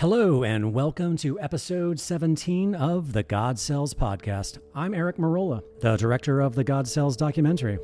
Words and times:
Hello, 0.00 0.44
and 0.44 0.72
welcome 0.72 1.14
to 1.18 1.38
episode 1.40 2.00
17 2.00 2.74
of 2.74 3.12
the 3.12 3.22
God 3.22 3.58
Cells 3.58 3.92
podcast. 3.92 4.58
I'm 4.74 4.94
Eric 4.94 5.18
Merola, 5.18 5.62
the 5.80 5.98
director 5.98 6.40
of 6.40 6.54
the 6.54 6.64
God 6.64 6.88
Cells 6.88 7.18
documentary. 7.18 7.78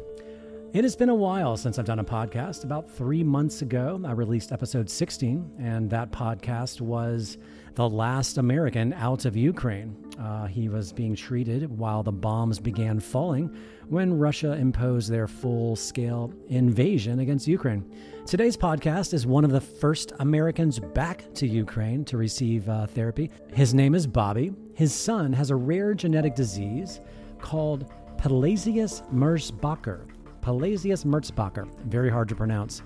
It 0.73 0.85
has 0.85 0.97
been 0.97 1.09
a 1.09 1.15
while 1.15 1.57
since 1.57 1.79
I've 1.79 1.87
done 1.87 2.01
a 2.01 2.05
podcast. 2.05 2.65
About 2.65 2.91
three 2.91 3.25
months 3.25 3.63
ago, 3.63 3.99
I 4.05 4.13
released 4.13 4.53
episode 4.53 4.91
16, 4.91 5.53
and 5.59 5.89
that 5.89 6.11
podcast 6.11 6.83
was 6.83 7.39
The 7.75 7.89
Last 7.89 8.37
American 8.37 8.93
Out 8.93 9.25
of 9.25 9.37
Ukraine. 9.37 9.96
Uh, 10.21 10.46
he 10.46 10.68
was 10.68 10.93
being 10.93 11.14
treated 11.14 11.79
while 11.79 12.03
the 12.03 12.13
bombs 12.13 12.59
began 12.59 13.00
falling 13.00 13.57
when 13.89 14.18
Russia 14.18 14.53
imposed 14.53 15.11
their 15.11 15.27
full 15.27 15.77
scale 15.77 16.31
invasion 16.49 17.21
against 17.21 17.46
Ukraine. 17.48 17.91
Today's 18.27 18.57
podcast 18.57 19.14
is 19.14 19.27
one 19.27 19.45
of 19.45 19.53
the 19.53 19.61
first 19.61 20.12
Americans 20.19 20.79
back 20.79 21.33
to 21.35 21.46
Ukraine 21.46 22.05
to 22.05 22.19
receive 22.19 22.69
uh, 22.69 22.87
therapy. 22.87 23.30
His 23.54 23.73
name 23.73 23.95
is 23.95 24.07
Bobby. 24.07 24.53
His 24.75 24.93
son 24.93 25.32
has 25.32 25.51
a 25.51 25.57
rare 25.57 25.95
genetic 25.95 26.35
disease 26.35 27.01
called 27.39 27.90
Pelizaeus 28.18 29.03
Merzbacher. 29.12 30.07
Pelizaeus 30.46 31.03
Merzbacher, 31.03 31.67
very 31.86 32.09
hard 32.09 32.28
to 32.28 32.36
pronounce. 32.36 32.81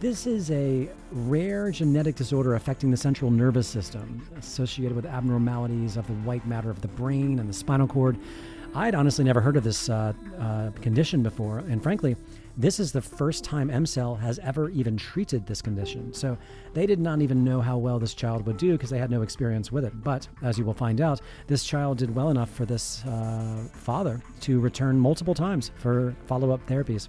This 0.00 0.26
is 0.26 0.50
a 0.50 0.88
rare 1.12 1.70
genetic 1.70 2.16
disorder 2.16 2.56
affecting 2.56 2.90
the 2.90 2.96
central 2.96 3.30
nervous 3.30 3.68
system, 3.68 4.26
associated 4.36 4.96
with 4.96 5.06
abnormalities 5.06 5.96
of 5.96 6.08
the 6.08 6.12
white 6.14 6.44
matter 6.44 6.70
of 6.70 6.80
the 6.80 6.88
brain 6.88 7.38
and 7.38 7.48
the 7.48 7.52
spinal 7.52 7.86
cord. 7.86 8.18
I'd 8.74 8.96
honestly 8.96 9.24
never 9.24 9.40
heard 9.40 9.56
of 9.56 9.62
this 9.62 9.88
uh, 9.88 10.12
uh, 10.40 10.72
condition 10.80 11.22
before, 11.22 11.58
and 11.58 11.80
frankly, 11.80 12.16
this 12.56 12.78
is 12.78 12.92
the 12.92 13.00
first 13.00 13.42
time 13.42 13.68
EmCell 13.68 14.18
has 14.20 14.38
ever 14.40 14.68
even 14.70 14.96
treated 14.96 15.46
this 15.46 15.60
condition. 15.60 16.12
So 16.12 16.38
they 16.72 16.86
did 16.86 17.00
not 17.00 17.20
even 17.20 17.42
know 17.42 17.60
how 17.60 17.78
well 17.78 17.98
this 17.98 18.14
child 18.14 18.46
would 18.46 18.56
do 18.56 18.72
because 18.72 18.90
they 18.90 18.98
had 18.98 19.10
no 19.10 19.22
experience 19.22 19.72
with 19.72 19.84
it. 19.84 19.92
But 20.02 20.28
as 20.42 20.58
you 20.58 20.64
will 20.64 20.74
find 20.74 21.00
out, 21.00 21.20
this 21.46 21.64
child 21.64 21.98
did 21.98 22.14
well 22.14 22.30
enough 22.30 22.50
for 22.50 22.64
this 22.64 23.04
uh, 23.04 23.68
father 23.74 24.22
to 24.40 24.60
return 24.60 24.98
multiple 24.98 25.34
times 25.34 25.72
for 25.76 26.14
follow 26.26 26.52
up 26.52 26.64
therapies. 26.66 27.08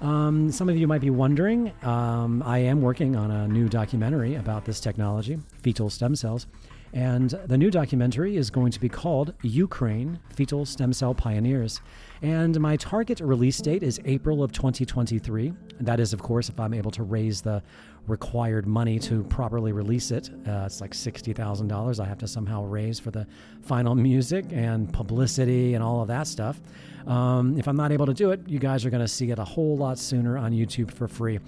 Um, 0.00 0.50
some 0.50 0.68
of 0.68 0.76
you 0.76 0.88
might 0.88 1.00
be 1.00 1.10
wondering, 1.10 1.72
um, 1.84 2.42
I 2.44 2.58
am 2.58 2.82
working 2.82 3.14
on 3.14 3.30
a 3.30 3.46
new 3.46 3.68
documentary 3.68 4.34
about 4.34 4.64
this 4.64 4.80
technology, 4.80 5.38
fetal 5.62 5.90
stem 5.90 6.16
cells. 6.16 6.48
And 6.92 7.30
the 7.46 7.56
new 7.56 7.70
documentary 7.70 8.36
is 8.36 8.50
going 8.50 8.70
to 8.72 8.80
be 8.80 8.88
called 8.88 9.32
Ukraine 9.42 10.18
Fetal 10.34 10.66
Stem 10.66 10.92
Cell 10.92 11.14
Pioneers. 11.14 11.80
And 12.20 12.58
my 12.60 12.76
target 12.76 13.20
release 13.20 13.58
date 13.58 13.82
is 13.82 14.00
April 14.04 14.42
of 14.42 14.52
2023. 14.52 15.54
That 15.80 16.00
is, 16.00 16.12
of 16.12 16.22
course, 16.22 16.50
if 16.50 16.60
I'm 16.60 16.74
able 16.74 16.90
to 16.90 17.02
raise 17.02 17.40
the 17.40 17.62
required 18.06 18.66
money 18.66 18.98
to 18.98 19.22
properly 19.24 19.72
release 19.72 20.10
it. 20.10 20.28
Uh, 20.46 20.64
it's 20.66 20.80
like 20.80 20.92
$60,000 20.92 22.00
I 22.00 22.04
have 22.04 22.18
to 22.18 22.28
somehow 22.28 22.64
raise 22.64 22.98
for 22.98 23.10
the 23.10 23.26
final 23.62 23.94
music 23.94 24.46
and 24.50 24.92
publicity 24.92 25.74
and 25.74 25.82
all 25.82 26.02
of 26.02 26.08
that 26.08 26.26
stuff. 26.26 26.60
Um, 27.06 27.58
if 27.58 27.68
I'm 27.68 27.76
not 27.76 27.92
able 27.92 28.06
to 28.06 28.14
do 28.14 28.32
it, 28.32 28.40
you 28.46 28.58
guys 28.58 28.84
are 28.84 28.90
going 28.90 29.02
to 29.02 29.08
see 29.08 29.30
it 29.30 29.38
a 29.38 29.44
whole 29.44 29.76
lot 29.76 29.98
sooner 29.98 30.36
on 30.36 30.52
YouTube 30.52 30.92
for 30.92 31.08
free. 31.08 31.38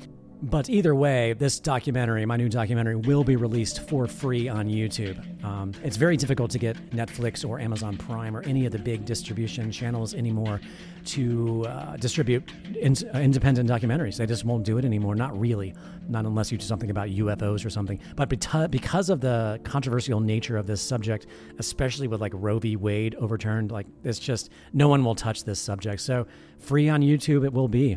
But 0.44 0.68
either 0.68 0.94
way, 0.94 1.32
this 1.32 1.58
documentary, 1.58 2.26
my 2.26 2.36
new 2.36 2.50
documentary, 2.50 2.96
will 2.96 3.24
be 3.24 3.34
released 3.34 3.88
for 3.88 4.06
free 4.06 4.46
on 4.46 4.68
YouTube. 4.68 5.42
Um, 5.42 5.72
it's 5.82 5.96
very 5.96 6.18
difficult 6.18 6.50
to 6.50 6.58
get 6.58 6.76
Netflix 6.90 7.48
or 7.48 7.58
Amazon 7.58 7.96
Prime 7.96 8.36
or 8.36 8.42
any 8.42 8.66
of 8.66 8.72
the 8.72 8.78
big 8.78 9.06
distribution 9.06 9.72
channels 9.72 10.12
anymore 10.12 10.60
to 11.06 11.64
uh, 11.66 11.96
distribute 11.96 12.52
in, 12.78 12.94
uh, 13.14 13.20
independent 13.20 13.70
documentaries. 13.70 14.18
They 14.18 14.26
just 14.26 14.44
won't 14.44 14.64
do 14.64 14.76
it 14.76 14.84
anymore. 14.84 15.14
Not 15.14 15.38
really, 15.38 15.72
not 16.10 16.26
unless 16.26 16.52
you 16.52 16.58
do 16.58 16.66
something 16.66 16.90
about 16.90 17.08
UFOs 17.08 17.64
or 17.64 17.70
something. 17.70 17.98
But 18.14 18.28
because 18.28 19.08
of 19.08 19.22
the 19.22 19.58
controversial 19.64 20.20
nature 20.20 20.58
of 20.58 20.66
this 20.66 20.82
subject, 20.82 21.26
especially 21.58 22.06
with 22.06 22.20
like 22.20 22.32
Roe 22.34 22.58
v. 22.58 22.76
Wade 22.76 23.14
overturned, 23.14 23.72
like 23.72 23.86
it's 24.04 24.18
just 24.18 24.50
no 24.74 24.88
one 24.88 25.02
will 25.02 25.14
touch 25.14 25.44
this 25.44 25.58
subject. 25.58 26.02
So 26.02 26.26
free 26.58 26.90
on 26.90 27.00
YouTube 27.00 27.46
it 27.46 27.52
will 27.54 27.68
be 27.68 27.96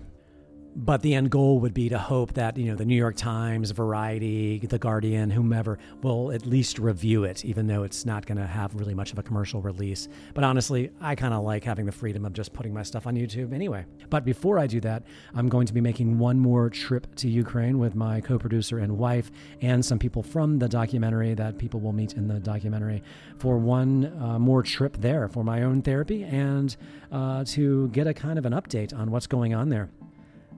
but 0.78 1.02
the 1.02 1.16
end 1.16 1.32
goal 1.32 1.60
would 1.60 1.74
be 1.74 1.90
to 1.90 1.98
hope 1.98 2.34
that 2.36 2.56
you 2.56 2.66
know 2.66 2.76
the 2.76 2.86
New 2.86 2.96
York 2.96 3.16
Times, 3.16 3.72
Variety, 3.72 4.60
The 4.60 4.78
Guardian, 4.78 5.32
whomever 5.32 5.80
will 6.04 6.32
at 6.32 6.46
least 6.46 6.78
review 6.78 7.24
it, 7.24 7.44
even 7.44 7.66
though 7.66 7.82
it's 7.82 8.06
not 8.06 8.28
going 8.28 8.38
to 8.38 8.46
have 8.46 8.76
really 8.76 8.94
much 8.94 9.12
of 9.12 9.18
a 9.18 9.24
commercial 9.24 9.60
release. 9.60 10.08
But 10.36 10.44
honestly, 10.44 10.92
I 11.02 11.16
kind 11.16 11.34
of 11.34 11.44
like 11.44 11.64
having 11.64 11.88
the 11.88 11.92
freedom 11.92 12.26
of 12.26 12.34
just 12.34 12.54
putting 12.54 12.76
my 12.76 12.84
stuff 12.84 13.08
on 13.08 13.16
YouTube 13.16 13.54
anyway. 13.54 13.86
But 14.12 14.24
before 14.24 14.60
I 14.60 14.68
do 14.68 14.80
that, 14.82 15.04
I'm 15.34 15.50
going 15.50 15.66
to 15.66 15.74
be 15.74 15.82
making 15.82 16.20
one 16.20 16.38
more 16.38 16.70
trip 16.70 17.14
to 17.16 17.28
Ukraine 17.28 17.80
with 17.80 17.96
my 17.96 18.22
co-producer 18.22 18.78
and 18.78 19.00
wife, 19.00 19.32
and 19.62 19.84
some 19.84 19.98
people 19.98 20.22
from 20.22 20.60
the 20.60 20.70
documentary 20.70 21.34
that 21.34 21.58
people 21.58 21.80
will 21.80 21.94
meet 21.94 22.14
in 22.14 22.28
the 22.28 22.40
documentary 22.40 23.02
for 23.40 23.58
one 23.58 24.16
uh, 24.22 24.38
more 24.38 24.62
trip 24.62 24.96
there 24.98 25.28
for 25.28 25.44
my 25.44 25.64
own 25.64 25.82
therapy 25.82 26.24
and 26.24 26.78
uh, 27.12 27.44
to 27.46 27.88
get 27.90 28.06
a 28.06 28.14
kind 28.14 28.38
of 28.38 28.46
an 28.46 28.54
update 28.54 28.96
on 28.96 29.10
what's 29.10 29.28
going 29.28 29.56
on 29.56 29.70
there. 29.70 29.90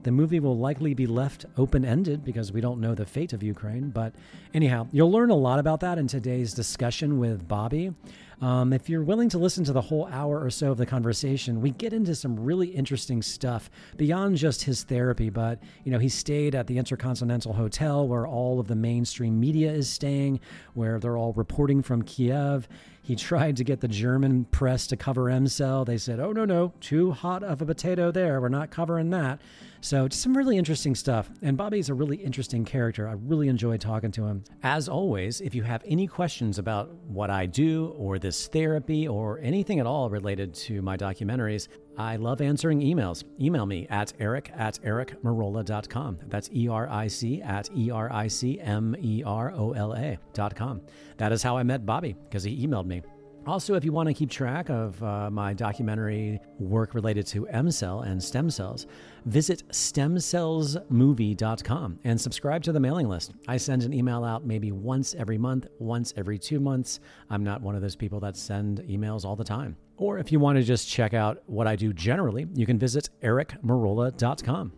The 0.02 0.10
movie 0.10 0.40
will 0.40 0.56
likely 0.56 0.94
be 0.94 1.06
left 1.06 1.44
open 1.58 1.84
ended 1.84 2.24
because 2.24 2.52
we 2.52 2.62
don't 2.62 2.80
know 2.80 2.94
the 2.94 3.04
fate 3.04 3.34
of 3.34 3.42
Ukraine. 3.42 3.90
But 3.90 4.14
anyhow, 4.54 4.88
you'll 4.92 5.12
learn 5.12 5.28
a 5.28 5.34
lot 5.34 5.58
about 5.58 5.80
that 5.80 5.98
in 5.98 6.06
today's 6.06 6.54
discussion 6.54 7.18
with 7.18 7.46
Bobby. 7.46 7.92
Um, 8.40 8.72
if 8.72 8.88
you're 8.88 9.02
willing 9.02 9.28
to 9.30 9.38
listen 9.38 9.64
to 9.64 9.72
the 9.72 9.80
whole 9.82 10.06
hour 10.06 10.42
or 10.42 10.50
so 10.50 10.70
of 10.70 10.78
the 10.78 10.86
conversation, 10.86 11.60
we 11.60 11.72
get 11.72 11.92
into 11.92 12.14
some 12.14 12.40
really 12.40 12.68
interesting 12.68 13.20
stuff 13.20 13.70
beyond 13.96 14.36
just 14.38 14.62
his 14.62 14.82
therapy. 14.82 15.28
But, 15.28 15.62
you 15.84 15.92
know, 15.92 15.98
he 15.98 16.08
stayed 16.08 16.54
at 16.54 16.66
the 16.66 16.78
Intercontinental 16.78 17.52
Hotel 17.52 18.08
where 18.08 18.26
all 18.26 18.58
of 18.58 18.66
the 18.66 18.76
mainstream 18.76 19.38
media 19.38 19.70
is 19.70 19.90
staying, 19.90 20.40
where 20.72 20.98
they're 20.98 21.18
all 21.18 21.34
reporting 21.34 21.82
from 21.82 22.02
Kiev. 22.02 22.66
He 23.02 23.16
tried 23.16 23.56
to 23.56 23.64
get 23.64 23.80
the 23.80 23.88
German 23.88 24.44
press 24.46 24.86
to 24.88 24.96
cover 24.96 25.24
EmCell. 25.24 25.84
They 25.84 25.98
said, 25.98 26.20
oh, 26.20 26.32
no, 26.32 26.44
no, 26.44 26.72
too 26.80 27.10
hot 27.10 27.42
of 27.42 27.60
a 27.60 27.66
potato 27.66 28.10
there. 28.10 28.40
We're 28.40 28.48
not 28.48 28.70
covering 28.70 29.10
that. 29.10 29.40
So, 29.82 30.06
just 30.08 30.22
some 30.22 30.36
really 30.36 30.58
interesting 30.58 30.94
stuff. 30.94 31.30
And 31.40 31.56
Bobby's 31.56 31.88
a 31.88 31.94
really 31.94 32.18
interesting 32.18 32.66
character. 32.66 33.08
I 33.08 33.14
really 33.14 33.48
enjoyed 33.48 33.80
talking 33.80 34.12
to 34.12 34.26
him. 34.26 34.44
As 34.62 34.90
always, 34.90 35.40
if 35.40 35.54
you 35.54 35.62
have 35.62 35.82
any 35.86 36.06
questions 36.06 36.58
about 36.58 36.90
what 37.08 37.30
I 37.30 37.46
do 37.46 37.94
or 37.96 38.18
this 38.18 38.29
therapy 38.30 39.08
or 39.08 39.38
anything 39.40 39.80
at 39.80 39.86
all 39.86 40.10
related 40.10 40.54
to 40.54 40.82
my 40.82 40.96
documentaries, 40.96 41.68
I 41.96 42.16
love 42.16 42.40
answering 42.40 42.80
emails. 42.80 43.24
Email 43.40 43.66
me 43.66 43.86
at 43.90 44.12
eric 44.18 44.50
at 44.56 44.80
ericmerola.com. 44.82 46.18
That's 46.28 46.50
E 46.54 46.68
R 46.68 46.88
I 46.88 47.08
C 47.08 47.42
at 47.42 47.68
E 47.76 47.90
R 47.90 48.12
I 48.12 48.28
C 48.28 48.58
M 48.60 48.96
E 49.00 49.22
R 49.24 49.52
O 49.54 49.72
L 49.72 49.94
A.com. 49.94 50.80
That 51.18 51.32
is 51.32 51.42
how 51.42 51.56
I 51.56 51.62
met 51.62 51.84
Bobby 51.84 52.16
because 52.28 52.44
he 52.44 52.66
emailed 52.66 52.86
me. 52.86 53.02
Also, 53.46 53.74
if 53.74 53.84
you 53.84 53.92
want 53.92 54.06
to 54.06 54.14
keep 54.14 54.30
track 54.30 54.68
of 54.68 55.02
uh, 55.02 55.30
my 55.30 55.54
documentary 55.54 56.38
work 56.58 56.94
related 56.94 57.26
to 57.26 57.46
EmCell 57.46 58.06
and 58.06 58.22
stem 58.22 58.50
cells, 58.50 58.86
visit 59.24 59.66
stemcellsmovie.com 59.68 61.98
and 62.04 62.20
subscribe 62.20 62.62
to 62.62 62.72
the 62.72 62.80
mailing 62.80 63.08
list. 63.08 63.32
I 63.48 63.56
send 63.56 63.82
an 63.82 63.94
email 63.94 64.24
out 64.24 64.44
maybe 64.44 64.72
once 64.72 65.14
every 65.14 65.38
month, 65.38 65.66
once 65.78 66.12
every 66.16 66.38
two 66.38 66.60
months. 66.60 67.00
I'm 67.30 67.42
not 67.42 67.62
one 67.62 67.74
of 67.74 67.80
those 67.80 67.96
people 67.96 68.20
that 68.20 68.36
send 68.36 68.80
emails 68.80 69.24
all 69.24 69.36
the 69.36 69.44
time. 69.44 69.76
Or 69.96 70.18
if 70.18 70.30
you 70.30 70.38
want 70.38 70.56
to 70.56 70.62
just 70.62 70.88
check 70.88 71.14
out 71.14 71.42
what 71.46 71.66
I 71.66 71.76
do 71.76 71.92
generally, 71.92 72.46
you 72.54 72.66
can 72.66 72.78
visit 72.78 73.10
ericmerola.com. 73.22 74.72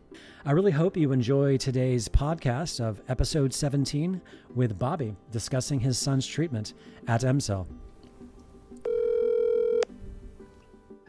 I 0.45 0.53
really 0.53 0.73
hope 0.73 0.97
you 0.97 1.13
enjoy 1.13 1.57
today's 1.57 2.09
podcast 2.09 2.81
of 2.81 3.01
episode 3.09 3.55
17 3.55 4.21
with 4.55 4.79
Bobby 4.79 5.15
discussing 5.31 5.79
his 5.79 5.97
son's 5.99 6.27
treatment 6.27 6.75
at 7.07 7.21
EmCell. 7.23 7.67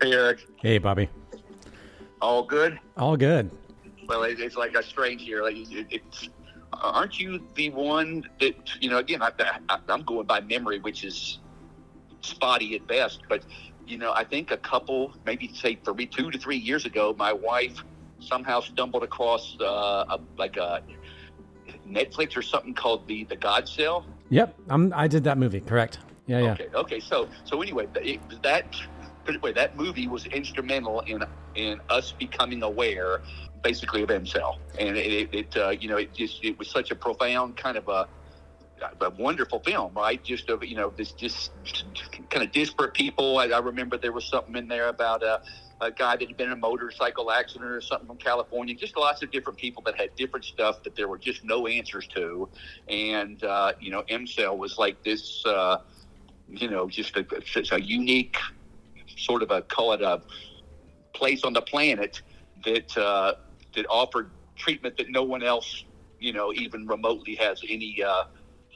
Hey, 0.04 0.12
Eric. 0.12 0.46
Hey, 0.58 0.78
Bobby. 0.80 1.08
All 2.22 2.44
good? 2.44 2.78
All 2.98 3.16
good. 3.16 3.50
Well, 4.06 4.24
it, 4.24 4.38
it's 4.38 4.58
like 4.58 4.76
a 4.76 4.84
strange 4.84 5.22
here. 5.22 5.42
Like, 5.42 5.56
it, 5.56 5.88
it's 5.90 6.30
aren't 6.74 7.22
you 7.22 7.42
the 7.56 7.70
one 7.70 8.26
that 8.42 8.54
you 8.82 8.90
know? 8.90 8.98
Again, 8.98 9.22
I, 9.22 9.32
I, 9.70 9.80
I'm 9.88 10.04
going 10.04 10.28
by 10.28 10.42
memory, 10.42 10.80
which 10.80 11.06
is 11.06 11.40
spotty 12.20 12.76
at 12.76 12.86
best. 12.86 13.22
But 13.30 13.46
you 13.88 13.98
know, 13.98 14.12
I 14.12 14.26
think 14.26 14.52
a 14.52 14.58
couple, 14.58 15.14
maybe 15.26 15.50
say 15.54 15.80
three, 15.86 16.06
two 16.06 16.32
to 16.32 16.38
three 16.38 16.58
years 16.58 16.86
ago, 16.86 17.16
my 17.18 17.32
wife 17.32 17.82
somehow 18.20 18.60
stumbled 18.60 19.04
across 19.04 19.56
uh, 19.62 19.64
a, 20.10 20.20
like 20.38 20.58
a 20.58 20.84
Netflix 21.88 22.36
or 22.36 22.42
something 22.42 22.74
called 22.74 23.08
the 23.08 23.24
the 23.24 23.38
God 23.38 23.70
Cell. 23.70 24.06
Yep, 24.32 24.54
I'm, 24.68 24.92
I 24.94 25.08
did 25.08 25.24
that 25.24 25.38
movie. 25.38 25.62
Correct. 25.62 26.00
Yeah, 26.28 26.40
yeah. 26.40 26.52
Okay. 26.52 26.68
Okay. 26.76 27.00
So 27.00 27.30
so 27.46 27.62
anyway, 27.62 27.88
it, 27.96 28.20
that 28.44 28.76
that 29.26 29.76
movie 29.76 30.08
was 30.08 30.26
instrumental 30.28 31.02
in 31.02 31.24
in 31.56 31.80
us 31.90 32.12
becoming 32.12 32.64
aware, 32.64 33.22
basically, 33.64 34.04
of 34.04 34.10
EmCell, 34.10 34.58
and 34.80 34.98
it, 34.98 35.34
it 35.34 35.58
uh, 35.58 35.70
you 35.70 35.88
know 35.90 35.98
it 35.98 36.14
just 36.14 36.44
it 36.44 36.58
was 36.58 36.70
such 36.70 36.92
a 36.92 36.96
profound 36.96 37.58
kind 37.58 37.78
of 37.78 37.88
a 37.88 38.08
a 39.02 39.10
wonderful 39.12 39.60
film, 39.60 39.94
right? 39.94 40.22
Just 40.24 40.50
of 40.50 40.64
you 40.64 40.76
know 40.76 40.94
this 40.96 41.12
just 41.12 41.52
kind 42.30 42.44
of 42.44 42.52
disparate 42.52 42.94
people. 42.94 43.38
I, 43.38 43.48
I 43.48 43.60
remember 43.60 43.98
there 43.98 44.12
was 44.12 44.26
something 44.26 44.56
in 44.56 44.68
there 44.68 44.90
about 44.90 45.24
a, 45.24 45.42
a 45.82 45.92
guy 45.92 46.16
that 46.18 46.28
had 46.28 46.38
been 46.38 46.48
in 46.48 46.54
a 46.54 46.58
motorcycle 46.58 47.32
accident 47.32 47.72
or 47.72 47.82
something 47.82 48.08
from 48.08 48.18
California. 48.18 48.76
Just 48.76 48.98
lots 48.98 49.24
of 49.24 49.32
different 49.32 49.58
people 49.58 49.84
that 49.86 50.00
had 50.00 50.16
different 50.16 50.46
stuff 50.46 50.84
that 50.84 50.96
there 50.96 51.08
were 51.08 51.18
just 51.18 51.44
no 51.44 51.68
answers 51.68 52.08
to. 52.08 52.50
And 52.88 53.44
uh, 53.44 53.74
you 53.80 53.92
know, 53.92 54.04
EmCell 54.04 54.58
was 54.58 54.78
like 54.78 55.04
this. 55.04 55.46
Uh, 55.46 55.78
you 56.50 56.70
know, 56.70 56.88
just 56.88 57.16
a, 57.18 57.26
a 57.72 57.80
unique 57.80 58.38
sort 59.18 59.44
of 59.44 59.52
a 59.52 59.62
call 59.62 59.94
it 59.94 60.02
a 60.02 60.22
place 61.14 61.44
on 61.44 61.54
the 61.54 61.62
planet 61.62 62.22
that 62.66 62.98
uh, 62.98 63.34
that 63.76 63.86
offered 63.90 64.32
treatment 64.56 64.98
that 64.98 65.10
no 65.10 65.24
one 65.24 65.44
else, 65.44 65.84
you 66.20 66.34
know, 66.34 66.54
even 66.54 66.88
remotely 66.88 67.36
has 67.36 67.62
any, 67.68 68.02
uh, 68.04 68.26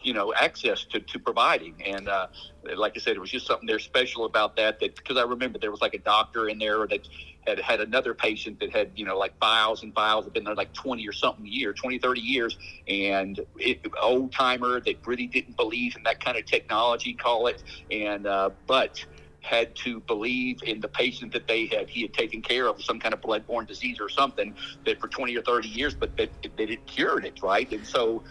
you 0.02 0.14
know, 0.14 0.34
access 0.34 0.84
to, 0.86 1.00
to 1.00 1.20
providing. 1.20 1.76
And 1.86 2.08
uh, 2.08 2.28
like 2.76 2.94
I 2.96 3.00
said, 3.00 3.16
it 3.16 3.20
was 3.20 3.32
just 3.32 3.48
something 3.48 3.68
there 3.68 3.80
special 3.80 4.26
about 4.26 4.56
that. 4.58 4.80
That 4.80 4.96
because 4.96 5.18
I 5.18 5.24
remember 5.24 5.60
there 5.60 5.72
was 5.72 5.82
like 5.82 5.94
a 5.94 6.00
doctor 6.00 6.50
in 6.50 6.60
there 6.60 6.86
that 6.88 7.08
had 7.46 7.60
had 7.60 7.80
another 7.80 8.14
patient 8.14 8.60
that 8.60 8.76
had, 8.76 8.92
you 8.96 9.06
know, 9.06 9.18
like 9.18 9.38
files 9.40 9.84
and 9.84 9.94
files 9.94 10.26
had 10.26 10.34
been 10.34 10.44
there 10.44 10.56
like 10.56 10.74
20 10.74 11.08
or 11.08 11.14
something 11.14 11.46
year, 11.46 11.74
20, 11.74 12.00
30 12.00 12.22
years, 12.22 12.58
and 12.88 13.40
it, 13.58 13.80
old 14.02 14.34
timer 14.34 14.82
that 14.82 14.96
really 15.06 15.28
didn't 15.28 15.56
believe 15.56 15.96
in 15.96 16.04
that 16.04 16.24
kind 16.24 16.38
of 16.38 16.46
technology, 16.46 17.14
call 17.14 17.48
it, 17.48 17.64
and 17.90 18.28
uh, 18.28 18.50
but 18.66 19.04
had 19.48 19.76
to 19.76 20.00
believe 20.02 20.60
in 20.64 20.80
the 20.82 20.88
patient 20.88 21.32
that 21.34 21.48
they 21.48 21.68
had 21.68 21.90
he 21.90 22.02
had 22.02 22.14
taken 22.14 22.42
care 22.42 22.68
of 22.68 22.82
some 22.84 23.00
kind 23.00 23.14
of 23.14 23.22
bloodborne 23.22 23.68
disease 23.68 23.98
or 24.00 24.10
something 24.10 24.54
that 24.86 25.00
for 25.00 25.08
20 25.08 25.36
or 25.38 25.42
30 25.42 25.68
years 25.68 25.96
but 25.96 26.16
that, 26.18 26.32
that 26.58 26.70
it 26.70 26.86
cured 26.88 27.26
it 27.26 27.40
right? 27.42 27.72
And 27.72 27.86
so 27.86 28.24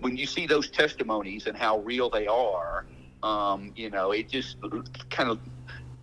when 0.00 0.16
you 0.16 0.26
see 0.26 0.46
those 0.46 0.70
testimonies 0.70 1.46
and 1.46 1.56
how 1.56 1.78
real 1.80 2.08
they 2.08 2.26
are 2.26 2.86
um, 3.22 3.72
you 3.76 3.90
know 3.90 4.12
it 4.12 4.30
just 4.30 4.56
kind 5.10 5.30
of 5.30 5.38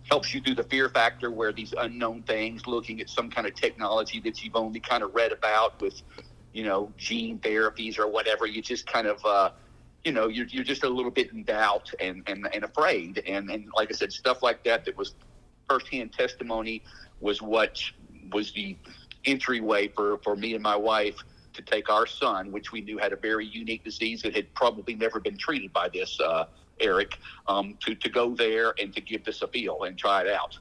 helps 0.08 0.34
you 0.34 0.40
through 0.40 0.54
the 0.54 0.64
fear 0.64 0.88
factor 0.88 1.30
where 1.30 1.52
these 1.52 1.74
unknown 1.78 2.22
things 2.24 2.66
looking 2.66 3.00
at 3.00 3.08
some 3.08 3.30
kind 3.30 3.46
of 3.46 3.54
technology 3.54 4.20
that 4.20 4.42
you've 4.42 4.56
only 4.56 4.80
kind 4.80 5.02
of 5.02 5.14
read 5.14 5.32
about 5.32 5.80
with 5.80 6.02
you 6.52 6.64
know 6.64 6.92
gene 6.96 7.38
therapies 7.40 7.98
or 7.98 8.06
whatever 8.06 8.46
you 8.46 8.62
just 8.62 8.86
kind 8.86 9.06
of 9.06 9.18
uh, 9.24 9.50
you 10.04 10.12
know, 10.12 10.28
you're, 10.28 10.46
you're 10.46 10.64
just 10.64 10.84
a 10.84 10.88
little 10.88 11.10
bit 11.10 11.32
in 11.32 11.44
doubt 11.44 11.92
and, 12.00 12.22
and, 12.26 12.46
and 12.52 12.64
afraid. 12.64 13.22
And, 13.26 13.50
and 13.50 13.68
like 13.74 13.90
I 13.90 13.94
said, 13.94 14.12
stuff 14.12 14.42
like 14.42 14.62
that, 14.64 14.84
that 14.84 14.96
was 14.96 15.14
firsthand 15.68 16.12
testimony 16.12 16.82
was 17.20 17.40
what 17.40 17.82
was 18.32 18.52
the 18.52 18.76
entryway 19.24 19.88
for, 19.88 20.18
for 20.18 20.36
me 20.36 20.54
and 20.54 20.62
my 20.62 20.76
wife 20.76 21.16
to 21.54 21.62
take 21.62 21.88
our 21.88 22.06
son, 22.06 22.52
which 22.52 22.72
we 22.72 22.80
knew 22.80 22.98
had 22.98 23.12
a 23.12 23.16
very 23.16 23.46
unique 23.46 23.84
disease 23.84 24.22
that 24.22 24.34
had 24.34 24.52
probably 24.54 24.94
never 24.94 25.20
been 25.20 25.38
treated 25.38 25.72
by 25.72 25.88
this, 25.88 26.20
uh, 26.20 26.46
Eric, 26.80 27.16
um, 27.46 27.78
to, 27.80 27.94
to 27.94 28.08
go 28.08 28.34
there 28.34 28.74
and 28.80 28.94
to 28.94 29.00
give 29.00 29.24
this 29.24 29.40
a 29.42 29.48
feel 29.48 29.84
and 29.84 29.96
try 29.96 30.22
it 30.22 30.28
out. 30.28 30.58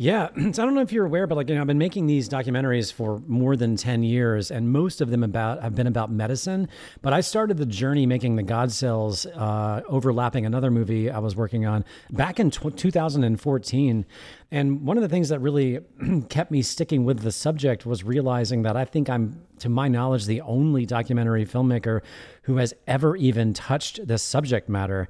Yeah, 0.00 0.28
so 0.52 0.62
I 0.62 0.66
don't 0.66 0.74
know 0.74 0.80
if 0.80 0.92
you're 0.92 1.06
aware, 1.06 1.26
but 1.26 1.34
like 1.34 1.48
you 1.48 1.56
know, 1.56 1.60
I've 1.60 1.66
been 1.66 1.76
making 1.76 2.06
these 2.06 2.28
documentaries 2.28 2.92
for 2.92 3.20
more 3.26 3.56
than 3.56 3.76
ten 3.76 4.04
years, 4.04 4.52
and 4.52 4.70
most 4.70 5.00
of 5.00 5.10
them 5.10 5.24
about 5.24 5.60
have 5.60 5.74
been 5.74 5.88
about 5.88 6.10
medicine. 6.10 6.68
But 7.02 7.12
I 7.12 7.20
started 7.20 7.56
the 7.56 7.66
journey 7.66 8.06
making 8.06 8.36
the 8.36 8.44
God 8.44 8.70
Cells, 8.70 9.26
uh, 9.26 9.82
overlapping 9.88 10.46
another 10.46 10.70
movie 10.70 11.10
I 11.10 11.18
was 11.18 11.34
working 11.34 11.66
on 11.66 11.84
back 12.10 12.38
in 12.38 12.52
t- 12.52 12.70
2014. 12.70 14.06
And 14.50 14.86
one 14.86 14.96
of 14.96 15.02
the 15.02 15.08
things 15.08 15.28
that 15.28 15.40
really 15.40 15.80
kept 16.28 16.50
me 16.52 16.62
sticking 16.62 17.04
with 17.04 17.20
the 17.20 17.32
subject 17.32 17.84
was 17.84 18.04
realizing 18.04 18.62
that 18.62 18.76
I 18.76 18.84
think 18.84 19.10
I'm, 19.10 19.42
to 19.58 19.68
my 19.68 19.88
knowledge, 19.88 20.26
the 20.26 20.40
only 20.42 20.86
documentary 20.86 21.44
filmmaker 21.44 22.00
who 22.42 22.56
has 22.56 22.72
ever 22.86 23.16
even 23.16 23.52
touched 23.52 24.06
this 24.06 24.22
subject 24.22 24.68
matter 24.68 25.08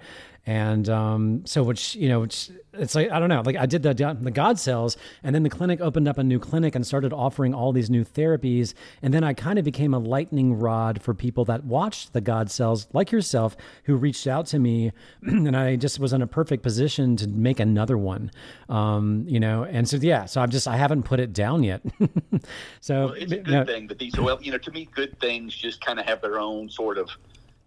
and 0.49 0.89
um, 0.89 1.45
so 1.45 1.63
which 1.63 1.95
you 1.95 2.09
know 2.09 2.23
it's, 2.23 2.51
it's 2.73 2.95
like 2.95 3.11
i 3.11 3.19
don't 3.19 3.29
know 3.29 3.43
like 3.45 3.57
i 3.57 3.67
did 3.67 3.83
the, 3.83 3.93
the 3.93 4.31
god 4.31 4.59
cells 4.59 4.97
and 5.23 5.35
then 5.35 5.43
the 5.43 5.51
clinic 5.51 5.79
opened 5.83 6.09
up 6.09 6.17
a 6.17 6.25
new 6.25 6.39
clinic 6.39 6.75
and 6.75 6.87
started 6.87 7.13
offering 7.13 7.53
all 7.53 7.71
these 7.71 7.91
new 7.91 8.03
therapies. 8.03 8.73
And 9.03 9.13
then 9.13 9.23
i 9.23 9.35
kind 9.35 9.59
of 9.59 9.65
became 9.67 9.93
a 9.93 9.99
lightning 9.99 10.59
rod 10.59 11.03
for 11.03 11.13
people 11.13 11.45
that 11.47 11.65
watched 11.65 12.15
the 12.15 12.23
god 12.23 12.51
cells 12.51 12.89
like 12.95 13.13
yourself 13.13 13.59
who 13.85 13.97
reached 13.97 14.27
out 14.27 14.47
to 14.47 14.59
me 14.59 14.91
and 15.23 15.55
i 15.55 15.77
just 15.77 16.01
was 16.01 16.15
in 16.15 16.23
a 16.23 16.27
perfect 16.27 16.63
position 16.63 17.15
to 17.17 17.29
make 17.29 17.61
another 17.61 17.99
one 17.99 18.31
um, 18.71 19.25
you 19.29 19.39
know? 19.39 19.65
And 19.65 19.87
so 19.87 19.99
yeah 19.99 20.25
so 20.25 20.41
i'm 20.41 20.51
just 20.51 20.67
i 20.67 20.77
haven't 20.77 21.03
put 21.03 21.21
it 21.21 21.35
down 21.35 21.63
yet. 21.63 21.83
So 22.81 23.07
well, 23.07 23.15
it's 23.15 23.33
a 23.33 23.37
good 23.37 23.47
you 23.47 23.53
know, 23.53 23.65
thing 23.65 23.87
that 23.89 23.99
these 23.99 24.17
well 24.19 24.39
you 24.41 24.53
know 24.53 24.59
to 24.59 24.71
me 24.71 24.89
good 24.95 25.19
things 25.21 25.55
just 25.55 25.85
kind 25.85 25.99
of 25.99 26.07
have 26.07 26.23
their 26.23 26.39
own 26.39 26.71
sort 26.71 26.97
of 26.97 27.11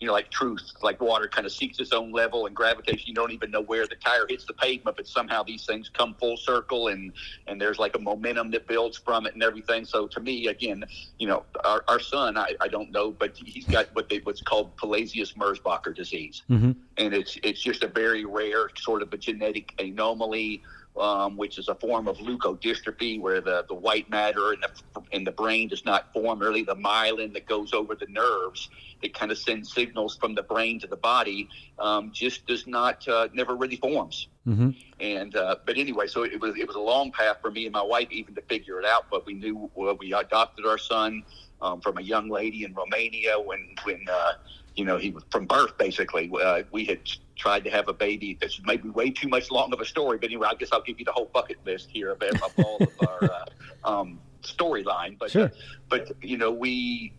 you 0.01 0.07
know, 0.07 0.13
like 0.13 0.31
truth, 0.31 0.74
like 0.81 1.00
water 1.00 1.27
kind 1.27 1.45
of 1.45 1.53
seeks 1.53 1.80
its 1.80 1.94
own 1.94 2.12
level 2.12 2.48
and 2.48 2.56
gravitation. 2.56 3.03
You 3.06 3.13
don't 3.13 3.31
even 3.31 3.51
know 3.51 3.62
where 3.62 3.86
the 3.86 3.95
tire 3.95 4.25
hits 4.27 4.45
the 4.45 4.53
pavement, 4.53 4.98
but 4.98 5.07
somehow 5.07 5.44
these 5.44 5.63
things 5.63 5.89
come 5.94 6.15
full 6.15 6.38
circle 6.38 6.88
and, 6.88 7.13
and 7.45 7.62
there's 7.62 7.77
like 7.77 7.95
a 7.95 8.00
momentum 8.00 8.50
that 8.51 8.68
builds 8.68 8.98
from 8.98 9.27
it 9.27 9.36
and 9.36 9.44
everything. 9.44 9.86
So 9.86 10.07
to 10.07 10.19
me, 10.19 10.48
again, 10.48 10.83
you 11.19 11.27
know, 11.27 11.45
our, 11.63 11.83
our 11.88 12.00
son, 12.00 12.36
I, 12.36 12.56
I 12.59 12.68
don't 12.68 12.92
know, 12.92 13.12
but 13.12 13.38
he's 13.38 13.65
got 13.65 13.94
what 13.94 14.09
they, 14.09 14.18
what's 14.24 14.42
called 14.42 14.75
Pelizaeus-Merzbacher 14.77 15.95
disease. 15.95 16.42
Mm-hmm. 16.50 16.71
And 16.98 17.13
it's, 17.13 17.38
it's 17.44 17.62
just 17.62 17.83
a 17.83 17.88
very 17.88 18.25
rare 18.25 18.69
sort 18.75 19.03
of 19.03 19.13
a 19.13 19.18
genetic 19.18 19.80
anomaly 19.80 20.63
um, 20.97 21.38
which 21.38 21.57
is 21.57 21.67
a 21.69 21.75
form 21.75 22.07
of 22.07 22.17
leukodystrophy, 22.17 23.19
where 23.19 23.41
the, 23.41 23.65
the 23.67 23.73
white 23.73 24.09
matter 24.09 24.53
in 24.53 24.59
the, 24.61 25.01
in 25.11 25.23
the 25.23 25.31
brain 25.31 25.67
does 25.67 25.85
not 25.85 26.11
form. 26.13 26.39
Really, 26.39 26.63
the 26.63 26.75
myelin 26.75 27.33
that 27.33 27.45
goes 27.45 27.73
over 27.73 27.95
the 27.95 28.07
nerves 28.07 28.69
that 29.01 29.13
kind 29.13 29.31
of 29.31 29.38
sends 29.38 29.73
signals 29.73 30.17
from 30.17 30.35
the 30.35 30.43
brain 30.43 30.79
to 30.79 30.88
the 30.88 30.97
body 30.97 31.49
um, 31.79 32.11
just 32.13 32.45
does 32.45 32.67
not, 32.67 33.07
uh, 33.07 33.29
never 33.33 33.55
really 33.55 33.77
forms. 33.77 34.27
Mm-hmm. 34.47 34.71
And 34.99 35.35
uh, 35.35 35.55
but 35.65 35.77
anyway, 35.77 36.07
so 36.07 36.23
it 36.23 36.39
was 36.39 36.57
it 36.57 36.67
was 36.67 36.75
a 36.75 36.79
long 36.79 37.11
path 37.11 37.38
for 37.41 37.51
me 37.51 37.65
and 37.65 37.73
my 37.73 37.81
wife 37.81 38.07
even 38.11 38.35
to 38.35 38.41
figure 38.41 38.79
it 38.79 38.85
out. 38.85 39.05
But 39.09 39.25
we 39.25 39.33
knew 39.33 39.69
well, 39.75 39.95
we 39.95 40.13
adopted 40.13 40.65
our 40.65 40.77
son 40.77 41.23
um, 41.61 41.79
from 41.81 41.97
a 41.97 42.01
young 42.01 42.29
lady 42.29 42.63
in 42.63 42.73
Romania 42.73 43.39
when 43.39 43.75
when. 43.83 44.05
Uh, 44.11 44.33
you 44.75 44.85
know, 44.85 44.97
he 44.97 45.09
was 45.09 45.23
from 45.29 45.45
birth 45.45 45.77
basically. 45.77 46.31
Uh, 46.41 46.63
we 46.71 46.85
had 46.85 46.99
tried 47.41 47.63
to 47.63 47.71
have 47.71 47.88
a 47.88 47.93
baby. 47.93 48.38
That's 48.39 48.61
maybe 48.65 48.89
way 48.89 49.09
too 49.09 49.27
much 49.27 49.49
long 49.49 49.73
of 49.73 49.81
a 49.81 49.85
story, 49.85 50.19
but 50.19 50.27
anyway, 50.27 50.47
I 50.51 50.53
guess 50.53 50.69
I'll 50.71 50.83
give 50.83 50.99
you 50.99 51.05
the 51.05 51.11
whole 51.11 51.29
bucket 51.33 51.57
list 51.65 51.89
here 51.91 52.11
of, 52.11 52.21
of 52.21 52.53
all 52.63 52.77
of 52.79 53.07
our 53.07 53.23
uh, 53.23 53.45
um, 53.83 54.19
storyline. 54.43 55.17
But 55.17 55.31
sure. 55.31 55.51
but 55.89 56.11
you 56.21 56.38
know, 56.38 56.51
we 56.51 57.13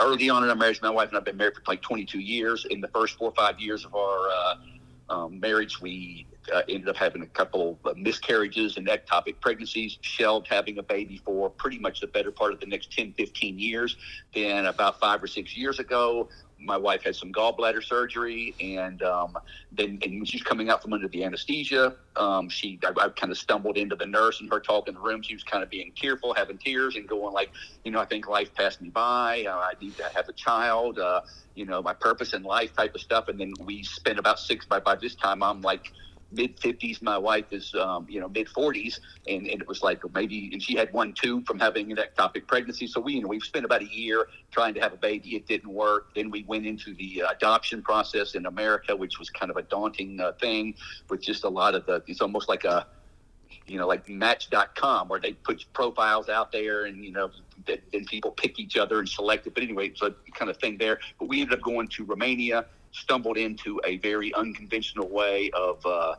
early 0.00 0.30
on 0.30 0.42
in 0.42 0.48
our 0.48 0.56
marriage, 0.56 0.80
my 0.80 0.88
wife 0.88 1.10
and 1.10 1.18
I've 1.18 1.24
been 1.26 1.36
married 1.36 1.56
for 1.56 1.62
like 1.66 1.82
22 1.82 2.18
years. 2.18 2.66
In 2.70 2.80
the 2.80 2.88
first 2.88 3.18
four 3.18 3.28
or 3.28 3.34
five 3.34 3.60
years 3.60 3.84
of 3.84 3.94
our 3.94 4.28
uh, 4.30 4.54
um, 5.10 5.38
marriage, 5.38 5.78
we 5.82 6.26
uh, 6.52 6.62
ended 6.66 6.88
up 6.88 6.96
having 6.96 7.20
a 7.20 7.26
couple 7.26 7.78
of 7.84 7.98
miscarriages 7.98 8.78
and 8.78 8.86
ectopic 8.88 9.40
pregnancies, 9.42 9.98
shelved 10.00 10.48
having 10.48 10.78
a 10.78 10.82
baby 10.82 11.20
for 11.22 11.50
pretty 11.50 11.78
much 11.78 12.00
the 12.00 12.06
better 12.06 12.30
part 12.30 12.54
of 12.54 12.60
the 12.60 12.66
next 12.66 12.92
10, 12.92 13.12
15 13.12 13.58
years. 13.58 13.96
Then, 14.34 14.64
about 14.64 14.98
five 15.00 15.22
or 15.22 15.26
six 15.26 15.54
years 15.54 15.78
ago, 15.78 16.30
my 16.64 16.76
wife 16.76 17.02
had 17.04 17.16
some 17.16 17.32
gallbladder 17.32 17.82
surgery, 17.82 18.54
and 18.60 19.02
um, 19.02 19.36
then 19.72 19.98
and 20.02 20.26
she's 20.26 20.42
coming 20.42 20.70
out 20.70 20.82
from 20.82 20.92
under 20.92 21.08
the 21.08 21.24
anesthesia, 21.24 21.96
um, 22.16 22.48
she 22.48 22.78
I, 22.84 22.88
I 23.00 23.08
kind 23.10 23.30
of 23.30 23.38
stumbled 23.38 23.76
into 23.76 23.96
the 23.96 24.06
nurse 24.06 24.40
and 24.40 24.50
her 24.52 24.60
talk 24.60 24.88
in 24.88 24.94
the 24.94 25.00
room. 25.00 25.22
She 25.22 25.34
was 25.34 25.44
kind 25.44 25.62
of 25.62 25.70
being 25.70 25.92
tearful, 25.96 26.34
having 26.34 26.58
tears, 26.58 26.96
and 26.96 27.08
going 27.08 27.34
like, 27.34 27.50
you 27.84 27.92
know, 27.92 28.00
I 28.00 28.06
think 28.06 28.28
life 28.28 28.54
passed 28.54 28.80
me 28.80 28.90
by. 28.90 29.44
Uh, 29.48 29.56
I 29.56 29.72
need 29.80 29.96
to 29.98 30.10
have 30.14 30.28
a 30.28 30.32
child. 30.32 30.98
Uh, 30.98 31.20
you 31.54 31.66
know, 31.66 31.82
my 31.82 31.94
purpose 31.94 32.34
in 32.34 32.42
life 32.42 32.74
type 32.74 32.94
of 32.94 33.00
stuff. 33.00 33.28
And 33.28 33.38
then 33.38 33.52
we 33.60 33.82
spent 33.82 34.18
about 34.18 34.38
six 34.38 34.66
by 34.66 34.80
by 34.80 34.96
this 34.96 35.14
time 35.14 35.42
I'm 35.42 35.62
like 35.62 35.84
mid 36.34 36.58
50s. 36.58 37.02
My 37.02 37.18
wife 37.18 37.46
is, 37.50 37.74
um, 37.74 38.06
you 38.08 38.20
know, 38.20 38.28
mid 38.28 38.48
40s, 38.48 39.00
and, 39.26 39.46
and 39.46 39.60
it 39.60 39.68
was 39.68 39.82
like 39.82 40.02
maybe, 40.14 40.50
and 40.52 40.62
she 40.62 40.76
had 40.76 40.92
one 40.92 41.12
too 41.12 41.42
from 41.46 41.58
having 41.58 41.90
an 41.90 41.98
ectopic 41.98 42.46
pregnancy. 42.46 42.86
So 42.86 43.00
we, 43.00 43.14
you 43.14 43.22
know, 43.22 43.28
we've 43.28 43.42
spent 43.42 43.64
about 43.64 43.82
a 43.82 43.92
year 43.92 44.28
trying 44.50 44.74
to 44.74 44.80
have 44.80 44.92
a 44.92 44.98
baby. 44.98 45.36
It 45.36 45.46
didn't 45.46 45.72
work. 45.72 46.14
Then 46.14 46.30
we 46.30 46.44
went 46.44 46.66
into 46.66 46.94
the 46.94 47.22
uh, 47.22 47.30
adoption 47.30 47.82
process 47.82 48.34
in 48.34 48.46
America, 48.46 48.94
which 48.94 49.18
was 49.18 49.30
kind 49.30 49.50
of 49.50 49.56
a 49.56 49.62
daunting 49.62 50.20
uh, 50.20 50.32
thing 50.32 50.74
with 51.08 51.22
just 51.22 51.44
a 51.44 51.48
lot 51.48 51.74
of 51.74 51.86
the. 51.86 52.02
It's 52.06 52.20
almost 52.20 52.48
like 52.48 52.64
a 52.64 52.86
you 53.66 53.78
know, 53.78 53.86
like 53.86 54.08
Match.com, 54.08 55.08
where 55.08 55.20
they 55.20 55.32
put 55.32 55.64
profiles 55.72 56.28
out 56.28 56.52
there, 56.52 56.84
and 56.84 57.04
you 57.04 57.12
know, 57.12 57.30
then 57.66 58.04
people 58.06 58.30
pick 58.30 58.58
each 58.58 58.76
other 58.76 58.98
and 58.98 59.08
select 59.08 59.46
it. 59.46 59.54
But 59.54 59.62
anyway, 59.62 59.88
it's 59.88 60.02
a 60.02 60.14
kind 60.34 60.50
of 60.50 60.58
thing 60.58 60.76
there. 60.76 60.98
But 61.18 61.28
we 61.28 61.40
ended 61.40 61.58
up 61.58 61.64
going 61.64 61.88
to 61.88 62.04
Romania 62.04 62.66
stumbled 62.94 63.36
into 63.36 63.80
a 63.84 63.98
very 63.98 64.32
unconventional 64.34 65.08
way 65.08 65.50
of 65.52 65.84
uh, 65.84 66.14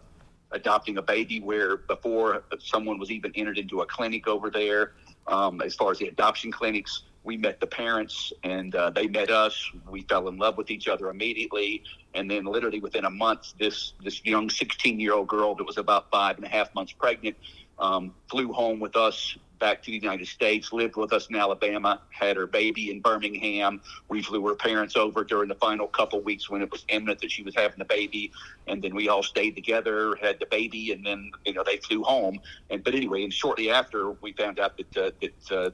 adopting 0.52 0.98
a 0.98 1.02
baby 1.02 1.40
where 1.40 1.78
before 1.78 2.44
someone 2.60 3.00
was 3.00 3.10
even 3.12 3.32
entered 3.36 3.58
into 3.58 3.82
a 3.82 3.86
clinic 3.86 4.28
over 4.28 4.50
there, 4.50 4.92
um, 5.28 5.62
as 5.62 5.74
far 5.74 5.92
as 5.92 6.00
the 6.00 6.08
adoption 6.08 6.52
clinics, 6.52 7.04
we 7.24 7.38
met 7.38 7.60
the 7.60 7.66
parents 7.66 8.32
and 8.44 8.76
uh, 8.76 8.92
they 8.92 9.08
met 9.08 9.32
us. 9.32 9.72
We 9.90 10.04
fell 10.04 10.28
in 10.28 10.38
love 10.38 10.58
with 10.58 10.70
each 10.70 10.88
other 10.88 11.10
immediately. 11.10 11.84
And 12.14 12.30
then, 12.30 12.46
literally 12.46 12.80
within 12.80 13.06
a 13.06 13.10
month, 13.10 13.54
this 13.60 13.94
this 14.04 14.24
young 14.24 14.50
16 14.50 15.00
year 15.00 15.14
old 15.14 15.28
girl 15.28 15.56
that 15.56 15.64
was 15.64 15.78
about 15.78 16.12
five 16.12 16.36
and 16.36 16.46
a 16.46 16.50
half 16.50 16.74
months 16.76 16.92
pregnant 16.92 17.36
um, 17.80 18.14
flew 18.30 18.54
home 18.54 18.80
with 18.80 18.96
us 18.96 19.38
back 19.60 19.82
to 19.84 19.92
the 19.92 19.98
United 19.98 20.28
States, 20.28 20.72
lived 20.74 20.96
with 20.96 21.14
us 21.14 21.28
in 21.28 21.36
Alabama, 21.36 22.02
had 22.10 22.38
her 22.38 22.48
baby 22.48 22.92
in 22.92 23.02
Birmingham. 23.02 23.82
We 24.10 24.22
flew 24.22 24.46
her 24.48 24.56
parents 24.56 24.96
over 24.96 25.24
during 25.24 25.50
the 25.50 25.56
final 25.56 25.88
couple 25.88 26.22
weeks 26.22 26.50
when 26.50 26.62
it 26.62 26.72
was 26.72 26.86
imminent 26.90 27.22
that 27.22 27.32
she 27.32 27.44
was 27.44 27.56
having 27.56 27.80
the 27.80 27.86
baby, 27.86 28.32
and 28.68 28.82
then 28.82 28.96
we 28.96 29.10
all 29.10 29.24
stayed 29.24 29.56
together, 29.56 30.16
had 30.22 30.40
the 30.40 30.46
baby, 30.48 30.92
and 30.92 31.06
then 31.06 31.32
you 31.46 31.54
know 31.54 31.64
they 31.64 31.78
flew 31.78 32.04
home. 32.04 32.40
And 32.70 32.84
but 32.84 32.96
anyway, 32.96 33.24
and 33.24 33.34
shortly 33.34 33.72
after 33.72 34.12
we 34.12 34.34
found 34.34 34.60
out 34.60 34.78
that 34.78 34.98
uh, 34.98 35.12
that 35.22 35.52
uh, 35.52 35.72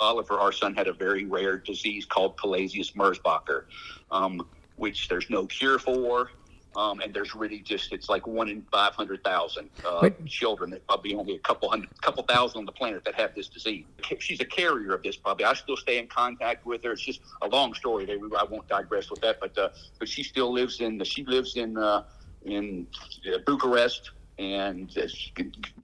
Oliver, 0.00 0.38
our 0.38 0.52
son, 0.52 0.74
had 0.74 0.88
a 0.88 0.92
very 0.92 1.24
rare 1.24 1.56
disease 1.56 2.04
called 2.04 2.36
Pelizaeus-Merzbacher, 2.36 3.64
um, 4.10 4.46
which 4.76 5.08
there's 5.08 5.30
no 5.30 5.46
cure 5.46 5.78
for. 5.78 6.30
Um, 6.76 7.00
and 7.00 7.14
there's 7.14 7.34
really 7.34 7.60
just 7.60 7.92
it's 7.92 8.08
like 8.08 8.26
one 8.26 8.48
in 8.48 8.62
five 8.70 8.94
hundred 8.94 9.24
thousand 9.24 9.70
uh, 9.84 10.10
children. 10.26 10.70
That 10.70 10.86
probably 10.86 11.14
only 11.14 11.34
a 11.34 11.38
couple 11.38 11.70
hundred, 11.70 11.88
couple 12.02 12.22
thousand 12.24 12.58
on 12.58 12.66
the 12.66 12.72
planet 12.72 13.02
that 13.04 13.14
have 13.14 13.34
this 13.34 13.48
disease. 13.48 13.84
She's 14.18 14.40
a 14.40 14.44
carrier 14.44 14.94
of 14.94 15.02
this. 15.02 15.16
Probably 15.16 15.46
I 15.46 15.54
still 15.54 15.76
stay 15.76 15.98
in 15.98 16.06
contact 16.06 16.66
with 16.66 16.84
her. 16.84 16.92
It's 16.92 17.02
just 17.02 17.20
a 17.40 17.48
long 17.48 17.72
story. 17.72 18.06
I 18.10 18.44
won't 18.44 18.68
digress 18.68 19.10
with 19.10 19.20
that. 19.22 19.40
But 19.40 19.56
uh, 19.56 19.70
but 19.98 20.08
she 20.08 20.22
still 20.22 20.52
lives 20.52 20.80
in 20.80 21.02
she 21.04 21.24
lives 21.24 21.56
in 21.56 21.78
uh, 21.78 22.04
in 22.44 22.86
uh, 23.26 23.38
Bucharest 23.46 24.10
and 24.38 24.90
this 24.90 25.30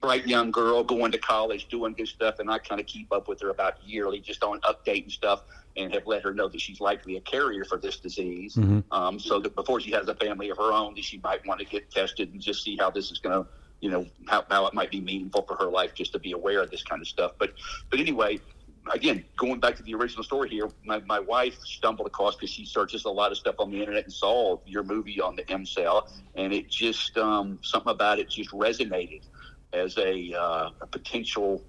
bright 0.00 0.26
young 0.26 0.50
girl 0.50 0.84
going 0.84 1.10
to 1.12 1.18
college, 1.18 1.68
doing 1.68 1.94
good 1.94 2.08
stuff, 2.08 2.38
and 2.38 2.50
I 2.50 2.58
kind 2.58 2.80
of 2.80 2.86
keep 2.86 3.10
up 3.12 3.26
with 3.28 3.40
her 3.40 3.48
about 3.48 3.82
yearly, 3.84 4.20
just 4.20 4.44
on 4.44 4.60
updating 4.60 5.10
stuff, 5.10 5.42
and 5.76 5.92
have 5.94 6.06
let 6.06 6.22
her 6.22 6.34
know 6.34 6.48
that 6.48 6.60
she's 6.60 6.80
likely 6.80 7.16
a 7.16 7.20
carrier 7.20 7.64
for 7.64 7.78
this 7.78 7.96
disease. 7.96 8.56
Mm-hmm. 8.56 8.80
Um, 8.92 9.18
so 9.18 9.40
that 9.40 9.54
before 9.54 9.80
she 9.80 9.90
has 9.92 10.06
a 10.08 10.14
family 10.14 10.50
of 10.50 10.58
her 10.58 10.72
own, 10.72 10.94
that 10.96 11.04
she 11.04 11.18
might 11.24 11.46
want 11.46 11.60
to 11.60 11.66
get 11.66 11.90
tested 11.90 12.32
and 12.32 12.42
just 12.42 12.62
see 12.62 12.76
how 12.76 12.90
this 12.90 13.10
is 13.10 13.18
going 13.18 13.42
to, 13.42 13.48
you 13.80 13.90
know, 13.90 14.06
how, 14.28 14.44
how 14.50 14.66
it 14.66 14.74
might 14.74 14.90
be 14.90 15.00
meaningful 15.00 15.42
for 15.42 15.56
her 15.56 15.70
life, 15.70 15.94
just 15.94 16.12
to 16.12 16.18
be 16.18 16.32
aware 16.32 16.60
of 16.62 16.70
this 16.70 16.82
kind 16.82 17.00
of 17.00 17.08
stuff. 17.08 17.32
But 17.38 17.54
but 17.90 18.00
anyway, 18.00 18.38
again, 18.90 19.24
going 19.36 19.60
back 19.60 19.76
to 19.76 19.82
the 19.82 19.94
original 19.94 20.24
story 20.24 20.48
here, 20.48 20.68
my, 20.84 21.00
my 21.06 21.20
wife 21.20 21.58
stumbled 21.60 22.06
across 22.06 22.34
because 22.34 22.50
she 22.50 22.64
searches 22.64 23.04
a 23.04 23.10
lot 23.10 23.30
of 23.30 23.38
stuff 23.38 23.56
on 23.58 23.70
the 23.70 23.78
internet 23.80 24.04
and 24.04 24.12
saw 24.12 24.58
your 24.66 24.82
movie 24.82 25.20
on 25.20 25.36
the 25.36 25.42
EmCell, 25.44 26.10
and 26.34 26.52
it 26.52 26.68
just 26.68 27.16
um, 27.18 27.58
something 27.62 27.92
about 27.92 28.18
it 28.18 28.28
just 28.28 28.50
resonated 28.50 29.22
as 29.72 29.96
a, 29.98 30.34
uh, 30.34 30.70
a 30.80 30.86
potential 30.86 31.62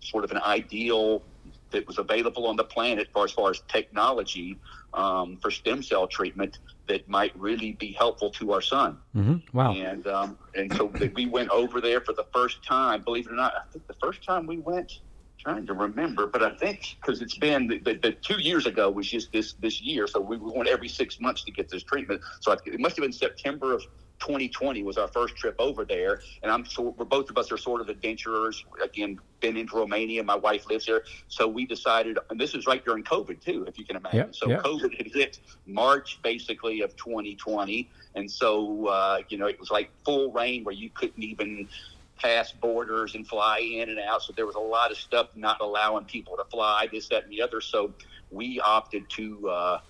sort 0.00 0.24
of 0.24 0.30
an 0.30 0.38
ideal 0.38 1.22
that 1.70 1.86
was 1.86 1.98
available 1.98 2.46
on 2.46 2.56
the 2.56 2.64
planet 2.64 3.08
for 3.12 3.24
as 3.24 3.32
far 3.32 3.50
as 3.50 3.60
technology 3.68 4.58
um, 4.92 5.36
for 5.42 5.50
stem 5.50 5.82
cell 5.82 6.06
treatment 6.06 6.58
that 6.86 7.08
might 7.08 7.36
really 7.38 7.72
be 7.72 7.92
helpful 7.92 8.30
to 8.30 8.52
our 8.52 8.60
son. 8.60 8.98
Mm-hmm. 9.16 9.56
Wow! 9.56 9.74
And 9.74 10.06
um, 10.06 10.38
and 10.54 10.72
so 10.74 10.86
we 11.14 11.26
went 11.26 11.50
over 11.50 11.80
there 11.80 12.00
for 12.00 12.12
the 12.12 12.26
first 12.32 12.64
time. 12.64 13.02
Believe 13.02 13.26
it 13.26 13.32
or 13.32 13.36
not, 13.36 13.54
I 13.56 13.72
think 13.72 13.86
the 13.86 13.94
first 13.94 14.22
time 14.22 14.46
we 14.46 14.58
went 14.58 15.00
trying 15.44 15.66
to 15.66 15.74
remember, 15.74 16.26
but 16.26 16.42
I 16.42 16.56
think 16.56 16.96
because 17.00 17.20
it's 17.20 17.36
been 17.36 17.66
the, 17.66 17.78
the, 17.78 17.94
the, 17.94 18.12
two 18.12 18.40
years 18.40 18.66
ago 18.66 18.90
was 18.90 19.08
just 19.08 19.30
this 19.32 19.54
this 19.60 19.80
year, 19.80 20.06
so 20.06 20.20
we 20.20 20.36
went 20.38 20.68
every 20.68 20.88
six 20.88 21.20
months 21.20 21.44
to 21.44 21.52
get 21.52 21.68
this 21.68 21.82
treatment. 21.82 22.22
So 22.40 22.52
I, 22.52 22.56
it 22.66 22.80
must 22.80 22.96
have 22.96 23.02
been 23.02 23.12
September 23.12 23.74
of 23.74 23.82
2020 24.20 24.82
was 24.82 24.96
our 24.96 25.08
first 25.08 25.36
trip 25.36 25.54
over 25.58 25.84
there, 25.84 26.22
and 26.42 26.50
I'm 26.50 26.64
so 26.64 26.94
we're 26.96 27.04
both 27.04 27.28
of 27.28 27.36
us 27.36 27.52
are 27.52 27.58
sort 27.58 27.82
of 27.82 27.88
adventurers. 27.90 28.64
Again, 28.82 29.18
been 29.40 29.56
into 29.56 29.76
Romania. 29.76 30.22
My 30.22 30.36
wife 30.36 30.66
lives 30.70 30.86
there, 30.86 31.02
so 31.28 31.46
we 31.46 31.66
decided, 31.66 32.18
and 32.30 32.40
this 32.40 32.54
is 32.54 32.66
right 32.66 32.82
during 32.82 33.04
COVID 33.04 33.44
too, 33.44 33.64
if 33.68 33.78
you 33.78 33.84
can 33.84 33.96
imagine. 33.96 34.18
Yep, 34.18 34.34
so 34.34 34.48
yep. 34.48 34.62
COVID 34.62 34.96
had 34.96 35.08
hit 35.12 35.40
March 35.66 36.20
basically 36.22 36.80
of 36.80 36.96
2020, 36.96 37.90
and 38.14 38.30
so 38.30 38.86
uh, 38.86 39.18
you 39.28 39.36
know 39.36 39.46
it 39.46 39.60
was 39.60 39.70
like 39.70 39.90
full 40.04 40.32
rain 40.32 40.64
where 40.64 40.74
you 40.74 40.88
couldn't 40.90 41.22
even 41.22 41.68
pass 42.16 42.52
borders 42.52 43.14
and 43.14 43.26
fly 43.26 43.58
in 43.58 43.90
and 43.90 43.98
out. 43.98 44.22
So 44.22 44.32
there 44.32 44.46
was 44.46 44.54
a 44.54 44.60
lot 44.60 44.90
of 44.90 44.96
stuff 44.96 45.28
not 45.34 45.60
allowing 45.60 46.04
people 46.04 46.36
to 46.36 46.44
fly, 46.44 46.88
this, 46.90 47.08
that, 47.08 47.24
and 47.24 47.32
the 47.32 47.42
other. 47.42 47.60
So 47.60 47.92
we 48.30 48.60
opted 48.60 49.08
to 49.10 49.48
uh, 49.48 49.80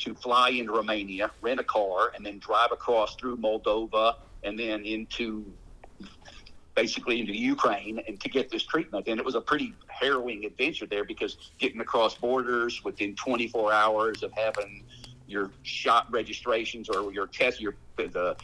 to 0.00 0.14
fly 0.14 0.50
into 0.50 0.72
Romania, 0.72 1.30
rent 1.42 1.60
a 1.60 1.64
car, 1.64 2.12
and 2.14 2.24
then 2.24 2.38
drive 2.38 2.72
across 2.72 3.16
through 3.16 3.36
Moldova 3.36 4.14
and 4.42 4.58
then 4.58 4.84
into 4.84 5.44
basically 6.74 7.20
into 7.20 7.36
Ukraine 7.36 8.00
and 8.08 8.18
to 8.20 8.28
get 8.28 8.50
this 8.50 8.62
treatment. 8.62 9.06
And 9.08 9.18
it 9.18 9.24
was 9.24 9.34
a 9.34 9.40
pretty 9.40 9.74
harrowing 9.88 10.46
adventure 10.46 10.86
there 10.86 11.04
because 11.04 11.36
getting 11.58 11.80
across 11.80 12.14
borders 12.14 12.82
within 12.84 13.14
24 13.16 13.72
hours 13.72 14.22
of 14.22 14.32
having 14.32 14.84
your 15.26 15.50
shot 15.62 16.10
registrations 16.10 16.88
or 16.88 17.12
your 17.12 17.26
test, 17.26 17.60
your 17.60 17.74
the 17.96 18.36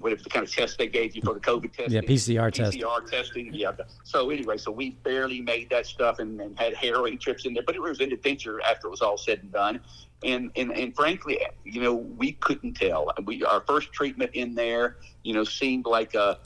whatever 0.00 0.22
the 0.22 0.30
kind 0.30 0.44
of 0.44 0.52
test 0.52 0.78
they 0.78 0.86
gave 0.86 1.14
you 1.14 1.22
for 1.22 1.34
the 1.34 1.40
COVID 1.40 1.72
testing. 1.72 1.92
Yeah, 1.92 2.00
PCR, 2.00 2.52
test. 2.52 2.76
PCR 2.76 3.10
testing. 3.10 3.52
Yeah. 3.52 3.72
So 4.04 4.30
anyway, 4.30 4.58
so 4.58 4.70
we 4.70 4.90
barely 4.90 5.40
made 5.40 5.70
that 5.70 5.86
stuff 5.86 6.18
and, 6.18 6.40
and, 6.40 6.58
had 6.58 6.74
harrowing 6.74 7.18
trips 7.18 7.44
in 7.44 7.54
there, 7.54 7.62
but 7.64 7.74
it 7.74 7.82
was 7.82 8.00
an 8.00 8.12
adventure 8.12 8.60
after 8.62 8.88
it 8.88 8.90
was 8.90 9.02
all 9.02 9.18
said 9.18 9.40
and 9.42 9.52
done. 9.52 9.80
And, 10.24 10.50
and 10.56 10.72
and 10.72 10.96
frankly, 10.96 11.38
you 11.64 11.82
know, 11.82 11.94
we 11.94 12.32
couldn't 12.32 12.74
tell. 12.74 13.12
We 13.24 13.44
our 13.44 13.62
first 13.66 13.92
treatment 13.92 14.30
in 14.32 14.54
there, 14.54 14.96
you 15.22 15.34
know, 15.34 15.44
seemed 15.44 15.84
like 15.84 16.14
a 16.14 16.38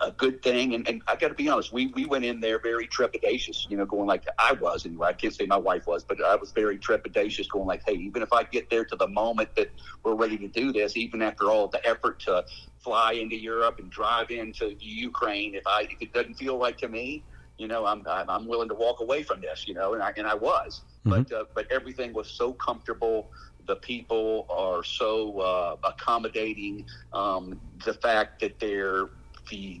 a 0.00 0.12
good 0.12 0.42
thing. 0.42 0.74
And, 0.74 0.88
and 0.88 1.02
I 1.06 1.16
got 1.16 1.28
to 1.28 1.34
be 1.34 1.48
honest, 1.48 1.72
we, 1.72 1.88
we 1.88 2.04
went 2.06 2.24
in 2.24 2.40
there 2.40 2.58
very 2.58 2.86
trepidatious, 2.86 3.68
you 3.70 3.76
know, 3.76 3.86
going 3.86 4.06
like 4.06 4.24
I 4.38 4.52
was 4.52 4.86
anyway. 4.86 5.08
I 5.08 5.12
can't 5.12 5.34
say 5.34 5.46
my 5.46 5.56
wife 5.56 5.86
was, 5.86 6.04
but 6.04 6.22
I 6.22 6.36
was 6.36 6.52
very 6.52 6.78
trepidatious, 6.78 7.48
going 7.48 7.66
like, 7.66 7.82
hey, 7.86 7.94
even 7.94 8.22
if 8.22 8.32
I 8.32 8.44
get 8.44 8.70
there 8.70 8.84
to 8.84 8.96
the 8.96 9.08
moment 9.08 9.54
that 9.56 9.70
we're 10.02 10.14
ready 10.14 10.38
to 10.38 10.48
do 10.48 10.72
this, 10.72 10.96
even 10.96 11.22
after 11.22 11.50
all 11.50 11.68
the 11.68 11.84
effort 11.86 12.20
to 12.20 12.44
fly 12.78 13.12
into 13.12 13.36
Europe 13.36 13.78
and 13.78 13.90
drive 13.90 14.30
into 14.30 14.76
Ukraine, 14.80 15.54
if 15.54 15.66
I 15.66 15.82
if 15.90 16.00
it 16.00 16.12
doesn't 16.12 16.34
feel 16.34 16.58
right 16.58 16.76
to 16.78 16.88
me, 16.88 17.22
you 17.58 17.68
know, 17.68 17.86
I'm 17.86 18.02
I'm 18.06 18.46
willing 18.46 18.68
to 18.68 18.74
walk 18.74 19.00
away 19.00 19.22
from 19.22 19.40
this, 19.40 19.66
you 19.66 19.74
know, 19.74 19.94
and 19.94 20.02
I 20.02 20.12
and 20.16 20.26
I 20.26 20.34
was, 20.34 20.82
mm-hmm. 21.04 21.22
but 21.22 21.32
uh, 21.32 21.44
but 21.54 21.70
everything 21.70 22.12
was 22.12 22.28
so 22.28 22.52
comfortable 22.52 23.30
the 23.66 23.76
people 23.76 24.46
are 24.48 24.82
so 24.82 25.40
uh, 25.40 25.76
accommodating. 25.84 26.86
Um, 27.12 27.60
the 27.84 27.94
fact 27.94 28.40
that 28.40 28.58
they're 28.58 29.08
the 29.50 29.80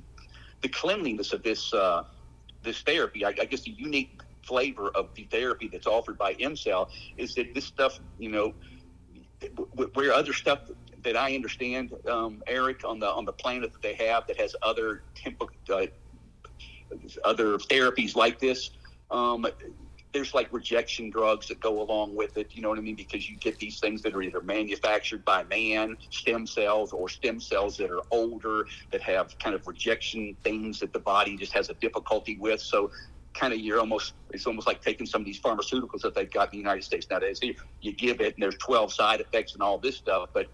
the 0.66 0.72
cleanliness 0.72 1.32
of 1.32 1.44
this 1.44 1.72
uh, 1.72 2.02
this 2.64 2.82
therapy. 2.82 3.24
I, 3.24 3.28
I, 3.28 3.44
guess 3.44 3.60
the 3.60 3.70
unique 3.70 4.20
flavor 4.42 4.88
of 4.96 5.14
the 5.14 5.22
therapy 5.30 5.68
that's 5.68 5.86
offered 5.86 6.18
by 6.18 6.34
EmCell 6.34 6.88
is 7.16 7.36
that 7.36 7.54
this 7.54 7.64
stuff, 7.64 8.00
you 8.18 8.30
know, 8.30 8.52
where 9.94 10.12
other 10.12 10.32
stuff 10.32 10.58
that 11.04 11.16
I 11.16 11.36
understand, 11.36 11.94
um, 12.08 12.42
Eric, 12.48 12.84
on 12.84 12.98
the 12.98 13.08
on 13.08 13.24
the 13.24 13.32
planet 13.32 13.72
that 13.74 13.82
they 13.82 13.94
have 13.94 14.26
that 14.26 14.40
has 14.40 14.56
other 14.62 15.02
tempo, 15.14 15.48
uh, 15.72 15.86
other 17.24 17.58
therapies 17.58 18.16
like 18.16 18.40
this. 18.40 18.70
Um, 19.12 19.46
there's 20.16 20.32
like 20.32 20.50
rejection 20.50 21.10
drugs 21.10 21.46
that 21.48 21.60
go 21.60 21.82
along 21.82 22.14
with 22.14 22.38
it. 22.38 22.48
You 22.52 22.62
know 22.62 22.70
what 22.70 22.78
I 22.78 22.80
mean? 22.80 22.94
Because 22.94 23.28
you 23.28 23.36
get 23.36 23.58
these 23.58 23.80
things 23.80 24.00
that 24.00 24.14
are 24.14 24.22
either 24.22 24.40
manufactured 24.40 25.26
by 25.26 25.44
man, 25.44 25.98
stem 26.08 26.46
cells, 26.46 26.94
or 26.94 27.10
stem 27.10 27.38
cells 27.38 27.76
that 27.76 27.90
are 27.90 28.00
older 28.10 28.66
that 28.92 29.02
have 29.02 29.38
kind 29.38 29.54
of 29.54 29.66
rejection 29.66 30.34
things 30.42 30.80
that 30.80 30.94
the 30.94 30.98
body 30.98 31.36
just 31.36 31.52
has 31.52 31.68
a 31.68 31.74
difficulty 31.74 32.38
with. 32.38 32.62
So 32.62 32.90
kind 33.34 33.52
of 33.52 33.60
you're 33.60 33.78
almost 33.78 34.14
it's 34.30 34.46
almost 34.46 34.66
like 34.66 34.80
taking 34.80 35.04
some 35.04 35.20
of 35.20 35.26
these 35.26 35.38
pharmaceuticals 35.38 36.00
that 36.00 36.14
they've 36.14 36.30
got 36.30 36.44
in 36.44 36.52
the 36.52 36.58
United 36.58 36.84
States 36.84 37.06
nowadays. 37.10 37.38
You, 37.42 37.54
you 37.82 37.92
give 37.92 38.22
it 38.22 38.32
and 38.36 38.42
there's 38.42 38.56
12 38.56 38.94
side 38.94 39.20
effects 39.20 39.52
and 39.52 39.60
all 39.60 39.76
this 39.76 39.96
stuff, 39.96 40.30
but 40.32 40.46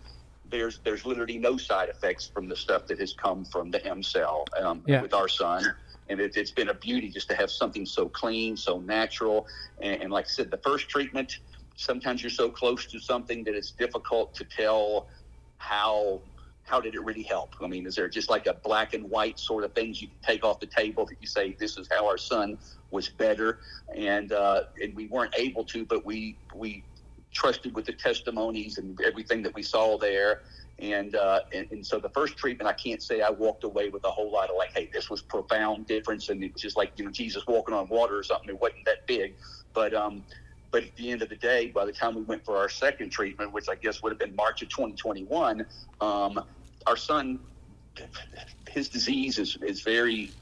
there's 0.51 0.81
there's 0.83 1.07
literally 1.07 1.39
no 1.39 1.57
side 1.57 1.89
effects 1.89 2.27
from 2.27 2.49
the 2.49 2.57
stuff 2.57 2.89
that 2.89 2.99
has 2.99 3.13
come 3.13 3.45
from 3.45 3.71
the 3.71 3.79
EmCell 3.79 4.45
um, 4.61 4.83
yeah. 4.89 5.01
with 5.01 5.15
our 5.15 5.29
son 5.29 5.73
and 6.09 6.21
it, 6.21 6.35
has 6.35 6.51
been 6.51 6.69
a 6.69 6.75
beauty 6.75 7.09
just 7.09 7.29
to 7.29 7.35
have 7.35 7.51
something 7.51 7.87
so 7.87 8.09
clean, 8.09 8.57
so 8.57 8.81
natural. 8.81 9.47
And, 9.81 10.03
and, 10.03 10.13
like 10.13 10.27
I 10.27 10.29
said, 10.29 10.51
the 10.51 10.59
first 10.59 10.89
treatment, 10.89 11.39
sometimes 11.77 12.23
you're 12.23 12.31
so 12.31 12.51
close 12.51 12.87
to 12.87 12.99
something 12.99 13.45
that 13.45 13.55
it's 13.55 13.71
difficult 13.71 14.35
to 14.35 14.45
tell 14.45 15.09
how 15.59 16.21
how 16.65 16.81
did 16.81 16.95
it 16.95 17.05
really 17.05 17.25
help. 17.25 17.55
I 17.61 17.67
mean, 17.67 17.87
is 17.87 17.97
there 17.97 18.09
just 18.09 18.31
like 18.31 18.47
a 18.47 18.55
black 18.55 18.95
and 18.95 19.11
white 19.11 19.39
sort 19.39 19.65
of 19.65 19.75
things 19.75 20.01
you 20.01 20.09
can 20.09 20.17
take 20.23 20.45
off 20.45 20.61
the 20.61 20.67
table 20.67 21.05
that 21.07 21.17
you 21.21 21.27
say 21.27 21.57
this 21.59 21.77
is 21.77 21.89
how 21.91 22.07
our 22.07 22.17
son 22.17 22.57
was 22.91 23.09
better, 23.09 23.59
and 23.95 24.33
uh, 24.33 24.63
and 24.81 24.95
we 24.95 25.09
weren't 25.09 25.35
able 25.37 25.65
to, 25.65 25.85
but 25.85 26.07
we 26.07 26.39
we 26.55 26.85
trusted 27.33 27.75
with 27.75 27.87
the 27.87 27.93
testimonies 27.93 28.79
and 28.79 29.01
everything 29.03 29.43
that 29.43 29.55
we 29.55 29.63
saw 29.63 29.97
there 29.99 30.43
and, 30.79 31.15
uh, 31.15 31.41
and, 31.55 31.67
and 31.71 31.87
so 31.87 31.99
the 31.99 32.09
first 32.09 32.37
treatment, 32.37 32.69
I 32.69 32.73
can't 32.73 33.03
say 33.03 33.21
I 33.21 33.31
walked 33.31 33.65
away 33.65 33.89
with 33.89 34.05
a 34.05 34.11
whole 34.11 34.33
lot 34.33 34.51
of 34.51 34.57
like, 34.57 34.73
hey, 34.75 34.91
this 34.93 35.11
was 35.11 35.23
profound 35.23 35.87
difference, 35.87 36.29
and 36.29 36.43
it 36.43 36.53
was 36.53 36.63
just 36.63 36.77
like 36.77 36.93
you 36.97 37.05
know 37.05 37.11
Jesus 37.11 37.47
walking 37.47 37.75
on 37.75 37.89
water 37.89 38.19
or 38.19 38.23
something. 38.23 38.49
It 38.49 38.61
wasn't 38.61 38.85
that 38.87 39.07
big, 39.07 39.35
but 39.75 39.95
um, 39.95 40.25
but 40.71 40.85
at 40.85 40.97
the 40.97 41.11
end 41.11 41.23
of 41.23 41.29
the 41.29 41.37
day, 41.37 41.69
by 41.69 41.85
the 41.85 41.93
time 41.93 42.15
we 42.15 42.23
went 42.23 42.45
for 42.45 42.57
our 42.57 42.69
second 42.69 43.11
treatment, 43.11 43.53
which 43.53 43.69
I 43.69 43.75
guess 43.75 44.03
would 44.03 44.11
have 44.11 44.19
been 44.19 44.35
March 44.35 44.63
of 44.63 44.71
2021, 44.71 45.67
um, 46.01 46.43
our 46.87 46.97
son, 46.97 47.39
his 48.69 48.89
disease 48.89 49.39
is 49.39 49.57
is 49.63 49.83
very 49.83 50.33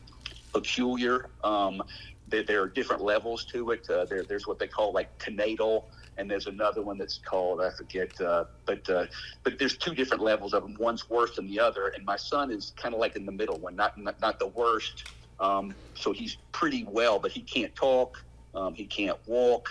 peculiar. 0.53 1.31
Um, 1.45 1.83
there, 2.29 2.45
there, 2.45 2.63
are 2.63 2.69
different 2.69 3.03
levels 3.03 3.45
to 3.47 3.73
it. 3.73 3.89
Uh, 3.91 4.05
there, 4.05 4.23
there's 4.23 4.47
what 4.47 4.59
they 4.59 4.69
call 4.69 4.93
like 4.93 5.19
connatal 5.19 5.89
and 6.21 6.31
there's 6.31 6.47
another 6.47 6.83
one 6.83 6.99
that's 6.99 7.19
called 7.19 7.63
I 7.63 7.71
forget, 7.71 8.21
uh, 8.21 8.45
but 8.67 8.89
uh, 8.89 9.07
but 9.43 9.59
there's 9.59 9.79
two 9.79 9.95
different 9.95 10.23
levels 10.23 10.53
of 10.53 10.63
them. 10.63 10.77
One's 10.79 11.09
worse 11.09 11.35
than 11.37 11.47
the 11.47 11.59
other, 11.59 11.89
and 11.97 12.05
my 12.05 12.17
son 12.17 12.53
is 12.53 12.73
kind 12.77 12.95
of 12.95 13.01
like 13.01 13.17
in 13.17 13.25
the 13.25 13.33
middle 13.33 13.59
one, 13.59 13.75
not 13.75 13.97
not, 13.97 14.21
not 14.21 14.39
the 14.39 14.49
worst. 14.49 15.07
Um, 15.41 15.75
so 15.95 16.13
he's 16.13 16.37
pretty 16.53 16.85
well, 16.85 17.19
but 17.19 17.33
he 17.33 17.41
can't 17.41 17.75
talk. 17.75 18.15
Um, 18.55 18.75
he 18.75 18.85
can't 18.85 19.19
walk. 19.27 19.69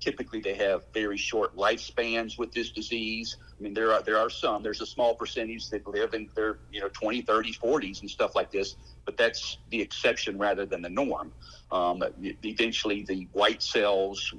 Typically, 0.00 0.40
they 0.40 0.54
have 0.54 0.82
very 0.94 1.16
short 1.16 1.56
lifespans 1.56 2.38
with 2.38 2.52
this 2.52 2.70
disease. 2.70 3.36
I 3.58 3.62
mean, 3.62 3.74
there 3.74 3.92
are 3.92 4.00
there 4.00 4.18
are 4.18 4.30
some. 4.30 4.62
There's 4.62 4.80
a 4.80 4.86
small 4.86 5.16
percentage 5.16 5.68
that 5.70 5.84
live 5.88 6.14
in 6.14 6.30
their 6.36 6.60
you 6.70 6.80
know 6.80 6.88
20, 6.90 7.24
30s, 7.24 7.58
40s 7.58 8.02
and 8.02 8.08
stuff 8.08 8.36
like 8.36 8.52
this. 8.52 8.76
But 9.04 9.16
that's 9.16 9.58
the 9.70 9.80
exception 9.80 10.38
rather 10.38 10.64
than 10.64 10.82
the 10.82 10.90
norm. 10.90 11.32
Um, 11.72 12.04
eventually, 12.44 13.02
the 13.02 13.26
white 13.32 13.62
cells 13.62 14.32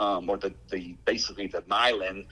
um, 0.00 0.28
or 0.28 0.38
the, 0.38 0.54
the 0.70 0.96
basically 1.06 1.46
the 1.46 1.62
myelin 1.62 2.26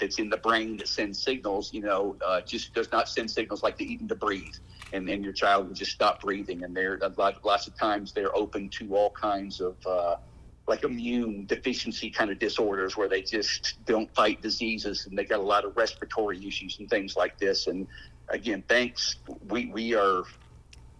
that's 0.00 0.18
in 0.18 0.28
the 0.28 0.38
brain 0.38 0.76
that 0.78 0.88
sends 0.88 1.22
signals, 1.22 1.72
you 1.72 1.82
know, 1.82 2.16
uh, 2.26 2.40
just 2.40 2.74
does 2.74 2.90
not 2.92 3.08
send 3.08 3.30
signals 3.30 3.62
like 3.62 3.76
the 3.76 3.84
even 3.92 4.08
to 4.08 4.14
breathe. 4.14 4.54
And 4.92 5.08
then 5.08 5.22
your 5.22 5.32
child 5.32 5.68
will 5.68 5.74
just 5.74 5.92
stop 5.92 6.20
breathing. 6.22 6.64
And 6.64 6.76
they're 6.76 6.98
lots 7.44 7.68
of 7.68 7.78
times 7.78 8.12
they're 8.12 8.34
open 8.36 8.70
to 8.78 8.96
all 8.96 9.12
kinds 9.20 9.60
of 9.60 9.76
uh, 9.86 10.16
like 10.66 10.84
immune 10.84 11.46
deficiency 11.46 12.10
kind 12.10 12.30
of 12.30 12.38
disorders 12.38 12.96
where 12.96 13.08
they 13.08 13.22
just 13.22 13.84
don't 13.84 14.12
fight 14.14 14.42
diseases 14.42 15.06
and 15.06 15.18
they 15.18 15.24
got 15.24 15.40
a 15.40 15.42
lot 15.42 15.64
of 15.64 15.76
respiratory 15.76 16.46
issues 16.46 16.78
and 16.78 16.88
things 16.88 17.16
like 17.16 17.38
this. 17.38 17.66
And 17.66 17.86
again, 18.30 18.64
thanks. 18.68 19.16
We, 19.48 19.66
we 19.66 19.94
are 19.94 20.22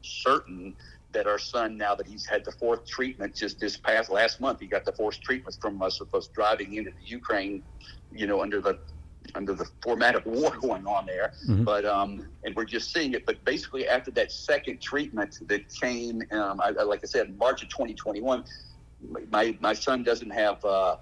certain 0.03 0.75
that 1.13 1.27
our 1.27 1.39
son, 1.39 1.77
now 1.77 1.95
that 1.95 2.07
he's 2.07 2.27
had 2.27 2.45
the 2.45 2.53
fourth 2.53 2.87
treatment 2.87 3.35
just 3.35 3.59
this 3.59 3.77
past 3.77 4.11
last 4.11 4.41
month, 4.41 4.61
he 4.61 4.67
got 4.67 4.85
the 4.85 4.93
fourth 4.93 5.21
treatment 5.21 5.57
from 5.61 5.81
us 5.83 6.01
of 6.01 6.13
us 6.15 6.29
driving 6.29 6.75
into 6.75 6.91
the 6.91 7.05
Ukraine, 7.05 7.63
you 8.13 8.27
know, 8.27 8.41
under 8.41 8.61
the 8.61 8.79
under 9.35 9.55
the 9.55 9.67
format 9.83 10.15
of 10.15 10.25
war 10.27 10.57
going 10.61 10.87
on 10.87 11.07
there. 11.07 11.33
Mm-hmm. 11.49 11.65
But 11.65 11.85
um, 11.85 12.27
and 12.45 12.55
we're 12.55 12.65
just 12.65 12.93
seeing 12.93 13.15
it. 13.15 13.27
But 13.27 13.45
basically, 13.45 13.89
after 13.89 14.11
that 14.13 14.33
second 14.33 14.81
treatment 14.81 15.39
that 15.49 15.69
came, 15.73 16.23
um, 16.31 16.61
I, 16.63 16.71
like 16.71 17.01
I 17.03 17.07
said, 17.07 17.37
March 17.39 17.63
of 17.63 17.69
2021, 17.69 18.45
my 19.31 19.57
my 19.61 19.73
son 19.73 20.03
doesn't 20.03 20.31
have. 20.31 20.65
Uh, 20.65 20.97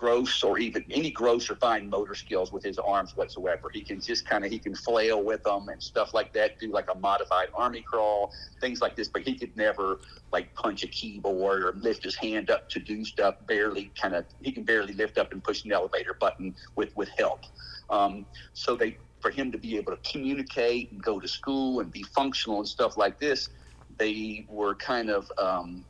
gross 0.00 0.42
or 0.42 0.58
even 0.58 0.82
any 0.90 1.10
gross 1.10 1.50
or 1.50 1.56
fine 1.56 1.90
motor 1.90 2.14
skills 2.14 2.50
with 2.52 2.64
his 2.64 2.78
arms 2.78 3.14
whatsoever. 3.16 3.70
He 3.70 3.82
can 3.82 4.00
just 4.00 4.26
kind 4.26 4.46
of 4.46 4.50
he 4.50 4.58
can 4.58 4.74
flail 4.74 5.22
with 5.22 5.42
them 5.44 5.68
and 5.68 5.80
stuff 5.82 6.14
like 6.14 6.32
that, 6.32 6.58
do 6.58 6.72
like 6.72 6.88
a 6.90 6.98
modified 6.98 7.48
army 7.54 7.82
crawl, 7.82 8.32
things 8.62 8.80
like 8.80 8.96
this. 8.96 9.08
But 9.08 9.22
he 9.22 9.38
could 9.38 9.54
never 9.58 10.00
like 10.32 10.54
punch 10.54 10.84
a 10.84 10.88
keyboard 10.88 11.62
or 11.62 11.74
lift 11.74 12.02
his 12.02 12.16
hand 12.16 12.48
up 12.50 12.70
to 12.70 12.80
do 12.80 13.04
stuff. 13.04 13.34
Barely 13.46 13.92
kind 14.00 14.14
of 14.14 14.24
he 14.40 14.52
can 14.52 14.64
barely 14.64 14.94
lift 14.94 15.18
up 15.18 15.32
and 15.32 15.44
push 15.44 15.66
an 15.66 15.72
elevator 15.72 16.16
button 16.18 16.54
with 16.76 16.96
with 16.96 17.10
help. 17.18 17.44
Um, 17.90 18.24
so 18.54 18.76
they 18.76 18.96
for 19.20 19.30
him 19.30 19.52
to 19.52 19.58
be 19.58 19.76
able 19.76 19.94
to 19.94 20.10
communicate 20.10 20.92
and 20.92 21.02
go 21.02 21.20
to 21.20 21.28
school 21.28 21.80
and 21.80 21.92
be 21.92 22.02
functional 22.04 22.58
and 22.58 22.66
stuff 22.66 22.96
like 22.96 23.20
this, 23.20 23.50
they 23.98 24.46
were 24.48 24.74
kind 24.76 25.10
of 25.10 25.30
um, 25.36 25.84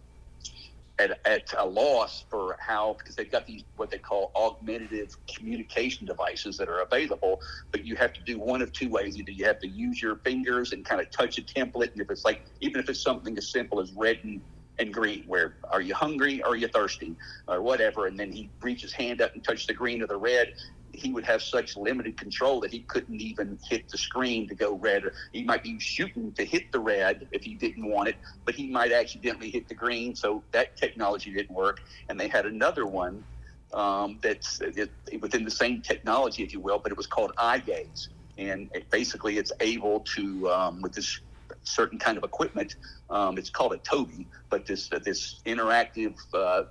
at, 1.01 1.19
at 1.25 1.53
a 1.59 1.67
loss 1.67 2.25
for 2.29 2.57
how 2.61 2.95
because 2.99 3.17
they've 3.17 3.31
got 3.31 3.47
these 3.47 3.65
what 3.77 3.91
they 3.91 3.99
call 3.99 4.31
augmentative 4.37 5.17
communication 5.35 6.07
devices 6.07 6.57
that 6.59 6.69
are 6.69 6.81
available 6.81 7.41
but 7.73 7.85
you 7.85 7.97
have 7.97 8.13
to 8.13 8.21
do 8.23 8.39
one 8.39 8.63
of 8.63 8.73
two 8.73 8.89
ways. 8.91 9.17
Either 9.17 9.33
you 9.33 9.45
have 9.45 9.59
to 9.61 9.69
use 9.69 10.03
your 10.03 10.17
fingers 10.17 10.73
and 10.73 10.85
kind 10.85 11.01
of 11.01 11.11
touch 11.11 11.39
a 11.39 11.43
template 11.43 11.93
and 11.93 12.01
if 12.01 12.11
it's 12.11 12.25
like 12.25 12.45
even 12.61 12.81
if 12.81 12.89
it's 12.89 13.03
something 13.03 13.37
as 13.39 13.51
simple 13.51 13.81
as 13.81 13.93
red 13.93 14.19
and 14.23 14.41
and 14.79 14.95
green 14.95 15.25
where 15.27 15.57
are 15.71 15.81
you 15.81 15.95
hungry? 15.95 16.43
Or 16.43 16.53
are 16.53 16.57
you 16.57 16.69
thirsty? 16.69 17.17
Or 17.49 17.63
whatever 17.63 18.07
and 18.07 18.19
then 18.19 18.31
he 18.33 18.51
reaches 18.63 18.93
hand 18.93 19.21
up 19.21 19.35
and 19.35 19.43
touches 19.43 19.67
the 19.67 19.75
green 19.75 20.03
or 20.03 20.07
the 20.07 20.17
red 20.17 20.49
he 20.93 21.13
would 21.13 21.25
have 21.25 21.43
such 21.43 21.77
limited 21.77 22.17
control 22.17 22.61
that 22.61 22.71
he 22.71 22.81
couldn't 22.81 23.21
even 23.21 23.59
hit 23.69 23.89
the 23.91 23.99
screen 23.99 24.49
to 24.49 24.55
go 24.55 24.75
red. 24.75 25.05
He 25.33 25.45
might 25.45 25.63
be 25.63 25.79
shooting 25.79 26.33
to 26.33 26.45
hit 26.45 26.73
the 26.73 26.81
red 26.81 27.29
if 27.33 27.43
he 27.43 27.55
didn't 27.55 27.89
want 27.89 28.09
it, 28.09 28.17
but 28.45 28.55
he 28.55 28.69
might 28.69 28.93
accidentally 28.93 29.51
hit 29.51 29.69
the 29.69 29.75
green. 29.75 30.15
So 30.15 30.43
that 30.53 30.77
technology 30.77 31.33
didn't 31.33 31.55
work. 31.55 31.79
And 32.09 32.19
they 32.19 32.29
had 32.29 32.47
another 32.47 32.87
one 32.87 33.25
um, 33.73 34.19
that's 34.23 34.61
it, 34.61 34.91
within 35.21 35.45
the 35.45 35.51
same 35.51 35.83
technology, 35.83 36.43
if 36.43 36.53
you 36.53 36.61
will, 36.61 36.79
but 36.79 36.93
it 36.93 36.99
was 36.99 37.07
called 37.07 37.33
eye 37.39 37.59
gaze. 37.59 38.09
And 38.39 38.71
it, 38.75 38.91
basically, 38.91 39.39
it's 39.39 39.53
able 39.61 40.01
to, 40.17 40.51
um, 40.51 40.83
with 40.83 40.93
this 40.93 41.21
certain 41.63 41.99
kind 41.99 42.17
of 42.17 42.25
equipment, 42.25 42.75
um, 43.11 43.39
it's 43.39 43.51
called 43.51 43.73
a 43.75 43.79
Tobii, 43.79 44.27
but 44.51 44.67
this 44.67 44.89
this 45.05 45.41
interactive 45.47 46.15
uh, 46.33 46.63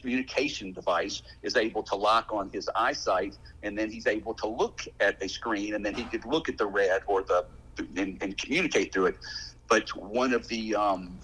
communication 0.00 0.72
device 0.72 1.22
is 1.42 1.56
able 1.56 1.82
to 1.84 1.96
lock 1.96 2.32
on 2.32 2.50
his 2.52 2.68
eyesight, 2.76 3.36
and 3.62 3.78
then 3.78 3.90
he's 3.90 4.06
able 4.06 4.34
to 4.34 4.46
look 4.46 4.82
at 5.00 5.22
a 5.22 5.28
screen, 5.28 5.74
and 5.74 5.84
then 5.84 5.94
he 5.94 6.04
could 6.04 6.24
look 6.24 6.48
at 6.48 6.58
the 6.58 6.66
red 6.66 7.02
or 7.06 7.22
the 7.22 7.46
and, 7.96 8.18
and 8.20 8.38
communicate 8.38 8.92
through 8.92 9.06
it. 9.06 9.16
But 9.68 9.88
one 9.96 10.32
of 10.32 10.46
the 10.48 10.74
um, 10.76 11.18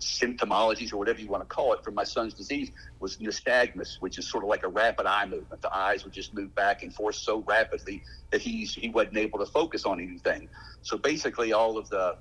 symptomologies 0.00 0.92
or 0.92 0.96
whatever 0.96 1.20
you 1.20 1.28
want 1.28 1.42
to 1.42 1.54
call 1.54 1.72
it 1.72 1.82
from 1.82 1.94
my 1.94 2.04
son's 2.04 2.34
disease 2.34 2.70
was 3.00 3.16
nystagmus, 3.18 3.96
which 4.00 4.18
is 4.18 4.28
sort 4.28 4.44
of 4.44 4.48
like 4.48 4.62
a 4.62 4.68
rapid 4.68 5.06
eye 5.06 5.26
movement. 5.26 5.62
The 5.62 5.74
eyes 5.74 6.04
would 6.04 6.12
just 6.12 6.34
move 6.34 6.54
back 6.54 6.82
and 6.82 6.92
forth 6.94 7.14
so 7.14 7.42
rapidly 7.46 8.02
that 8.30 8.40
he's 8.40 8.74
he 8.74 8.90
wasn't 8.90 9.16
able 9.16 9.38
to 9.38 9.46
focus 9.46 9.84
on 9.84 10.00
anything. 10.00 10.48
So 10.82 10.98
basically, 10.98 11.52
all 11.52 11.78
of 11.78 11.88
the 11.88 12.16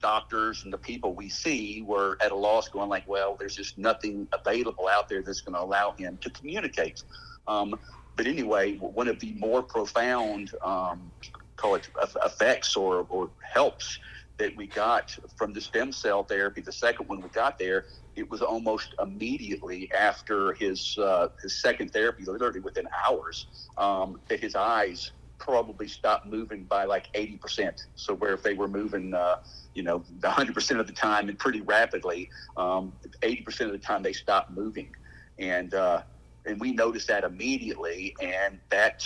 doctors 0.00 0.64
and 0.64 0.72
the 0.72 0.78
people 0.78 1.14
we 1.14 1.28
see 1.28 1.82
were 1.82 2.16
at 2.20 2.32
a 2.32 2.36
loss 2.36 2.68
going 2.68 2.88
like 2.88 3.06
well 3.08 3.36
there's 3.38 3.56
just 3.56 3.78
nothing 3.78 4.28
available 4.32 4.88
out 4.88 5.08
there 5.08 5.22
that's 5.22 5.40
going 5.40 5.54
to 5.54 5.62
allow 5.62 5.92
him 5.92 6.18
to 6.18 6.30
communicate. 6.30 7.02
Um, 7.48 7.78
but 8.16 8.26
anyway 8.26 8.76
one 8.76 9.08
of 9.08 9.20
the 9.20 9.32
more 9.34 9.62
profound 9.62 10.52
um, 10.64 11.10
call 11.56 11.74
it 11.74 11.88
effects 12.24 12.76
or, 12.76 13.06
or 13.08 13.30
helps 13.40 13.98
that 14.38 14.54
we 14.56 14.66
got 14.66 15.16
from 15.36 15.52
the 15.52 15.60
stem 15.60 15.92
cell 15.92 16.22
therapy 16.22 16.60
the 16.60 16.72
second 16.72 17.08
one 17.08 17.20
we 17.20 17.28
got 17.30 17.58
there 17.58 17.84
it 18.16 18.30
was 18.30 18.42
almost 18.42 18.94
immediately 19.02 19.90
after 19.92 20.52
his 20.54 20.96
uh, 20.98 21.28
his 21.42 21.60
second 21.60 21.90
therapy 21.92 22.24
literally 22.24 22.60
within 22.60 22.86
hours 23.06 23.46
um, 23.78 24.20
that 24.28 24.40
his 24.40 24.54
eyes 24.54 25.12
probably 25.38 25.88
stopped 25.88 26.26
moving 26.26 26.64
by 26.64 26.84
like 26.84 27.12
80% 27.12 27.84
so 27.94 28.14
where 28.14 28.34
if 28.34 28.42
they 28.42 28.54
were 28.54 28.68
moving 28.68 29.14
uh, 29.14 29.36
you 29.76 29.82
know, 29.82 30.02
100% 30.20 30.80
of 30.80 30.86
the 30.86 30.92
time 30.92 31.28
and 31.28 31.38
pretty 31.38 31.60
rapidly. 31.60 32.30
Um, 32.56 32.92
80% 33.20 33.66
of 33.66 33.72
the 33.72 33.78
time 33.78 34.02
they 34.02 34.14
stopped 34.14 34.50
moving. 34.50 34.88
And, 35.38 35.74
uh, 35.74 36.02
and 36.46 36.58
we 36.58 36.72
noticed 36.72 37.08
that 37.08 37.24
immediately. 37.24 38.16
And 38.20 38.58
that 38.70 39.04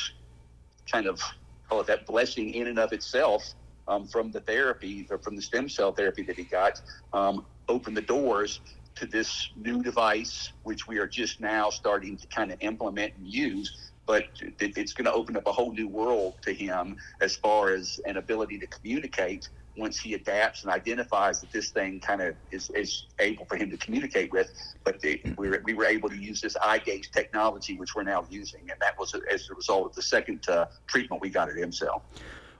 kind 0.91 1.07
of, 1.07 1.21
call 1.69 1.81
it 1.81 1.89
that 1.89 2.07
blessing 2.07 2.55
in 2.55 2.69
and 2.69 2.79
of 2.79 2.93
itself 2.93 3.55
um, 3.89 4.07
from 4.07 4.31
the 4.31 4.41
therapy 4.41 5.07
or 5.11 5.19
from 5.19 5.35
the 5.35 5.43
stem 5.43 5.69
cell 5.69 5.93
therapy 5.93 6.23
that 6.23 6.37
he 6.37 6.45
got 6.45 6.81
um, 7.13 7.45
opened 7.69 7.97
the 7.97 8.03
doors 8.03 8.61
to 8.95 9.07
this 9.07 9.51
new 9.57 9.83
device, 9.83 10.53
which 10.63 10.87
we 10.87 10.99
are 10.99 11.07
just 11.07 11.41
now 11.41 11.69
starting 11.69 12.17
to 12.17 12.27
kind 12.29 12.53
of 12.53 12.59
implement 12.61 13.13
and 13.17 13.27
use. 13.27 13.90
But 14.11 14.25
it, 14.41 14.77
it's 14.77 14.93
going 14.93 15.05
to 15.05 15.13
open 15.13 15.37
up 15.37 15.47
a 15.47 15.53
whole 15.53 15.73
new 15.73 15.87
world 15.87 16.35
to 16.43 16.53
him 16.53 16.97
as 17.21 17.37
far 17.37 17.73
as 17.73 18.01
an 18.07 18.17
ability 18.17 18.59
to 18.59 18.67
communicate 18.67 19.49
once 19.77 20.01
he 20.01 20.15
adapts 20.15 20.65
and 20.65 20.73
identifies 20.73 21.41
that 21.41 21.53
this 21.53 21.71
thing 21.71 22.01
kind 22.01 22.21
of 22.21 22.35
is, 22.51 22.71
is 22.71 23.07
able 23.21 23.45
for 23.45 23.55
him 23.55 23.71
to 23.71 23.77
communicate 23.77 24.33
with. 24.33 24.51
But 24.83 24.99
the, 24.99 25.23
we, 25.39 25.49
were, 25.49 25.63
we 25.65 25.75
were 25.75 25.85
able 25.85 26.09
to 26.09 26.17
use 26.17 26.41
this 26.41 26.57
eye 26.61 26.79
gaze 26.79 27.09
technology, 27.09 27.77
which 27.77 27.95
we're 27.95 28.03
now 28.03 28.27
using, 28.29 28.63
and 28.63 28.81
that 28.81 28.99
was 28.99 29.15
as 29.33 29.49
a 29.49 29.55
result 29.55 29.91
of 29.91 29.95
the 29.95 30.03
second 30.03 30.49
uh, 30.49 30.67
treatment 30.89 31.23
we 31.23 31.31
got 31.31 31.49
at 31.49 31.55
EmCell. 31.55 32.03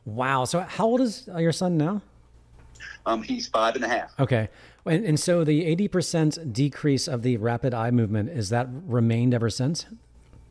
Wow! 0.05 0.45
So 0.45 0.61
how 0.61 0.87
old 0.87 1.01
is 1.01 1.29
your 1.37 1.51
son 1.51 1.77
now? 1.77 2.01
Um, 3.07 3.25
he's 3.25 3.49
five 3.49 3.75
and 3.75 3.85
a 3.85 3.89
half. 3.89 4.15
Okay, 4.21 4.51
and, 4.87 5.05
and 5.05 5.19
so 5.19 5.43
the 5.43 5.65
eighty 5.65 5.89
percent 5.89 6.53
decrease 6.53 7.09
of 7.09 7.23
the 7.23 7.39
rapid 7.39 7.75
eye 7.75 7.91
movement 7.91 8.29
is 8.31 8.51
that 8.51 8.69
remained 8.87 9.35
ever 9.35 9.51
since? 9.51 9.87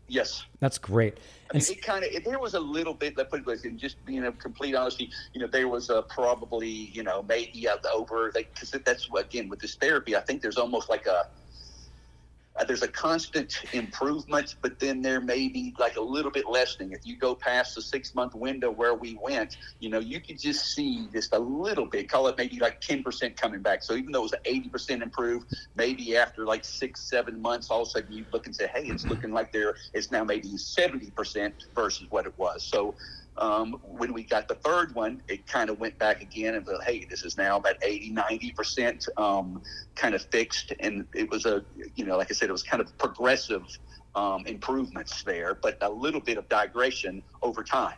Yes, 0.09 0.43
that's 0.59 0.77
great. 0.77 1.17
I 1.51 1.57
mean, 1.57 1.63
it 1.69 1.81
kind 1.81 2.03
of 2.03 2.23
there 2.23 2.39
was 2.39 2.55
a 2.55 2.59
little 2.59 2.93
bit. 2.93 3.15
Let's 3.15 3.29
put 3.29 3.39
it 3.39 3.45
this, 3.45 3.77
just 3.77 4.03
being 4.05 4.25
a 4.25 4.31
complete 4.31 4.75
honesty. 4.75 5.11
You 5.33 5.41
know, 5.41 5.47
there 5.47 5.67
was 5.67 5.89
a 5.89 6.01
probably 6.01 6.67
you 6.67 7.03
know 7.03 7.23
maybe 7.27 7.67
uh, 7.67 7.77
over 7.93 8.31
because 8.33 8.71
that's 8.85 9.07
again 9.17 9.49
with 9.49 9.59
this 9.59 9.75
therapy. 9.75 10.15
I 10.15 10.21
think 10.21 10.41
there's 10.41 10.57
almost 10.57 10.89
like 10.89 11.05
a 11.05 11.27
uh, 12.59 12.65
there's 12.65 12.83
a 12.83 12.87
constant 12.87 13.53
improvement, 13.73 14.55
but 14.61 14.79
then 14.79 15.01
there 15.01 15.21
may 15.21 15.47
be 15.47 15.73
like 15.79 15.95
a 15.95 16.01
little 16.01 16.31
bit 16.31 16.45
lessening. 16.49 16.91
If 16.91 17.05
you 17.05 17.17
go 17.17 17.35
past 17.35 17.75
the 17.75 17.81
six 17.81 18.13
month 18.13 18.35
window 18.35 18.69
where 18.69 18.95
we 18.95 19.17
went, 19.21 19.55
you 19.79 19.89
know, 19.89 19.99
you 19.99 20.19
could 20.19 20.39
just 20.39 20.73
see 20.73 21.09
just 21.13 21.33
a 21.33 21.39
little 21.39 21.85
bit, 21.85 22.09
call 22.09 22.27
it 22.27 22.35
maybe 22.37 22.59
like 22.59 22.81
10% 22.81 23.35
coming 23.37 23.61
back. 23.61 23.83
So 23.83 23.93
even 23.95 24.11
though 24.11 24.25
it 24.25 24.31
was 24.31 24.89
80% 24.91 25.01
improved, 25.01 25.45
maybe 25.75 26.17
after 26.17 26.45
like 26.45 26.65
six, 26.65 27.09
seven 27.09 27.41
months, 27.41 27.69
all 27.69 27.83
of 27.83 27.87
a 27.87 27.91
sudden 27.91 28.11
you 28.11 28.25
look 28.33 28.45
and 28.45 28.55
say, 28.55 28.69
hey, 28.73 28.83
it's 28.83 29.09
looking 29.09 29.31
like 29.31 29.51
there 29.51 29.75
it's 29.93 30.11
now 30.11 30.23
maybe 30.23 30.49
70% 30.49 31.53
versus 31.75 32.07
what 32.09 32.25
it 32.25 32.33
was. 32.37 32.67
So 32.69 32.95
um, 33.39 33.79
when 33.83 34.13
we 34.13 34.23
got 34.23 34.47
the 34.47 34.55
third 34.55 34.93
one, 34.95 35.21
it 35.27 35.47
kind 35.47 35.69
of 35.69 35.79
went 35.79 35.97
back 35.97 36.21
again 36.21 36.55
and 36.55 36.65
said, 36.65 36.77
hey, 36.85 37.05
this 37.09 37.23
is 37.23 37.37
now 37.37 37.57
about 37.57 37.75
80, 37.81 38.13
90% 38.13 39.07
um, 39.17 39.61
kind 39.95 40.15
of 40.15 40.25
fixed. 40.31 40.73
And 40.79 41.05
it 41.15 41.29
was 41.29 41.45
a, 41.45 41.65
you 41.95 42.05
know, 42.05 42.17
like 42.17 42.31
I 42.31 42.33
said, 42.33 42.49
it 42.49 42.51
was 42.51 42.63
kind 42.63 42.81
of 42.81 42.95
progressive 42.97 43.63
um, 44.15 44.45
improvements 44.45 45.23
there, 45.23 45.55
but 45.61 45.77
a 45.81 45.89
little 45.89 46.21
bit 46.21 46.37
of 46.37 46.47
digression 46.49 47.23
over 47.41 47.63
time. 47.63 47.95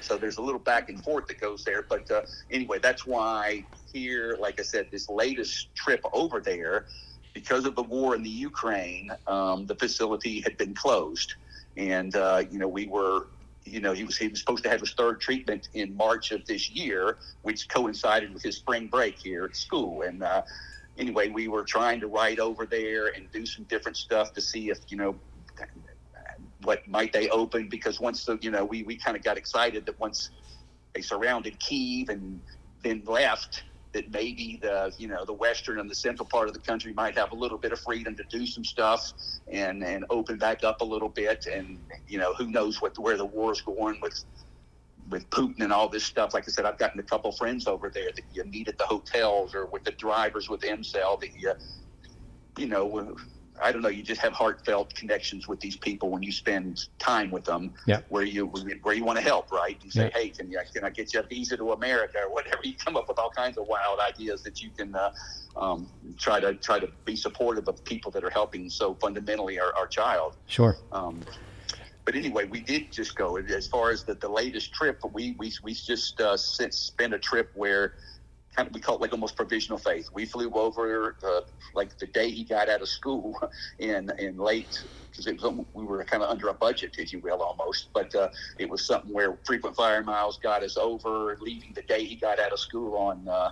So 0.00 0.18
there's 0.18 0.36
a 0.36 0.42
little 0.42 0.60
back 0.60 0.88
and 0.88 1.02
forth 1.02 1.26
that 1.28 1.40
goes 1.40 1.64
there. 1.64 1.86
But 1.88 2.10
uh, 2.10 2.22
anyway, 2.50 2.78
that's 2.82 3.06
why 3.06 3.64
here, 3.92 4.36
like 4.40 4.58
I 4.58 4.64
said, 4.64 4.88
this 4.90 5.08
latest 5.08 5.74
trip 5.76 6.00
over 6.12 6.40
there, 6.40 6.86
because 7.34 7.64
of 7.64 7.76
the 7.76 7.82
war 7.82 8.14
in 8.14 8.22
the 8.22 8.30
Ukraine, 8.30 9.10
um, 9.26 9.66
the 9.66 9.76
facility 9.76 10.40
had 10.40 10.56
been 10.58 10.74
closed, 10.74 11.34
and 11.76 12.14
uh, 12.16 12.42
you 12.50 12.58
know 12.58 12.68
we 12.68 12.86
were. 12.86 13.28
You 13.64 13.80
know, 13.80 13.92
he 13.92 14.04
was 14.04 14.16
he 14.16 14.28
was 14.28 14.40
supposed 14.40 14.64
to 14.64 14.70
have 14.70 14.80
his 14.80 14.92
third 14.92 15.20
treatment 15.20 15.68
in 15.74 15.96
March 15.96 16.32
of 16.32 16.44
this 16.46 16.70
year, 16.70 17.18
which 17.42 17.68
coincided 17.68 18.32
with 18.32 18.42
his 18.42 18.56
spring 18.56 18.88
break 18.88 19.18
here 19.18 19.44
at 19.44 19.56
school. 19.56 20.02
And 20.02 20.22
uh, 20.22 20.42
anyway, 20.98 21.28
we 21.28 21.48
were 21.48 21.64
trying 21.64 22.00
to 22.00 22.08
ride 22.08 22.40
over 22.40 22.66
there 22.66 23.08
and 23.08 23.30
do 23.32 23.46
some 23.46 23.64
different 23.64 23.96
stuff 23.96 24.32
to 24.34 24.40
see 24.40 24.70
if 24.70 24.78
you 24.88 24.96
know 24.96 25.16
what 26.64 26.86
might 26.86 27.12
they 27.12 27.28
open 27.30 27.68
because 27.68 28.00
once 28.00 28.24
the 28.24 28.38
you 28.40 28.50
know 28.50 28.64
we 28.64 28.82
we 28.82 28.96
kind 28.96 29.16
of 29.16 29.22
got 29.22 29.36
excited 29.36 29.86
that 29.86 29.98
once 29.98 30.30
they 30.94 31.00
surrounded 31.00 31.58
Kiev 31.58 32.08
and 32.08 32.40
then 32.82 33.02
left 33.06 33.64
that 33.92 34.10
maybe 34.10 34.58
the 34.62 34.92
you 34.98 35.08
know 35.08 35.24
the 35.24 35.32
western 35.32 35.78
and 35.78 35.90
the 35.90 35.94
central 35.94 36.26
part 36.26 36.48
of 36.48 36.54
the 36.54 36.60
country 36.60 36.92
might 36.94 37.16
have 37.16 37.32
a 37.32 37.34
little 37.34 37.58
bit 37.58 37.72
of 37.72 37.80
freedom 37.80 38.16
to 38.16 38.24
do 38.30 38.46
some 38.46 38.64
stuff 38.64 39.12
and 39.50 39.84
and 39.84 40.04
open 40.10 40.38
back 40.38 40.64
up 40.64 40.80
a 40.80 40.84
little 40.84 41.08
bit 41.08 41.46
and 41.52 41.78
you 42.06 42.18
know 42.18 42.34
who 42.34 42.46
knows 42.48 42.80
what 42.80 42.98
where 42.98 43.16
the 43.16 43.24
war 43.24 43.52
is 43.52 43.60
going 43.60 43.98
with 44.00 44.24
with 45.08 45.28
Putin 45.30 45.60
and 45.60 45.72
all 45.72 45.88
this 45.88 46.04
stuff. 46.04 46.32
Like 46.32 46.44
I 46.46 46.52
said, 46.52 46.64
I've 46.64 46.78
gotten 46.78 47.00
a 47.00 47.02
couple 47.02 47.32
friends 47.32 47.66
over 47.66 47.90
there 47.92 48.10
that 48.14 48.24
you 48.32 48.44
meet 48.44 48.68
at 48.68 48.78
the 48.78 48.84
hotels 48.84 49.54
or 49.54 49.66
with 49.66 49.84
the 49.84 49.90
drivers 49.92 50.48
with 50.48 50.60
EmCell 50.60 51.20
that 51.20 51.30
you 51.36 51.52
you 52.58 52.66
know 52.66 53.14
I 53.62 53.72
don't 53.72 53.82
know. 53.82 53.88
You 53.88 54.02
just 54.02 54.20
have 54.20 54.32
heartfelt 54.32 54.94
connections 54.94 55.46
with 55.48 55.60
these 55.60 55.76
people 55.76 56.10
when 56.10 56.22
you 56.22 56.32
spend 56.32 56.86
time 56.98 57.30
with 57.30 57.44
them. 57.44 57.74
Yeah. 57.86 58.00
Where 58.08 58.24
you 58.24 58.46
where 58.82 58.94
you 58.94 59.04
want 59.04 59.18
to 59.18 59.24
help, 59.24 59.52
right? 59.52 59.78
You 59.82 59.90
say, 59.90 60.04
Yeah. 60.04 60.20
hey, 60.20 60.28
can, 60.30 60.50
you, 60.50 60.60
can 60.74 60.84
I 60.84 60.90
get 60.90 61.14
you 61.14 61.20
a 61.20 61.22
visa 61.22 61.56
to 61.56 61.72
America 61.72 62.18
or 62.26 62.32
whatever? 62.32 62.58
You 62.64 62.74
come 62.76 62.96
up 62.96 63.08
with 63.08 63.18
all 63.18 63.30
kinds 63.30 63.58
of 63.58 63.66
wild 63.66 63.98
ideas 64.00 64.42
that 64.44 64.62
you 64.62 64.70
can 64.70 64.94
uh, 64.94 65.10
um, 65.56 65.88
try 66.18 66.40
to 66.40 66.54
try 66.54 66.78
to 66.78 66.88
be 67.04 67.16
supportive 67.16 67.68
of 67.68 67.84
people 67.84 68.10
that 68.12 68.24
are 68.24 68.30
helping 68.30 68.70
so 68.70 68.94
fundamentally 68.94 69.58
our, 69.58 69.74
our 69.76 69.86
child. 69.86 70.36
Sure. 70.46 70.78
Um, 70.92 71.20
but 72.04 72.14
anyway, 72.16 72.46
we 72.46 72.60
did 72.60 72.90
just 72.92 73.14
go 73.16 73.36
as 73.36 73.66
far 73.68 73.90
as 73.90 74.04
the, 74.04 74.14
the 74.14 74.28
latest 74.28 74.72
trip. 74.72 75.00
We 75.12 75.36
we 75.38 75.52
we 75.62 75.74
just 75.74 76.20
uh, 76.20 76.36
spent 76.36 77.14
a 77.14 77.18
trip 77.18 77.50
where 77.54 77.94
kind 78.54 78.68
of 78.68 78.74
we 78.74 78.80
call 78.80 78.96
it 78.96 79.00
like 79.00 79.12
almost 79.12 79.36
provisional 79.36 79.78
faith. 79.78 80.08
We 80.12 80.26
flew 80.26 80.50
over 80.52 81.16
uh, 81.24 81.40
like 81.74 81.98
the 81.98 82.06
day 82.06 82.30
he 82.30 82.44
got 82.44 82.68
out 82.68 82.82
of 82.82 82.88
school 82.88 83.38
in 83.78 84.10
in 84.18 84.36
late 84.36 84.74
because 85.10 85.26
it 85.26 85.40
was 85.40 85.66
we 85.74 85.84
were 85.84 86.04
kind 86.04 86.22
of 86.22 86.30
under 86.30 86.48
a 86.48 86.54
budget, 86.54 86.94
if 86.98 87.12
you 87.12 87.20
will, 87.20 87.42
almost. 87.42 87.90
But 87.94 88.14
uh, 88.14 88.28
it 88.58 88.68
was 88.68 88.86
something 88.86 89.12
where 89.12 89.38
frequent 89.44 89.76
flyer 89.76 90.02
miles 90.02 90.38
got 90.42 90.62
us 90.62 90.76
over, 90.76 91.36
leaving 91.40 91.72
the 91.74 91.82
day 91.82 92.04
he 92.04 92.16
got 92.16 92.40
out 92.40 92.52
of 92.52 92.58
school 92.58 92.96
on. 92.96 93.28
Uh, 93.28 93.50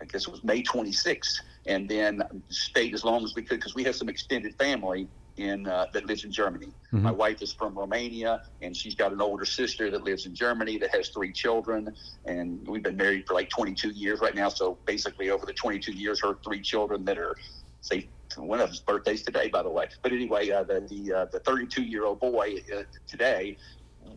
I 0.00 0.04
guess 0.06 0.26
it 0.26 0.32
was 0.32 0.42
May 0.42 0.64
26th, 0.64 1.36
and 1.66 1.88
then 1.88 2.22
stayed 2.50 2.92
as 2.92 3.04
long 3.04 3.22
as 3.24 3.34
we 3.36 3.42
could 3.42 3.58
because 3.58 3.76
we 3.76 3.84
have 3.84 3.94
some 3.94 4.08
extended 4.08 4.56
family 4.58 5.08
in 5.36 5.66
uh, 5.66 5.86
that 5.94 6.06
lives 6.06 6.24
in 6.24 6.32
Germany. 6.32 6.72
Mhm. 6.92 7.02
My 7.02 7.10
wife 7.10 7.42
is 7.42 7.52
from 7.52 7.76
Romania, 7.78 8.42
and 8.60 8.76
she's 8.76 8.94
got 8.94 9.12
an 9.12 9.20
older 9.20 9.44
sister 9.44 9.90
that 9.90 10.04
lives 10.04 10.26
in 10.26 10.34
Germany 10.34 10.78
that 10.78 10.94
has 10.94 11.08
three 11.08 11.32
children, 11.32 11.94
and 12.26 12.66
we've 12.68 12.82
been 12.82 12.96
married 12.96 13.24
for 13.26 13.34
like 13.34 13.48
22 13.48 13.90
years 13.90 14.20
right 14.20 14.34
now. 14.34 14.48
So 14.48 14.78
basically, 14.86 15.30
over 15.30 15.46
the 15.46 15.54
22 15.54 15.92
years, 15.92 16.20
her 16.22 16.38
three 16.44 16.60
children 16.60 17.04
that 17.06 17.18
are 17.18 17.34
say 17.80 18.10
one 18.36 18.60
of 18.60 18.70
his 18.70 18.80
birthdays 18.80 19.22
today, 19.22 19.48
by 19.48 19.62
the 19.62 19.70
way. 19.70 19.88
But 20.02 20.12
anyway, 20.12 20.50
uh, 20.50 20.64
the 20.64 20.80
the 20.88 21.12
uh, 21.12 21.26
the 21.32 21.40
32 21.40 21.82
year 21.82 22.04
old 22.04 22.20
boy 22.20 22.56
uh, 22.74 22.82
today, 23.06 23.56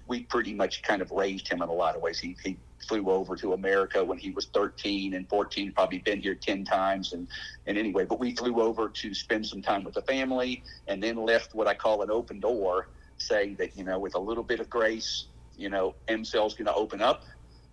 we 0.07 0.23
pretty 0.23 0.53
much 0.53 0.83
kind 0.83 1.01
of 1.01 1.11
raised 1.11 1.47
him 1.47 1.61
in 1.61 1.69
a 1.69 1.73
lot 1.73 1.95
of 1.95 2.01
ways. 2.01 2.19
He 2.19 2.35
he 2.43 2.57
flew 2.87 3.09
over 3.09 3.35
to 3.35 3.53
America 3.53 4.03
when 4.03 4.17
he 4.17 4.31
was 4.31 4.47
13 4.47 5.13
and 5.13 5.27
14, 5.29 5.71
probably 5.71 5.99
been 5.99 6.21
here 6.21 6.35
10 6.35 6.65
times, 6.65 7.13
and 7.13 7.27
and 7.65 7.77
anyway, 7.77 8.05
but 8.05 8.19
we 8.19 8.35
flew 8.35 8.61
over 8.61 8.89
to 8.89 9.13
spend 9.13 9.45
some 9.45 9.61
time 9.61 9.83
with 9.83 9.95
the 9.95 10.01
family, 10.03 10.63
and 10.87 11.01
then 11.01 11.15
left 11.17 11.55
what 11.55 11.67
I 11.67 11.73
call 11.73 12.01
an 12.01 12.11
open 12.11 12.39
door, 12.39 12.89
saying 13.17 13.55
that 13.57 13.77
you 13.77 13.83
know 13.83 13.99
with 13.99 14.15
a 14.15 14.19
little 14.19 14.43
bit 14.43 14.59
of 14.59 14.69
grace, 14.69 15.27
you 15.55 15.69
know, 15.69 15.95
EmCell's 16.07 16.53
going 16.53 16.67
to 16.67 16.73
open 16.73 17.01
up. 17.01 17.23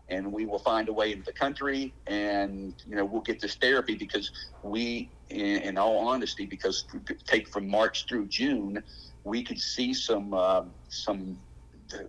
And 0.08 0.30
we 0.30 0.44
will 0.44 0.58
find 0.58 0.88
a 0.90 0.92
way 0.92 1.12
into 1.12 1.24
the 1.24 1.32
country, 1.32 1.94
and 2.06 2.74
you 2.86 2.96
know 2.96 3.04
we'll 3.04 3.22
get 3.22 3.40
this 3.40 3.54
therapy 3.54 3.94
because 3.94 4.30
we, 4.62 5.10
in, 5.30 5.62
in 5.62 5.78
all 5.78 6.06
honesty, 6.06 6.44
because 6.44 6.84
take 7.24 7.48
from 7.48 7.66
March 7.66 8.04
through 8.06 8.26
June, 8.26 8.82
we 9.24 9.42
could 9.42 9.58
see 9.58 9.94
some 9.94 10.34
uh, 10.34 10.64
some 10.88 11.38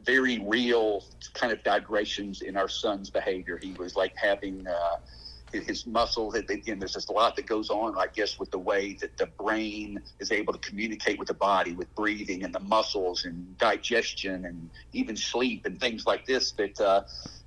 very 0.05 0.39
real 0.39 1.03
kind 1.33 1.51
of 1.53 1.63
digressions 1.63 2.41
in 2.41 2.57
our 2.57 2.67
son's 2.67 3.09
behavior. 3.09 3.59
He 3.61 3.73
was 3.73 3.95
like 3.95 4.13
having 4.15 4.65
uh, 4.67 4.97
his- 5.51 5.85
muscle. 5.85 6.31
had- 6.31 6.49
Again, 6.49 6.79
there's 6.79 6.93
just 6.93 7.09
a 7.09 7.13
lot 7.13 7.35
that 7.35 7.45
goes 7.45 7.69
on, 7.69 7.97
I 7.97 8.07
guess, 8.07 8.39
with 8.39 8.51
the 8.51 8.59
way 8.59 8.93
that 9.01 9.17
the 9.17 9.27
brain 9.27 10.01
is 10.19 10.31
able 10.31 10.53
to 10.53 10.59
communicate 10.59 11.19
with 11.19 11.27
the 11.27 11.33
body, 11.33 11.73
with 11.73 11.93
breathing 11.95 12.43
and 12.43 12.53
the 12.53 12.59
muscles 12.59 13.25
and 13.25 13.57
digestion 13.57 14.45
and 14.45 14.69
even 14.93 15.15
sleep 15.15 15.65
and 15.65 15.79
things 15.79 16.05
like 16.05 16.25
this. 16.25 16.51
That 16.53 16.79
uh, 16.81 17.03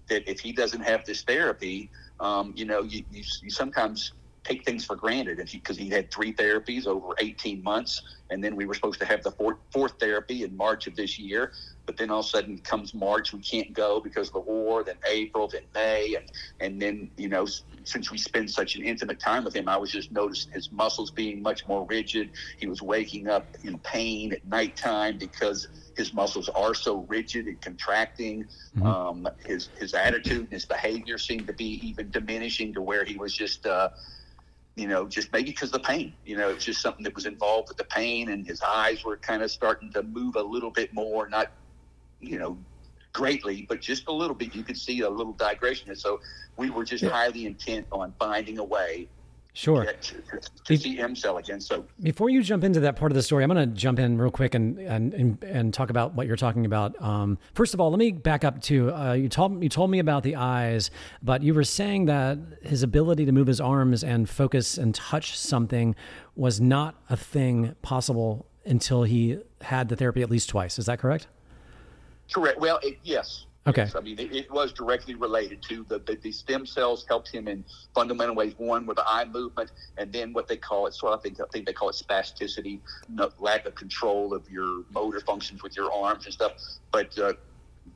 that 0.09 0.31
if 0.31 0.41
he 0.41 0.53
doesn't 0.53 0.83
have 0.83 1.05
this 1.05 1.23
therapy, 1.23 1.91
um, 2.21 2.53
you 2.57 2.65
know, 2.65 2.83
you, 2.83 3.05
you, 3.11 3.25
you 3.43 3.51
sometimes 3.51 4.13
take 4.45 4.65
things 4.65 4.85
for 4.85 4.95
granted 4.95 5.41
and 5.41 5.51
because 5.51 5.77
he, 5.77 5.89
had 5.89 6.11
three 6.13 6.33
therapies 6.33 6.87
over 6.87 7.09
18 7.19 7.63
months 7.65 8.01
and 8.31 8.43
then 8.43 8.57
we 8.57 8.67
were 8.67 8.75
supposed 8.75 8.99
to 9.01 9.07
have 9.07 9.23
the 9.23 9.31
fourth, 9.31 9.57
fourth 9.73 9.95
therapy 10.01 10.43
in 10.45 10.57
march 10.57 10.87
of 10.87 10.97
this 10.97 11.19
year. 11.19 11.53
But 11.87 11.97
then 11.97 12.11
all 12.11 12.21
of 12.21 12.27
a 12.27 12.29
sudden 12.29 12.59
comes 12.59 12.95
march 12.95 13.33
we 13.33 13.41
can't 13.41 13.73
go 13.73 14.01
because 14.01 14.29
of 14.29 14.35
the 14.35 14.41
war 14.41 14.83
then 14.83 14.97
april 15.09 15.47
then 15.47 15.63
may 15.75 16.17
and 16.17 16.27
and 16.59 16.83
then 16.83 17.11
you 17.17 17.29
know 17.29 17.47
since 17.85 18.11
we 18.11 18.19
spend 18.19 18.51
such 18.51 18.75
an 18.75 18.83
intimate 18.83 19.21
time 19.21 19.45
with 19.45 19.55
him 19.55 19.69
i 19.69 19.77
was 19.77 19.93
just 19.93 20.11
noticing 20.11 20.53
his 20.53 20.73
muscles 20.73 21.13
being 21.13 21.41
much 21.41 21.67
more 21.69 21.87
rigid. 21.89 22.31
He 22.59 22.67
was 22.67 22.83
waking 22.83 23.29
up 23.29 23.57
in 23.63 23.79
pain 23.81 24.33
at 24.33 24.45
nighttime 24.47 25.19
because 25.19 25.69
his 25.97 26.13
muscles 26.13 26.49
are 26.51 26.75
so 26.75 27.07
rigid 27.09 27.47
and 27.47 27.61
contracting. 27.61 28.47
Mhm. 28.77 28.85
um, 28.87 29.29
his 29.45 29.71
his 29.79 29.95
attitude 29.95 30.41
and 30.45 30.53
his 30.53 30.67
behavior 30.67 31.19
seemed 31.19 31.47
to 31.47 31.53
be 31.53 31.71
even 31.89 32.11
diminishing 32.11 32.75
to 32.75 32.83
where 32.83 33.05
he 33.05 33.17
was 33.17 33.33
just 33.35 33.67
uh, 33.67 33.89
you 34.77 34.87
know, 34.87 35.07
just 35.07 35.33
maybe 35.33 35.51
because 35.51 35.71
the 35.71 35.79
pain, 35.79 36.13
you 36.25 36.37
know, 36.37 36.51
it's 36.51 36.65
just 36.65 36.83
something 36.83 37.03
that 37.05 37.15
was 37.15 37.25
involved 37.25 37.69
with 37.69 37.79
the 37.79 37.85
pain, 37.85 38.29
and 38.31 38.47
his 38.47 38.61
eyes 38.63 39.05
were 39.05 39.17
kind 39.17 39.43
of 39.43 39.51
starting 39.51 39.91
to 39.93 40.03
move 40.03 40.37
a 40.37 40.43
little 40.43 40.71
bit 40.71 40.93
more, 40.93 41.29
not, 41.29 41.53
you 42.21 42.39
know, 42.39 42.59
greatly, 43.15 43.65
but 43.71 43.81
just 43.81 44.07
a 44.09 44.13
little 44.13 44.37
bit. 44.37 44.55
You 44.55 44.63
could 44.63 44.77
see 44.77 45.01
a 45.01 45.09
little 45.09 45.33
digression, 45.33 45.89
and 45.89 45.99
so 45.99 46.21
we 46.59 46.69
were 46.69 46.85
just 46.85 47.03
Yeah. 47.03 47.11
highly 47.11 47.47
intent 47.47 47.87
on 47.91 48.13
finding 48.19 48.59
a 48.59 48.65
way 48.65 49.09
Sure. 49.57 49.87
to, 49.87 49.87
get 49.87 50.03
to, 50.03 50.41
to 50.65 50.77
see 50.77 50.99
again. 50.99 51.61
So 51.63 51.87
Before 52.03 52.29
you 52.29 52.43
jump 52.43 52.63
into 52.63 52.79
that 52.81 52.95
part 52.95 53.11
of 53.11 53.17
the 53.17 53.23
story, 53.23 53.43
I'm 53.43 53.49
going 53.49 53.71
to 53.71 53.75
jump 53.75 53.99
in 53.99 54.19
real 54.19 54.31
quick 54.31 54.55
and 54.55 54.79
and 54.79 55.15
and, 55.15 55.43
and 55.45 55.73
talk 55.73 55.89
about 55.89 56.13
what 56.13 56.27
you're 56.27 56.37
talking 56.37 56.67
about. 56.67 56.95
Um, 57.03 57.39
first 57.55 57.73
of 57.73 57.81
all, 57.81 57.89
let 57.89 57.99
me 57.99 58.13
back 58.13 58.45
up 58.45 58.61
to 58.65 58.93
uh, 58.93 59.15
you 59.15 59.31
told 59.31 59.63
you 59.63 59.71
told 59.71 59.91
me 59.91 59.99
about 59.99 60.25
the 60.25 60.37
eyes, 60.37 60.91
but 61.23 61.43
you 61.43 61.55
were 61.55 61.65
saying 61.65 62.05
that 62.05 62.39
his 62.61 62.83
ability 62.83 63.25
to 63.25 63.33
move 63.33 63.47
his 63.47 63.59
arms 63.59 64.05
and 64.05 64.29
focus 64.29 64.77
and 64.77 64.95
touch 64.95 65.39
something 65.39 65.97
was 66.35 66.61
not 66.61 66.97
a 67.09 67.17
thing 67.17 67.75
possible 67.81 68.45
until 68.67 69.05
he 69.05 69.39
had 69.63 69.89
the 69.89 69.97
therapy 69.97 70.21
at 70.21 70.31
least 70.31 70.51
twice. 70.51 70.79
Is 70.79 70.85
that 70.85 70.99
correct? 70.99 71.29
Correct. 72.31 72.61
Well, 72.61 72.79
it, 72.83 72.99
yes. 73.05 73.46
Okay. 73.67 73.89
I 73.97 74.01
mean, 74.01 74.19
it, 74.19 74.33
it 74.33 74.51
was 74.51 74.73
directly 74.73 75.15
related 75.15 75.61
to 75.63 75.85
the, 75.89 75.99
the 75.99 76.17
the 76.17 76.31
stem 76.31 76.67
cells 76.67 77.05
helped 77.09 77.29
him 77.33 77.49
in 77.49 77.65
fundamental 77.95 78.35
ways. 78.35 78.55
One 78.59 78.87
with 78.87 78.97
the 78.97 79.05
eye 79.07 79.25
movement, 79.25 79.73
and 79.97 80.13
then 80.13 80.33
what 80.33 80.47
they 80.47 80.57
call 80.57 80.87
it. 80.87 80.95
So 80.95 81.13
I 81.13 81.17
think 81.19 81.41
I 81.41 81.45
think 81.53 81.67
they 81.67 81.73
call 81.73 81.89
it 81.89 81.97
spasticity, 81.97 82.81
no, 83.09 83.31
lack 83.41 83.67
of 83.67 83.75
control 83.75 84.35
of 84.35 84.49
your 84.49 84.85
motor 84.91 85.21
functions 85.21 85.63
with 85.63 85.77
your 85.77 85.93
arms 85.93 86.27
and 86.27 86.35
stuff. 86.35 86.53
But 86.93 87.19
uh, 87.19 87.33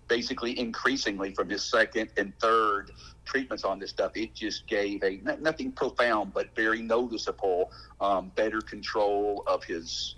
basically, 0.09 0.59
increasingly 0.59 1.33
from 1.35 1.49
his 1.49 1.63
second 1.63 2.11
and 2.17 2.37
third 2.41 2.91
treatments 3.25 3.63
on 3.63 3.79
this 3.79 3.91
stuff, 3.91 4.13
it 4.17 4.35
just 4.35 4.67
gave 4.67 5.05
a 5.05 5.21
nothing 5.41 5.71
profound, 5.71 6.35
but 6.35 6.55
very 6.57 6.83
noticeable, 6.83 7.71
um, 8.01 8.33
better 8.35 8.61
control 8.61 9.45
of 9.47 9.63
his 9.63 10.17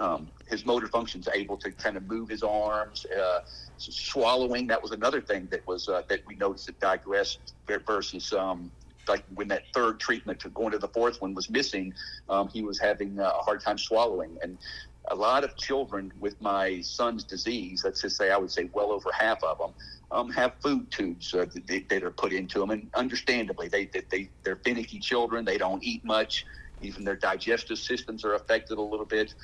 um, 0.00 0.28
his 0.46 0.64
motor 0.64 0.86
functions, 0.86 1.28
able 1.34 1.56
to 1.58 1.70
kind 1.72 1.96
of 1.96 2.06
move 2.06 2.28
his 2.28 2.42
arms, 2.42 3.04
uh, 3.06 3.40
swallowing. 3.76 4.66
That 4.66 4.82
was 4.82 4.92
another 4.92 5.20
thing 5.20 5.48
that 5.50 5.66
was 5.66 5.88
uh, 5.88 6.02
that 6.08 6.20
we 6.26 6.36
noticed 6.36 6.66
that 6.66 6.80
digressed 6.80 7.54
versus 7.86 8.32
um, 8.32 8.70
like 9.08 9.24
when 9.34 9.48
that 9.48 9.62
third 9.74 9.98
treatment 9.98 10.38
to 10.40 10.50
going 10.50 10.72
to 10.72 10.78
the 10.78 10.88
fourth 10.88 11.20
one 11.20 11.34
was 11.34 11.50
missing, 11.50 11.92
um, 12.28 12.48
he 12.48 12.62
was 12.62 12.78
having 12.78 13.18
uh, 13.18 13.32
a 13.38 13.42
hard 13.42 13.60
time 13.62 13.78
swallowing. 13.78 14.36
And 14.42 14.58
a 15.10 15.14
lot 15.14 15.42
of 15.42 15.56
children 15.56 16.12
with 16.20 16.40
my 16.40 16.80
son's 16.82 17.24
disease, 17.24 17.82
let's 17.84 18.02
just 18.02 18.16
say 18.16 18.30
I 18.30 18.36
would 18.36 18.50
say 18.50 18.68
well 18.72 18.92
over 18.92 19.10
half 19.18 19.42
of 19.42 19.58
them, 19.58 19.74
um, 20.10 20.30
have 20.30 20.52
food 20.62 20.90
tubes 20.90 21.32
uh, 21.34 21.46
that, 21.66 21.88
that 21.88 22.02
are 22.02 22.10
put 22.10 22.32
into 22.32 22.58
them, 22.58 22.70
and 22.70 22.90
understandably, 22.94 23.68
they, 23.68 23.86
they 23.86 24.02
they 24.10 24.30
they're 24.42 24.56
finicky 24.56 24.98
children. 24.98 25.44
They 25.44 25.58
don't 25.58 25.82
eat 25.82 26.04
much. 26.04 26.44
Even 26.80 27.04
their 27.04 27.16
digestive 27.16 27.78
systems 27.78 28.24
are 28.24 28.34
affected 28.34 28.78
a 28.78 28.82
little 28.82 29.06
bit 29.06 29.34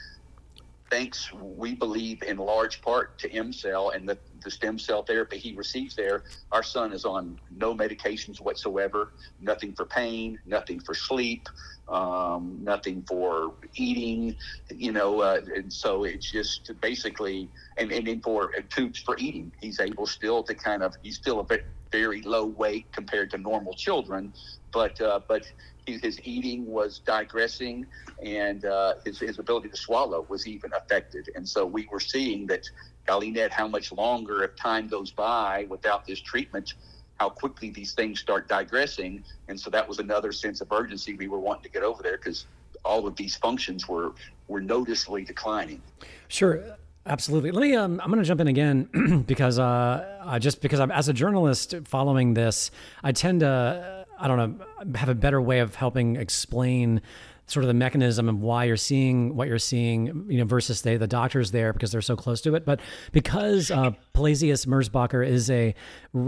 thanks, 0.90 1.32
we 1.32 1.74
believe, 1.74 2.22
in 2.22 2.36
large 2.36 2.82
part 2.82 3.18
to 3.18 3.28
EmCell 3.28 3.94
and 3.94 4.08
the, 4.08 4.18
the 4.42 4.50
stem 4.50 4.78
cell 4.78 5.02
therapy 5.02 5.38
he 5.38 5.54
receives 5.54 5.96
there, 5.96 6.24
our 6.52 6.62
son 6.62 6.92
is 6.92 7.04
on 7.04 7.38
no 7.56 7.74
medications 7.74 8.40
whatsoever, 8.40 9.12
nothing 9.40 9.74
for 9.74 9.86
pain, 9.86 10.38
nothing 10.46 10.80
for 10.80 10.94
sleep, 10.94 11.48
um, 11.88 12.58
nothing 12.62 13.04
for 13.08 13.54
eating, 13.76 14.36
you 14.70 14.92
know, 14.92 15.20
uh, 15.20 15.40
and 15.54 15.72
so 15.72 16.04
it's 16.04 16.30
just 16.30 16.70
basically, 16.80 17.50
and, 17.76 17.90
and 17.92 18.06
then 18.06 18.20
for 18.20 18.50
tubes 18.70 19.00
for 19.00 19.16
eating, 19.18 19.52
he's 19.60 19.80
able 19.80 20.06
still 20.06 20.42
to 20.42 20.54
kind 20.54 20.82
of, 20.82 20.94
he's 21.02 21.16
still 21.16 21.40
a 21.40 21.44
bit 21.44 21.66
very 21.92 22.22
low 22.22 22.46
weight 22.46 22.90
compared 22.92 23.30
to 23.30 23.38
normal 23.38 23.72
children, 23.74 24.32
but 24.74 25.00
uh, 25.00 25.20
but 25.26 25.50
his 25.86 26.18
eating 26.24 26.66
was 26.66 26.98
digressing 27.00 27.86
and 28.22 28.64
uh, 28.64 28.94
his, 29.04 29.18
his 29.20 29.38
ability 29.38 29.68
to 29.68 29.76
swallow 29.76 30.24
was 30.28 30.46
even 30.46 30.72
affected. 30.72 31.30
And 31.34 31.46
so 31.48 31.66
we 31.66 31.86
were 31.92 32.00
seeing 32.00 32.46
that, 32.46 32.68
Ned, 33.08 33.52
how 33.52 33.68
much 33.68 33.92
longer 33.92 34.42
if 34.44 34.56
time 34.56 34.88
goes 34.88 35.10
by 35.10 35.66
without 35.68 36.06
this 36.06 36.20
treatment, 36.20 36.74
how 37.20 37.28
quickly 37.28 37.70
these 37.70 37.92
things 37.92 38.18
start 38.18 38.48
digressing. 38.48 39.22
And 39.48 39.60
so 39.60 39.68
that 39.70 39.86
was 39.86 39.98
another 39.98 40.32
sense 40.32 40.60
of 40.62 40.72
urgency 40.72 41.14
we 41.14 41.28
were 41.28 41.38
wanting 41.38 41.64
to 41.64 41.68
get 41.70 41.82
over 41.82 42.02
there 42.02 42.16
because 42.16 42.46
all 42.84 43.06
of 43.06 43.14
these 43.16 43.36
functions 43.36 43.86
were, 43.86 44.12
were 44.48 44.60
noticeably 44.60 45.24
declining. 45.24 45.82
Sure. 46.28 46.62
Absolutely. 47.06 47.50
Let 47.50 47.60
me. 47.60 47.76
Um, 47.76 48.00
I'm 48.02 48.10
going 48.10 48.22
to 48.22 48.26
jump 48.26 48.40
in 48.40 48.48
again 48.48 49.24
because 49.26 49.58
uh, 49.58 50.38
just 50.40 50.62
because 50.62 50.80
I'm 50.80 50.90
as 50.90 51.06
a 51.10 51.12
journalist 51.12 51.74
following 51.84 52.32
this, 52.32 52.70
I 53.02 53.12
tend 53.12 53.40
to 53.40 54.03
I 54.18 54.28
don't 54.28 54.58
know 54.58 54.66
have 54.96 55.08
a 55.08 55.14
better 55.14 55.40
way 55.40 55.60
of 55.60 55.74
helping 55.74 56.16
explain 56.16 57.00
sort 57.46 57.62
of 57.62 57.68
the 57.68 57.74
mechanism 57.74 58.28
of 58.28 58.40
why 58.40 58.64
you're 58.64 58.76
seeing 58.76 59.36
what 59.36 59.48
you're 59.48 59.58
seeing, 59.58 60.26
you 60.28 60.38
know, 60.38 60.44
versus 60.44 60.82
they, 60.82 60.96
the 60.96 61.06
doctors 61.06 61.50
there 61.50 61.72
because 61.72 61.92
they're 61.92 62.00
so 62.00 62.16
close 62.16 62.40
to 62.40 62.54
it. 62.54 62.64
But 62.64 62.80
because 63.12 63.70
uh, 63.70 63.90
Pelizaeus-Merzbacher 64.14 65.26
is 65.26 65.50
a, 65.50 65.74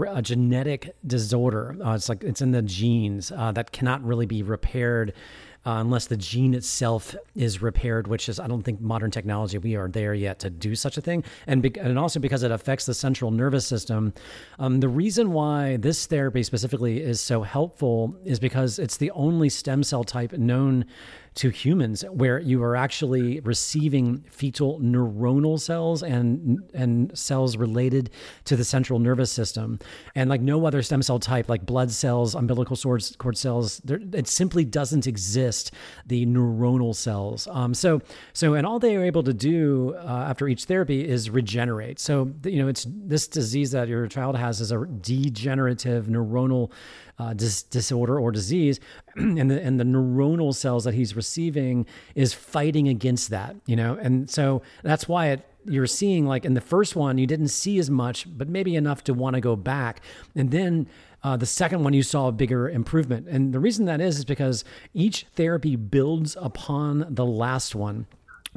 a 0.09 0.21
genetic 0.21 0.95
disorder, 1.05 1.75
uh, 1.83 1.93
it's 1.93 2.09
like 2.09 2.23
it's 2.23 2.41
in 2.41 2.51
the 2.51 2.61
genes 2.61 3.31
uh, 3.31 3.51
that 3.53 3.71
cannot 3.71 4.03
really 4.03 4.27
be 4.27 4.43
repaired 4.43 5.13
uh, 5.67 5.81
unless 5.81 6.07
the 6.07 6.15
gene 6.15 6.53
itself 6.53 7.13
is 7.35 7.61
repaired, 7.61 8.07
which 8.07 8.29
is, 8.29 8.39
I 8.39 8.47
don't 8.47 8.61
think 8.61 8.79
modern 8.79 9.11
technology, 9.11 9.57
we 9.57 9.75
are 9.75 9.89
there 9.89 10.13
yet 10.13 10.39
to 10.39 10.49
do 10.49 10.75
such 10.75 10.97
a 10.97 11.01
thing. 11.01 11.25
And, 11.45 11.61
be- 11.61 11.77
and 11.77 11.99
also 11.99 12.21
because 12.21 12.43
it 12.43 12.51
affects 12.51 12.85
the 12.85 12.93
central 12.93 13.31
nervous 13.31 13.67
system. 13.67 14.13
Um, 14.59 14.79
the 14.79 14.87
reason 14.87 15.33
why 15.33 15.75
this 15.75 16.05
therapy 16.05 16.43
specifically 16.43 17.01
is 17.01 17.19
so 17.19 17.41
helpful 17.41 18.15
is 18.23 18.39
because 18.39 18.79
it's 18.79 18.95
the 18.95 19.11
only 19.11 19.49
stem 19.49 19.83
cell 19.83 20.05
type 20.05 20.31
known 20.31 20.85
to 21.37 21.51
humans 21.51 22.03
where 22.09 22.39
you 22.39 22.63
are 22.63 22.75
actually 22.75 23.39
receiving 23.41 24.23
fetal 24.27 24.79
neuronal 24.79 25.59
cells 25.59 26.01
and 26.01 26.59
and 26.73 27.15
cells 27.15 27.57
related 27.57 28.09
to 28.45 28.55
the 28.55 28.63
central 28.63 28.97
nervous 28.97 29.31
system. 29.31 29.79
And 30.15 30.31
like 30.31 30.41
no 30.41 30.65
other 30.65 30.81
stem 30.81 31.03
cell 31.03 31.19
type 31.19 31.47
like 31.47 31.63
blood 31.63 31.91
cells 31.91 32.33
umbilical 32.33 32.75
cord 33.19 33.37
cells 33.37 33.77
there, 33.85 33.99
it 34.13 34.27
simply 34.27 34.65
doesn't 34.65 35.05
exist 35.05 35.71
the 36.07 36.25
neuronal 36.25 36.95
cells. 36.95 37.47
Um, 37.51 37.75
so 37.75 38.01
so 38.33 38.55
and 38.55 38.65
all 38.65 38.79
they 38.79 38.95
are 38.95 39.03
able 39.03 39.23
to 39.23 39.33
do 39.33 39.95
uh, 39.95 40.25
after 40.29 40.47
each 40.47 40.65
therapy 40.65 41.07
is 41.07 41.29
regenerate. 41.29 41.99
So 41.99 42.33
you 42.45 42.63
know 42.63 42.67
it's 42.67 42.87
this 42.89 43.27
disease 43.27 43.71
that 43.71 43.87
your 43.87 44.07
child 44.07 44.35
has 44.37 44.59
is 44.59 44.71
a 44.71 44.83
degenerative 44.85 46.07
neuronal 46.07 46.71
uh, 47.19 47.33
dis- 47.33 47.63
disorder 47.63 48.19
or 48.19 48.31
disease, 48.31 48.79
and 49.15 49.49
the 49.49 49.61
and 49.61 49.79
the 49.79 49.83
neuronal 49.83 50.53
cells 50.53 50.83
that 50.83 50.93
he's 50.93 51.15
receiving 51.15 51.85
is 52.15 52.33
fighting 52.33 52.87
against 52.87 53.29
that, 53.29 53.55
you 53.65 53.75
know, 53.75 53.97
and 54.01 54.29
so 54.29 54.61
that's 54.83 55.07
why 55.07 55.27
it 55.27 55.45
you're 55.69 55.87
seeing 55.87 56.25
like 56.25 56.45
in 56.45 56.53
the 56.53 56.61
first 56.61 56.95
one 56.95 57.17
you 57.17 57.27
didn't 57.27 57.49
see 57.49 57.77
as 57.77 57.89
much, 57.89 58.25
but 58.37 58.47
maybe 58.47 58.75
enough 58.75 59.03
to 59.03 59.13
want 59.13 59.33
to 59.35 59.41
go 59.41 59.55
back, 59.55 60.01
and 60.35 60.51
then. 60.51 60.87
Uh, 61.23 61.35
the 61.35 61.47
second 61.47 61.83
one, 61.83 61.93
you 61.93 62.03
saw 62.03 62.27
a 62.27 62.31
bigger 62.31 62.69
improvement. 62.69 63.27
And 63.27 63.51
the 63.51 63.59
reason 63.59 63.85
that 63.85 63.99
is, 63.99 64.19
is 64.19 64.23
because 64.23 64.63
each 64.93 65.25
therapy 65.33 65.75
builds 65.75 66.37
upon 66.39 67.07
the 67.09 67.25
last 67.25 67.73
one 67.73 68.05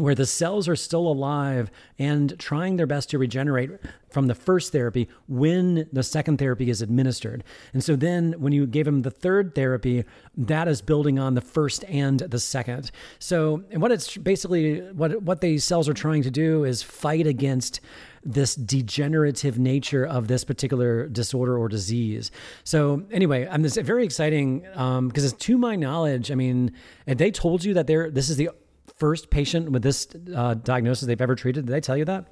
where 0.00 0.14
the 0.14 0.26
cells 0.26 0.68
are 0.68 0.76
still 0.76 1.06
alive 1.06 1.70
and 1.98 2.38
trying 2.38 2.76
their 2.76 2.86
best 2.86 3.10
to 3.10 3.18
regenerate 3.18 3.70
from 4.10 4.26
the 4.26 4.34
first 4.34 4.72
therapy 4.72 5.08
when 5.28 5.88
the 5.92 6.02
second 6.02 6.38
therapy 6.38 6.70
is 6.70 6.82
administered. 6.82 7.44
And 7.72 7.84
so 7.84 7.96
then 7.96 8.34
when 8.38 8.52
you 8.52 8.66
gave 8.66 8.86
him 8.86 9.02
the 9.02 9.10
third 9.10 9.54
therapy, 9.54 10.04
that 10.36 10.68
is 10.68 10.82
building 10.82 11.18
on 11.18 11.34
the 11.34 11.40
first 11.40 11.84
and 11.84 12.20
the 12.20 12.38
second. 12.38 12.90
So 13.18 13.62
and 13.70 13.80
what 13.80 13.92
it's 13.92 14.16
basically 14.16 14.80
what 14.92 15.22
what 15.22 15.40
these 15.40 15.64
cells 15.64 15.88
are 15.88 15.94
trying 15.94 16.22
to 16.22 16.30
do 16.30 16.64
is 16.64 16.82
fight 16.82 17.26
against 17.26 17.80
this 18.22 18.54
degenerative 18.54 19.58
nature 19.58 20.06
of 20.06 20.28
this 20.28 20.44
particular 20.44 21.06
disorder 21.06 21.56
or 21.56 21.68
disease. 21.68 22.30
So 22.64 23.04
anyway, 23.10 23.48
I'm 23.50 23.62
this 23.62 23.76
very 23.76 24.04
exciting 24.04 24.60
because 24.60 25.32
um, 25.32 25.38
to 25.38 25.58
my 25.58 25.76
knowledge, 25.76 26.30
I 26.30 26.34
mean, 26.34 26.72
and 27.06 27.18
they 27.18 27.30
told 27.30 27.64
you 27.64 27.74
that 27.74 27.86
they're 27.86 28.10
this 28.10 28.28
is 28.28 28.36
the 28.36 28.50
first 29.00 29.30
patient 29.30 29.72
with 29.72 29.82
this 29.82 30.06
uh, 30.34 30.54
diagnosis 30.54 31.06
they've 31.08 31.20
ever 31.20 31.34
treated. 31.34 31.66
Did 31.66 31.72
they 31.72 31.80
tell 31.80 31.96
you 31.96 32.04
that? 32.04 32.26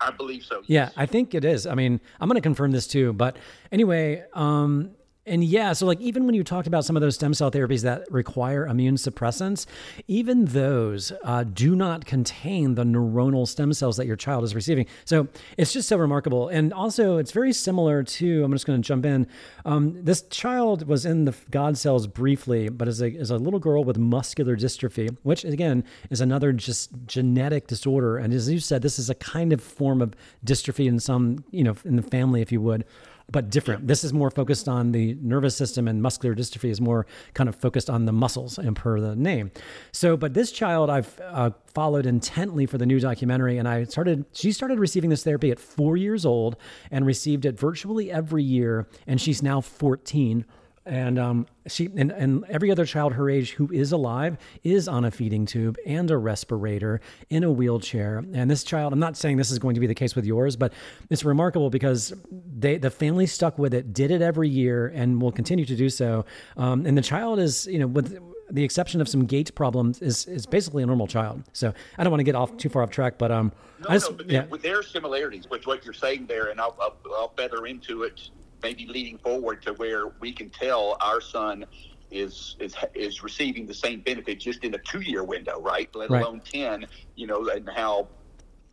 I 0.00 0.12
believe 0.12 0.44
so. 0.44 0.62
Yes. 0.66 0.92
Yeah, 0.94 1.02
I 1.02 1.06
think 1.06 1.34
it 1.34 1.44
is. 1.44 1.66
I 1.66 1.74
mean, 1.74 2.00
I'm 2.20 2.28
going 2.28 2.36
to 2.36 2.40
confirm 2.40 2.70
this 2.70 2.86
too. 2.86 3.12
But 3.12 3.36
anyway, 3.72 4.24
um, 4.32 4.92
and 5.28 5.44
yeah, 5.44 5.72
so 5.72 5.86
like 5.86 6.00
even 6.00 6.26
when 6.26 6.34
you 6.34 6.42
talked 6.42 6.66
about 6.66 6.84
some 6.84 6.96
of 6.96 7.02
those 7.02 7.14
stem 7.14 7.34
cell 7.34 7.50
therapies 7.50 7.82
that 7.82 8.10
require 8.10 8.66
immune 8.66 8.96
suppressants, 8.96 9.66
even 10.06 10.46
those 10.46 11.12
uh, 11.24 11.44
do 11.44 11.76
not 11.76 12.04
contain 12.04 12.74
the 12.74 12.84
neuronal 12.84 13.46
stem 13.46 13.72
cells 13.72 13.96
that 13.96 14.06
your 14.06 14.16
child 14.16 14.44
is 14.44 14.54
receiving. 14.54 14.86
So 15.04 15.28
it's 15.56 15.72
just 15.72 15.88
so 15.88 15.96
remarkable. 15.96 16.48
And 16.48 16.72
also, 16.72 17.18
it's 17.18 17.32
very 17.32 17.52
similar 17.52 18.02
to, 18.02 18.44
I'm 18.44 18.52
just 18.52 18.66
going 18.66 18.80
to 18.80 18.86
jump 18.86 19.04
in. 19.04 19.26
Um, 19.64 20.02
this 20.02 20.22
child 20.22 20.86
was 20.86 21.04
in 21.04 21.24
the 21.24 21.34
God 21.50 21.76
cells 21.76 22.06
briefly, 22.06 22.68
but 22.68 22.88
as 22.88 23.00
a, 23.02 23.14
as 23.16 23.30
a 23.30 23.36
little 23.36 23.60
girl 23.60 23.84
with 23.84 23.98
muscular 23.98 24.56
dystrophy, 24.56 25.16
which 25.22 25.44
again 25.44 25.84
is 26.10 26.20
another 26.20 26.52
just 26.52 26.90
genetic 27.06 27.66
disorder. 27.66 28.16
And 28.16 28.32
as 28.32 28.48
you 28.50 28.60
said, 28.60 28.82
this 28.82 28.98
is 28.98 29.10
a 29.10 29.14
kind 29.14 29.52
of 29.52 29.60
form 29.60 30.02
of 30.02 30.14
dystrophy 30.44 30.86
in 30.86 30.98
some, 30.98 31.44
you 31.50 31.64
know, 31.64 31.76
in 31.84 31.96
the 31.96 32.02
family, 32.02 32.42
if 32.42 32.50
you 32.50 32.60
would 32.60 32.84
but 33.30 33.50
different. 33.50 33.86
This 33.86 34.04
is 34.04 34.12
more 34.12 34.30
focused 34.30 34.68
on 34.68 34.92
the 34.92 35.16
nervous 35.20 35.54
system, 35.54 35.86
and 35.86 36.02
muscular 36.02 36.34
dystrophy 36.34 36.70
is 36.70 36.80
more 36.80 37.06
kind 37.34 37.48
of 37.48 37.54
focused 37.54 37.90
on 37.90 38.06
the 38.06 38.12
muscles, 38.12 38.58
and 38.58 38.74
per 38.74 39.00
the 39.00 39.14
name. 39.14 39.50
So, 39.92 40.16
but 40.16 40.34
this 40.34 40.50
child 40.50 40.88
I've 40.88 41.20
uh, 41.20 41.50
followed 41.66 42.06
intently 42.06 42.66
for 42.66 42.78
the 42.78 42.86
new 42.86 43.00
documentary, 43.00 43.58
and 43.58 43.68
I 43.68 43.84
started. 43.84 44.24
She 44.32 44.52
started 44.52 44.78
receiving 44.78 45.10
this 45.10 45.24
therapy 45.24 45.50
at 45.50 45.58
four 45.58 45.96
years 45.96 46.24
old, 46.24 46.56
and 46.90 47.04
received 47.04 47.44
it 47.44 47.58
virtually 47.58 48.10
every 48.10 48.42
year, 48.42 48.88
and 49.06 49.20
she's 49.20 49.42
now 49.42 49.60
14 49.60 50.44
and 50.88 51.18
um, 51.18 51.46
she 51.66 51.90
and, 51.96 52.10
and 52.10 52.44
every 52.48 52.70
other 52.70 52.86
child 52.86 53.12
her 53.12 53.28
age 53.28 53.52
who 53.52 53.70
is 53.70 53.92
alive 53.92 54.38
is 54.64 54.88
on 54.88 55.04
a 55.04 55.10
feeding 55.10 55.44
tube 55.44 55.76
and 55.86 56.10
a 56.10 56.16
respirator 56.16 57.00
in 57.28 57.44
a 57.44 57.52
wheelchair. 57.52 58.24
And 58.32 58.50
this 58.50 58.64
child, 58.64 58.92
I'm 58.92 58.98
not 58.98 59.16
saying 59.16 59.36
this 59.36 59.50
is 59.50 59.58
going 59.58 59.74
to 59.74 59.80
be 59.80 59.86
the 59.86 59.94
case 59.94 60.16
with 60.16 60.24
yours, 60.24 60.56
but 60.56 60.72
it's 61.10 61.24
remarkable 61.24 61.70
because 61.70 62.14
they 62.32 62.78
the 62.78 62.90
family 62.90 63.26
stuck 63.26 63.58
with 63.58 63.74
it, 63.74 63.92
did 63.92 64.10
it 64.10 64.22
every 64.22 64.48
year, 64.48 64.88
and 64.88 65.20
will 65.20 65.32
continue 65.32 65.66
to 65.66 65.76
do 65.76 65.90
so. 65.90 66.24
Um, 66.56 66.86
and 66.86 66.96
the 66.96 67.02
child 67.02 67.38
is, 67.38 67.66
you 67.66 67.78
know, 67.78 67.86
with 67.86 68.18
the 68.50 68.64
exception 68.64 69.02
of 69.02 69.08
some 69.08 69.26
gait 69.26 69.54
problems, 69.54 70.00
is 70.00 70.26
is 70.26 70.46
basically 70.46 70.82
a 70.82 70.86
normal 70.86 71.06
child. 71.06 71.42
So 71.52 71.74
I 71.98 72.02
don't 72.02 72.10
want 72.10 72.20
to 72.20 72.24
get 72.24 72.34
off 72.34 72.56
too 72.56 72.70
far 72.70 72.82
off 72.82 72.90
track, 72.90 73.18
but 73.18 73.30
um, 73.30 73.52
no, 73.80 73.90
just, 73.90 74.10
no, 74.10 74.16
but 74.16 74.30
yeah. 74.30 74.44
there 74.62 74.78
are 74.78 74.82
similarities 74.82 75.48
with 75.50 75.66
what 75.66 75.84
you're 75.84 75.92
saying 75.92 76.26
there, 76.26 76.48
and 76.48 76.58
I'll, 76.58 76.74
I'll, 76.80 76.96
I'll 77.14 77.32
feather 77.36 77.66
into 77.66 78.04
it 78.04 78.30
maybe 78.62 78.86
leading 78.86 79.18
forward 79.18 79.62
to 79.62 79.72
where 79.74 80.08
we 80.20 80.32
can 80.32 80.50
tell 80.50 80.96
our 81.00 81.20
son 81.20 81.64
is 82.10 82.56
is 82.58 82.74
is 82.94 83.22
receiving 83.22 83.66
the 83.66 83.74
same 83.74 84.00
benefit 84.00 84.40
just 84.40 84.64
in 84.64 84.74
a 84.74 84.78
two 84.78 85.00
year 85.00 85.24
window, 85.24 85.60
right? 85.60 85.94
Let 85.94 86.10
right. 86.10 86.22
alone 86.22 86.40
ten. 86.40 86.86
You 87.16 87.26
know, 87.26 87.48
and 87.48 87.68
how 87.68 88.08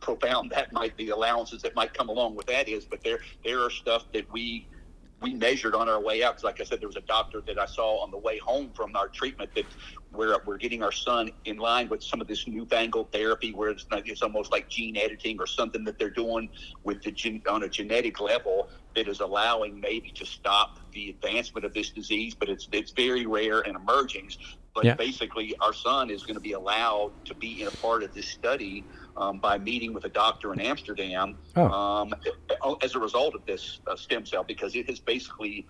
profound 0.00 0.50
that 0.50 0.72
might 0.72 0.96
be. 0.96 1.10
Allowances 1.10 1.62
that 1.62 1.74
might 1.74 1.92
come 1.92 2.08
along 2.08 2.36
with 2.36 2.46
that 2.46 2.68
is, 2.68 2.84
but 2.84 3.02
there 3.02 3.18
there 3.44 3.60
are 3.62 3.70
stuff 3.70 4.06
that 4.12 4.30
we 4.32 4.66
we 5.22 5.34
measured 5.34 5.74
on 5.74 5.88
our 5.88 6.00
way 6.00 6.22
out. 6.22 6.34
Because, 6.34 6.44
like 6.44 6.60
I 6.60 6.64
said, 6.64 6.80
there 6.80 6.88
was 6.88 6.96
a 6.96 7.02
doctor 7.02 7.40
that 7.46 7.58
I 7.58 7.66
saw 7.66 8.02
on 8.02 8.10
the 8.10 8.18
way 8.18 8.38
home 8.38 8.70
from 8.74 8.94
our 8.96 9.08
treatment 9.08 9.50
that 9.54 9.66
we're, 10.16 10.36
we're 10.44 10.56
getting 10.56 10.82
our 10.82 10.92
son 10.92 11.30
in 11.44 11.58
line 11.58 11.88
with 11.88 12.02
some 12.02 12.20
of 12.20 12.26
this 12.26 12.46
newfangled 12.46 13.12
therapy 13.12 13.52
where 13.52 13.70
it's, 13.70 13.86
it's 13.92 14.22
almost 14.22 14.52
like 14.52 14.68
gene 14.68 14.96
editing 14.96 15.38
or 15.38 15.46
something 15.46 15.84
that 15.84 15.98
they're 15.98 16.10
doing 16.10 16.48
with 16.84 17.02
the 17.02 17.10
gen, 17.10 17.42
on 17.48 17.62
a 17.62 17.68
genetic 17.68 18.20
level 18.20 18.68
that 18.94 19.08
is 19.08 19.20
allowing 19.20 19.78
maybe 19.80 20.10
to 20.10 20.24
stop 20.24 20.78
the 20.92 21.10
advancement 21.10 21.64
of 21.64 21.74
this 21.74 21.90
disease, 21.90 22.34
but 22.34 22.48
it's 22.48 22.68
it's 22.72 22.90
very 22.90 23.26
rare 23.26 23.60
and 23.60 23.76
emerging. 23.76 24.30
But 24.74 24.84
yeah. 24.84 24.94
basically, 24.94 25.54
our 25.60 25.72
son 25.72 26.10
is 26.10 26.22
going 26.22 26.34
to 26.34 26.40
be 26.40 26.52
allowed 26.52 27.12
to 27.26 27.34
be 27.34 27.62
in 27.62 27.68
a 27.68 27.70
part 27.70 28.02
of 28.02 28.12
this 28.14 28.26
study 28.26 28.84
um, 29.16 29.38
by 29.38 29.58
meeting 29.58 29.94
with 29.94 30.04
a 30.04 30.08
doctor 30.08 30.52
in 30.52 30.60
Amsterdam 30.60 31.36
oh. 31.56 31.70
um, 31.70 32.14
as 32.82 32.94
a 32.94 32.98
result 32.98 33.34
of 33.34 33.44
this 33.46 33.80
uh, 33.86 33.96
stem 33.96 34.26
cell 34.26 34.44
because 34.44 34.74
it 34.74 34.88
has 34.88 34.98
basically 34.98 35.66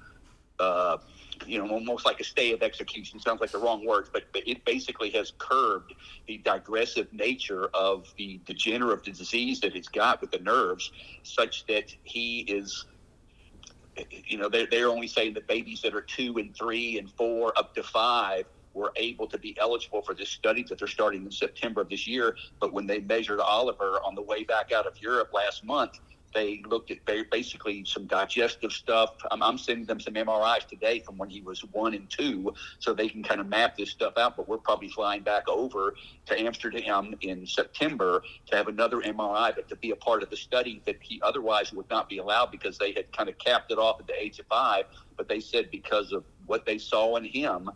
uh, 0.59 0.99
you 1.47 1.59
know, 1.59 1.69
almost 1.69 2.07
like 2.07 2.21
a 2.21 2.25
stay 2.25 2.53
of 2.53 2.63
execution. 2.63 3.21
Sounds 3.21 3.41
like 3.41 3.51
the 3.51 3.59
wrong 3.59 3.87
words, 3.87 4.09
but, 4.13 4.25
but 4.33 4.43
it 4.47 4.65
basically 4.65 5.11
has 5.11 5.33
curbed 5.39 5.95
the 6.27 6.39
digressive 6.39 7.13
nature 7.13 7.69
of 7.75 8.07
the 8.17 8.41
degenerative 8.45 9.15
disease 9.15 9.61
that 9.61 9.73
he's 9.73 9.89
got 9.89 10.21
with 10.21 10.31
the 10.31 10.39
nerves, 10.39 10.93
such 11.23 11.67
that 11.67 11.95
he 12.05 12.41
is 12.41 12.87
you 14.27 14.39
know, 14.39 14.49
they're, 14.49 14.67
they're 14.67 14.89
only 14.89 15.07
saying 15.07 15.35
that 15.35 15.47
babies 15.47 15.81
that 15.83 15.95
are 15.95 16.03
two 16.03 16.37
and 16.37 16.55
three 16.57 16.99
and 16.99 17.11
four 17.13 17.53
up 17.59 17.75
to 17.75 17.83
five 17.83 18.45
were 18.75 18.93
able 18.97 19.27
to 19.27 19.39
be 19.39 19.57
eligible 19.59 20.03
for 20.03 20.15
this 20.15 20.29
study 20.29 20.63
that 20.69 20.79
they're 20.79 20.87
starting 20.87 21.25
in 21.25 21.31
September 21.31 21.81
of 21.81 21.89
this 21.89 22.07
year. 22.07 22.37
But 22.61 22.75
when 22.75 22.87
they 22.87 23.01
measured 23.01 23.41
Oliver 23.41 24.01
on 24.05 24.15
the 24.15 24.23
way 24.23 24.45
back 24.45 24.71
out 24.71 24.87
of 24.87 25.01
Europe 25.01 25.31
last 25.33 25.65
month, 25.65 25.99
they 26.37 26.63
looked 26.69 26.91
at 26.91 26.99
basically 27.31 27.83
some 27.87 28.07
digestive 28.07 28.71
stuff. 28.71 29.15
I'm, 29.31 29.43
I'm, 29.43 29.57
sending 29.57 29.87
them 29.87 29.99
some 29.99 30.13
MRIs 30.13 30.69
today 30.69 31.01
from 31.01 31.17
when 31.17 31.31
he 31.31 31.41
was 31.41 31.63
one 31.73 31.95
and 31.95 32.11
two, 32.11 32.53
so 32.79 32.93
they 32.93 33.09
can 33.09 33.23
kind 33.23 33.41
of 33.41 33.47
map 33.49 33.75
this 33.75 33.91
stuff 33.91 34.13
out. 34.19 34.37
But 34.37 34.47
we're 34.47 34.59
probably 34.59 34.91
flying 34.91 35.23
back 35.23 35.49
over 35.49 35.95
to 36.27 36.39
Amsterdam 36.39 37.15
in 37.23 37.47
September 37.47 38.23
to 38.49 38.57
have 38.57 38.69
another 38.69 39.01
MRI, 39.01 39.55
but 39.57 39.67
to 39.71 39.77
be 39.77 39.93
a 39.93 39.97
part 39.97 40.23
of 40.23 40.29
the 40.29 40.37
study 40.37 40.83
that 40.85 40.97
he 41.01 41.23
otherwise 41.25 41.73
would 41.73 41.89
not 41.89 42.07
be 42.07 42.19
allowed 42.19 42.51
because 42.51 42.77
they 42.77 42.93
had 42.93 43.11
kind 43.17 43.31
of 43.31 43.39
capped 43.39 43.73
it 43.73 43.79
off 43.79 43.99
at 43.99 44.07
the 44.07 44.23
age 44.23 44.39
of 44.39 44.45
five. 44.47 44.85
But 45.17 45.29
they 45.29 45.41
said 45.41 45.71
because 45.71 46.13
of 46.13 46.23
what 46.45 46.67
they 46.67 46.77
saw 46.77 47.17
in 47.17 47.25
him, 47.25 47.71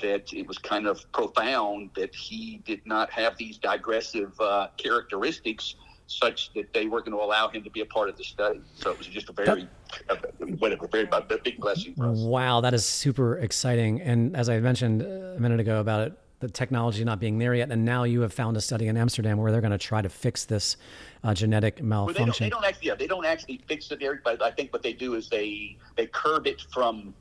that 0.00 0.32
it 0.32 0.46
was 0.46 0.56
kind 0.56 0.86
of 0.86 1.00
profound 1.12 1.90
that 1.96 2.14
he 2.14 2.62
did 2.64 2.80
not 2.86 3.10
have 3.10 3.36
these 3.36 3.58
digressive 3.58 4.32
uh, 4.40 4.68
characteristics 4.78 5.74
such 6.06 6.52
that 6.54 6.72
they 6.72 6.86
were 6.86 7.00
going 7.00 7.12
to 7.12 7.22
allow 7.22 7.48
him 7.48 7.62
to 7.64 7.70
be 7.70 7.80
a 7.80 7.86
part 7.86 8.08
of 8.08 8.16
the 8.16 8.24
study. 8.24 8.60
So 8.74 8.90
it 8.90 8.98
was 8.98 9.06
just 9.06 9.28
a 9.28 9.32
very, 9.32 9.46
that, 9.46 9.68
a, 10.08 10.16
whatever, 10.56 10.86
very 10.86 11.08
a 11.10 11.38
big 11.38 11.58
blessing. 11.58 11.94
Wow, 11.96 12.60
that 12.60 12.74
is 12.74 12.84
super 12.84 13.38
exciting. 13.38 14.00
And 14.00 14.36
as 14.36 14.48
I 14.48 14.60
mentioned 14.60 15.02
a 15.02 15.38
minute 15.40 15.60
ago 15.60 15.80
about 15.80 16.08
it, 16.08 16.18
the 16.40 16.48
technology 16.48 17.02
not 17.02 17.18
being 17.18 17.38
there 17.38 17.54
yet, 17.54 17.70
and 17.70 17.84
now 17.84 18.04
you 18.04 18.20
have 18.20 18.32
found 18.32 18.56
a 18.56 18.60
study 18.60 18.88
in 18.88 18.96
Amsterdam 18.96 19.38
where 19.38 19.50
they're 19.50 19.62
going 19.62 19.70
to 19.70 19.78
try 19.78 20.02
to 20.02 20.08
fix 20.08 20.44
this 20.44 20.76
uh, 21.24 21.32
genetic 21.32 21.82
malfunction. 21.82 22.26
Well, 22.26 22.26
they, 22.26 22.30
don't, 22.30 22.38
they, 22.38 22.50
don't, 22.50 22.64
actually, 22.64 22.88
yeah, 22.88 22.94
they 22.94 23.06
don't 23.06 23.24
actually 23.24 23.60
fix 23.66 23.90
it, 23.90 24.02
Eric. 24.02 24.22
But 24.22 24.42
I 24.42 24.50
think 24.50 24.70
what 24.72 24.82
they 24.82 24.92
do 24.92 25.14
is 25.14 25.30
they 25.30 25.78
they 25.96 26.06
curb 26.06 26.46
it 26.46 26.62
from 26.72 27.14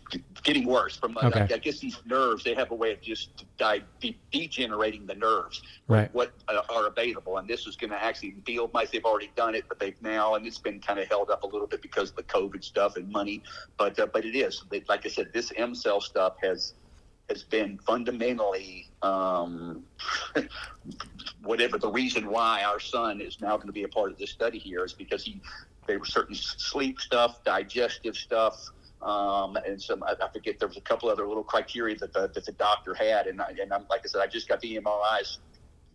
getting 0.43 0.65
worse. 0.65 0.97
From 0.97 1.17
uh, 1.17 1.27
okay. 1.27 1.47
I, 1.49 1.55
I, 1.55 1.57
guess 1.59 1.79
these 1.79 1.97
nerves, 2.05 2.43
they 2.43 2.53
have 2.55 2.71
a 2.71 2.75
way 2.75 2.91
of 2.91 3.01
just 3.01 3.45
de- 3.57 3.83
de- 4.01 4.19
degenerating 4.31 5.05
the 5.05 5.15
nerves, 5.15 5.61
right. 5.87 6.13
what 6.13 6.33
uh, 6.49 6.61
are 6.69 6.87
available. 6.87 7.37
And 7.37 7.47
this 7.47 7.67
is 7.67 7.77
going 7.77 7.91
to 7.91 8.03
actually 8.03 8.35
feel 8.45 8.69
might 8.73 8.91
they've 8.91 9.05
already 9.05 9.31
done 9.37 9.55
it, 9.55 9.63
but 9.69 9.79
they've 9.79 9.99
now, 10.01 10.35
and 10.35 10.45
it's 10.45 10.57
been 10.57 10.81
kind 10.81 10.99
of 10.99 11.07
held 11.07 11.31
up 11.31 11.43
a 11.43 11.47
little 11.47 11.67
bit 11.67 11.81
because 11.81 12.09
of 12.09 12.17
the 12.17 12.23
COVID 12.23 12.65
stuff 12.65 12.97
and 12.97 13.09
money. 13.09 13.41
But 13.77 13.97
uh, 13.97 14.07
but 14.07 14.25
it 14.25 14.35
is, 14.35 14.65
like 14.89 15.05
I 15.05 15.09
said, 15.09 15.31
this 15.33 15.51
EmCell 15.51 16.01
stuff 16.01 16.35
has 16.43 16.73
has 17.29 17.43
been 17.43 17.79
fundamentally 17.79 18.89
um, 19.01 19.83
whatever 21.43 21.77
the 21.77 21.91
reason 21.91 22.29
why 22.29 22.63
our 22.63 22.79
son 22.79 23.21
is 23.21 23.41
now 23.41 23.55
going 23.55 23.67
to 23.67 23.73
be 23.73 23.83
a 23.83 23.87
part 23.87 24.11
of 24.11 24.17
this 24.17 24.31
study 24.31 24.59
here 24.59 24.85
is 24.85 24.93
because 24.93 25.23
he 25.23 25.41
there 25.87 25.99
were 25.99 26.05
certain 26.05 26.35
sleep 26.35 26.99
stuff, 26.99 27.43
digestive 27.43 28.15
stuff, 28.15 28.69
um, 29.01 29.55
and 29.55 29.81
some 29.81 30.03
I, 30.03 30.15
I, 30.21 30.31
forget 30.31 30.57
there 30.59 30.67
was 30.67 30.77
a 30.77 30.81
couple 30.81 31.09
other 31.09 31.27
little 31.27 31.43
criteria 31.43 31.95
that 31.97 32.13
the, 32.13 32.29
that 32.33 32.45
the 32.45 32.51
doctor 32.53 32.95
had, 32.95 33.27
and 33.27 33.39
I, 33.39 33.53
and 33.61 33.71
I'm, 33.71 33.85
like 33.89 34.01
I 34.03 34.07
said, 34.07 34.21
I 34.21 34.27
just 34.27 34.47
got 34.47 34.61
the 34.61 34.79
MRIs 34.79 35.37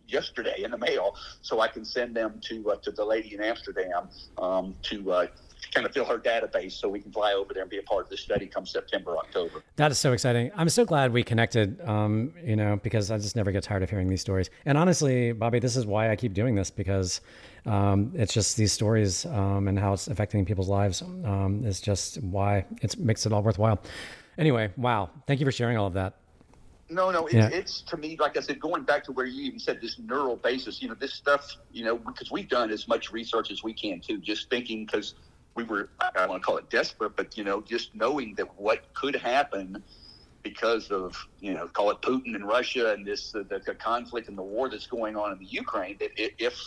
yesterday 0.07 0.63
in 0.63 0.71
the 0.71 0.77
mail, 0.77 1.15
so 1.41 1.59
I 1.59 1.67
can 1.67 1.83
send 1.83 2.15
them 2.15 2.39
to 2.45 2.71
uh, 2.71 2.75
to 2.77 2.91
the 2.91 3.03
lady 3.03 3.33
in 3.33 3.41
Amsterdam 3.41 4.09
um, 4.37 4.75
to 4.83 5.11
uh, 5.11 5.27
kind 5.73 5.85
of 5.85 5.93
fill 5.93 6.05
her 6.05 6.17
database 6.17 6.73
so 6.73 6.89
we 6.89 6.99
can 6.99 7.11
fly 7.11 7.33
over 7.33 7.53
there 7.53 7.63
and 7.63 7.69
be 7.69 7.77
a 7.77 7.83
part 7.83 8.03
of 8.03 8.09
the 8.09 8.17
study 8.17 8.47
come 8.47 8.65
September, 8.65 9.17
October. 9.17 9.63
That 9.75 9.91
is 9.91 9.97
so 9.97 10.13
exciting. 10.13 10.51
I'm 10.55 10.69
so 10.69 10.85
glad 10.85 11.13
we 11.13 11.23
connected, 11.23 11.79
um, 11.87 12.33
you 12.43 12.55
know, 12.55 12.79
because 12.81 13.11
I 13.11 13.17
just 13.17 13.35
never 13.35 13.51
get 13.51 13.63
tired 13.63 13.83
of 13.83 13.89
hearing 13.89 14.07
these 14.07 14.21
stories. 14.21 14.49
And 14.65 14.77
honestly, 14.77 15.31
Bobby, 15.31 15.59
this 15.59 15.75
is 15.75 15.85
why 15.85 16.11
I 16.11 16.15
keep 16.15 16.33
doing 16.33 16.55
this 16.55 16.71
because 16.71 17.21
um, 17.65 18.11
it's 18.15 18.33
just 18.33 18.57
these 18.57 18.71
stories 18.71 19.25
um, 19.27 19.67
and 19.67 19.77
how 19.77 19.93
it's 19.93 20.07
affecting 20.07 20.45
people's 20.45 20.69
lives 20.69 21.01
um, 21.01 21.63
is 21.65 21.79
just 21.79 22.21
why 22.23 22.65
it 22.81 22.97
makes 22.97 23.25
it 23.25 23.33
all 23.33 23.43
worthwhile. 23.43 23.81
Anyway, 24.37 24.71
wow. 24.77 25.09
Thank 25.27 25.39
you 25.39 25.45
for 25.45 25.51
sharing 25.51 25.77
all 25.77 25.87
of 25.87 25.93
that. 25.93 26.15
No, 26.91 27.09
no, 27.09 27.25
it's, 27.25 27.35
yeah. 27.35 27.47
it's 27.47 27.81
to 27.83 27.95
me, 27.95 28.17
like 28.19 28.35
I 28.35 28.41
said, 28.41 28.59
going 28.59 28.83
back 28.83 29.05
to 29.05 29.13
where 29.13 29.25
you 29.25 29.43
even 29.43 29.59
said 29.59 29.79
this 29.79 29.97
neural 29.97 30.35
basis, 30.35 30.81
you 30.81 30.89
know, 30.89 30.95
this 30.95 31.13
stuff, 31.13 31.55
you 31.71 31.85
know, 31.85 31.97
because 31.97 32.31
we've 32.31 32.49
done 32.49 32.69
as 32.69 32.85
much 32.85 33.13
research 33.13 33.49
as 33.49 33.63
we 33.63 33.71
can 33.73 34.01
too, 34.01 34.17
just 34.17 34.49
thinking 34.49 34.85
because 34.85 35.15
we 35.55 35.63
were 35.63 35.89
I 35.99 36.11
don't 36.15 36.29
want 36.29 36.41
to 36.41 36.45
call 36.45 36.57
it 36.57 36.69
desperate, 36.69 37.15
but 37.15 37.37
you 37.37 37.43
know, 37.43 37.61
just 37.61 37.93
knowing 37.95 38.35
that 38.35 38.47
what 38.59 38.93
could 38.93 39.15
happen 39.15 39.83
because 40.43 40.89
of 40.89 41.15
you 41.39 41.53
know, 41.53 41.67
call 41.67 41.91
it 41.91 42.01
Putin 42.01 42.35
and 42.35 42.47
Russia 42.47 42.93
and 42.93 43.05
this 43.05 43.35
uh, 43.35 43.43
the, 43.49 43.61
the 43.65 43.75
conflict 43.75 44.27
and 44.27 44.37
the 44.37 44.43
war 44.43 44.69
that's 44.69 44.87
going 44.87 45.15
on 45.15 45.31
in 45.31 45.39
the 45.39 45.45
Ukraine. 45.45 45.97
That 45.99 46.11
if 46.17 46.59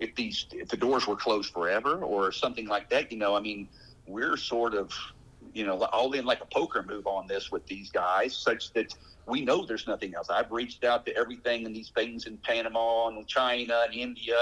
if 0.00 0.14
these 0.14 0.46
if 0.52 0.68
the 0.68 0.76
doors 0.76 1.06
were 1.06 1.16
closed 1.16 1.52
forever 1.52 2.02
or 2.02 2.32
something 2.32 2.66
like 2.66 2.90
that, 2.90 3.12
you 3.12 3.18
know, 3.18 3.36
I 3.36 3.40
mean, 3.40 3.68
we're 4.06 4.36
sort 4.36 4.74
of 4.74 4.92
you 5.52 5.64
know 5.64 5.82
all 5.92 6.12
in 6.12 6.24
like 6.24 6.40
a 6.40 6.46
poker 6.52 6.84
move 6.88 7.06
on 7.06 7.26
this 7.26 7.52
with 7.52 7.66
these 7.66 7.90
guys, 7.90 8.36
such 8.36 8.72
that 8.72 8.92
we 9.26 9.40
know 9.42 9.64
there's 9.64 9.86
nothing 9.86 10.14
else. 10.14 10.28
I've 10.30 10.50
reached 10.50 10.84
out 10.84 11.06
to 11.06 11.16
everything 11.16 11.66
and 11.66 11.74
these 11.74 11.90
things 11.90 12.26
in 12.26 12.38
Panama 12.38 13.08
and 13.08 13.26
China 13.28 13.82
and 13.86 13.94
India 13.94 14.36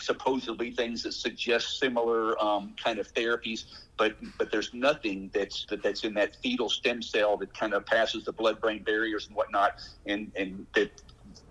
supposedly 0.00 0.70
things 0.70 1.02
that 1.02 1.12
suggest 1.12 1.78
similar 1.78 2.40
um, 2.42 2.74
kind 2.82 2.98
of 2.98 3.12
therapies, 3.14 3.64
but 3.96 4.16
but 4.38 4.50
there's 4.50 4.72
nothing 4.74 5.30
that's 5.32 5.66
that, 5.66 5.82
that's 5.82 6.04
in 6.04 6.14
that 6.14 6.36
fetal 6.42 6.68
stem 6.68 7.02
cell 7.02 7.36
that 7.36 7.52
kind 7.54 7.74
of 7.74 7.86
passes 7.86 8.24
the 8.24 8.32
blood-brain 8.32 8.82
barriers 8.82 9.26
and 9.26 9.36
whatnot, 9.36 9.72
and 10.06 10.32
and 10.36 10.66
that 10.74 11.02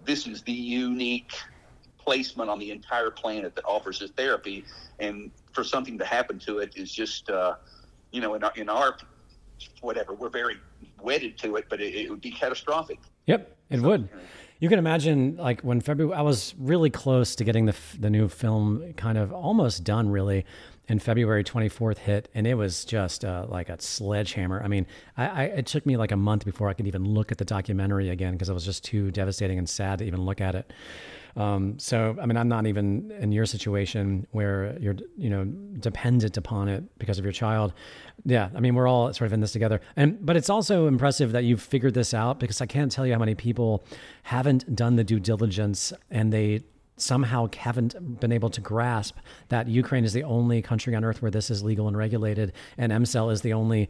this 0.05 0.27
is 0.27 0.41
the 0.43 0.51
unique 0.51 1.33
placement 1.97 2.49
on 2.49 2.59
the 2.59 2.71
entire 2.71 3.11
planet 3.11 3.55
that 3.55 3.65
offers 3.65 3.99
this 3.99 4.11
therapy, 4.11 4.63
and 4.99 5.31
for 5.53 5.63
something 5.63 5.97
to 5.97 6.05
happen 6.05 6.39
to 6.39 6.59
it 6.59 6.73
is 6.75 6.93
just 6.93 7.29
uh, 7.29 7.55
you 8.11 8.21
know 8.21 8.35
in 8.35 8.43
our, 8.43 8.53
in 8.55 8.69
our 8.69 8.97
whatever 9.81 10.13
we're 10.13 10.29
very 10.29 10.55
wedded 11.01 11.37
to 11.39 11.55
it, 11.55 11.65
but 11.69 11.81
it, 11.81 11.95
it 11.95 12.09
would 12.09 12.21
be 12.21 12.31
catastrophic. 12.31 12.99
Yep, 13.25 13.57
it 13.69 13.79
so, 13.79 13.87
would. 13.87 14.01
You 14.01 14.09
can 14.69 14.79
imagine, 14.79 15.37
like 15.37 15.61
when 15.61 15.81
February, 15.81 16.17
I 16.17 16.21
was 16.21 16.55
really 16.57 16.89
close 16.89 17.35
to 17.35 17.43
getting 17.43 17.65
the 17.65 17.75
the 17.99 18.09
new 18.09 18.27
film 18.27 18.93
kind 18.97 19.17
of 19.17 19.31
almost 19.31 19.83
done, 19.83 20.09
really. 20.09 20.45
And 20.89 21.03
February 21.03 21.43
24th 21.43 21.97
hit, 21.97 22.29
and 22.33 22.47
it 22.47 22.53
was 22.53 22.85
just 22.85 23.25
uh, 23.25 23.45
like 23.49 23.67
a 23.67 23.79
sledgehammer. 23.81 24.63
I 24.63 24.69
mean, 24.69 24.87
I, 25.17 25.27
I, 25.27 25.43
it 25.43 25.65
took 25.65 25.85
me 25.85 25.97
like 25.97 26.13
a 26.13 26.15
month 26.15 26.45
before 26.45 26.69
I 26.69 26.73
could 26.73 26.87
even 26.87 27.03
look 27.03 27.29
at 27.29 27.37
the 27.37 27.43
documentary 27.43 28.09
again 28.09 28.31
because 28.31 28.47
it 28.47 28.53
was 28.53 28.63
just 28.63 28.85
too 28.85 29.11
devastating 29.11 29.57
and 29.57 29.67
sad 29.67 29.99
to 29.99 30.05
even 30.05 30.21
look 30.21 30.39
at 30.39 30.55
it. 30.55 30.71
Um, 31.37 31.77
so, 31.77 32.17
I 32.19 32.25
mean, 32.25 32.35
I'm 32.35 32.49
not 32.49 32.65
even 32.65 33.11
in 33.19 33.31
your 33.31 33.45
situation 33.45 34.25
where 34.31 34.75
you're, 34.79 34.95
you 35.15 35.29
know, 35.29 35.45
dependent 35.79 36.35
upon 36.35 36.67
it 36.67 36.83
because 36.97 37.19
of 37.19 37.23
your 37.23 37.31
child. 37.31 37.73
Yeah, 38.25 38.49
I 38.55 38.59
mean, 38.59 38.73
we're 38.73 38.87
all 38.87 39.13
sort 39.13 39.27
of 39.27 39.33
in 39.33 39.39
this 39.39 39.51
together. 39.51 39.79
And 39.95 40.25
but 40.25 40.35
it's 40.35 40.49
also 40.49 40.87
impressive 40.87 41.31
that 41.33 41.43
you've 41.43 41.61
figured 41.61 41.93
this 41.93 42.13
out 42.13 42.39
because 42.39 42.59
I 42.59 42.65
can't 42.65 42.91
tell 42.91 43.05
you 43.05 43.13
how 43.13 43.19
many 43.19 43.35
people 43.35 43.85
haven't 44.23 44.75
done 44.75 44.95
the 44.95 45.03
due 45.03 45.19
diligence 45.19 45.93
and 46.09 46.33
they 46.33 46.63
somehow 46.97 47.47
haven't 47.55 48.19
been 48.19 48.31
able 48.31 48.49
to 48.49 48.59
grasp 48.59 49.17
that 49.49 49.67
Ukraine 49.67 50.03
is 50.03 50.13
the 50.13 50.23
only 50.23 50.63
country 50.63 50.95
on 50.95 51.05
earth 51.05 51.21
where 51.21 51.29
this 51.29 51.51
is 51.51 51.63
legal 51.63 51.87
and 51.87 51.95
regulated, 51.95 52.53
and 52.79 52.91
EmCell 52.91 53.31
is 53.31 53.41
the 53.41 53.53
only 53.53 53.89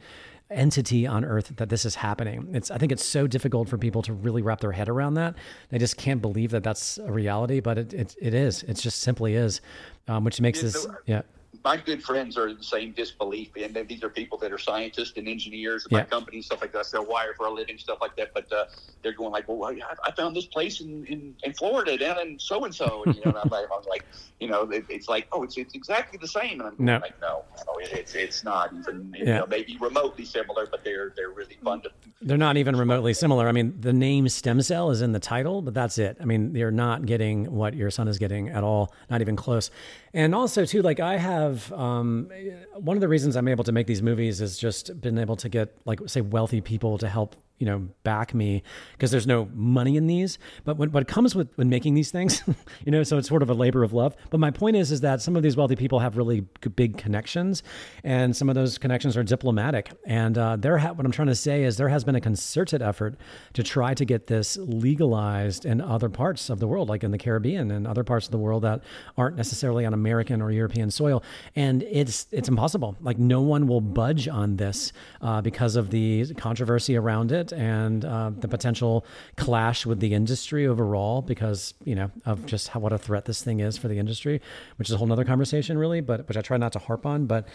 entity 0.50 1.06
on 1.06 1.26
earth 1.26 1.54
that 1.58 1.70
this 1.70 1.86
is 1.86 1.96
happening. 1.96 2.50
It's 2.54 2.72
I 2.72 2.78
think 2.78 2.92
it's 2.92 3.06
so 3.06 3.28
difficult 3.28 3.70
for 3.70 3.78
people 3.78 4.02
to 4.04 4.14
really 4.14 4.42
wrap 4.42 4.62
their 4.62 4.72
head 4.72 4.90
around 4.90 5.16
that. 5.16 5.36
They 5.70 5.78
just 5.78 5.98
can't 5.98 6.22
believe 6.22 6.52
that 6.52 6.64
that's 6.64 6.98
a 6.98 7.12
reality, 7.12 7.60
but 7.60 7.78
it 7.78 7.94
it, 7.94 8.16
it 8.22 8.34
is. 8.34 8.64
It 8.64 8.76
just 8.76 9.00
simply 9.00 9.36
is, 9.36 9.62
um, 10.08 10.24
which 10.24 10.40
makes 10.40 10.62
this 10.62 10.88
yeah 11.06 11.24
my 11.64 11.78
good 11.78 12.04
friends 12.04 12.38
are 12.38 12.48
in 12.48 12.58
the 12.58 12.64
same 12.64 12.92
disbelief, 12.92 13.50
and 13.56 13.76
these 13.88 14.04
are 14.04 14.10
people 14.10 14.38
that 14.40 14.52
are 14.52 14.58
scientists 14.58 15.14
and 15.18 15.28
engineers 15.28 15.86
at 15.86 15.92
yeah. 15.92 15.98
my 16.00 16.04
company, 16.06 16.42
stuff 16.42 16.62
like 16.62 16.72
that. 16.74 16.86
Sell 16.86 17.06
wire 17.06 17.34
for 17.36 17.48
a 17.48 17.52
living, 17.52 17.78
stuff 17.78 18.00
like 18.02 18.16
that. 18.16 18.34
But 18.34 18.52
uh, 18.52 18.66
they're 19.02 19.14
going 19.14 19.32
like, 19.32 19.48
"Well, 19.48 19.76
I, 20.06 20.12
found 20.12 20.36
this 20.36 20.46
place 20.46 20.82
in, 20.82 21.06
in, 21.06 21.36
in 21.44 21.54
Florida 21.54 21.98
down 21.98 22.20
in 22.20 22.40
so 22.40 22.66
and 22.66 22.74
so," 22.74 23.04
and 23.06 23.16
you 23.16 23.22
know, 23.26 23.38
I'm, 23.44 23.50
like, 23.50 23.66
I'm 23.76 23.84
like, 23.90 24.06
you 24.40 24.48
know, 24.48 24.64
it, 24.64 24.86
it's 24.90 25.08
like, 25.08 25.28
oh, 25.32 25.44
it's 25.44 25.58
it's 25.58 25.74
exactly 25.74 26.18
the 26.22 26.28
same. 26.28 26.62
And 26.62 26.70
I'm 26.70 26.76
no. 26.78 27.00
like, 27.00 27.20
no, 27.22 27.44
no, 27.66 27.78
it, 27.80 27.92
it's 27.92 28.16
it's 28.16 28.44
not 28.44 28.74
even. 28.74 29.14
You 29.18 29.26
know, 29.26 29.48
maybe 29.50 29.78
remotely 29.80 30.26
similar, 30.26 30.68
but 30.68 30.84
they're 30.84 31.14
they're 31.16 31.32
really 31.32 31.58
fun 31.64 31.82
to. 31.82 31.92
They're 32.22 32.38
not 32.38 32.58
even 32.58 32.76
remotely 32.76 33.14
similar. 33.14 33.48
I 33.48 33.52
mean, 33.52 33.76
the 33.80 33.94
name 33.94 34.30
stem 34.30 34.62
cell 34.62 34.90
is 34.92 35.02
in 35.02 35.12
the 35.12 35.20
title, 35.20 35.62
but 35.62 35.74
that's 35.74 35.98
it. 35.98 36.18
I 36.22 36.26
mean, 36.26 36.56
you're 36.56 36.72
not 36.72 37.06
getting 37.06 37.52
what 37.52 37.74
your 37.74 37.92
son 37.92 38.08
is 38.08 38.18
getting 38.18 38.50
at 38.50 38.64
all, 38.64 38.94
not 39.10 39.22
even 39.22 39.36
close. 39.36 39.70
And 40.18 40.34
also, 40.34 40.66
too, 40.66 40.82
like 40.82 41.00
I 41.00 41.16
have 41.18 41.72
um, 41.72 42.32
one 42.74 42.98
of 42.98 43.02
the 43.02 43.08
reasons 43.08 43.36
I'm 43.36 43.48
able 43.48 43.64
to 43.66 43.72
make 43.72 43.86
these 43.86 44.02
movies 44.02 44.42
is 44.42 44.58
just 44.58 45.00
been 45.00 45.20
able 45.20 45.36
to 45.36 45.48
get, 45.48 45.78
like, 45.86 46.00
say, 46.08 46.22
wealthy 46.22 46.60
people 46.60 46.98
to 46.98 47.08
help 47.08 47.36
you 47.58 47.66
know 47.66 47.88
back 48.04 48.34
me 48.34 48.64
because 48.94 49.12
there's 49.12 49.28
no 49.28 49.50
money 49.54 49.98
in 49.98 50.08
these. 50.08 50.38
But 50.66 50.78
what, 50.78 50.92
what 50.92 51.08
comes 51.08 51.36
with 51.36 51.50
when 51.56 51.70
making 51.70 51.94
these 51.94 52.12
things 52.12 52.44
you 52.86 52.92
know 52.92 53.04
so 53.04 53.18
it's 53.18 53.28
sort 53.28 53.42
of 53.42 53.50
a 53.50 53.54
labor 53.54 53.84
of 53.84 53.94
love. 53.94 54.16
But 54.30 54.40
my 54.40 54.52
point 54.52 54.76
is 54.76 54.92
is 54.92 55.02
that 55.02 55.22
some 55.22 55.36
of 55.36 55.44
these 55.44 55.56
wealthy 55.56 55.76
people 55.76 56.00
have 56.00 56.18
really 56.18 56.42
big 56.76 56.98
connections 56.98 57.64
and 58.04 58.36
some 58.36 58.50
of 58.50 58.56
those 58.56 58.78
connections 58.78 59.16
are 59.16 59.24
diplomatic. 59.24 59.92
And 60.06 60.38
uh, 60.38 60.56
there 60.58 60.78
ha- 60.78 60.94
what 60.94 61.06
i'm 61.06 61.12
trying 61.12 61.28
to 61.28 61.36
say 61.36 61.64
is 61.64 61.78
there 61.78 61.90
has 61.90 62.04
been 62.04 62.16
a 62.16 62.22
concerted 62.22 62.82
effort 62.82 63.16
to 63.54 63.64
try 63.64 63.94
to 63.94 64.06
get 64.06 64.28
this 64.28 64.58
legalized 64.58 65.66
in 65.66 65.82
other 65.82 66.10
parts 66.10 66.50
of 66.50 66.60
the 66.60 66.68
world 66.68 66.90
like 66.90 67.04
in 67.04 67.12
the 67.12 67.18
caribbean 67.18 67.72
and 67.72 67.88
other 67.88 68.04
parts 68.04 68.26
of 68.26 68.32
the 68.32 68.38
world 68.38 68.64
that 68.64 68.82
aren't 69.18 69.36
necessarily 69.36 69.86
on 69.86 69.94
american 69.94 70.42
or 70.42 70.52
european 70.52 70.92
soil. 70.92 71.24
And 71.56 71.84
it's 71.84 72.28
it's 72.32 72.50
impossible. 72.50 72.98
Like 73.02 73.18
no 73.18 73.42
one 73.42 73.68
will 73.68 73.82
budge 73.82 74.28
on 74.28 74.58
this 74.58 74.92
uh, 75.22 75.42
because 75.42 75.76
of 75.76 75.92
the 75.92 76.34
controversy 76.36 76.96
around 76.98 77.32
it 77.32 77.47
and 77.52 78.06
uh, 78.06 78.32
the 78.38 78.48
potential 78.48 79.06
clash 79.36 79.86
with 79.86 80.00
the 80.00 80.14
industry 80.14 80.68
overall 80.68 81.22
because 81.22 81.74
you 81.84 81.96
know 81.96 82.12
of 82.26 82.46
just 82.46 82.70
how 82.70 82.80
what 82.80 82.94
a 82.94 82.98
threat 82.98 83.26
this 83.26 83.44
thing 83.44 83.60
is 83.60 83.78
for 83.78 83.88
the 83.88 84.00
industry, 84.00 84.42
which 84.78 84.90
is 84.90 84.94
a 84.94 84.98
whole 84.98 85.12
other 85.12 85.26
conversation 85.26 85.78
really, 85.78 86.02
but 86.02 86.28
which 86.28 86.38
I 86.38 86.42
try 86.42 86.58
not 86.58 86.74
to 86.74 86.80
harp 86.80 87.06
on. 87.06 87.26
But 87.26 87.48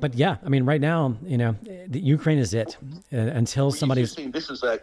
but 0.00 0.14
yeah, 0.14 0.36
I 0.44 0.48
mean, 0.48 0.64
right 0.64 0.80
now, 0.80 1.16
you 1.24 1.38
know, 1.38 1.56
the 1.86 2.00
Ukraine 2.00 2.38
is 2.38 2.54
it 2.54 2.76
uh, 3.12 3.16
until 3.16 3.70
somebody's. 3.70 4.14
This 4.14 4.50
is 4.50 4.62
a, 4.62 4.80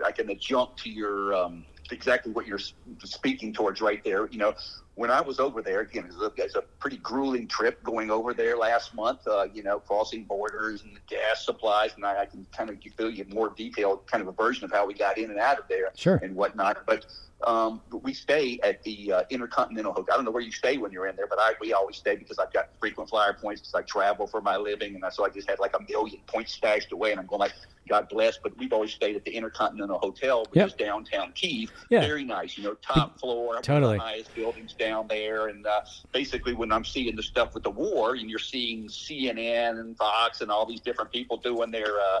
like 0.00 0.18
an 0.18 0.30
adjunct 0.30 0.78
to 0.80 0.90
your. 0.90 1.34
Um, 1.34 1.64
exactly 1.92 2.32
what 2.32 2.46
you're 2.46 2.60
speaking 3.02 3.52
towards 3.52 3.80
right 3.80 4.02
there. 4.04 4.28
You 4.28 4.38
know, 4.38 4.54
when 5.00 5.10
I 5.10 5.22
was 5.22 5.40
over 5.40 5.62
there, 5.62 5.80
again, 5.80 6.04
it 6.04 6.08
was, 6.08 6.20
a, 6.20 6.26
it 6.26 6.44
was 6.44 6.56
a 6.56 6.60
pretty 6.78 6.98
grueling 6.98 7.48
trip 7.48 7.82
going 7.82 8.10
over 8.10 8.34
there 8.34 8.58
last 8.58 8.94
month, 8.94 9.26
uh, 9.26 9.46
you 9.50 9.62
know, 9.62 9.80
crossing 9.80 10.24
borders 10.24 10.82
and 10.82 11.00
gas 11.06 11.46
supplies. 11.46 11.92
And 11.96 12.04
I, 12.04 12.20
I 12.20 12.26
can 12.26 12.46
kind 12.54 12.68
of 12.68 12.78
give 12.80 12.92
you 12.98 13.24
more 13.30 13.48
detailed 13.56 14.06
kind 14.06 14.20
of 14.20 14.28
a 14.28 14.32
version 14.32 14.64
of 14.64 14.70
how 14.70 14.84
we 14.86 14.92
got 14.92 15.16
in 15.16 15.30
and 15.30 15.40
out 15.40 15.58
of 15.58 15.64
there 15.70 15.88
sure. 15.96 16.20
and 16.22 16.36
whatnot. 16.36 16.84
But 16.86 17.06
um, 17.46 17.80
we 18.02 18.12
stay 18.12 18.60
at 18.62 18.82
the 18.82 19.12
uh, 19.12 19.22
Intercontinental 19.30 19.92
Hotel. 19.92 20.12
I 20.12 20.16
don't 20.16 20.24
know 20.24 20.30
where 20.30 20.42
you 20.42 20.52
stay 20.52 20.76
when 20.76 20.92
you're 20.92 21.06
in 21.06 21.16
there, 21.16 21.26
but 21.26 21.38
I 21.40 21.54
we 21.60 21.72
always 21.72 21.96
stay 21.96 22.16
because 22.16 22.38
I've 22.38 22.52
got 22.52 22.68
frequent 22.78 23.08
flyer 23.08 23.32
points 23.32 23.62
because 23.62 23.74
I 23.74 23.82
travel 23.82 24.26
for 24.26 24.42
my 24.42 24.56
living, 24.56 24.94
and 24.94 25.12
so 25.12 25.24
I 25.24 25.30
just 25.30 25.48
had 25.48 25.58
like 25.58 25.74
a 25.74 25.82
million 25.90 26.20
points 26.26 26.52
stashed 26.52 26.92
away, 26.92 27.12
and 27.12 27.20
I'm 27.20 27.26
going 27.26 27.40
like, 27.40 27.54
God 27.88 28.08
bless. 28.10 28.36
But 28.36 28.56
we've 28.58 28.72
always 28.72 28.92
stayed 28.92 29.16
at 29.16 29.24
the 29.24 29.34
Intercontinental 29.34 29.98
Hotel, 29.98 30.40
which 30.50 30.56
yep. 30.56 30.68
is 30.68 30.74
downtown 30.74 31.32
Kiev. 31.32 31.72
Yeah. 31.88 32.00
Very 32.00 32.24
nice, 32.24 32.58
you 32.58 32.64
know, 32.64 32.74
top 32.74 33.18
floor, 33.18 33.60
totally 33.62 33.98
highest 33.98 34.34
buildings 34.34 34.74
down 34.74 34.89
there, 35.08 35.48
and 35.48 35.66
uh, 35.66 35.80
basically 36.12 36.54
when 36.54 36.72
I'm 36.72 36.84
seeing 36.84 37.16
the 37.16 37.22
stuff 37.22 37.54
with 37.54 37.62
the 37.62 37.70
war, 37.70 38.14
and 38.14 38.28
you're 38.28 38.38
seeing 38.38 38.88
CNN 38.88 39.80
and 39.80 39.96
Fox 39.96 40.40
and 40.40 40.50
all 40.50 40.66
these 40.66 40.80
different 40.80 41.10
people 41.10 41.36
doing 41.36 41.70
their 41.70 41.98
uh, 41.98 42.20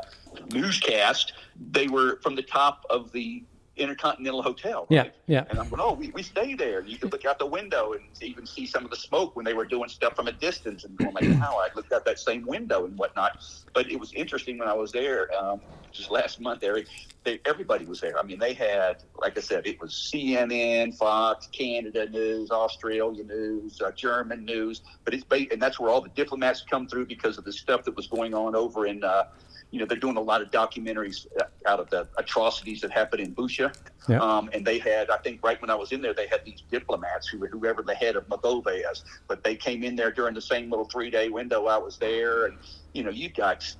newscast, 0.52 1.32
they 1.72 1.88
were 1.88 2.18
from 2.22 2.34
the 2.34 2.42
top 2.42 2.84
of 2.90 3.12
the 3.12 3.42
Intercontinental 3.80 4.42
Hotel. 4.42 4.86
Right? 4.90 5.12
Yeah, 5.26 5.42
yeah. 5.42 5.44
And 5.50 5.58
I'm 5.58 5.68
going, 5.68 5.80
oh, 5.82 5.94
we, 5.94 6.10
we 6.10 6.22
stay 6.22 6.54
there. 6.54 6.84
You 6.84 6.98
could 6.98 7.12
look 7.12 7.24
out 7.24 7.38
the 7.38 7.46
window 7.46 7.92
and 7.92 8.02
even 8.22 8.46
see 8.46 8.66
some 8.66 8.84
of 8.84 8.90
the 8.90 8.96
smoke 8.96 9.36
when 9.36 9.44
they 9.44 9.54
were 9.54 9.64
doing 9.64 9.88
stuff 9.88 10.14
from 10.16 10.28
a 10.28 10.32
distance. 10.32 10.84
And 10.84 10.96
going 10.96 11.14
like, 11.14 11.24
how 11.40 11.58
I 11.58 11.68
looked 11.74 11.92
out 11.92 12.04
that 12.04 12.18
same 12.18 12.46
window 12.46 12.84
and 12.84 12.96
whatnot. 12.96 13.32
But 13.74 13.90
it 13.90 13.98
was 13.98 14.12
interesting 14.12 14.58
when 14.58 14.68
I 14.68 14.74
was 14.74 14.92
there 14.92 15.28
um, 15.38 15.60
just 15.92 16.10
last 16.10 16.40
month. 16.40 16.60
There, 16.60 16.78
they, 17.24 17.40
everybody 17.46 17.84
was 17.84 18.00
there. 18.00 18.18
I 18.18 18.22
mean, 18.22 18.38
they 18.38 18.54
had, 18.54 19.02
like 19.20 19.36
I 19.36 19.40
said, 19.40 19.66
it 19.66 19.80
was 19.80 20.10
CNN, 20.12 20.96
Fox, 20.96 21.48
Canada 21.48 22.08
News, 22.08 22.50
Australia 22.50 23.24
News, 23.24 23.80
uh, 23.80 23.90
German 23.92 24.44
News. 24.44 24.82
But 25.04 25.14
it's 25.14 25.24
and 25.30 25.60
that's 25.60 25.80
where 25.80 25.90
all 25.90 26.00
the 26.00 26.10
diplomats 26.10 26.64
come 26.68 26.86
through 26.86 27.06
because 27.06 27.38
of 27.38 27.44
the 27.44 27.52
stuff 27.52 27.84
that 27.84 27.96
was 27.96 28.06
going 28.06 28.34
on 28.34 28.54
over 28.54 28.86
in. 28.86 29.02
Uh, 29.04 29.24
you 29.70 29.78
know, 29.78 29.86
they're 29.86 29.98
doing 29.98 30.16
a 30.16 30.20
lot 30.20 30.42
of 30.42 30.50
documentaries 30.50 31.26
uh, 31.40 31.44
out 31.66 31.78
of 31.78 31.88
the 31.90 32.08
atrocities 32.18 32.80
that 32.80 32.90
happened 32.90 33.22
in 33.22 33.34
Bucha. 33.34 33.74
Yeah. 34.08 34.18
Um, 34.18 34.50
and 34.52 34.66
they 34.66 34.78
had, 34.78 35.10
I 35.10 35.18
think, 35.18 35.44
right 35.44 35.60
when 35.60 35.70
I 35.70 35.74
was 35.76 35.92
in 35.92 36.02
there, 36.02 36.14
they 36.14 36.26
had 36.26 36.44
these 36.44 36.62
diplomats 36.70 37.28
who, 37.28 37.38
were 37.38 37.48
whoever 37.48 37.82
the 37.82 37.94
head 37.94 38.16
of 38.16 38.26
Moldova 38.28 38.82
is, 38.90 39.04
but 39.28 39.44
they 39.44 39.54
came 39.54 39.84
in 39.84 39.94
there 39.94 40.10
during 40.10 40.34
the 40.34 40.42
same 40.42 40.70
little 40.70 40.86
three 40.86 41.10
day 41.10 41.28
window 41.28 41.66
I 41.66 41.78
was 41.78 41.98
there. 41.98 42.46
And, 42.46 42.58
you 42.94 43.04
know, 43.04 43.10
you 43.10 43.28
got, 43.28 43.72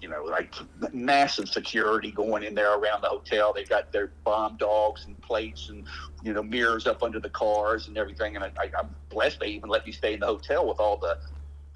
you 0.00 0.08
know, 0.08 0.22
like 0.22 0.54
massive 0.92 1.48
security 1.48 2.10
going 2.10 2.42
in 2.42 2.54
there 2.54 2.74
around 2.74 3.00
the 3.00 3.08
hotel. 3.08 3.54
They 3.54 3.64
got 3.64 3.90
their 3.90 4.12
bomb 4.24 4.58
dogs 4.58 5.06
and 5.06 5.20
plates 5.22 5.70
and, 5.70 5.86
you 6.22 6.34
know, 6.34 6.42
mirrors 6.42 6.86
up 6.86 7.02
under 7.02 7.20
the 7.20 7.30
cars 7.30 7.88
and 7.88 7.96
everything. 7.96 8.36
And 8.36 8.44
I, 8.44 8.52
I, 8.58 8.70
I'm 8.78 8.94
blessed 9.08 9.40
they 9.40 9.48
even 9.48 9.70
let 9.70 9.86
me 9.86 9.92
stay 9.92 10.12
in 10.12 10.20
the 10.20 10.26
hotel 10.26 10.68
with 10.68 10.78
all 10.78 10.98
the 10.98 11.18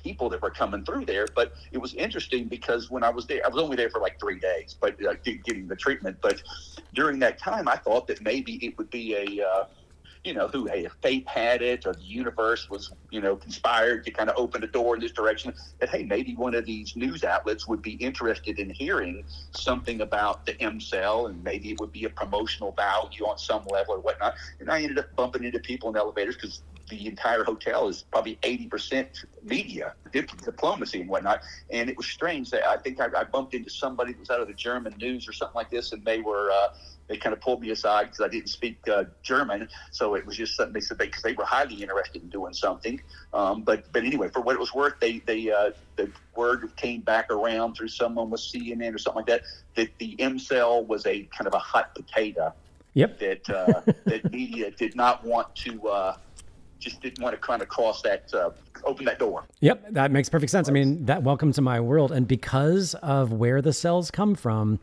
people 0.07 0.29
that 0.31 0.41
were 0.41 0.51
coming 0.51 0.85
through 0.85 1.05
there. 1.05 1.27
But 1.35 1.55
it 1.73 1.79
was 1.79 1.95
interesting 1.95 2.45
because 2.45 2.91
when 2.91 3.03
I 3.03 3.11
was 3.11 3.27
there, 3.27 3.41
I 3.45 3.49
was 3.49 3.61
only 3.61 3.77
there 3.77 3.91
for 3.91 4.01
like 4.01 4.21
three 4.21 4.39
days, 4.39 4.77
but 4.81 4.95
uh, 5.05 5.15
getting 5.25 5.67
the 5.67 5.77
treatment. 5.77 6.19
But 6.21 6.43
during 6.95 7.19
that 7.21 7.39
time, 7.39 7.67
I 7.67 7.77
thought 7.77 8.07
that 8.07 8.23
maybe 8.23 8.55
it 8.65 8.79
would 8.79 8.91
be 8.91 9.17
a, 9.17 9.45
uh, 9.45 9.65
you 10.23 10.33
know, 10.33 10.47
who, 10.47 10.67
hey, 10.67 10.85
if 10.85 10.93
fate 11.03 11.27
had 11.29 11.61
it 11.61 11.87
or 11.87 11.93
the 11.93 12.03
universe 12.23 12.71
was, 12.71 12.93
you 13.11 13.21
know, 13.21 13.35
conspired 13.35 14.05
to 14.05 14.11
kind 14.13 14.31
of 14.31 14.37
open 14.37 14.61
the 14.61 14.69
door 14.69 14.95
in 14.95 15.01
this 15.01 15.13
direction, 15.13 15.53
that, 15.81 15.89
hey, 15.89 16.05
maybe 16.05 16.37
one 16.37 16.55
of 16.55 16.65
these 16.65 16.95
news 16.95 17.25
outlets 17.25 17.67
would 17.67 17.83
be 17.83 17.95
interested 17.95 18.61
in 18.61 18.71
hearing 18.71 19.25
something 19.53 20.01
about 20.03 20.47
the 20.47 20.53
EmCell 20.55 21.31
and 21.31 21.43
maybe 21.43 21.73
it 21.73 21.81
would 21.81 21.93
be 21.93 22.05
a 22.05 22.11
promotional 22.11 22.73
value 22.73 23.25
on 23.25 23.39
some 23.39 23.65
level 23.67 23.95
or 23.95 24.01
whatnot. 24.01 24.35
And 24.61 24.71
I 24.71 24.83
ended 24.83 24.99
up 24.99 25.15
bumping 25.17 25.43
into 25.43 25.59
people 25.59 25.91
in 25.91 25.97
elevators 25.97 26.37
because 26.37 26.63
the 26.89 27.07
entire 27.07 27.45
hotel 27.45 27.89
is 27.89 28.05
probably 28.11 28.39
80% 28.43 29.25
media, 29.43 29.95
diplomacy 30.13 31.01
and 31.01 31.11
whatnot. 31.11 31.43
And 31.71 31.91
it 31.91 31.97
was 31.97 32.07
strange 32.07 32.51
that 32.51 32.67
I 32.67 32.77
think 32.77 33.01
I, 33.01 33.09
I, 33.17 33.25
bumped 33.25 33.55
into 33.55 33.71
somebody 33.71 34.13
that 34.13 34.21
was 34.21 34.31
out 34.31 34.41
of 34.41 34.49
the 34.49 34.55
German 34.55 34.95
news 34.99 35.29
or 35.29 35.33
something 35.33 35.55
like 35.55 35.71
this, 35.71 35.93
and 35.93 36.05
they 36.05 36.21
were. 36.21 36.51
Uh, 36.51 36.69
they 37.09 37.17
kind 37.17 37.33
of 37.33 37.41
pulled 37.41 37.61
me 37.61 37.71
aside 37.71 38.05
because 38.05 38.21
I 38.21 38.29
didn't 38.29 38.49
speak 38.49 38.79
uh, 38.93 39.05
German, 39.23 39.69
so 39.91 40.15
it 40.15 40.27
was 40.27 40.37
just 40.37 40.57
something 40.57 40.73
they 40.73 40.81
said 40.81 40.99
because 40.99 41.23
they, 41.23 41.31
they, 41.31 41.37
were 41.37 41.45
highly 41.45 41.77
interested 41.77 42.23
in 42.23 42.29
doing 42.31 42.53
something. 42.53 43.01
Um, 43.33 43.63
but 43.63 43.93
but 43.93 44.05
anyway, 44.05 44.29
for 44.29 44.41
what 44.41 44.55
it 44.55 44.59
was 44.59 44.75
worth, 44.75 44.95
they 45.01 45.21
they 45.21 45.51
uh, 45.51 45.71
the 45.97 46.11
word 46.35 46.69
came 46.77 47.03
back 47.03 47.31
around 47.31 47.75
through 47.75 47.89
someone 47.89 48.31
with 48.31 48.41
CNN 48.41 48.95
or 48.95 48.99
something 48.99 49.19
like 49.19 49.27
that 49.27 49.43
that 49.77 49.97
the 49.99 50.17
EmCell 50.17 50.87
was 50.87 51.07
a 51.07 51.23
kind 51.37 51.47
of 51.47 51.55
a 51.55 51.59
hot 51.59 51.95
potato. 51.95 52.53
Yep. 52.95 53.19
That 53.21 53.51
uh, 53.51 53.81
that 54.07 54.33
media 54.33 54.71
did 54.71 54.97
not 54.97 55.25
want 55.25 55.55
to 55.57 55.89
uh, 55.89 56.17
just 56.79 57.01
didn't 57.01 57.23
want 57.23 57.35
to 57.35 57.41
kind 57.41 57.63
of 57.63 57.69
cross 57.69 58.03
that, 58.03 58.33
uh, 58.35 58.51
open 58.85 59.05
that 59.07 59.19
door. 59.19 59.45
Yep, 59.61 59.93
that 59.93 60.11
makes 60.11 60.29
perfect 60.29 60.51
sense. 60.51 60.69
I 60.69 60.73
mean, 60.73 61.05
that 61.07 61.23
welcome 61.23 61.53
to 61.53 61.63
my 61.63 61.81
world. 61.81 62.13
And 62.13 62.29
because 62.29 62.95
of 62.97 63.33
where 63.33 63.63
the 63.63 63.73
cells 63.73 64.11
come 64.11 64.35
from, 64.35 64.79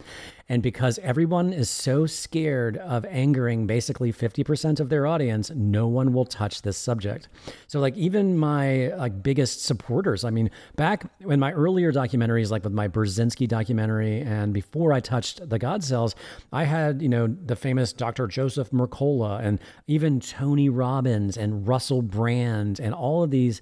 and 0.54 0.62
because 0.62 1.00
everyone 1.00 1.52
is 1.52 1.68
so 1.68 2.06
scared 2.06 2.78
of 2.78 3.06
angering 3.06 3.66
basically 3.66 4.14
50% 4.14 4.80
of 4.80 4.90
their 4.90 5.08
audience, 5.08 5.50
no 5.50 5.88
one 5.88 6.14
will 6.14 6.26
touch 6.26 6.62
this 6.62 6.78
subject. 6.78 7.28
So, 7.66 7.80
like, 7.80 7.98
even 7.98 8.38
my 8.38 8.90
like 8.90 9.24
biggest 9.24 9.66
supporters, 9.66 10.24
I 10.24 10.30
mean, 10.30 10.52
back 10.76 11.10
in 11.28 11.40
my 11.40 11.54
earlier 11.54 11.92
documentaries, 11.92 12.52
like 12.52 12.64
with 12.64 12.72
my 12.72 12.88
Burzynski 12.88 13.48
documentary, 13.48 14.22
and 14.22 14.54
before 14.54 14.94
I 14.94 15.00
touched 15.00 15.50
the 15.50 15.58
God 15.58 15.84
cells, 15.84 16.14
I 16.52 16.66
had, 16.66 17.02
you 17.02 17.10
know, 17.10 17.26
the 17.26 17.56
famous 17.56 17.92
Dr. 17.92 18.28
Joseph 18.28 18.70
Mercola 18.70 19.44
and 19.44 19.60
even 19.88 20.20
Tony 20.20 20.70
Robbins 20.70 21.36
and 21.36 21.68
Russell 21.68 22.04
Brand 22.04 22.80
and 22.80 22.94
all 22.94 23.24
of 23.24 23.32
these 23.32 23.60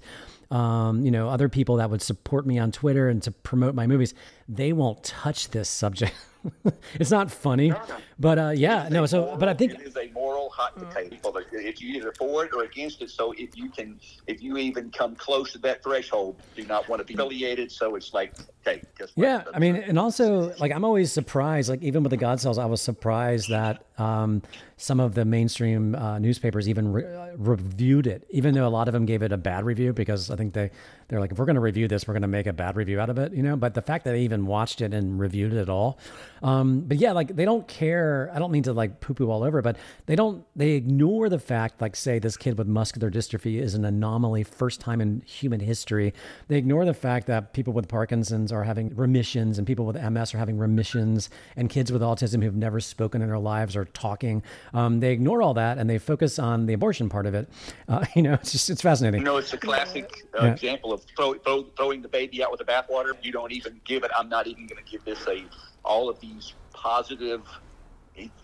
um, 0.52 1.02
you 1.02 1.10
know, 1.10 1.30
other 1.30 1.48
people 1.48 1.76
that 1.76 1.88
would 1.88 2.02
support 2.02 2.46
me 2.46 2.58
on 2.58 2.72
Twitter 2.72 3.08
and 3.08 3.22
to 3.22 3.30
promote 3.30 3.74
my 3.74 3.86
movies, 3.86 4.12
they 4.48 4.72
won't 4.72 5.02
touch 5.02 5.50
this 5.50 5.68
subject. 5.68 6.14
it's 6.94 7.10
not 7.10 7.30
funny, 7.30 7.68
no, 7.68 7.76
no. 7.88 7.96
but 8.18 8.38
uh, 8.38 8.52
yeah, 8.54 8.88
no. 8.90 9.06
So, 9.06 9.22
moral, 9.22 9.36
but 9.36 9.48
I 9.48 9.54
think 9.54 9.74
it 9.74 9.82
is 9.82 9.96
a 9.96 10.10
moral 10.12 10.50
hot 10.50 10.74
potato. 10.76 11.32
If 11.52 11.80
you 11.80 11.94
either 11.94 12.12
for 12.18 12.44
it 12.44 12.52
or 12.52 12.64
against 12.64 13.00
it, 13.02 13.10
so 13.10 13.32
if 13.38 13.56
you 13.56 13.68
can, 13.68 14.00
if 14.26 14.42
you 14.42 14.56
even 14.56 14.90
come 14.90 15.14
close 15.14 15.52
to 15.52 15.58
that 15.58 15.82
threshold, 15.82 16.40
do 16.56 16.64
not 16.64 16.88
want 16.88 17.00
to 17.00 17.04
be 17.04 17.14
affiliated. 17.14 17.70
So 17.70 17.94
it's 17.94 18.12
like, 18.12 18.34
okay, 18.66 18.82
yeah. 19.14 19.44
I 19.54 19.58
mean, 19.58 19.76
and 19.76 19.98
also 19.98 20.52
like 20.58 20.72
I'm 20.72 20.84
always 20.84 21.12
surprised. 21.12 21.68
Like 21.68 21.82
even 21.82 22.02
with 22.02 22.10
the 22.10 22.16
God 22.16 22.40
cells, 22.40 22.58
I 22.58 22.66
was 22.66 22.80
surprised 22.80 23.48
that 23.50 23.84
um, 23.98 24.42
some 24.76 24.98
of 24.98 25.14
the 25.14 25.24
mainstream 25.24 25.94
uh, 25.94 26.18
newspapers 26.18 26.68
even 26.68 26.92
re- 26.92 27.04
uh, 27.04 27.36
reviewed 27.36 28.06
it, 28.06 28.26
even 28.30 28.54
though 28.54 28.66
a 28.66 28.70
lot 28.70 28.88
of 28.88 28.94
them 28.94 29.06
gave 29.06 29.22
it 29.22 29.30
a 29.30 29.36
bad 29.36 29.64
review 29.64 29.92
because 29.92 30.30
I 30.30 30.36
think 30.36 30.54
they 30.54 30.70
they're 31.12 31.20
like, 31.20 31.30
if 31.30 31.38
we're 31.38 31.44
going 31.44 31.56
to 31.56 31.60
review 31.60 31.88
this, 31.88 32.08
we're 32.08 32.14
going 32.14 32.22
to 32.22 32.28
make 32.28 32.46
a 32.46 32.54
bad 32.54 32.74
review 32.74 32.98
out 32.98 33.10
of 33.10 33.18
it, 33.18 33.34
you 33.34 33.42
know. 33.42 33.54
But 33.54 33.74
the 33.74 33.82
fact 33.82 34.04
that 34.04 34.12
they 34.12 34.22
even 34.22 34.46
watched 34.46 34.80
it 34.80 34.94
and 34.94 35.20
reviewed 35.20 35.52
it 35.52 35.58
at 35.58 35.68
all, 35.68 35.98
um, 36.42 36.80
but 36.80 36.96
yeah, 36.96 37.12
like 37.12 37.36
they 37.36 37.44
don't 37.44 37.68
care. 37.68 38.30
I 38.32 38.38
don't 38.38 38.50
mean 38.50 38.62
to 38.62 38.72
like 38.72 39.00
poo 39.00 39.12
poo 39.12 39.30
all 39.30 39.44
over, 39.44 39.60
but 39.60 39.76
they 40.06 40.16
don't. 40.16 40.42
They 40.56 40.70
ignore 40.70 41.28
the 41.28 41.38
fact, 41.38 41.82
like 41.82 41.96
say 41.96 42.18
this 42.18 42.38
kid 42.38 42.56
with 42.56 42.66
muscular 42.66 43.10
dystrophy 43.10 43.60
is 43.60 43.74
an 43.74 43.84
anomaly, 43.84 44.44
first 44.44 44.80
time 44.80 45.02
in 45.02 45.20
human 45.26 45.60
history. 45.60 46.14
They 46.48 46.56
ignore 46.56 46.86
the 46.86 46.94
fact 46.94 47.26
that 47.26 47.52
people 47.52 47.74
with 47.74 47.88
Parkinson's 47.88 48.50
are 48.50 48.64
having 48.64 48.96
remissions, 48.96 49.58
and 49.58 49.66
people 49.66 49.84
with 49.84 50.02
MS 50.02 50.34
are 50.34 50.38
having 50.38 50.56
remissions, 50.56 51.28
and 51.56 51.68
kids 51.68 51.92
with 51.92 52.00
autism 52.00 52.42
who've 52.42 52.56
never 52.56 52.80
spoken 52.80 53.20
in 53.20 53.28
their 53.28 53.38
lives 53.38 53.76
are 53.76 53.84
talking. 53.84 54.42
Um, 54.72 55.00
they 55.00 55.12
ignore 55.12 55.42
all 55.42 55.54
that 55.54 55.76
and 55.76 55.90
they 55.90 55.98
focus 55.98 56.38
on 56.38 56.66
the 56.66 56.72
abortion 56.72 57.08
part 57.08 57.26
of 57.26 57.34
it. 57.34 57.50
Uh, 57.88 58.04
you 58.16 58.22
know, 58.22 58.34
it's 58.34 58.52
just 58.52 58.70
it's 58.70 58.80
fascinating. 58.80 59.20
You 59.20 59.26
know, 59.26 59.36
it's 59.36 59.52
a 59.52 59.58
classic 59.58 60.26
uh, 60.40 60.46
yeah. 60.46 60.52
example 60.52 60.92
of 60.92 61.01
throw, 61.16 61.34
throw, 61.34 61.64
throwing 61.76 62.02
the 62.02 62.08
baby 62.08 62.42
out 62.42 62.50
with 62.50 62.58
the 62.58 62.66
bathwater. 62.66 63.12
You 63.22 63.32
don't 63.32 63.52
even 63.52 63.80
give 63.84 64.04
it. 64.04 64.10
I'm 64.16 64.28
not 64.28 64.46
even 64.46 64.66
going 64.66 64.82
to 64.82 64.90
give 64.90 65.04
this 65.04 65.26
a 65.26 65.44
all 65.84 66.08
of 66.08 66.20
these 66.20 66.52
positive, 66.72 67.42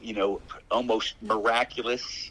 you 0.00 0.14
know, 0.14 0.40
almost 0.70 1.14
miraculous 1.22 2.30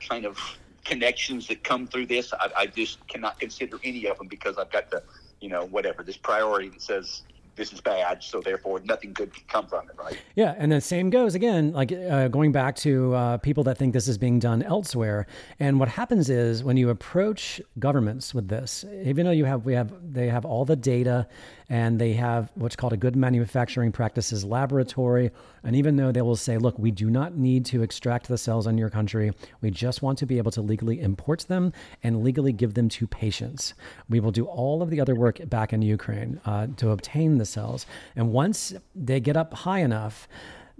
kind 0.00 0.24
of 0.24 0.38
connections 0.84 1.48
that 1.48 1.64
come 1.64 1.86
through 1.86 2.06
this. 2.06 2.32
I, 2.32 2.50
I 2.56 2.66
just 2.66 3.06
cannot 3.08 3.40
consider 3.40 3.78
any 3.82 4.06
of 4.06 4.18
them 4.18 4.28
because 4.28 4.56
I've 4.56 4.70
got 4.70 4.90
the, 4.90 5.02
you 5.40 5.48
know, 5.48 5.66
whatever 5.66 6.02
this 6.02 6.16
priority 6.16 6.68
that 6.68 6.82
says 6.82 7.22
this 7.56 7.72
is 7.72 7.80
bad, 7.80 8.22
so 8.22 8.40
therefore 8.40 8.80
nothing 8.84 9.12
good 9.12 9.32
can 9.34 9.44
come 9.48 9.66
from 9.66 9.88
it, 9.88 9.96
right? 9.98 10.18
Yeah, 10.34 10.54
and 10.58 10.70
the 10.70 10.80
same 10.80 11.10
goes 11.10 11.34
again, 11.34 11.72
like 11.72 11.90
uh, 11.90 12.28
going 12.28 12.52
back 12.52 12.76
to 12.76 13.14
uh, 13.14 13.36
people 13.38 13.64
that 13.64 13.78
think 13.78 13.94
this 13.94 14.08
is 14.08 14.18
being 14.18 14.38
done 14.38 14.62
elsewhere. 14.62 15.26
And 15.58 15.80
what 15.80 15.88
happens 15.88 16.30
is 16.30 16.62
when 16.62 16.76
you 16.76 16.90
approach 16.90 17.60
governments 17.78 18.34
with 18.34 18.48
this, 18.48 18.84
even 19.04 19.26
though 19.26 19.32
you 19.32 19.46
have 19.46 19.64
we 19.64 19.72
have 19.72 19.92
they 20.12 20.28
have 20.28 20.44
all 20.44 20.64
the 20.64 20.76
data 20.76 21.26
and 21.68 21.98
they 21.98 22.12
have 22.12 22.50
what's 22.54 22.76
called 22.76 22.92
a 22.92 22.96
good 22.96 23.16
manufacturing 23.16 23.92
practices 23.92 24.44
laboratory. 24.44 25.30
And 25.64 25.74
even 25.74 25.96
though 25.96 26.12
they 26.12 26.22
will 26.22 26.36
say, 26.36 26.58
look, 26.58 26.78
we 26.78 26.90
do 26.90 27.10
not 27.10 27.36
need 27.36 27.64
to 27.66 27.82
extract 27.82 28.28
the 28.28 28.38
cells 28.38 28.66
in 28.66 28.78
your 28.78 28.90
country, 28.90 29.32
we 29.60 29.70
just 29.70 30.02
want 30.02 30.18
to 30.18 30.26
be 30.26 30.38
able 30.38 30.52
to 30.52 30.60
legally 30.60 31.00
import 31.00 31.40
them 31.48 31.72
and 32.02 32.22
legally 32.22 32.52
give 32.52 32.74
them 32.74 32.88
to 32.90 33.06
patients. 33.06 33.74
We 34.08 34.20
will 34.20 34.30
do 34.30 34.44
all 34.44 34.82
of 34.82 34.90
the 34.90 35.00
other 35.00 35.14
work 35.14 35.40
back 35.48 35.72
in 35.72 35.82
Ukraine 35.82 36.40
uh, 36.44 36.68
to 36.76 36.90
obtain 36.90 37.38
the 37.38 37.44
cells. 37.46 37.86
And 38.14 38.32
once 38.32 38.72
they 38.94 39.20
get 39.20 39.36
up 39.36 39.52
high 39.52 39.80
enough, 39.80 40.28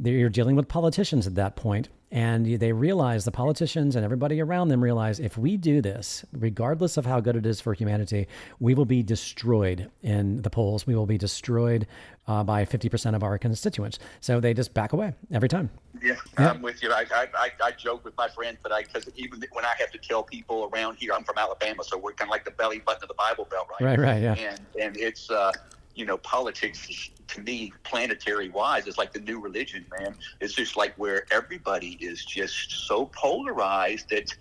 you're 0.03 0.29
dealing 0.29 0.57
with 0.57 0.69
politicians 0.69 1.27
at 1.27 1.35
that 1.37 1.57
point 1.57 1.89
and 2.13 2.47
they 2.47 2.73
realize 2.73 3.25
the 3.25 3.33
politicians 3.33 3.97
and 3.97 4.05
everybody 4.05 4.41
around 4.41 4.69
them 4.69 4.83
realize 4.83 5.19
if 5.19 5.37
we 5.37 5.57
do 5.57 5.81
this 5.81 6.25
regardless 6.33 6.97
of 6.97 7.05
how 7.05 7.19
good 7.19 7.35
it 7.35 7.45
is 7.45 7.61
for 7.61 7.75
humanity 7.75 8.29
we 8.61 8.75
will 8.75 8.85
be 8.85 9.03
destroyed 9.03 9.91
in 10.03 10.41
the 10.43 10.51
polls. 10.51 10.87
We 10.87 10.95
will 10.95 11.07
be 11.07 11.19
destroyed 11.19 11.87
uh, 12.29 12.45
by 12.45 12.65
50% 12.65 13.15
of 13.15 13.23
our 13.23 13.39
constituents. 13.39 13.99
So 14.21 14.41
they 14.41 14.55
just 14.55 14.73
back 14.73 14.93
away 14.93 15.15
every 15.33 15.49
time. 15.49 15.71
Yeah, 16.03 16.15
yeah. 16.39 16.51
i'm 16.51 16.63
with 16.63 16.83
you. 16.83 16.93
I, 16.93 17.07
I, 17.15 17.51
I, 17.65 17.71
joke 17.73 18.05
with 18.05 18.17
my 18.19 18.29
friends 18.29 18.59
but 18.63 18.71
i 18.71 18.83
because 18.83 19.09
even 19.17 19.43
when 19.53 19.65
i 19.65 19.73
have 19.79 19.91
to 19.93 19.99
tell 19.99 20.23
people 20.23 20.71
around 20.73 20.97
here 20.97 21.13
i'm 21.15 21.25
from 21.25 21.39
alabama 21.39 21.83
so 21.85 21.97
we're 21.97 22.13
kind 22.13 22.29
of 22.29 22.33
like 22.33 22.45
the 22.45 22.51
belly 22.51 22.81
button 22.81 23.03
of 23.03 23.09
the 23.09 23.15
bible 23.15 23.47
belt 23.51 23.67
right? 23.81 23.99
Right 23.99 23.99
right 23.99 24.23
yeah. 24.23 24.35
And 24.35 24.61
and 24.79 24.97
it's 24.99 25.31
uh 25.31 25.53
you 25.97 26.05
know, 26.05 26.19
politics 26.19 27.11
to 27.29 27.43
me, 27.43 27.73
planetary 27.85 28.49
wise, 28.49 28.87
it's 28.87 28.99
like 28.99 29.13
the 29.13 29.21
new 29.21 29.41
religion, 29.41 29.85
man. 29.99 30.15
It's 30.41 30.55
just 30.55 30.77
like 30.77 30.95
where 30.97 31.25
everybody 31.31 31.99
is 32.01 32.25
just 32.25 32.87
so 32.87 33.07
polarized 33.07 34.09
that, 34.11 34.35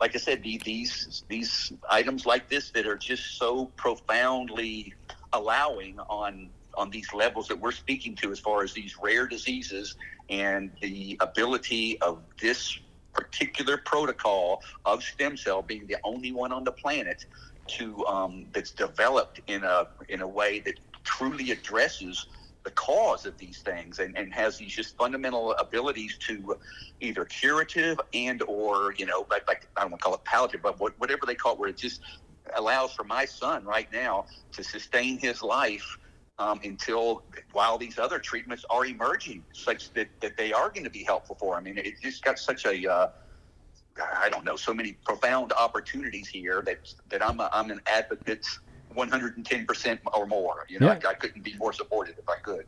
like 0.00 0.14
I 0.14 0.18
said, 0.18 0.42
these 0.42 1.24
these 1.28 1.72
items 1.90 2.26
like 2.26 2.48
this 2.48 2.70
that 2.70 2.86
are 2.86 2.96
just 2.96 3.38
so 3.38 3.66
profoundly 3.76 4.94
allowing 5.32 5.98
on 6.00 6.50
on 6.76 6.90
these 6.90 7.12
levels 7.12 7.48
that 7.48 7.58
we're 7.58 7.72
speaking 7.72 8.16
to, 8.16 8.32
as 8.32 8.38
far 8.38 8.62
as 8.62 8.72
these 8.72 8.96
rare 9.02 9.26
diseases 9.26 9.96
and 10.30 10.70
the 10.80 11.16
ability 11.20 12.00
of 12.00 12.22
this 12.40 12.78
particular 13.12 13.76
protocol 13.76 14.62
of 14.86 15.02
stem 15.02 15.36
cell 15.36 15.62
being 15.62 15.86
the 15.86 15.96
only 16.02 16.32
one 16.32 16.50
on 16.50 16.64
the 16.64 16.72
planet 16.72 17.26
to 17.66 18.04
um, 18.06 18.46
that's 18.52 18.70
developed 18.70 19.40
in 19.46 19.62
a 19.64 19.86
in 20.08 20.22
a 20.22 20.26
way 20.26 20.60
that 20.60 20.74
truly 21.04 21.50
addresses 21.50 22.26
the 22.64 22.70
cause 22.70 23.26
of 23.26 23.36
these 23.38 23.58
things 23.58 23.98
and, 23.98 24.16
and 24.16 24.32
has 24.32 24.56
these 24.58 24.72
just 24.72 24.96
fundamental 24.96 25.52
abilities 25.54 26.16
to 26.18 26.56
either 27.00 27.24
curative 27.24 28.00
and 28.14 28.42
or 28.42 28.94
you 28.96 29.06
know 29.06 29.26
like, 29.30 29.46
like 29.48 29.66
I 29.76 29.82
don't 29.82 29.90
want 29.90 30.00
to 30.00 30.04
call 30.04 30.14
it 30.14 30.24
palliative 30.24 30.62
but 30.62 30.78
whatever 30.98 31.26
they 31.26 31.34
call 31.34 31.54
it 31.54 31.58
where 31.58 31.70
it 31.70 31.76
just 31.76 32.00
allows 32.56 32.92
for 32.92 33.04
my 33.04 33.24
son 33.24 33.64
right 33.64 33.90
now 33.92 34.26
to 34.52 34.62
sustain 34.62 35.18
his 35.18 35.42
life 35.42 35.98
um, 36.38 36.60
until 36.64 37.22
while 37.52 37.78
these 37.78 37.98
other 37.98 38.18
treatments 38.18 38.64
are 38.70 38.86
emerging 38.86 39.44
such 39.52 39.92
that, 39.92 40.08
that 40.20 40.36
they 40.36 40.52
are 40.52 40.70
going 40.70 40.84
to 40.84 40.90
be 40.90 41.04
helpful 41.04 41.36
for 41.38 41.58
him. 41.58 41.66
I 41.66 41.72
mean, 41.72 41.78
it 41.78 41.94
just 42.02 42.24
got 42.24 42.38
such 42.38 42.64
a 42.64 42.90
uh, 42.90 43.08
I 44.16 44.28
don't 44.30 44.44
know 44.44 44.56
so 44.56 44.72
many 44.72 44.96
profound 45.04 45.52
opportunities 45.52 46.28
here 46.28 46.62
that 46.66 46.78
that 47.10 47.24
I'm 47.24 47.40
a, 47.40 47.50
I'm 47.52 47.70
an 47.70 47.80
advocate 47.86 48.46
110% 48.94 49.98
or 50.14 50.26
more. 50.26 50.66
You 50.68 50.80
know, 50.80 50.86
yeah. 50.86 51.00
I, 51.04 51.10
I 51.10 51.14
couldn't 51.14 51.42
be 51.42 51.56
more 51.56 51.72
supportive 51.72 52.16
if 52.18 52.28
I 52.28 52.36
could. 52.36 52.66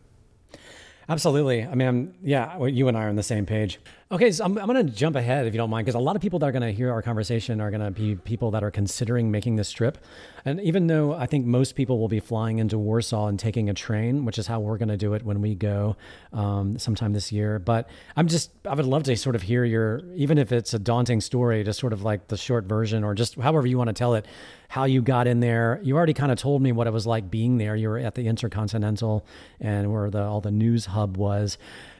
Absolutely. 1.09 1.65
I 1.65 1.75
mean, 1.75 1.89
I'm, 1.89 2.15
yeah, 2.23 2.65
you 2.65 2.89
and 2.89 2.97
I 2.97 3.05
are 3.05 3.09
on 3.09 3.17
the 3.17 3.23
same 3.23 3.45
page. 3.45 3.79
Okay, 4.13 4.31
so 4.33 4.45
I'm, 4.45 4.59
I'm 4.59 4.67
going 4.67 4.87
to 4.87 4.93
jump 4.93 5.17
ahead 5.17 5.47
if 5.47 5.55
you 5.55 5.59
don't 5.59 5.71
mind, 5.71 5.87
because 5.87 5.95
a 5.95 5.99
lot 5.99 6.15
of 6.15 6.21
people 6.21 6.39
that 6.41 6.47
are 6.47 6.53
going 6.53 6.63
to 6.63 6.71
hear 6.71 6.93
our 6.93 7.01
conversation 7.01 7.59
are 7.59 7.71
going 7.71 7.81
to 7.81 7.91
be 7.91 8.17
people 8.17 8.51
that 8.51 8.63
are 8.63 8.71
considering 8.71 9.31
making 9.31 9.57
this 9.57 9.73
trip. 9.73 9.97
And 10.45 10.61
even 10.61 10.89
though 10.89 11.15
I 11.15 11.25
think 11.25 11.47
most 11.47 11.75
people 11.75 11.99
will 11.99 12.09
be 12.09 12.21
flying 12.21 12.59
into 12.59 12.77
Warsaw 12.77 13.29
and 13.29 13.39
taking 13.39 13.71
a 13.71 13.75
train, 13.75 14.27
which 14.27 14.39
is 14.39 14.47
how 14.47 14.61
we're 14.61 14.77
going 14.77 14.91
to 14.91 14.99
do 14.99 15.15
it 15.15 15.23
when 15.23 15.41
we 15.41 15.55
go 15.55 15.97
um, 16.35 16.79
sometime 16.79 17.15
this 17.15 17.33
year, 17.33 17.59
but 17.59 17.89
I'm 18.15 18.29
just, 18.29 18.51
I 18.67 18.75
would 18.75 18.85
love 18.85 19.05
to 19.05 19.17
sort 19.17 19.37
of 19.37 19.43
hear 19.43 19.65
your, 19.65 20.03
even 20.15 20.37
if 20.37 20.53
it's 20.53 20.75
a 20.75 20.79
daunting 20.79 21.23
story, 21.23 21.65
just 21.65 21.81
sort 21.81 21.95
of 21.95 22.03
like 22.03 22.29
the 22.29 22.37
short 22.37 22.67
version 22.67 23.05
or 23.05 23.15
just 23.15 23.37
however 23.37 23.67
you 23.67 23.79
want 23.79 23.89
to 23.89 23.95
tell 23.95 24.13
it, 24.15 24.27
how 24.69 24.85
you 24.85 25.01
got 25.01 25.27
in 25.27 25.41
there. 25.41 25.81
You 25.83 25.97
already 25.97 26.15
kind 26.15 26.31
of 26.31 26.37
told 26.37 26.61
me 26.61 26.73
what 26.73 26.87
it 26.87 26.93
was 26.93 27.07
like 27.07 27.31
being 27.31 27.57
there. 27.57 27.75
You 27.75 27.89
were 27.89 27.99
at 27.99 28.17
the 28.17 28.27
Intercontinental 28.27 29.25
and 29.61 29.91
where 29.91 30.11
the, 30.11 30.23
all 30.23 30.43
the 30.43 30.51
news 30.51 30.85
hub 30.85 31.17
was. 31.17 31.57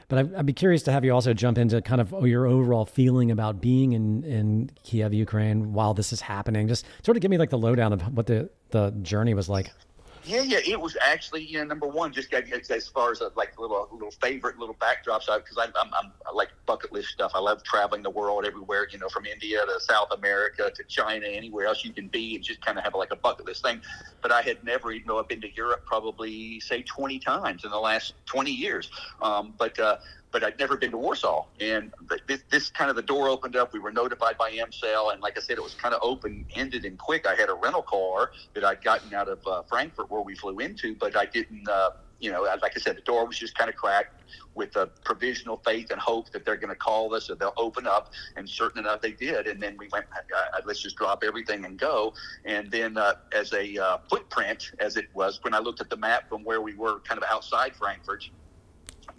But 0.07 0.19
I'd, 0.19 0.35
I'd, 0.35 0.45
be 0.45 0.53
curious 0.53 0.83
to 0.83 0.91
have 0.91 1.03
you 1.03 1.13
also 1.13 1.33
jump 1.33 1.57
into 1.57 1.81
kind 1.81 1.99
of 1.99 2.13
your 2.25 2.45
overall 2.45 2.85
feeling 2.85 3.31
about 3.31 3.61
being 3.61 3.93
in, 3.93 4.23
in 4.23 4.69
Kiev, 4.83 5.13
Ukraine, 5.13 5.73
while 5.73 5.93
this 5.93 6.13
is 6.13 6.21
happening. 6.21 6.67
Just 6.67 6.85
sort 7.03 7.17
of 7.17 7.21
give 7.21 7.31
me 7.31 7.37
like 7.37 7.49
the 7.49 7.57
lowdown 7.57 7.93
of 7.93 8.01
what 8.15 8.27
the, 8.27 8.49
the 8.69 8.91
journey 9.01 9.33
was 9.33 9.49
like. 9.49 9.71
Yeah, 10.25 10.41
yeah, 10.41 10.57
it 10.65 10.79
was 10.79 10.97
actually 11.01 11.43
you 11.43 11.59
know 11.59 11.65
number 11.65 11.87
one. 11.87 12.11
Just 12.11 12.33
as 12.33 12.87
far 12.87 13.11
as 13.11 13.21
a, 13.21 13.31
like 13.35 13.59
little 13.59 13.87
little 13.91 14.11
favorite 14.11 14.57
little 14.57 14.75
backdrops, 14.75 15.25
because 15.27 15.57
I'm, 15.57 15.71
I'm, 15.79 15.91
I'm 15.93 16.11
like 16.35 16.49
bucket 16.65 16.91
list 16.91 17.09
stuff. 17.09 17.31
I 17.35 17.39
love 17.39 17.63
traveling 17.63 18.01
the 18.01 18.09
world 18.09 18.43
everywhere. 18.45 18.87
You 18.91 18.97
know, 18.97 19.09
from 19.09 19.27
India 19.27 19.59
to 19.63 19.79
South 19.79 20.09
America 20.11 20.71
to 20.75 20.83
China, 20.85 21.27
anywhere 21.27 21.67
else 21.67 21.85
you 21.85 21.93
can 21.93 22.07
be, 22.07 22.35
and 22.35 22.43
just 22.43 22.59
kind 22.65 22.77
of 22.79 22.83
have 22.83 22.95
like 22.95 23.11
a 23.11 23.15
bucket 23.15 23.45
list 23.45 23.63
thing. 23.63 23.81
But 24.23 24.31
I 24.31 24.41
had 24.41 24.63
never, 24.63 24.91
even 24.91 25.07
though 25.07 25.19
I've 25.19 25.27
been 25.27 25.41
to 25.41 25.53
Europe 25.53 25.85
probably 25.85 26.59
say 26.59 26.81
20 26.81 27.19
times 27.19 27.63
in 27.63 27.69
the 27.69 27.79
last 27.79 28.13
20 28.25 28.49
years. 28.49 28.89
Um, 29.21 29.53
but 29.59 29.77
uh, 29.79 29.97
but 30.35 30.43
I'd 30.43 30.59
never 30.59 30.75
been 30.75 30.91
to 30.91 30.97
Warsaw. 30.97 31.45
And 31.61 31.93
this, 32.27 32.43
this, 32.51 32.69
kind 32.69 32.89
of 32.89 32.97
the 32.97 33.01
door 33.01 33.29
opened 33.29 33.55
up. 33.55 33.71
We 33.71 33.79
were 33.79 33.93
notified 33.93 34.37
by 34.37 34.51
EmCell, 34.51 35.13
and 35.13 35.21
like 35.21 35.37
I 35.37 35.39
said, 35.39 35.57
it 35.57 35.63
was 35.63 35.75
kind 35.75 35.95
of 35.95 36.01
open 36.03 36.45
ended 36.55 36.83
and 36.83 36.99
quick. 36.99 37.25
I 37.25 37.35
had 37.35 37.47
a 37.47 37.53
rental 37.53 37.83
car 37.83 38.31
that 38.53 38.65
I'd 38.65 38.83
gotten 38.83 39.13
out 39.13 39.29
of 39.29 39.39
uh, 39.47 39.61
Frankfurt 39.61 40.11
where 40.11 40.19
we 40.19 40.35
flew 40.35 40.59
into, 40.59 40.93
but 40.93 41.15
I 41.15 41.25
didn't. 41.25 41.69
Uh, 41.69 41.91
you 42.19 42.33
know, 42.33 42.41
like 42.61 42.73
I 42.75 42.79
said, 42.81 42.97
the 42.97 43.01
door 43.01 43.25
was 43.25 43.37
just 43.37 43.57
kind 43.57 43.69
of 43.69 43.77
cracked 43.77 44.23
with 44.55 44.75
a 44.75 44.87
provisional 45.05 45.61
faith 45.63 45.91
and 45.91 46.01
hope 46.01 46.31
that 46.31 46.43
they're 46.43 46.57
going 46.57 46.69
to 46.69 46.75
call 46.75 47.13
us 47.13 47.29
or 47.29 47.35
they'll 47.35 47.53
open 47.55 47.87
up. 47.87 48.11
And 48.35 48.49
certain 48.49 48.79
enough, 48.79 49.01
they 49.01 49.11
did. 49.11 49.47
And 49.47 49.61
then 49.61 49.77
we 49.77 49.87
went, 49.91 50.05
uh, 50.13 50.61
let's 50.65 50.81
just 50.81 50.97
drop 50.97 51.23
everything 51.25 51.63
and 51.63 51.77
go. 51.79 52.13
And 52.43 52.69
then, 52.71 52.97
uh, 52.97 53.15
as 53.33 53.53
a 53.53 53.77
uh, 53.77 53.97
footprint, 54.09 54.71
as 54.79 54.97
it 54.97 55.07
was, 55.13 55.39
when 55.43 55.53
I 55.53 55.59
looked 55.59 55.79
at 55.79 55.89
the 55.89 55.97
map 55.97 56.27
from 56.27 56.43
where 56.43 56.61
we 56.61 56.73
were 56.73 56.99
kind 57.01 57.21
of 57.21 57.25
outside 57.29 57.73
Frankfurt, 57.75 58.29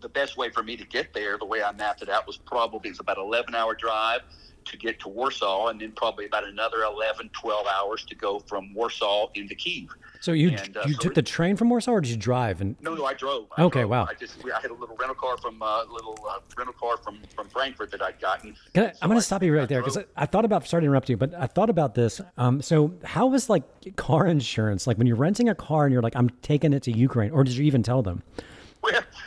the 0.00 0.08
best 0.08 0.36
way 0.36 0.50
for 0.50 0.62
me 0.62 0.76
to 0.76 0.84
get 0.84 1.12
there, 1.12 1.38
the 1.38 1.44
way 1.44 1.62
I 1.62 1.72
mapped 1.72 2.02
it 2.02 2.08
out, 2.08 2.26
was 2.26 2.36
probably 2.36 2.90
it's 2.90 3.00
about 3.00 3.18
11 3.18 3.54
hour 3.54 3.74
drive 3.74 4.22
to 4.66 4.76
get 4.76 5.00
to 5.00 5.08
Warsaw, 5.08 5.68
and 5.68 5.80
then 5.80 5.92
probably 5.92 6.26
about 6.26 6.44
another 6.46 6.82
11, 6.82 7.30
12 7.32 7.66
hours 7.66 8.04
to 8.04 8.14
go 8.14 8.40
from 8.40 8.74
Warsaw 8.74 9.28
into 9.34 9.54
Kiev. 9.54 9.94
So 10.20 10.32
you 10.32 10.50
and, 10.50 10.76
uh, 10.76 10.82
you 10.86 10.94
so 10.94 11.00
took 11.00 11.14
the 11.14 11.22
train 11.22 11.56
from 11.56 11.70
Warsaw, 11.70 11.92
or 11.92 12.00
did 12.00 12.10
you 12.10 12.16
drive? 12.16 12.60
And 12.60 12.74
no, 12.80 12.94
no, 12.94 13.04
I 13.04 13.14
drove. 13.14 13.46
I 13.56 13.62
okay, 13.64 13.80
drove. 13.80 13.90
wow. 13.90 14.08
I 14.10 14.14
just 14.14 14.36
I 14.44 14.60
had 14.60 14.70
a 14.70 14.74
little 14.74 14.96
rental 14.96 15.14
car 15.14 15.36
from 15.36 15.62
uh, 15.62 15.84
little 15.84 16.18
uh, 16.28 16.38
rental 16.56 16.74
car 16.74 16.96
from 16.96 17.20
from 17.34 17.48
Frankfurt 17.48 17.90
that 17.92 18.02
I'd 18.02 18.20
gotten. 18.20 18.56
I, 18.74 18.92
am 19.02 19.08
going 19.08 19.16
to 19.16 19.22
stop 19.22 19.42
you 19.42 19.56
right 19.56 19.68
there 19.68 19.80
because 19.80 19.98
I, 19.98 20.04
I, 20.16 20.26
thought 20.26 20.44
about 20.44 20.66
sorry 20.66 20.82
to 20.82 20.86
interrupt 20.86 21.08
you, 21.08 21.16
but 21.16 21.34
I 21.34 21.46
thought 21.46 21.70
about 21.70 21.94
this. 21.94 22.20
Um, 22.38 22.60
so 22.60 22.94
how 23.04 23.26
was 23.26 23.48
like 23.48 23.62
car 23.96 24.26
insurance? 24.26 24.86
Like 24.86 24.98
when 24.98 25.06
you're 25.06 25.16
renting 25.16 25.48
a 25.48 25.54
car 25.54 25.84
and 25.84 25.92
you're 25.92 26.02
like, 26.02 26.16
I'm 26.16 26.30
taking 26.42 26.72
it 26.72 26.82
to 26.84 26.92
Ukraine, 26.92 27.30
or 27.30 27.44
did 27.44 27.54
you 27.54 27.64
even 27.64 27.82
tell 27.82 28.02
them? 28.02 28.22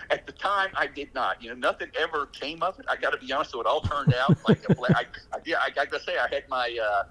At 0.09 0.25
the 0.25 0.33
time, 0.33 0.69
I 0.75 0.87
did 0.87 1.13
not. 1.13 1.41
You 1.41 1.49
know, 1.49 1.55
nothing 1.55 1.89
ever 1.99 2.27
came 2.27 2.61
of 2.63 2.79
it. 2.79 2.85
I 2.89 2.95
got 2.95 3.11
to 3.11 3.17
be 3.17 3.31
honest. 3.31 3.51
So 3.51 3.61
it 3.61 3.67
all 3.67 3.81
turned 3.81 4.13
out 4.13 4.37
like 4.47 4.59
I, 4.69 5.05
I, 5.33 5.39
yeah. 5.45 5.57
I 5.63 5.69
got 5.69 5.91
to 5.91 5.99
say, 5.99 6.17
I 6.17 6.27
had 6.33 6.43
my 6.49 6.77
uh, 6.81 7.03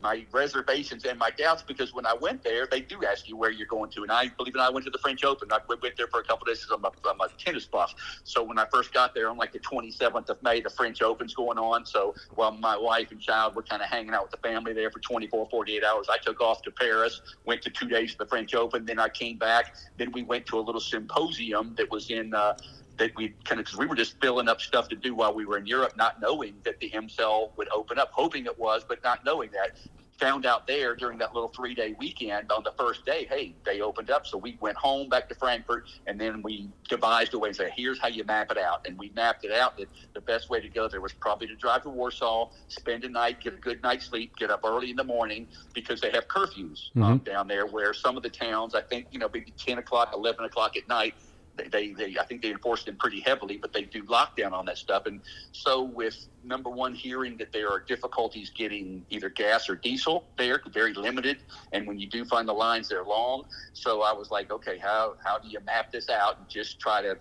my 0.00 0.24
reservations 0.32 1.04
and 1.04 1.18
my 1.18 1.30
doubts 1.30 1.62
because 1.62 1.92
when 1.92 2.06
I 2.06 2.14
went 2.14 2.44
there, 2.44 2.66
they 2.70 2.80
do 2.80 3.04
ask 3.04 3.28
you 3.28 3.36
where 3.36 3.50
you're 3.50 3.66
going 3.66 3.90
to. 3.90 4.02
And 4.02 4.12
I 4.12 4.28
believe 4.28 4.54
it, 4.54 4.60
I 4.60 4.70
went 4.70 4.84
to 4.84 4.90
the 4.90 4.98
French 4.98 5.24
Open. 5.24 5.50
I 5.52 5.58
went 5.68 5.96
there 5.96 6.06
for 6.06 6.20
a 6.20 6.24
couple 6.24 6.46
of 6.46 6.48
days 6.48 6.64
because 6.64 6.78
I'm 6.78 6.84
a, 6.84 7.10
I'm 7.10 7.20
a 7.20 7.28
tennis 7.38 7.66
buff. 7.66 7.94
So 8.24 8.42
when 8.42 8.58
I 8.58 8.66
first 8.72 8.92
got 8.92 9.14
there 9.14 9.28
on 9.28 9.36
like 9.36 9.52
the 9.52 9.58
27th 9.58 10.28
of 10.28 10.42
May, 10.42 10.60
the 10.60 10.70
French 10.70 11.02
Open's 11.02 11.34
going 11.34 11.58
on. 11.58 11.84
So 11.84 12.14
while 12.34 12.52
my 12.52 12.76
wife 12.76 13.10
and 13.10 13.20
child 13.20 13.56
were 13.56 13.62
kind 13.62 13.82
of 13.82 13.88
hanging 13.88 14.14
out 14.14 14.22
with 14.22 14.30
the 14.30 14.48
family 14.48 14.72
there 14.72 14.90
for 14.90 15.00
24, 15.00 15.48
48 15.50 15.84
hours, 15.84 16.06
I 16.08 16.18
took 16.18 16.40
off 16.40 16.62
to 16.62 16.70
Paris, 16.70 17.20
went 17.44 17.62
to 17.62 17.70
two 17.70 17.88
days 17.88 18.12
of 18.12 18.18
the 18.18 18.26
French 18.26 18.54
Open. 18.54 18.84
Then 18.84 19.00
I 19.00 19.08
came 19.08 19.36
back. 19.36 19.74
Then 19.96 20.12
we 20.12 20.22
went 20.22 20.46
to 20.46 20.58
a 20.58 20.62
little 20.62 20.80
symposium 20.80 21.74
that 21.76 21.90
was 21.90 22.10
in, 22.10 22.34
uh, 22.34 22.54
that 22.98 23.14
we 23.16 23.34
kind 23.44 23.60
of 23.60 23.66
because 23.66 23.78
we 23.78 23.86
were 23.86 23.94
just 23.94 24.20
filling 24.20 24.48
up 24.48 24.60
stuff 24.60 24.88
to 24.88 24.96
do 24.96 25.14
while 25.14 25.34
we 25.34 25.44
were 25.44 25.58
in 25.58 25.66
Europe, 25.66 25.96
not 25.96 26.20
knowing 26.20 26.54
that 26.64 26.78
the 26.80 26.90
EmCell 26.90 27.50
would 27.56 27.68
open 27.70 27.98
up, 27.98 28.10
hoping 28.12 28.46
it 28.46 28.58
was, 28.58 28.84
but 28.86 29.02
not 29.02 29.24
knowing 29.24 29.50
that 29.52 29.78
found 30.18 30.46
out 30.46 30.66
there 30.66 30.94
during 30.96 31.18
that 31.18 31.32
little 31.32 31.48
three 31.48 31.74
day 31.74 31.94
weekend 31.98 32.50
on 32.50 32.62
the 32.64 32.72
first 32.72 33.06
day, 33.06 33.26
hey, 33.30 33.54
they 33.64 33.80
opened 33.80 34.10
up. 34.10 34.26
So 34.26 34.36
we 34.36 34.58
went 34.60 34.76
home 34.76 35.08
back 35.08 35.28
to 35.28 35.34
Frankfurt 35.34 35.88
and 36.06 36.20
then 36.20 36.42
we 36.42 36.68
devised 36.88 37.34
a 37.34 37.38
way 37.38 37.50
to 37.50 37.54
say, 37.54 37.72
here's 37.74 38.00
how 38.00 38.08
you 38.08 38.24
map 38.24 38.50
it 38.50 38.58
out. 38.58 38.86
And 38.86 38.98
we 38.98 39.10
mapped 39.14 39.44
it 39.44 39.52
out 39.52 39.76
that 39.78 39.88
the 40.14 40.20
best 40.20 40.50
way 40.50 40.60
to 40.60 40.68
go 40.68 40.88
there 40.88 41.00
was 41.00 41.12
probably 41.12 41.46
to 41.46 41.54
drive 41.54 41.84
to 41.84 41.90
Warsaw, 41.90 42.50
spend 42.68 43.04
a 43.04 43.08
night, 43.08 43.40
get 43.40 43.54
a 43.54 43.58
good 43.58 43.82
night's 43.82 44.06
sleep, 44.06 44.36
get 44.36 44.50
up 44.50 44.60
early 44.64 44.90
in 44.90 44.96
the 44.96 45.04
morning 45.04 45.46
because 45.72 46.00
they 46.00 46.10
have 46.10 46.26
curfews 46.28 46.90
mm-hmm. 46.90 47.02
um, 47.02 47.18
down 47.18 47.46
there 47.46 47.66
where 47.66 47.94
some 47.94 48.16
of 48.16 48.22
the 48.22 48.30
towns, 48.30 48.74
I 48.74 48.82
think, 48.82 49.06
you 49.12 49.18
know, 49.18 49.30
maybe 49.32 49.52
10 49.56 49.78
o'clock, 49.78 50.12
11 50.14 50.44
o'clock 50.44 50.76
at 50.76 50.88
night, 50.88 51.14
they, 51.70 51.92
they, 51.92 52.16
I 52.18 52.24
think 52.24 52.42
they 52.42 52.50
enforce 52.50 52.84
them 52.84 52.96
pretty 52.96 53.20
heavily, 53.20 53.56
but 53.56 53.72
they 53.72 53.82
do 53.82 54.02
lockdown 54.04 54.52
on 54.52 54.66
that 54.66 54.78
stuff. 54.78 55.06
And 55.06 55.20
so, 55.52 55.82
with 55.82 56.28
number 56.44 56.70
one, 56.70 56.94
hearing 56.94 57.36
that 57.38 57.52
there 57.52 57.70
are 57.70 57.80
difficulties 57.80 58.50
getting 58.50 59.04
either 59.10 59.28
gas 59.28 59.68
or 59.68 59.76
diesel 59.76 60.24
there, 60.36 60.60
very 60.72 60.94
limited, 60.94 61.38
and 61.72 61.86
when 61.86 61.98
you 61.98 62.06
do 62.06 62.24
find 62.24 62.48
the 62.48 62.52
lines, 62.52 62.88
they're 62.88 63.04
long. 63.04 63.44
So 63.72 64.02
I 64.02 64.12
was 64.12 64.30
like, 64.30 64.50
okay, 64.50 64.78
how 64.78 65.14
how 65.24 65.38
do 65.38 65.48
you 65.48 65.58
map 65.60 65.92
this 65.92 66.08
out 66.08 66.38
and 66.38 66.48
just 66.48 66.80
try 66.80 67.02
to 67.02 67.18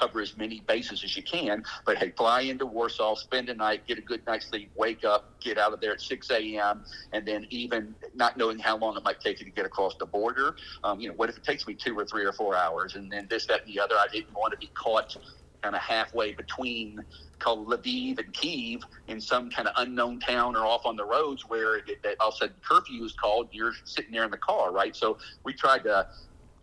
cover 0.00 0.20
as 0.20 0.36
many 0.36 0.60
bases 0.66 1.04
as 1.04 1.16
you 1.16 1.22
can. 1.22 1.62
But 1.84 1.98
hey, 1.98 2.12
fly 2.16 2.42
into 2.42 2.66
Warsaw, 2.66 3.14
spend 3.16 3.48
a 3.48 3.54
night, 3.54 3.86
get 3.86 3.98
a 3.98 4.02
good 4.02 4.26
night's 4.26 4.46
sleep, 4.46 4.70
wake 4.76 5.04
up, 5.04 5.38
get 5.40 5.58
out 5.58 5.72
of 5.72 5.80
there 5.80 5.92
at 5.92 6.00
6 6.00 6.30
a.m., 6.30 6.84
and 7.12 7.26
then 7.26 7.46
even 7.50 7.94
not 8.14 8.36
knowing 8.36 8.58
how 8.58 8.76
long 8.76 8.96
it 8.96 9.04
might 9.04 9.20
take 9.20 9.40
you 9.40 9.46
to 9.46 9.52
get 9.52 9.66
across 9.66 9.94
the 9.96 10.06
border. 10.06 10.56
Um, 10.84 11.00
you 11.00 11.08
know, 11.08 11.14
what 11.14 11.28
if 11.28 11.36
it 11.36 11.44
takes 11.44 11.66
me 11.66 11.74
two 11.74 11.98
or 11.98 12.04
three 12.04 12.24
or 12.24 12.32
four 12.32 12.56
hours, 12.56 12.94
and 12.94 13.10
then 13.10 13.26
this, 13.28 13.46
that, 13.46 13.62
and 13.66 13.74
the 13.74 13.80
other? 13.80 13.96
I 13.96 14.06
didn't 14.12 14.34
want 14.34 14.52
to 14.52 14.58
be 14.58 14.70
caught 14.74 15.16
kind 15.62 15.74
of 15.74 15.82
halfway 15.82 16.32
between 16.32 17.04
called 17.38 17.66
Lviv 17.68 18.18
and 18.18 18.32
Kiev 18.32 18.82
in 19.08 19.20
some 19.20 19.50
kind 19.50 19.68
of 19.68 19.74
unknown 19.78 20.20
town 20.20 20.56
or 20.56 20.66
off 20.66 20.86
on 20.86 20.96
the 20.96 21.04
roads 21.04 21.44
where 21.48 21.76
it, 21.76 21.86
all 22.20 22.28
of 22.28 22.34
a 22.34 22.36
sudden 22.36 22.54
curfew 22.66 23.04
is 23.04 23.12
called. 23.14 23.48
You're 23.52 23.72
sitting 23.84 24.12
there 24.12 24.24
in 24.24 24.30
the 24.30 24.38
car, 24.38 24.72
right? 24.72 24.94
So 24.94 25.18
we 25.44 25.52
tried 25.52 25.84
to 25.84 26.06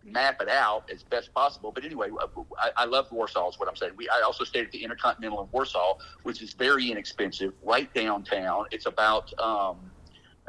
map 0.04 0.40
it 0.40 0.48
out 0.48 0.90
as 0.92 1.02
best 1.02 1.32
possible. 1.34 1.72
But 1.72 1.84
anyway, 1.84 2.08
uh, 2.20 2.26
I, 2.58 2.70
I 2.78 2.84
love 2.84 3.10
Warsaw 3.12 3.48
is 3.48 3.58
what 3.58 3.68
I'm 3.68 3.76
saying. 3.76 3.92
We 3.96 4.08
I 4.08 4.22
also 4.24 4.44
stayed 4.44 4.66
at 4.66 4.72
the 4.72 4.82
Intercontinental 4.82 5.42
in 5.42 5.48
Warsaw, 5.52 5.98
which 6.22 6.42
is 6.42 6.52
very 6.52 6.90
inexpensive, 6.90 7.52
right 7.62 7.92
downtown. 7.94 8.66
It's 8.70 8.86
about 8.86 9.32
um, 9.40 9.90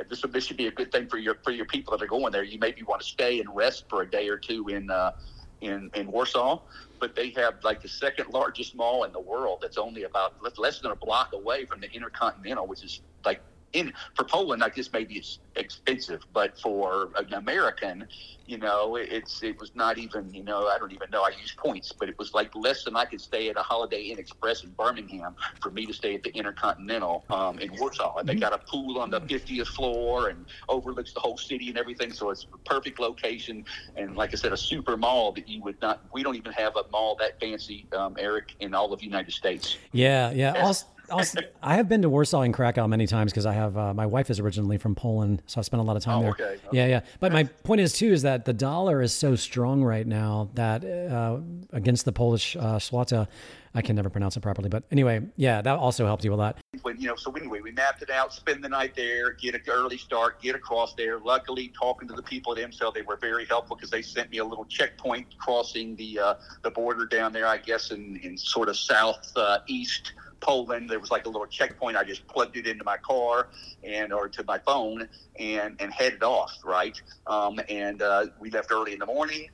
this 0.10 0.24
this 0.30 0.46
should 0.46 0.58
be 0.58 0.68
a 0.68 0.72
good 0.72 0.92
thing 0.92 1.08
for 1.08 1.18
your 1.18 1.36
for 1.44 1.52
your 1.52 1.66
people 1.66 1.96
that 1.98 2.04
are 2.04 2.08
going 2.08 2.32
there. 2.32 2.44
You 2.44 2.60
maybe 2.60 2.84
want 2.84 3.02
to 3.02 3.08
stay 3.08 3.40
and 3.40 3.54
rest 3.56 3.86
for 3.90 4.02
a 4.02 4.10
day 4.10 4.30
or 4.30 4.38
two 4.38 4.68
in 4.70 4.90
uh, 4.90 5.12
in 5.62 5.90
in 5.96 6.12
Warsaw, 6.12 6.62
but 7.00 7.16
they 7.16 7.32
have 7.32 7.56
like 7.64 7.82
the 7.82 7.88
second 7.88 8.30
largest 8.32 8.76
mall 8.76 9.04
in 9.04 9.12
the 9.12 9.20
world. 9.20 9.60
That's 9.62 9.78
only 9.78 10.04
about 10.04 10.36
less 10.58 10.80
than 10.80 10.92
a 10.92 10.96
block 10.96 11.34
away 11.34 11.66
from 11.66 11.82
the 11.82 11.92
Intercontinental, 11.92 12.68
which 12.68 12.84
is 12.84 13.02
like 13.26 13.42
in 13.74 13.94
for 14.16 14.24
Poland, 14.24 14.64
I 14.64 14.70
guess 14.70 14.92
maybe 14.92 15.16
it's 15.16 15.40
expensive, 15.56 16.22
but 16.34 16.60
for 16.60 17.10
an 17.18 17.34
American, 17.34 18.08
you 18.46 18.58
know, 18.58 18.96
it's 18.96 19.44
it 19.44 19.60
was 19.60 19.72
not 19.76 19.98
even 19.98 20.34
you 20.34 20.44
know 20.44 20.68
I 20.68 20.78
don't 20.80 20.92
even 20.92 21.10
know 21.12 21.22
I 21.22 21.30
use 21.40 21.54
points, 21.56 21.92
but 21.92 22.10
it 22.10 22.18
was 22.18 22.34
like 22.34 22.56
less 22.56 22.84
than 22.84 22.96
I 22.96 23.06
could 23.06 23.22
stay 23.22 23.50
at 23.50 23.58
a 23.58 23.62
Holiday 23.62 24.04
Inn 24.04 24.18
Express 24.18 24.64
in 24.64 24.72
Birmingham 24.72 25.36
for 25.62 25.70
me 25.70 25.86
to 25.86 25.94
stay 25.94 26.16
at 26.16 26.24
the 26.24 26.32
Intercontinental 26.32 27.26
um, 27.30 27.60
in 27.60 27.72
Warsaw. 27.78 28.18
And 28.18 28.28
they 28.28 28.36
got 28.36 28.54
a 28.54 28.58
pool 28.58 29.00
on 29.00 29.12
the 29.12 29.22
50th 29.22 29.68
floor 29.68 30.30
and 30.30 30.46
overlooks 30.68 31.14
the 31.14 31.20
whole 31.20 31.38
city 31.38 31.70
and 31.70 31.78
everything, 31.78 32.12
so 32.12 32.32
it's 32.32 32.48
a 32.52 32.58
perfect 32.70 33.00
location. 33.00 33.66
And 33.96 34.16
like 34.16 34.32
I 34.34 34.36
said, 34.36 34.52
a 34.52 34.58
super 34.58 34.98
mall 34.98 35.32
that 35.34 35.48
you 35.48 35.62
would 35.62 35.80
not. 35.82 36.04
We 36.12 36.24
don't 36.24 36.36
even 36.36 36.54
have 36.54 36.76
a 36.76 36.86
mall 36.92 37.16
that 37.20 37.40
fancy, 37.40 37.86
um, 37.96 38.16
Eric, 38.18 38.56
in 38.60 38.74
all 38.74 38.92
of 38.92 39.00
the 39.00 39.06
United 39.06 39.32
States. 39.32 39.78
Yeah, 39.92 40.32
yeah. 40.32 40.54
Also, 40.54 40.88
also, 41.10 41.40
I 41.62 41.76
have 41.76 41.90
been 41.90 42.02
to 42.02 42.10
Warsaw 42.10 42.42
and 42.42 42.54
Krakow 42.54 42.88
many 42.88 43.08
times 43.08 43.32
because 43.32 43.46
I 43.46 43.54
have 43.54 43.78
uh, 43.78 43.94
my 43.94 44.06
wife 44.06 44.30
is 44.30 44.40
originally 44.40 44.78
from 44.78 44.96
Poland, 44.96 45.42
so 45.46 45.60
I've 45.60 45.66
spent 45.66 45.82
a 45.82 45.84
lot 45.84 45.98
of 45.98 46.04
time 46.04 46.20
oh, 46.20 46.22
there. 46.22 46.32
Okay, 46.32 46.44
okay. 46.44 46.60
Yeah, 46.72 46.88
yeah. 46.88 47.02
But 47.20 47.32
my 47.32 47.44
point 47.44 47.82
is 47.82 47.94
too 47.94 48.12
is 48.12 48.22
that 48.24 48.46
the 48.46 48.54
dollar 48.54 49.02
is 49.02 49.14
so 49.14 49.36
strong 49.36 49.84
right 49.84 50.06
now 50.06 50.50
that 50.56 50.84
uh, 50.86 51.40
against 51.72 52.06
the 52.06 52.12
Polish 52.12 52.56
uh, 52.56 52.80
zloty, 52.80 53.28
I 53.76 53.82
can 53.82 53.96
never 53.96 54.10
pronounce 54.10 54.36
it 54.36 54.42
properly. 54.42 54.70
But 54.70 54.84
anyway, 54.92 55.22
yeah, 55.36 55.62
that 55.62 55.78
also 55.78 56.06
helped 56.06 56.24
you 56.24 56.34
a 56.34 56.36
lot. 56.36 56.58
You 56.86 57.08
know, 57.08 57.16
so 57.16 57.32
anyway, 57.32 57.62
we 57.62 57.72
mapped 57.72 58.02
it 58.02 58.10
out, 58.10 58.34
spend 58.34 58.64
the 58.64 58.70
night 58.70 58.96
there, 58.96 59.34
get 59.34 59.56
an 59.56 59.62
early 59.68 59.98
start, 59.98 60.42
get 60.42 60.56
across 60.56 60.96
there. 60.96 61.20
Luckily, 61.20 61.72
talking 61.80 62.08
to 62.08 62.14
the 62.14 62.24
people 62.24 62.58
at 62.58 62.58
EmCell, 62.58 62.94
they 62.94 63.04
were 63.04 63.18
very 63.18 63.46
helpful 63.46 63.76
because 63.76 63.92
they 63.92 64.02
sent 64.02 64.32
me 64.32 64.40
a 64.40 64.46
little 64.46 64.66
checkpoint 64.66 65.38
crossing 65.38 65.96
the 65.96 66.20
uh, 66.20 66.34
the 66.64 66.72
border 66.72 67.06
down 67.06 67.32
there, 67.32 67.48
I 67.48 67.58
guess, 67.58 67.92
in, 67.92 68.20
in 68.24 68.38
sort 68.38 68.70
of 68.70 68.78
south 68.78 69.32
uh, 69.36 69.60
east 69.68 70.14
Poland. 70.42 70.90
There 70.90 71.00
was 71.00 71.12
like 71.12 71.26
a 71.26 71.30
little 71.30 71.48
checkpoint. 71.48 71.98
I 71.98 72.04
just 72.04 72.26
plugged 72.28 72.58
it 72.58 72.68
into 72.68 72.84
my 72.84 72.98
car 72.98 73.50
and 73.84 74.14
or 74.14 74.30
to 74.30 74.44
my 74.46 74.60
phone 74.60 75.08
and 75.38 75.76
and 75.80 75.94
headed 75.94 76.24
off. 76.24 76.58
Right, 76.64 77.00
um, 77.28 77.60
and 77.70 78.02
uh, 78.02 78.28
we 78.40 78.50
left 78.50 78.72
early 78.72 78.94
in 78.94 79.00
the 79.00 79.06
morning. 79.06 79.50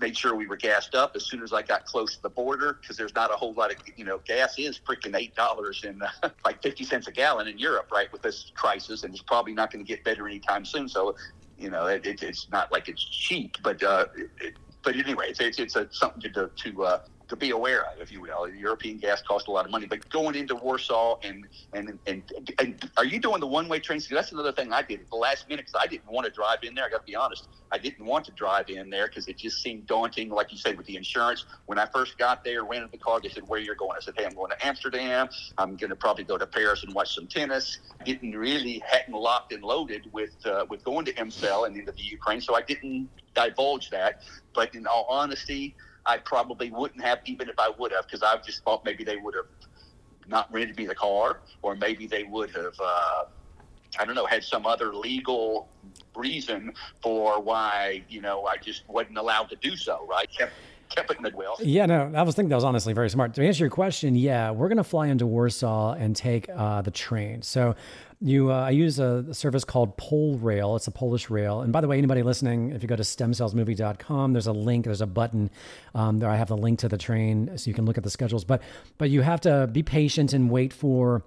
Made 0.00 0.16
sure 0.16 0.34
we 0.34 0.48
were 0.48 0.56
gassed 0.56 0.96
up 0.96 1.14
as 1.14 1.24
soon 1.24 1.40
as 1.42 1.52
I 1.52 1.62
got 1.62 1.84
close 1.84 2.16
to 2.16 2.22
the 2.22 2.30
border 2.30 2.78
because 2.80 2.96
there's 2.96 3.14
not 3.14 3.32
a 3.32 3.36
whole 3.36 3.54
lot 3.54 3.70
of 3.70 3.76
you 3.96 4.04
know 4.04 4.20
gas 4.26 4.58
is 4.58 4.80
freaking 4.80 5.16
eight 5.16 5.36
dollars 5.36 5.84
and 5.84 6.02
uh, 6.22 6.30
like 6.44 6.62
fifty 6.62 6.84
cents 6.84 7.06
a 7.06 7.12
gallon 7.12 7.46
in 7.46 7.58
Europe 7.58 7.88
right 7.92 8.10
with 8.12 8.22
this 8.22 8.50
crisis 8.54 9.04
and 9.04 9.14
it's 9.14 9.22
probably 9.22 9.54
not 9.54 9.72
going 9.72 9.84
to 9.84 9.88
get 9.88 10.02
better 10.02 10.26
anytime 10.26 10.64
soon. 10.64 10.88
So 10.88 11.14
you 11.56 11.70
know 11.70 11.86
it, 11.86 12.06
it, 12.06 12.22
it's 12.22 12.48
not 12.50 12.72
like 12.72 12.88
it's 12.88 13.04
cheap, 13.04 13.56
but 13.62 13.80
uh, 13.82 14.06
it, 14.40 14.54
but 14.82 14.96
anyway, 14.96 15.26
it's 15.28 15.40
it's, 15.40 15.58
it's 15.58 15.76
a, 15.76 15.88
something 15.90 16.32
to 16.32 16.50
to 16.54 16.84
uh, 16.84 17.00
to 17.28 17.36
be 17.36 17.50
aware 17.50 17.84
of, 17.84 18.00
if 18.00 18.10
you 18.10 18.20
will. 18.20 18.48
European 18.48 18.96
gas 18.98 19.22
costs 19.22 19.48
a 19.48 19.50
lot 19.50 19.66
of 19.66 19.70
money, 19.70 19.86
but 19.86 20.08
going 20.08 20.34
into 20.34 20.54
Warsaw 20.54 21.18
and 21.22 21.46
and 21.74 21.98
and, 22.06 22.22
and 22.58 22.90
are 22.96 23.04
you 23.04 23.20
doing 23.20 23.40
the 23.40 23.46
one 23.46 23.68
way 23.68 23.78
trains? 23.78 24.08
That's 24.08 24.32
another 24.32 24.52
thing 24.52 24.72
I 24.72 24.82
did 24.82 25.00
at 25.00 25.10
the 25.10 25.16
last 25.16 25.48
minute 25.48 25.66
because 25.66 25.80
I 25.82 25.86
didn't 25.86 26.10
want 26.10 26.26
to 26.26 26.32
drive 26.32 26.60
in 26.62 26.74
there. 26.74 26.86
I 26.86 26.88
got 26.88 26.98
to 26.98 27.04
be 27.04 27.14
honest, 27.14 27.48
I 27.70 27.78
didn't 27.78 28.06
want 28.06 28.24
to 28.26 28.32
drive 28.32 28.70
in 28.70 28.88
there 28.88 29.08
because 29.08 29.28
it 29.28 29.36
just 29.36 29.62
seemed 29.62 29.86
daunting. 29.86 30.30
Like 30.30 30.50
you 30.52 30.58
said, 30.58 30.76
with 30.76 30.86
the 30.86 30.96
insurance. 30.96 31.44
When 31.66 31.78
I 31.78 31.86
first 31.86 32.16
got 32.16 32.44
there, 32.44 32.64
rented 32.64 32.92
the 32.92 32.98
car, 32.98 33.20
they 33.20 33.28
said, 33.28 33.46
"Where 33.46 33.60
you're 33.60 33.74
going?" 33.74 33.96
I 33.96 34.00
said, 34.00 34.14
"Hey, 34.16 34.24
I'm 34.24 34.34
going 34.34 34.50
to 34.50 34.66
Amsterdam. 34.66 35.28
I'm 35.58 35.76
going 35.76 35.90
to 35.90 35.96
probably 35.96 36.24
go 36.24 36.38
to 36.38 36.46
Paris 36.46 36.82
and 36.82 36.94
watch 36.94 37.14
some 37.14 37.26
tennis." 37.26 37.78
Didn't 38.04 38.36
really 38.36 38.82
hadn't 38.86 39.14
locked 39.14 39.52
and 39.52 39.62
loaded 39.62 40.10
with 40.12 40.34
uh, 40.46 40.64
with 40.70 40.82
going 40.82 41.04
to 41.04 41.12
EmCell 41.12 41.66
and 41.66 41.76
into 41.76 41.92
the 41.92 42.02
Ukraine, 42.02 42.40
so 42.40 42.54
I 42.54 42.62
didn't 42.62 43.10
divulge 43.34 43.90
that. 43.90 44.22
But 44.54 44.74
in 44.74 44.86
all 44.86 45.06
honesty 45.10 45.76
I 46.08 46.16
probably 46.16 46.70
wouldn't 46.70 47.04
have, 47.04 47.20
even 47.26 47.48
if 47.50 47.58
I 47.58 47.70
would 47.78 47.92
have, 47.92 48.06
because 48.06 48.22
I 48.22 48.34
just 48.38 48.64
thought 48.64 48.84
maybe 48.84 49.04
they 49.04 49.16
would 49.16 49.34
have 49.34 49.44
not 50.26 50.52
rented 50.52 50.76
me 50.76 50.86
the 50.86 50.94
car, 50.94 51.40
or 51.62 51.76
maybe 51.76 52.06
they 52.06 52.24
would 52.24 52.50
have, 52.50 52.74
uh, 52.80 53.24
I 53.98 54.04
don't 54.06 54.14
know, 54.14 54.26
had 54.26 54.42
some 54.42 54.66
other 54.66 54.94
legal 54.94 55.68
reason 56.16 56.72
for 57.02 57.40
why 57.40 58.02
you 58.08 58.20
know 58.20 58.46
I 58.46 58.56
just 58.56 58.88
wasn't 58.88 59.18
allowed 59.18 59.50
to 59.50 59.56
do 59.56 59.76
so. 59.76 60.06
Right? 60.08 60.28
Kept 60.36 60.52
kept 60.88 61.10
it. 61.10 61.34
Yeah, 61.60 61.86
no, 61.86 62.10
I 62.14 62.22
was 62.22 62.34
thinking 62.34 62.48
that 62.48 62.54
was 62.54 62.64
honestly 62.64 62.92
very 62.92 63.10
smart. 63.10 63.34
To 63.34 63.46
answer 63.46 63.64
your 63.64 63.70
question, 63.70 64.14
yeah, 64.14 64.50
we're 64.50 64.68
going 64.68 64.78
to 64.78 64.84
fly 64.84 65.08
into 65.08 65.26
Warsaw 65.26 65.92
and 65.94 66.16
take 66.16 66.48
uh, 66.48 66.82
the 66.82 66.90
train. 66.90 67.42
So 67.42 67.74
you, 68.20 68.50
uh, 68.50 68.64
I 68.64 68.70
use 68.70 68.98
a, 68.98 69.32
service 69.32 69.64
called 69.64 69.96
PolRail. 69.96 70.76
It's 70.76 70.86
a 70.86 70.90
Polish 70.90 71.30
rail. 71.30 71.60
And 71.60 71.72
by 71.72 71.80
the 71.80 71.88
way, 71.88 71.98
anybody 71.98 72.22
listening, 72.22 72.72
if 72.72 72.82
you 72.82 72.88
go 72.88 72.96
to 72.96 73.02
stemcellsmovie.com, 73.02 74.32
there's 74.32 74.46
a 74.46 74.52
link, 74.52 74.86
there's 74.86 75.00
a 75.00 75.06
button 75.06 75.50
um, 75.94 76.18
there. 76.18 76.28
I 76.28 76.36
have 76.36 76.48
the 76.48 76.56
link 76.56 76.80
to 76.80 76.88
the 76.88 76.98
train 76.98 77.56
so 77.56 77.68
you 77.68 77.74
can 77.74 77.84
look 77.84 77.96
at 77.96 78.04
the 78.04 78.10
schedules. 78.10 78.44
But, 78.44 78.62
but 78.98 79.10
you 79.10 79.22
have 79.22 79.40
to 79.42 79.68
be 79.68 79.82
patient 79.82 80.32
and 80.32 80.50
wait 80.50 80.72
for 80.72 81.22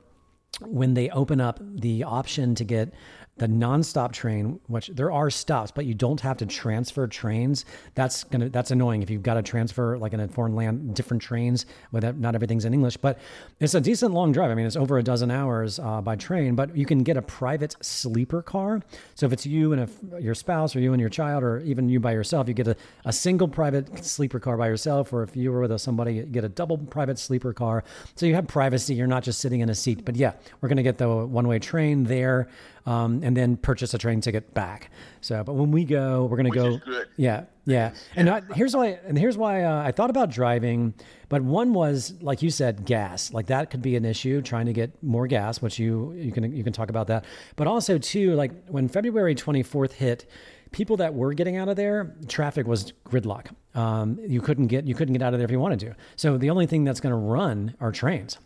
when 0.60 0.94
they 0.94 1.10
open 1.10 1.40
up 1.40 1.60
the 1.62 2.04
option 2.04 2.56
to 2.56 2.66
get 2.66 2.94
the 3.38 3.48
nonstop 3.48 4.12
train, 4.12 4.60
which 4.68 4.88
there 4.94 5.12
are 5.12 5.30
stops, 5.30 5.72
but 5.72 5.86
you 5.86 5.94
don't 5.94 6.22
have 6.22 6.38
to 6.38 6.46
transfer 6.46 7.08
trains. 7.08 7.66
That's 7.96 8.24
gonna 8.26 8.50
that's 8.50 8.72
annoying 8.72 9.02
if 9.02 9.10
you've 9.10 9.24
got 9.24 9.36
to 9.36 9.42
transfer 9.42 9.98
like 9.98 10.14
in 10.14 10.20
a 10.20 10.28
foreign 10.28 10.56
land 10.56 10.94
different 10.94 11.24
trains. 11.24 11.66
With 11.92 12.04
not 12.18 12.36
everything's 12.36 12.66
in 12.66 12.74
English, 12.74 12.98
but 12.98 13.20
it's 13.60 13.74
a 13.74 13.82
decent 13.82 14.14
long 14.14 14.32
drive. 14.32 14.52
I 14.52 14.56
mean, 14.56 14.66
it's 14.66 14.76
over 14.76 14.98
a 14.98 15.04
dozen 15.04 15.32
hours 15.32 15.80
uh, 15.80 16.02
by 16.02 16.18
train, 16.18 16.56
but 16.56 16.76
you 16.76 16.86
can 16.86 17.04
get 17.04 17.18
a 17.18 17.22
private 17.22 17.76
sleeper 17.84 18.42
car. 18.42 18.82
So 19.16 19.26
if 19.26 19.34
it's 19.34 19.46
you 19.46 19.74
and 19.74 19.90
a, 19.90 20.22
your 20.22 20.36
spouse, 20.36 20.76
or 20.76 20.80
you 20.80 20.94
and 20.94 21.00
your 21.00 21.10
child, 21.10 21.44
or 21.44 21.60
even 21.62 21.90
you 21.90 22.00
by 22.00 22.12
yourself, 22.12 22.48
you 22.48 22.54
get 22.54 22.68
a, 22.68 22.76
a 23.06 23.14
single 23.14 23.48
private 23.48 24.06
sleeper 24.06 24.40
car 24.40 24.58
by 24.58 24.68
yourself. 24.68 25.14
Or 25.14 25.24
if 25.24 25.36
you 25.36 25.52
were 25.52 25.62
with 25.62 25.80
somebody, 25.82 26.16
you 26.16 26.24
get 26.24 26.44
a 26.44 26.50
double 26.50 26.78
private 26.78 27.18
sleeper 27.18 27.54
car. 27.54 27.84
So 28.16 28.26
you 28.26 28.36
have 28.36 28.48
privacy. 28.48 28.94
You're 28.94 29.08
not 29.08 29.24
just 29.24 29.40
sitting 29.40 29.62
in 29.62 29.70
a 29.70 29.76
seat. 29.76 30.06
But 30.06 30.16
yeah, 30.16 30.34
we're 30.60 30.70
gonna 30.70 30.84
get 30.84 30.98
the 30.98 31.10
one 31.10 31.48
way 31.48 31.58
train 31.58 32.04
there 32.04 32.50
um, 32.86 33.22
and 33.24 33.36
then 33.36 33.58
purchase 33.58 33.94
a 33.94 33.98
train 33.98 34.22
ticket 34.22 34.54
back. 34.54 34.90
So, 35.22 35.44
but 35.44 35.54
when 35.54 35.72
we 35.72 35.86
go, 35.86 36.26
we're 36.26 36.38
going 36.38 36.52
to 36.52 36.58
go. 36.58 36.80
Yeah, 37.18 37.46
yeah. 37.66 37.94
And 38.16 38.30
I, 38.30 38.42
here's 38.54 38.76
why. 38.76 39.00
And 39.06 39.18
here's 39.18 39.38
why 39.38 39.64
uh, 39.64 39.84
I 39.84 39.92
thought 39.92 40.10
about 40.10 40.30
driving, 40.30 40.94
but 41.30 41.42
one 41.44 41.74
was 41.74 42.14
like 42.22 42.42
you 42.42 42.50
said, 42.50 42.86
gas. 42.86 43.34
Like 43.34 43.48
that 43.48 43.70
could 43.70 43.82
be 43.82 43.96
an 43.96 44.06
issue 44.06 44.42
trying 44.42 44.66
to 44.66 44.74
get 44.74 45.02
more 45.04 45.28
gas, 45.28 45.62
which 45.62 45.80
you 45.80 46.14
you 46.14 46.32
can 46.32 46.56
you 46.56 46.64
can 46.64 46.74
talk 46.74 46.90
about 46.90 47.08
that. 47.08 47.26
But 47.56 47.68
also 47.68 47.98
too, 47.98 48.34
like 48.36 48.52
when 48.68 48.88
February 48.88 49.36
24th 49.36 49.94
hit 49.94 50.26
people 50.72 50.98
that 50.98 51.14
were 51.14 51.34
getting 51.34 51.58
out 51.58 51.70
of 51.70 51.76
there, 51.76 52.16
traffic 52.28 52.66
was 52.66 52.94
gridlock. 53.06 53.48
Um, 53.76 54.18
you 54.22 54.42
couldn't 54.42 54.68
get 54.68 54.86
you 54.86 54.96
couldn't 54.96 55.14
get 55.14 55.22
out 55.22 55.34
of 55.34 55.40
there 55.40 55.46
if 55.46 55.52
you 55.52 55.60
wanted 55.60 55.80
to. 55.82 55.96
So 56.16 56.38
the 56.38 56.50
only 56.50 56.66
thing 56.66 56.84
that's 56.84 57.00
going 57.00 57.12
to 57.12 57.18
run 57.18 57.76
are 57.80 57.92
trains. 57.92 58.38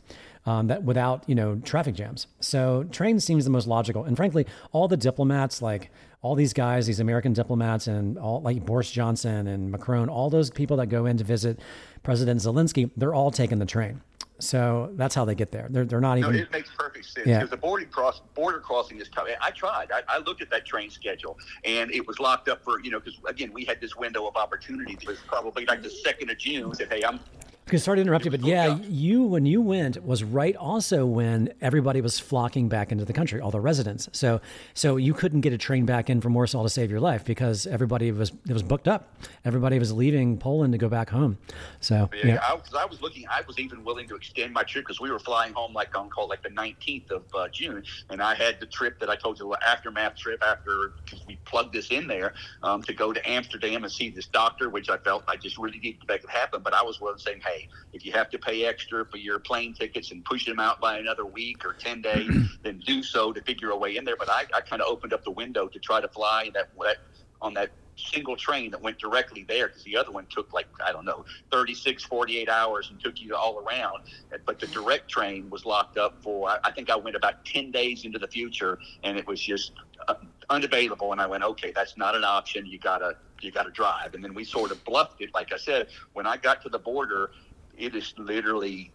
Um, 0.45 0.67
that 0.67 0.83
without 0.83 1.23
you 1.27 1.35
know 1.35 1.55
traffic 1.63 1.95
jams. 1.95 2.27
So 2.39 2.83
train 2.91 3.19
seems 3.19 3.43
the 3.45 3.49
most 3.51 3.67
logical. 3.67 4.03
And 4.03 4.15
frankly, 4.15 4.45
all 4.71 4.87
the 4.87 4.97
diplomats 4.97 5.61
like 5.61 5.91
all 6.21 6.33
these 6.35 6.53
guys, 6.53 6.87
these 6.87 6.99
American 6.99 7.33
diplomats, 7.33 7.85
and 7.87 8.17
all 8.17 8.41
like 8.41 8.65
Boris 8.65 8.89
Johnson 8.91 9.45
and 9.47 9.71
Macron, 9.71 10.09
all 10.09 10.29
those 10.29 10.49
people 10.49 10.77
that 10.77 10.87
go 10.87 11.05
in 11.05 11.17
to 11.17 11.23
visit 11.23 11.59
President 12.03 12.39
Zelensky, 12.41 12.89
they're 12.97 13.13
all 13.13 13.29
taking 13.31 13.59
the 13.59 13.65
train. 13.65 14.01
So 14.37 14.91
that's 14.95 15.15
how 15.15 15.23
they 15.23 15.33
get 15.33 15.51
there. 15.53 15.67
They're, 15.69 15.85
they're 15.85 16.01
not 16.01 16.17
No, 16.19 16.27
even. 16.27 16.41
it 16.41 16.51
makes 16.51 16.69
perfect 16.77 17.05
sense 17.05 17.25
Yeah. 17.25 17.37
because 17.37 17.51
the 17.51 17.57
border 17.57 17.85
cross 17.85 18.21
border 18.33 18.59
crossing 18.59 18.99
is 18.99 19.07
tough. 19.07 19.27
I 19.39 19.51
tried. 19.51 19.91
I, 19.93 20.01
I 20.09 20.17
looked 20.17 20.41
at 20.41 20.49
that 20.49 20.65
train 20.65 20.89
schedule, 20.89 21.37
and 21.63 21.89
it 21.91 22.05
was 22.05 22.19
locked 22.19 22.49
up 22.49 22.61
for 22.63 22.81
you 22.83 22.91
know 22.91 22.99
because 22.99 23.17
again 23.27 23.53
we 23.53 23.63
had 23.63 23.79
this 23.79 23.95
window 23.95 24.27
of 24.27 24.35
opportunity. 24.35 24.93
It 24.93 25.07
was 25.07 25.19
probably 25.27 25.65
like 25.67 25.81
the 25.83 25.89
second 25.89 26.29
of 26.31 26.37
June. 26.37 26.73
Said, 26.75 26.91
hey, 26.91 27.01
I'm 27.03 27.19
Okay, 27.67 27.77
sorry 27.77 27.97
to 27.97 28.01
interrupt 28.03 28.25
you, 28.25 28.29
but 28.29 28.41
yeah, 28.41 28.73
up. 28.73 28.81
you 28.83 29.23
when 29.23 29.47
you 29.47 29.59
went 29.59 30.05
was 30.05 30.23
right 30.23 30.55
also 30.55 31.03
when 31.03 31.51
everybody 31.61 31.99
was 31.99 32.19
flocking 32.19 32.69
back 32.69 32.91
into 32.91 33.05
the 33.05 33.13
country, 33.13 33.41
all 33.41 33.49
the 33.49 33.59
residents. 33.59 34.07
So 34.11 34.39
so 34.75 34.97
you 34.97 35.15
couldn't 35.15 35.41
get 35.41 35.51
a 35.51 35.57
train 35.57 35.83
back 35.83 36.07
in 36.07 36.21
from 36.21 36.35
Warsaw 36.35 36.61
to 36.61 36.69
save 36.69 36.91
your 36.91 36.99
life 36.99 37.25
because 37.25 37.65
everybody 37.65 38.11
was 38.11 38.31
it 38.47 38.53
was 38.53 38.61
booked 38.61 38.87
up. 38.87 39.17
Everybody 39.45 39.79
was 39.79 39.91
leaving 39.91 40.37
Poland 40.37 40.73
to 40.73 40.77
go 40.77 40.89
back 40.89 41.09
home. 41.09 41.39
So 41.79 42.07
Yeah, 42.13 42.33
yeah, 42.33 42.39
I, 42.47 42.53
was, 42.53 42.71
I 42.77 42.85
was 42.85 43.01
looking. 43.01 43.25
I 43.31 43.41
was 43.47 43.57
even 43.57 43.83
willing 43.83 44.07
to 44.09 44.15
extend 44.15 44.53
my 44.53 44.61
trip 44.61 44.85
because 44.85 45.01
we 45.01 45.09
were 45.09 45.17
flying 45.17 45.53
home 45.53 45.73
like 45.73 45.97
on 45.97 46.11
call 46.11 46.29
like 46.29 46.43
the 46.43 46.49
19th 46.49 47.09
of 47.09 47.23
uh, 47.33 47.47
June, 47.47 47.83
and 48.11 48.21
I 48.21 48.35
had 48.35 48.59
the 48.59 48.67
trip 48.67 48.99
that 48.99 49.09
I 49.09 49.15
told 49.15 49.39
you 49.39 49.49
the 49.49 49.67
aftermath 49.67 50.17
trip 50.17 50.43
after 50.43 50.93
because 51.03 51.25
we 51.25 51.39
plugged 51.45 51.73
this 51.73 51.89
in 51.89 52.05
there 52.05 52.35
um, 52.61 52.83
to 52.83 52.93
go 52.93 53.11
to 53.11 53.27
Amsterdam 53.27 53.83
and 53.83 53.91
see 53.91 54.11
this 54.11 54.27
doctor, 54.27 54.69
which 54.69 54.87
I 54.87 54.97
felt 54.97 55.23
I 55.27 55.35
just 55.35 55.57
really 55.57 55.79
needed 55.79 56.01
to 56.01 56.07
make 56.07 56.23
it 56.23 56.29
happen. 56.29 56.61
But 56.61 56.75
I 56.75 56.83
was 56.83 57.01
willing 57.01 57.17
to 57.17 57.23
say, 57.23 57.39
hey, 57.43 57.54
if 57.93 58.05
you 58.05 58.11
have 58.11 58.29
to 58.31 58.37
pay 58.37 58.65
extra 58.65 59.05
for 59.05 59.17
your 59.17 59.39
plane 59.39 59.73
tickets 59.73 60.11
and 60.11 60.23
push 60.25 60.45
them 60.45 60.59
out 60.59 60.79
by 60.79 60.97
another 60.97 61.25
week 61.25 61.65
or 61.65 61.73
10 61.73 62.01
days, 62.01 62.29
then 62.63 62.81
do 62.85 63.01
so 63.01 63.31
to 63.33 63.41
figure 63.41 63.71
a 63.71 63.77
way 63.77 63.97
in 63.97 64.05
there. 64.05 64.17
But 64.17 64.29
I, 64.29 64.45
I 64.53 64.61
kind 64.61 64.81
of 64.81 64.87
opened 64.87 65.13
up 65.13 65.23
the 65.23 65.31
window 65.31 65.67
to 65.67 65.79
try 65.79 66.01
to 66.01 66.07
fly 66.07 66.51
that, 66.53 66.69
that 66.81 66.97
on 67.41 67.53
that 67.55 67.71
single 67.97 68.35
train 68.35 68.71
that 68.71 68.81
went 68.81 68.99
directly 68.99 69.45
there 69.47 69.67
because 69.67 69.83
the 69.83 69.95
other 69.95 70.11
one 70.11 70.25
took 70.29 70.51
like 70.53 70.67
i 70.85 70.91
don't 70.91 71.05
know 71.05 71.25
36 71.51 72.03
48 72.03 72.49
hours 72.49 72.89
and 72.89 72.99
took 72.99 73.21
you 73.21 73.35
all 73.35 73.59
around. 73.59 74.03
But 74.45 74.59
the 74.59 74.67
direct 74.67 75.09
train 75.09 75.49
was 75.49 75.65
locked 75.65 75.97
up 75.97 76.21
for 76.21 76.49
i 76.63 76.71
think 76.71 76.89
i 76.89 76.95
went 76.95 77.15
about 77.15 77.45
10 77.45 77.71
days 77.71 78.05
into 78.05 78.19
the 78.19 78.27
future 78.27 78.79
and 79.03 79.17
it 79.17 79.25
was 79.27 79.41
just 79.41 79.73
uh, 80.07 80.15
unavailable. 80.49 81.11
And 81.11 81.21
i 81.21 81.27
went 81.27 81.43
okay 81.43 81.71
that's 81.73 81.97
not 81.97 82.15
an 82.15 82.23
option. 82.23 82.65
You 82.65 82.79
gotta 82.79 83.15
you 83.41 83.51
gotta 83.51 83.71
drive. 83.71 84.13
And 84.13 84.23
then 84.23 84.33
we 84.33 84.43
sort 84.43 84.71
of 84.71 84.83
bluffed 84.83 85.21
it. 85.21 85.33
Like 85.33 85.53
i 85.53 85.57
said 85.57 85.87
when 86.13 86.27
i 86.27 86.37
got 86.37 86.61
to 86.63 86.69
the 86.69 86.79
border 86.79 87.31
it 87.77 87.95
is 87.95 88.13
literally 88.17 88.91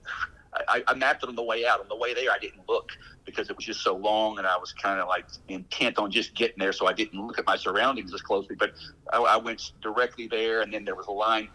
I, 0.69 0.83
I 0.89 0.95
mapped 0.95 1.23
it 1.23 1.29
on 1.29 1.37
the 1.37 1.43
way 1.43 1.65
out. 1.65 1.81
On 1.81 1.89
the 1.89 1.97
way 1.97 2.15
there, 2.15 2.31
I 2.31 2.39
didn't 2.39 2.69
look 2.69 2.91
because 3.25 3.51
it 3.51 3.57
was 3.57 3.65
just 3.65 3.83
so 3.83 3.95
long, 3.97 4.39
and 4.39 4.47
I 4.47 4.57
was 4.57 4.73
kind 4.73 5.01
of 5.01 5.09
like 5.09 5.27
intent 5.49 5.99
on 5.99 6.11
just 6.11 6.35
getting 6.35 6.59
there, 6.59 6.73
so 6.73 6.87
I 6.87 6.93
didn't 6.93 7.25
look 7.25 7.39
at 7.39 7.47
my 7.47 7.57
surroundings 7.57 8.13
as 8.13 8.21
closely. 8.21 8.57
But 8.57 8.73
I, 9.13 9.19
I 9.19 9.37
went 9.37 9.73
directly 9.81 10.27
there, 10.27 10.63
and 10.63 10.73
then 10.73 10.85
there 10.85 10.97
was 10.97 11.07
a 11.07 11.13
line 11.13 11.49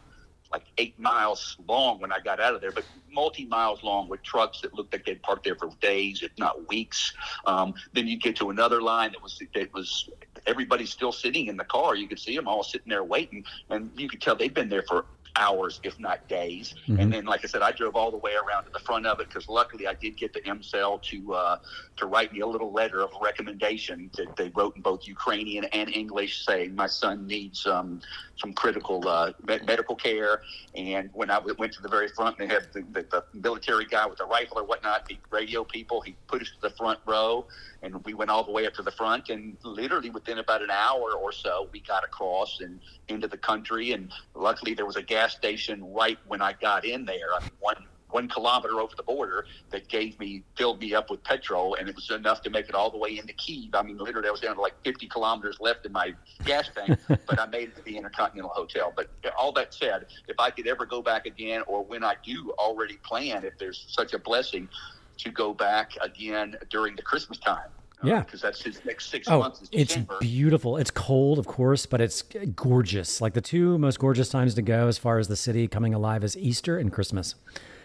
like 0.51 0.63
eight 0.77 0.97
miles 0.99 1.57
long 1.67 1.99
when 1.99 2.11
I 2.11 2.19
got 2.19 2.39
out 2.39 2.53
of 2.53 2.61
there, 2.61 2.71
but 2.71 2.85
multi 3.11 3.45
miles 3.45 3.83
long 3.83 4.07
with 4.07 4.21
trucks 4.23 4.61
that 4.61 4.73
looked 4.73 4.93
like 4.93 5.05
they'd 5.05 5.21
parked 5.21 5.43
there 5.43 5.55
for 5.55 5.69
days, 5.81 6.21
if 6.21 6.31
not 6.37 6.67
weeks. 6.69 7.13
Um, 7.45 7.73
then 7.93 8.07
you 8.07 8.17
get 8.17 8.35
to 8.37 8.51
another 8.51 8.81
line 8.81 9.11
that 9.11 9.21
was 9.21 9.41
that 9.53 9.73
was 9.73 10.09
everybody's 10.45 10.91
still 10.91 11.11
sitting 11.11 11.47
in 11.47 11.57
the 11.57 11.65
car. 11.65 11.95
You 11.95 12.07
could 12.07 12.19
see 12.19 12.35
them 12.35 12.47
all 12.47 12.63
sitting 12.63 12.89
there 12.89 13.03
waiting, 13.03 13.43
and 13.69 13.91
you 13.97 14.07
could 14.07 14.21
tell 14.21 14.35
they'd 14.35 14.53
been 14.53 14.69
there 14.69 14.83
for 14.83 15.05
hours, 15.37 15.79
if 15.83 15.99
not 15.99 16.27
days. 16.27 16.75
Mhm. 16.87 16.99
And 16.99 17.13
then, 17.13 17.25
like 17.25 17.43
I 17.43 17.47
said, 17.47 17.61
I 17.61 17.71
drove 17.71 17.95
all 17.95 18.11
the 18.11 18.17
way 18.17 18.33
around 18.35 18.65
to 18.65 18.71
the 18.71 18.79
front 18.79 19.05
of 19.05 19.19
it 19.19 19.27
because 19.29 19.47
luckily 19.49 19.87
I 19.87 19.93
did 19.93 20.17
get 20.17 20.33
the 20.33 20.41
EmCell 20.41 21.01
to 21.03 21.33
uh, 21.33 21.57
to 21.97 22.05
write 22.05 22.33
me 22.33 22.39
a 22.41 22.47
little 22.47 22.71
letter 22.71 23.01
of 23.01 23.09
recommendation 23.21 24.09
that 24.17 24.35
they 24.35 24.49
wrote 24.55 24.75
in 24.75 24.81
both 24.81 25.07
Ukrainian 25.07 25.65
and 25.65 25.93
English, 25.95 26.45
saying 26.45 26.75
my 26.75 26.87
son 26.87 27.27
needs 27.27 27.65
um, 27.65 28.01
some 28.37 28.53
critical 28.53 29.07
uh, 29.07 29.31
me- 29.47 29.59
medical 29.65 29.95
care. 29.95 30.41
And 30.75 31.09
when 31.13 31.29
I 31.29 31.35
w- 31.35 31.55
went 31.57 31.71
to 31.73 31.81
the 31.81 31.87
very 31.87 32.09
front, 32.09 32.37
they 32.37 32.47
had 32.47 32.67
the, 32.73 32.81
the, 32.91 33.03
the 33.11 33.23
military 33.47 33.85
guy 33.85 34.05
with 34.05 34.17
the 34.17 34.25
rifle 34.25 34.59
or 34.59 34.63
whatnot, 34.65 35.07
the 35.07 35.17
radio 35.31 35.63
people. 35.63 36.01
He 36.01 36.15
put 36.27 36.41
us 36.41 36.49
to 36.55 36.61
the 36.69 36.75
front 36.75 36.99
row, 37.05 37.47
and 37.81 38.03
we 38.03 38.13
went 38.13 38.29
all 38.29 38.43
the 38.43 38.51
way 38.51 38.65
up 38.67 38.73
to 38.75 38.81
the 38.83 38.91
front. 38.91 39.29
And 39.29 39.55
literally 39.63 40.09
within 40.09 40.37
about 40.39 40.61
an 40.61 40.71
hour 40.71 41.13
or 41.13 41.31
so, 41.31 41.69
we 41.71 41.79
got 41.79 42.03
across 42.03 42.59
and 42.59 42.79
into 43.07 43.27
the 43.27 43.37
country. 43.37 43.93
And 43.93 44.11
luckily, 44.33 44.73
there 44.73 44.85
was 44.85 44.97
a 44.97 45.01
gas 45.01 45.24
station 45.31 45.93
right 45.93 46.17
when 46.27 46.41
I 46.41 46.53
got 46.53 46.85
in 46.85 47.05
there. 47.05 47.33
I 47.37 47.41
mean, 47.41 47.51
one 47.59 47.85
one 48.15 48.29
kilometer 48.29 48.79
over 48.79 48.95
the 48.95 49.03
border 49.03 49.45
that 49.71 49.89
gave 49.89 50.17
me 50.19 50.41
filled 50.55 50.79
me 50.79 50.93
up 50.93 51.09
with 51.09 51.21
petrol, 51.23 51.75
and 51.75 51.89
it 51.89 51.95
was 51.95 52.09
enough 52.11 52.41
to 52.43 52.49
make 52.49 52.69
it 52.69 52.75
all 52.75 52.89
the 52.89 52.97
way 52.97 53.17
into 53.17 53.33
Kiev. 53.33 53.75
I 53.75 53.81
mean, 53.81 53.97
literally, 53.97 54.29
I 54.29 54.31
was 54.31 54.39
down 54.39 54.55
to 54.55 54.61
like 54.61 54.73
50 54.85 55.07
kilometers 55.07 55.57
left 55.59 55.85
in 55.85 55.91
my 55.91 56.13
gas 56.45 56.69
tank, 56.73 56.97
but 57.07 57.39
I 57.39 57.45
made 57.47 57.69
it 57.69 57.75
to 57.75 57.81
the 57.83 57.97
Intercontinental 57.97 58.51
Hotel. 58.51 58.93
But 58.95 59.09
uh, 59.25 59.31
all 59.37 59.51
that 59.53 59.73
said, 59.73 60.05
if 60.29 60.39
I 60.39 60.49
could 60.49 60.65
ever 60.65 60.85
go 60.85 61.01
back 61.01 61.25
again, 61.25 61.63
or 61.67 61.83
when 61.83 62.05
I 62.05 62.15
do 62.23 62.53
already 62.57 62.97
plan, 63.03 63.43
if 63.43 63.57
there's 63.57 63.85
such 63.89 64.13
a 64.13 64.19
blessing, 64.19 64.69
to 65.17 65.31
go 65.31 65.53
back 65.53 65.91
again 66.01 66.55
during 66.69 66.95
the 66.95 67.01
Christmas 67.01 67.37
time. 67.37 67.69
Yeah. 68.07 68.21
because 68.21 68.41
that's 68.41 68.61
his 68.63 68.83
next 68.85 69.07
six 69.07 69.27
Oh, 69.29 69.39
months. 69.39 69.61
Is 69.61 69.69
it's 69.71 69.97
beautiful. 70.19 70.77
It's 70.77 70.91
cold, 70.91 71.39
of 71.39 71.47
course, 71.47 71.85
but 71.85 72.01
it's 72.01 72.23
gorgeous. 72.55 73.21
Like 73.21 73.33
the 73.33 73.41
two 73.41 73.77
most 73.77 73.99
gorgeous 73.99 74.29
times 74.29 74.53
to 74.55 74.61
go 74.61 74.87
as 74.87 74.97
far 74.97 75.19
as 75.19 75.27
the 75.27 75.35
city 75.35 75.67
coming 75.67 75.93
alive 75.93 76.23
is 76.23 76.37
Easter 76.37 76.77
and 76.77 76.91
Christmas. 76.91 77.35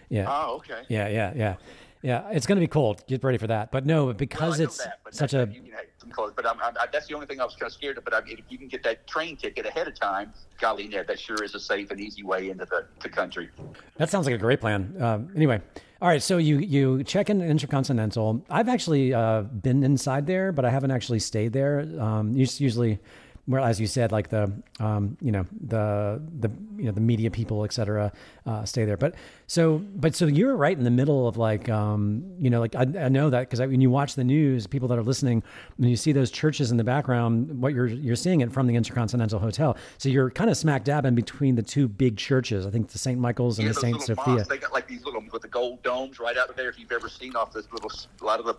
Yeah. 0.09 0.27
Oh, 0.29 0.57
okay. 0.57 0.83
Yeah, 0.89 1.09
yeah, 1.09 1.33
yeah. 1.35 1.57
Yeah, 2.03 2.29
it's 2.31 2.47
going 2.47 2.57
to 2.57 2.61
be 2.61 2.67
cold. 2.69 3.05
Get 3.07 3.23
ready 3.23 3.37
for 3.37 3.47
that. 3.49 3.71
But 3.71 3.85
no, 3.85 4.13
because 4.15 4.59
know 4.59 4.65
it's 4.65 4.79
that, 4.79 5.01
such 5.11 5.35
a 5.35 5.49
you 5.53 5.61
can 5.61 5.73
have 5.73 5.85
some 6.01 6.11
colors, 6.11 6.33
but 6.35 6.47
I'm, 6.47 6.61
I'm, 6.63 6.75
that's 6.93 7.07
the 7.07 7.15
only 7.15 7.27
thing 7.27 7.41
I 7.41 7.45
was 7.45 7.55
kind 7.55 7.69
of 7.69 7.73
scared 7.73 7.99
of. 7.99 8.05
But 8.05 8.15
I 8.15 8.21
if 8.27 8.41
you 8.49 8.59
can 8.59 8.69
get 8.69 8.83
that 8.85 9.07
train 9.07 9.37
ticket 9.37 9.67
ahead 9.67 9.87
of 9.87 9.95
time, 9.95 10.33
golly, 10.61 10.89
yeah, 10.91 11.03
that 11.03 11.21
sure 11.21 11.43
is 11.45 11.55
a 11.55 11.61
safe 11.61 11.91
and 11.91 12.01
easy 12.01 12.23
way 12.23 12.51
into 12.51 12.65
the, 12.65 12.87
the 13.03 13.09
country. 13.09 13.51
That 13.97 14.11
sounds 14.11 14.27
like 14.27 14.35
a 14.35 14.39
great 14.39 14.61
plan. 14.61 14.97
Um, 15.01 15.31
anyway, 15.37 15.61
all 16.01 16.09
right. 16.09 16.23
So 16.23 16.39
you 16.39 16.59
you 16.59 17.05
check 17.05 17.29
in 17.29 17.43
Intercontinental. 17.43 18.45
I've 18.49 18.69
actually 18.69 19.13
uh, 19.13 19.43
been 19.43 19.83
inside 19.85 20.27
there, 20.27 20.53
but 20.53 20.65
I 20.65 20.71
haven't 20.71 20.91
actually 20.91 21.19
stayed 21.19 21.53
there. 21.53 21.87
Um, 21.99 22.33
usually, 22.33 22.99
well, 23.49 23.65
as 23.65 23.81
you 23.81 23.87
said, 23.87 24.13
like 24.13 24.29
the 24.29 24.53
um, 24.79 25.17
you 25.21 25.33
know 25.33 25.47
the 25.67 26.23
the 26.39 26.51
you 26.77 26.85
know 26.85 26.93
the 26.93 27.01
media 27.01 27.31
people, 27.31 27.65
et 27.65 27.73
cetera, 27.73 28.13
uh, 28.47 28.65
stay 28.65 28.85
there. 28.85 28.97
But 28.97 29.15
so 29.47 29.79
but 29.97 30.15
so 30.15 30.27
you're 30.27 30.57
right 30.57 30.77
in 30.77 30.85
the 30.85 30.91
middle 30.91 31.27
of 31.27 31.37
like 31.37 31.69
um, 31.69 32.23
you 32.39 32.51
know 32.51 32.61
like 32.61 32.75
I, 32.77 32.83
I 32.83 33.09
know 33.09 33.31
that 33.31 33.41
because 33.49 33.61
when 33.61 33.81
you 33.81 33.91
watch 33.91 34.15
the 34.15 34.25
news, 34.25 34.67
people 34.67 34.89
that 34.89 34.99
are 34.99 35.03
listening, 35.03 35.43
when 35.77 35.89
you 35.89 35.97
see 35.97 36.13
those 36.13 36.31
churches 36.31 36.71
in 36.71 36.77
the 36.77 36.85
background, 36.85 37.61
what 37.61 37.75
you're 37.75 37.87
you're 37.87 38.17
seeing 38.17 38.41
it 38.41 38.53
from 38.53 38.67
the 38.67 38.77
Intercontinental 38.77 39.39
Hotel. 39.39 39.77
So 39.99 40.09
you're 40.09 40.31
kind 40.31 40.51
of 40.51 40.57
smack 40.57 40.85
dab 40.85 41.05
in 41.05 41.15
between 41.15 41.55
the 41.57 41.63
two 41.63 41.89
big 41.89 42.17
churches. 42.17 42.67
I 42.67 42.71
think 42.71 42.91
the 42.91 42.99
St. 42.99 43.19
Michael's 43.19 43.59
and 43.59 43.67
Yeah, 43.67 43.73
the 43.73 43.81
little 43.87 44.01
Sophia. 44.01 44.35
mosques, 44.35 44.49
they 44.49 44.59
got 44.59 44.73
like 44.73 44.87
these 44.87 45.05
little 45.05 45.23
with 45.33 45.43
the 45.43 45.49
gold 45.49 45.83
domes 45.83 46.21
right 46.21 46.37
out 46.37 46.55
there. 46.57 46.69
If 46.69 46.79
you've 46.79 46.93
ever 46.93 47.09
seen 47.09 47.35
off 47.37 47.53
this 47.53 47.67
little, 47.73 47.91
a 48.21 48.25
lot 48.25 48.41
of 48.41 48.47
the 48.47 48.57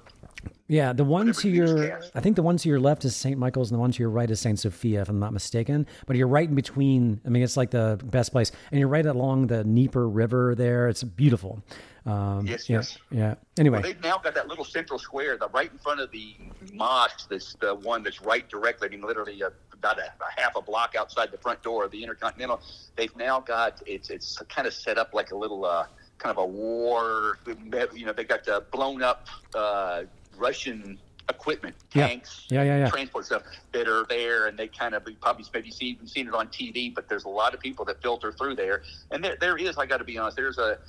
Yeah, 0.72 0.94
the 0.94 1.04
one 1.04 1.34
to 1.34 1.50
your. 1.50 2.00
I 2.16 2.22
think 2.22 2.38
the 2.38 2.42
one 2.42 2.56
to 2.56 2.70
your 2.70 2.80
left 2.80 3.04
is 3.04 3.14
St. 3.14 3.38
Michael's, 3.38 3.72
and 3.72 3.78
the 3.78 3.82
one 3.82 3.92
to 3.92 4.00
your 4.00 4.10
right 4.10 4.32
is 4.32 4.40
St. 4.40 4.58
Sophia, 4.58 5.02
if 5.02 5.10
I'm 5.10 5.20
not 5.20 5.34
mistaken. 5.34 5.86
But 6.08 6.16
you're 6.16 6.30
right 6.30 6.48
in 6.48 6.56
between. 6.56 7.20
I 7.26 7.30
mean, 7.30 7.44
it's 7.44 7.58
like 7.58 7.72
the 7.72 8.00
best 8.06 8.32
place, 8.32 8.54
and 8.72 8.80
you're 8.80 8.88
right 8.88 9.06
along 9.06 9.48
the 9.48 9.66
Dnieper 9.66 10.08
River 10.08 10.56
there. 10.56 10.88
It's 10.88 11.04
beautiful. 11.04 11.62
Um, 12.06 12.48
Yes, 12.48 12.70
yeah, 12.70 12.78
yes. 12.78 12.98
Yeah. 13.12 13.36
Anyway, 13.60 13.80
Well, 13.80 13.84
they've 13.84 14.02
now 14.02 14.18
got 14.18 14.34
that 14.34 14.48
little 14.48 14.64
central 14.64 14.98
square, 14.98 15.38
the 15.38 15.50
right 15.50 15.70
in 15.70 15.78
front 15.78 16.00
of 16.00 16.10
the 16.12 16.36
mosque. 16.74 17.28
That's 17.30 17.54
the 17.56 17.76
one 17.76 18.02
that's 18.02 18.22
right 18.22 18.48
directly. 18.48 18.88
I 18.88 18.92
mean, 18.92 19.02
literally 19.02 19.44
uh 19.44 19.50
about 19.74 19.98
a, 19.98 20.04
a 20.06 20.42
half 20.42 20.56
a 20.56 20.62
block 20.62 20.96
outside 20.98 21.32
the 21.32 21.38
front 21.38 21.62
door 21.64 21.84
of 21.84 21.92
the 21.92 22.02
Intercontinental. 22.02 22.62
They've 22.96 23.16
now 23.18 23.40
got 23.42 23.82
it's 23.86 24.10
it's 24.10 24.38
kind 24.48 24.68
of 24.68 24.74
set 24.74 24.98
up 24.98 25.14
like 25.14 25.32
a 25.32 25.36
little 25.36 25.66
uh, 25.66 25.88
kind 26.18 26.32
of 26.32 26.38
a 26.38 26.46
war. 26.46 27.40
You 27.46 28.06
know, 28.06 28.14
they 28.14 28.24
got 28.24 28.48
uh, 28.48 28.62
blown 28.72 29.02
up 29.04 29.28
uh, 29.56 30.04
Russian 30.42 31.00
equipment, 31.30 31.76
tanks, 31.92 32.48
Yeah, 32.50 32.64
yeah, 32.64 32.78
yeah. 32.80 32.90
transport 32.90 33.26
stuff 33.26 33.44
that 33.72 33.88
are 33.88 34.06
there, 34.10 34.48
and 34.48 34.58
they 34.58 34.68
kind 34.68 34.96
of 34.96 35.06
probably 35.22 35.46
maybe 35.54 35.72
see, 35.72 35.86
even 35.86 36.08
seen 36.08 36.28
it 36.28 36.34
on 36.34 36.48
TV. 36.48 36.94
But 36.94 37.08
there's 37.08 37.26
a 37.26 37.30
lot 37.30 37.54
of 37.54 37.60
people 37.60 37.86
that 37.86 38.02
filter 38.02 38.32
through 38.32 38.56
there, 38.56 38.82
and 39.12 39.24
there 39.24 39.38
there 39.40 39.58
is. 39.58 39.78
I 39.78 39.86
got 39.86 39.98
to 39.98 40.04
be 40.04 40.18
honest. 40.18 40.36
There's 40.36 40.58
a 40.58 40.80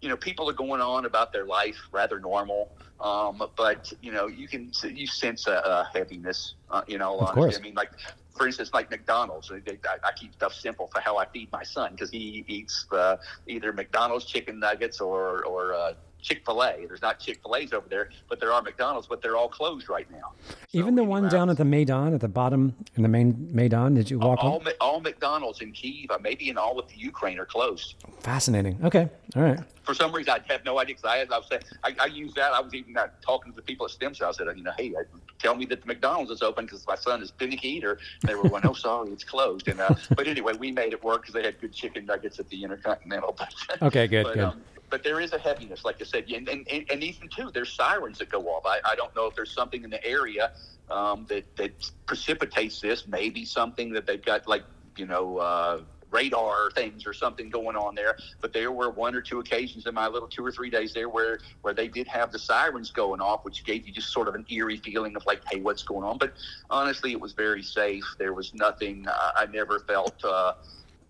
you 0.00 0.08
know, 0.08 0.16
people 0.16 0.48
are 0.48 0.54
going 0.54 0.80
on 0.80 1.04
about 1.04 1.30
their 1.30 1.44
life 1.44 1.76
rather 1.92 2.18
normal, 2.18 2.70
um, 3.00 3.42
but 3.56 3.92
you 4.00 4.12
know, 4.12 4.28
you 4.28 4.48
can 4.48 4.72
you 4.84 5.06
sense 5.06 5.46
a, 5.46 5.52
a 5.52 5.90
heaviness. 5.92 6.54
Uh, 6.70 6.82
you 6.86 6.96
know, 6.96 7.18
Of 7.18 7.34
course. 7.34 7.58
I 7.58 7.60
mean, 7.60 7.74
like 7.74 7.90
for 8.34 8.46
instance, 8.46 8.70
like 8.72 8.90
McDonald's. 8.90 9.50
I, 9.52 9.60
I 10.02 10.12
keep 10.16 10.32
stuff 10.32 10.54
simple 10.54 10.88
for 10.92 11.00
how 11.00 11.18
I 11.18 11.26
feed 11.26 11.52
my 11.52 11.62
son 11.62 11.92
because 11.92 12.10
he 12.10 12.44
eats 12.48 12.86
uh, 12.92 13.16
either 13.46 13.72
McDonald's 13.72 14.24
chicken 14.24 14.58
nuggets 14.58 15.00
or 15.00 15.44
or 15.44 15.74
uh, 15.74 15.92
Chick 16.22 16.44
Fil 16.44 16.62
A. 16.62 16.86
There's 16.86 17.02
not 17.02 17.18
Chick 17.18 17.40
Fil 17.42 17.56
A's 17.56 17.72
over 17.72 17.88
there, 17.88 18.10
but 18.28 18.40
there 18.40 18.52
are 18.52 18.62
McDonald's, 18.62 19.06
but 19.06 19.22
they're 19.22 19.36
all 19.36 19.48
closed 19.48 19.88
right 19.88 20.10
now. 20.10 20.32
So 20.48 20.54
Even 20.72 20.94
the 20.94 21.04
one 21.04 21.28
down 21.28 21.50
at 21.50 21.56
the 21.56 21.64
Maidan 21.64 22.14
at 22.14 22.20
the 22.20 22.28
bottom 22.28 22.74
in 22.96 23.02
the 23.02 23.08
main 23.08 23.48
Maidan. 23.52 23.94
Did 23.94 24.10
you 24.10 24.18
walk 24.18 24.42
all, 24.42 24.62
all, 24.62 24.72
all 24.80 25.00
McDonald's 25.00 25.60
in 25.60 25.72
Kiev, 25.72 26.10
uh, 26.10 26.18
maybe 26.20 26.48
in 26.48 26.58
all 26.58 26.78
of 26.78 26.88
the 26.88 26.96
Ukraine, 26.96 27.38
are 27.38 27.46
closed. 27.46 27.94
Fascinating. 28.20 28.78
Okay, 28.84 29.08
all 29.36 29.42
right. 29.42 29.60
For 29.82 29.94
some 29.94 30.12
reason, 30.12 30.32
I 30.32 30.52
have 30.52 30.64
no 30.64 30.78
idea 30.78 30.96
because 30.96 31.10
I, 31.10 31.34
I 31.34 31.38
was 31.38 31.48
saying 31.48 31.62
I, 31.82 31.94
I 32.00 32.06
use 32.06 32.34
that. 32.34 32.52
I 32.52 32.60
was 32.60 32.74
even 32.74 32.96
uh, 32.96 33.08
talking 33.22 33.52
to 33.52 33.56
the 33.56 33.62
people 33.62 33.86
at 33.86 33.92
STEM 33.92 34.14
Cell. 34.14 34.28
I 34.28 34.32
said, 34.32 34.46
you 34.56 34.62
know, 34.62 34.72
hey, 34.76 34.94
uh, 34.94 35.02
tell 35.38 35.54
me 35.54 35.64
that 35.66 35.80
the 35.80 35.86
McDonald's 35.86 36.30
is 36.30 36.42
open 36.42 36.66
because 36.66 36.86
my 36.86 36.94
son 36.94 37.22
is 37.22 37.32
finicky 37.38 37.68
eater. 37.68 37.98
And 38.22 38.30
they 38.30 38.34
were 38.34 38.48
going, 38.48 38.64
oh, 38.66 38.74
sorry, 38.74 39.10
it's 39.10 39.24
closed. 39.24 39.68
And 39.68 39.80
uh, 39.80 39.94
but 40.14 40.28
anyway, 40.28 40.52
we 40.58 40.70
made 40.70 40.92
it 40.92 41.02
work 41.02 41.22
because 41.22 41.34
they 41.34 41.42
had 41.42 41.60
good 41.60 41.72
chicken 41.72 42.06
nuggets 42.06 42.38
at 42.38 42.48
the 42.48 42.62
Intercontinental. 42.62 43.36
okay, 43.82 44.06
good, 44.06 44.24
but, 44.24 44.34
good. 44.34 44.44
Um, 44.44 44.62
but 44.90 45.02
there 45.02 45.20
is 45.20 45.32
a 45.32 45.38
heaviness, 45.38 45.84
like 45.84 46.00
I 46.00 46.04
said, 46.04 46.28
and, 46.30 46.48
and, 46.48 46.66
and 46.68 47.02
even 47.02 47.28
too, 47.28 47.50
there's 47.52 47.72
sirens 47.72 48.18
that 48.18 48.28
go 48.28 48.48
off. 48.48 48.64
I, 48.66 48.80
I 48.84 48.94
don't 48.94 49.14
know 49.14 49.26
if 49.26 49.34
there's 49.34 49.52
something 49.52 49.84
in 49.84 49.90
the 49.90 50.04
area 50.04 50.52
um, 50.90 51.26
that 51.28 51.56
that 51.56 51.90
precipitates 52.06 52.80
this. 52.80 53.06
Maybe 53.06 53.44
something 53.44 53.92
that 53.92 54.06
they've 54.06 54.24
got, 54.24 54.46
like 54.46 54.64
you 54.96 55.06
know. 55.06 55.38
Uh, 55.38 55.80
radar 56.10 56.70
things 56.72 57.06
or 57.06 57.12
something 57.12 57.48
going 57.48 57.76
on 57.76 57.94
there. 57.94 58.16
But 58.40 58.52
there 58.52 58.72
were 58.72 58.90
one 58.90 59.14
or 59.14 59.20
two 59.20 59.38
occasions 59.38 59.86
in 59.86 59.94
my 59.94 60.08
little 60.08 60.28
two 60.28 60.44
or 60.44 60.50
three 60.50 60.70
days 60.70 60.92
there 60.92 61.08
where 61.08 61.38
where 61.62 61.74
they 61.74 61.88
did 61.88 62.08
have 62.08 62.32
the 62.32 62.38
sirens 62.38 62.90
going 62.90 63.20
off, 63.20 63.44
which 63.44 63.64
gave 63.64 63.86
you 63.86 63.92
just 63.92 64.12
sort 64.12 64.28
of 64.28 64.34
an 64.34 64.44
eerie 64.50 64.78
feeling 64.78 65.16
of 65.16 65.24
like, 65.26 65.40
hey, 65.50 65.60
what's 65.60 65.82
going 65.82 66.04
on? 66.04 66.18
But 66.18 66.34
honestly, 66.68 67.12
it 67.12 67.20
was 67.20 67.32
very 67.32 67.62
safe. 67.62 68.04
There 68.18 68.34
was 68.34 68.52
nothing. 68.54 69.06
Uh, 69.06 69.30
I 69.36 69.46
never 69.46 69.78
felt. 69.80 70.24
Uh, 70.24 70.54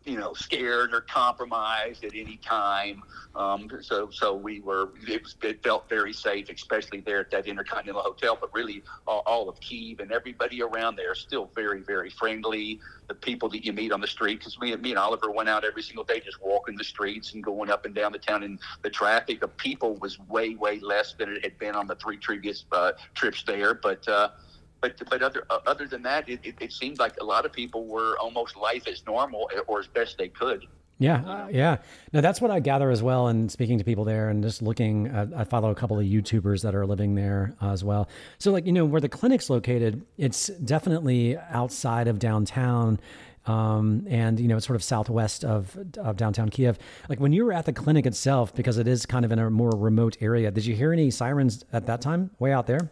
you 0.05 0.19
know, 0.19 0.33
scared 0.33 0.95
or 0.95 1.03
compromised 1.03 2.05
at 2.05 2.15
any 2.15 2.39
time. 2.39 3.03
Um, 3.35 3.69
so, 3.83 4.09
so 4.11 4.35
we 4.35 4.61
were. 4.61 4.91
It, 5.07 5.23
was, 5.23 5.37
it 5.43 5.63
felt 5.63 5.89
very 5.89 6.13
safe, 6.13 6.49
especially 6.49 7.01
there 7.01 7.21
at 7.21 7.31
that 7.31 7.47
Intercontinental 7.47 8.03
Hotel. 8.03 8.37
But 8.41 8.53
really, 8.55 8.83
all, 9.07 9.23
all 9.27 9.49
of 9.49 9.61
Kiev 9.61 10.01
and 10.01 10.11
everybody 10.11 10.63
around 10.63 10.97
there 10.97 11.15
still 11.15 11.51
very, 11.55 11.83
very 11.83 12.11
friendly. 12.11 12.81
The 13.09 13.15
people 13.15 13.49
that 13.51 13.65
you 13.65 13.73
meet 13.73 13.93
on 13.93 14.01
the 14.01 14.07
street, 14.07 14.39
because 14.39 14.59
me, 14.59 14.75
me 14.77 14.91
and 14.91 14.99
Oliver 14.99 15.31
went 15.31 15.49
out 15.49 15.65
every 15.65 15.83
single 15.83 16.05
day, 16.05 16.21
just 16.21 16.41
walking 16.41 16.77
the 16.77 16.85
streets 16.85 17.35
and 17.35 17.43
going 17.43 17.69
up 17.69 17.85
and 17.85 17.95
down 17.95 18.13
the 18.13 18.19
town. 18.19 18.43
And 18.43 18.59
the 18.83 18.91
traffic 18.91 19.43
of 19.43 19.57
people 19.57 19.97
was 19.97 20.19
way, 20.29 20.55
way 20.55 20.79
less 20.81 21.15
than 21.15 21.29
it 21.37 21.45
had 21.45 21.59
been 21.59 21.75
on 21.75 21.87
the 21.87 21.97
three 21.97 22.17
previous 22.17 22.65
uh, 22.73 22.93
trips 23.15 23.43
there. 23.43 23.75
But 23.75 24.09
uh, 24.09 24.31
but 24.81 25.01
but 25.09 25.23
other 25.23 25.45
uh, 25.51 25.59
other 25.67 25.87
than 25.87 26.03
that, 26.03 26.29
it, 26.29 26.41
it, 26.43 26.55
it, 26.61 26.73
seemed 26.73 26.99
like 26.99 27.17
a 27.21 27.25
lot 27.25 27.45
of 27.45 27.53
people 27.53 27.87
were 27.87 28.17
almost 28.19 28.57
life 28.57 28.87
as 28.87 29.05
normal 29.07 29.51
eh, 29.55 29.61
or 29.67 29.81
as 29.81 29.87
best 29.87 30.19
they 30.19 30.29
could. 30.29 30.67
Yeah, 31.01 31.23
uh, 31.27 31.49
yeah. 31.51 31.79
Now 32.13 32.21
that's 32.21 32.43
what 32.43 32.51
I 32.51 32.61
gather 32.61 32.91
as 32.91 33.03
well. 33.03 33.29
And 33.29 33.51
speaking 33.51 33.79
to 33.79 33.85
people 33.85 34.05
there, 34.05 34.29
and 34.29 34.43
just 34.43 34.61
looking, 34.61 35.07
at, 35.07 35.33
I 35.35 35.45
follow 35.45 35.71
a 35.71 35.75
couple 35.75 35.99
of 35.99 36.05
YouTubers 36.05 36.63
that 36.63 36.75
are 36.75 36.85
living 36.85 37.15
there 37.15 37.55
uh, 37.63 37.71
as 37.71 37.83
well. 37.83 38.09
So, 38.39 38.53
like 38.53 38.67
you 38.67 38.73
know, 38.73 38.85
where 38.85 39.01
the 39.01 39.09
clinic's 39.09 39.49
located, 39.49 40.05
it's 40.19 40.49
definitely 40.49 41.39
outside 41.51 42.07
of 42.07 42.19
downtown. 42.19 43.01
Um, 43.47 44.07
and 44.11 44.39
you 44.39 44.49
know 44.49 44.59
it's 44.59 44.67
sort 44.67 44.77
of 44.77 44.83
southwest 44.83 45.47
of, 45.47 45.77
of 45.97 46.19
downtown 46.19 46.51
Kiev. 46.51 46.79
Like 47.09 47.19
when 47.19 47.33
you 47.33 47.47
were 47.47 47.55
at 47.55 47.65
the 47.65 47.73
clinic 47.73 48.05
itself, 48.05 48.55
because 48.55 48.77
it 48.77 48.87
is 48.87 49.07
kind 49.07 49.25
of 49.25 49.33
in 49.33 49.39
a 49.39 49.49
more 49.49 49.73
remote 49.75 50.19
area, 50.21 50.51
did 50.51 50.67
you 50.67 50.77
hear 50.77 50.93
any 50.93 51.11
sirens 51.11 51.65
at 51.73 51.87
that 51.87 52.03
time, 52.03 52.31
way 52.39 52.53
out 52.53 52.67
there? 52.67 52.91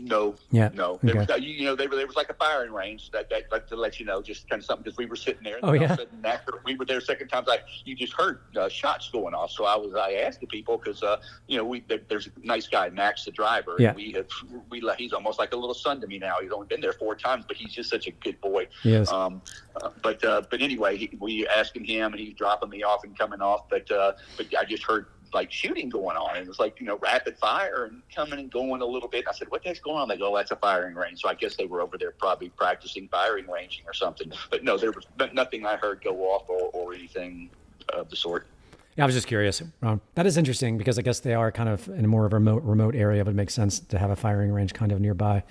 No. 0.00 0.34
Yeah. 0.50 0.70
No. 0.74 0.98
There 1.02 1.22
okay. 1.22 1.34
was, 1.34 1.42
you 1.42 1.64
know, 1.64 1.76
there, 1.76 1.88
there 1.88 2.06
was 2.06 2.16
like 2.16 2.28
a 2.28 2.34
firing 2.34 2.72
range 2.72 3.10
that, 3.12 3.30
that, 3.30 3.44
like 3.52 3.68
to 3.68 3.76
let 3.76 4.00
you 4.00 4.06
know, 4.06 4.20
just 4.20 4.48
kind 4.48 4.60
of 4.60 4.66
something 4.66 4.82
because 4.82 4.98
we 4.98 5.06
were 5.06 5.16
sitting 5.16 5.42
there. 5.44 5.56
And 5.56 5.64
oh 5.64 5.72
yeah. 5.72 5.96
After 6.24 6.54
we 6.64 6.74
were 6.74 6.84
there 6.84 7.00
second 7.00 7.28
time, 7.28 7.44
like 7.46 7.62
you 7.84 7.94
just 7.94 8.12
heard 8.12 8.40
uh, 8.56 8.68
shots 8.68 9.08
going 9.10 9.34
off. 9.34 9.52
So 9.52 9.64
I 9.64 9.76
was, 9.76 9.94
I 9.94 10.14
asked 10.14 10.40
the 10.40 10.48
people 10.48 10.78
because, 10.78 11.02
uh, 11.02 11.20
you 11.46 11.56
know, 11.56 11.64
we 11.64 11.84
there, 11.86 12.00
there's 12.08 12.26
a 12.26 12.30
nice 12.42 12.66
guy, 12.66 12.88
Max, 12.90 13.24
the 13.24 13.30
driver. 13.30 13.76
Yeah. 13.78 13.94
we 13.94 14.12
have, 14.12 14.26
we 14.68 14.82
he's 14.98 15.12
almost 15.12 15.38
like 15.38 15.52
a 15.52 15.56
little 15.56 15.74
son 15.74 16.00
to 16.00 16.06
me 16.08 16.18
now. 16.18 16.36
He's 16.42 16.52
only 16.52 16.66
been 16.66 16.80
there 16.80 16.92
four 16.94 17.14
times, 17.14 17.44
but 17.46 17.56
he's 17.56 17.72
just 17.72 17.88
such 17.88 18.08
a 18.08 18.10
good 18.10 18.40
boy. 18.40 18.66
Yes. 18.82 19.10
Um, 19.12 19.42
uh, 19.80 19.90
but 20.02 20.24
uh, 20.24 20.42
but 20.50 20.60
anyway, 20.60 20.96
he, 20.96 21.10
we 21.20 21.46
asking 21.46 21.84
him, 21.84 22.12
and 22.12 22.20
he's 22.20 22.34
dropping 22.34 22.70
me 22.70 22.82
off 22.82 23.04
and 23.04 23.16
coming 23.16 23.40
off. 23.40 23.68
But 23.68 23.90
uh, 23.90 24.12
but 24.36 24.46
I 24.58 24.64
just 24.64 24.82
heard 24.82 25.06
like 25.34 25.52
shooting 25.52 25.88
going 25.88 26.16
on. 26.16 26.36
And 26.36 26.44
it 26.44 26.48
was 26.48 26.58
like, 26.58 26.80
you 26.80 26.86
know, 26.86 26.96
rapid 26.98 27.36
fire 27.38 27.84
and 27.84 28.02
coming 28.14 28.38
and 28.38 28.50
going 28.50 28.80
a 28.80 28.86
little 28.86 29.08
bit. 29.08 29.24
I 29.28 29.32
said, 29.32 29.50
what 29.50 29.62
the 29.62 29.68
heck's 29.68 29.80
going 29.80 29.98
on? 29.98 30.08
They 30.08 30.16
go, 30.16 30.32
oh, 30.32 30.36
that's 30.36 30.50
a 30.50 30.56
firing 30.56 30.94
range. 30.94 31.20
So 31.20 31.28
I 31.28 31.34
guess 31.34 31.56
they 31.56 31.66
were 31.66 31.80
over 31.80 31.98
there 31.98 32.12
probably 32.12 32.48
practicing 32.50 33.08
firing 33.08 33.46
ranging 33.48 33.84
or 33.86 33.92
something. 33.92 34.32
But 34.50 34.64
no, 34.64 34.78
there 34.78 34.92
was 34.92 35.06
nothing 35.32 35.66
I 35.66 35.76
heard 35.76 36.02
go 36.02 36.16
off 36.30 36.48
or, 36.48 36.70
or 36.72 36.94
anything 36.94 37.50
of 37.92 38.08
the 38.08 38.16
sort. 38.16 38.46
Yeah, 38.96 39.04
I 39.04 39.06
was 39.06 39.14
just 39.14 39.26
curious. 39.26 39.60
Um, 39.82 40.00
that 40.14 40.24
is 40.24 40.36
interesting 40.36 40.78
because 40.78 40.98
I 40.98 41.02
guess 41.02 41.18
they 41.20 41.34
are 41.34 41.50
kind 41.50 41.68
of 41.68 41.88
in 41.88 42.04
a 42.04 42.08
more 42.08 42.26
of 42.26 42.32
a 42.32 42.36
remote, 42.36 42.62
remote 42.62 42.94
area, 42.94 43.24
but 43.24 43.32
it 43.32 43.36
makes 43.36 43.52
sense 43.52 43.80
to 43.80 43.98
have 43.98 44.10
a 44.10 44.16
firing 44.16 44.52
range 44.52 44.72
kind 44.72 44.92
of 44.92 45.00
nearby. 45.00 45.42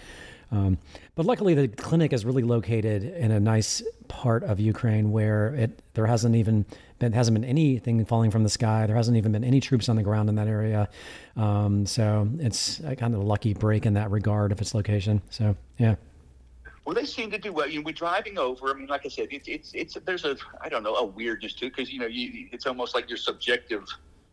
Um, 0.53 0.77
but 1.15 1.25
luckily, 1.25 1.55
the 1.55 1.67
clinic 1.67 2.13
is 2.13 2.25
really 2.25 2.43
located 2.43 3.03
in 3.03 3.31
a 3.31 3.39
nice 3.39 3.84
part 4.07 4.43
of 4.43 4.59
Ukraine 4.59 5.11
where 5.11 5.53
it 5.55 5.81
there 5.95 6.05
hasn't 6.05 6.36
even 6.36 6.65
been 7.03 7.13
hasn't 7.13 7.35
been 7.35 7.47
anything 7.47 8.03
falling 8.05 8.31
from 8.31 8.43
the 8.43 8.49
sky. 8.49 8.87
There 8.87 8.95
hasn't 8.95 9.17
even 9.17 9.31
been 9.31 9.43
any 9.43 9.59
troops 9.59 9.89
on 9.89 9.95
the 9.95 10.03
ground 10.03 10.29
in 10.29 10.35
that 10.35 10.47
area. 10.47 10.89
Um, 11.35 11.85
so 11.85 12.27
it's 12.39 12.79
a 12.79 12.95
kind 12.95 13.13
of 13.13 13.21
a 13.21 13.23
lucky 13.23 13.53
break 13.53 13.85
in 13.85 13.93
that 13.93 14.09
regard 14.11 14.51
of 14.51 14.61
its 14.61 14.73
location. 14.73 15.21
So 15.29 15.55
yeah. 15.77 15.95
Well, 16.85 16.95
they 16.95 17.05
seem 17.05 17.31
to 17.31 17.37
do 17.37 17.53
well. 17.53 17.67
You 17.69 17.79
know, 17.79 17.85
we're 17.85 17.93
driving 17.93 18.37
over. 18.37 18.69
I 18.69 18.73
mean, 18.73 18.87
like 18.87 19.05
I 19.05 19.09
said, 19.09 19.27
it's 19.31 19.47
it's 19.47 19.71
it's 19.73 19.97
there's 20.05 20.25
a 20.25 20.35
I 20.61 20.69
don't 20.69 20.83
know 20.83 20.95
a 20.95 21.05
weirdness 21.05 21.53
to 21.55 21.67
it 21.67 21.75
because 21.75 21.91
you 21.91 21.99
know 21.99 22.07
you, 22.07 22.49
it's 22.51 22.65
almost 22.65 22.95
like 22.95 23.07
your 23.09 23.17
subjective 23.17 23.85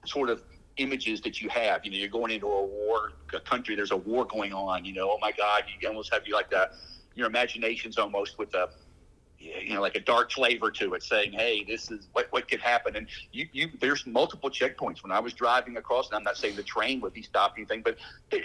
sort 0.04 0.30
of 0.30 0.42
images 0.76 1.20
that 1.20 1.40
you 1.40 1.48
have. 1.48 1.84
You 1.84 1.92
know, 1.92 1.96
you're 1.98 2.08
going 2.08 2.32
into 2.32 2.46
a 2.46 2.64
war 2.64 3.12
a 3.34 3.40
country. 3.40 3.76
There's 3.76 3.92
a 3.92 3.96
war 3.96 4.24
going 4.24 4.52
on. 4.52 4.84
You 4.84 4.94
know, 4.94 5.10
oh 5.10 5.18
my 5.20 5.32
God, 5.32 5.64
you 5.80 5.88
almost 5.88 6.12
have 6.12 6.26
you 6.26 6.34
like 6.34 6.50
that. 6.50 6.72
Your 7.14 7.26
imagination's 7.26 7.98
almost 7.98 8.38
with 8.38 8.54
a 8.54 8.70
you 9.40 9.74
know 9.74 9.80
like 9.80 9.96
a 9.96 10.00
dark 10.00 10.30
flavor 10.30 10.70
to 10.70 10.94
it 10.94 11.02
saying 11.02 11.32
hey 11.32 11.64
this 11.64 11.90
is 11.90 12.08
what 12.12 12.26
what 12.30 12.48
could 12.48 12.60
happen. 12.60 12.96
And 12.96 13.08
you 13.32 13.46
you 13.52 13.70
there's 13.80 14.06
multiple 14.06 14.50
checkpoints. 14.50 15.02
When 15.02 15.12
i 15.12 15.18
was 15.18 15.32
driving 15.32 15.76
across 15.76 16.08
and 16.08 16.16
i'm 16.16 16.24
not 16.24 16.36
saying 16.36 16.56
the 16.56 16.62
train 16.62 17.00
would 17.00 17.12
be 17.12 17.22
stopped 17.22 17.58
anything 17.58 17.82
but 17.82 17.96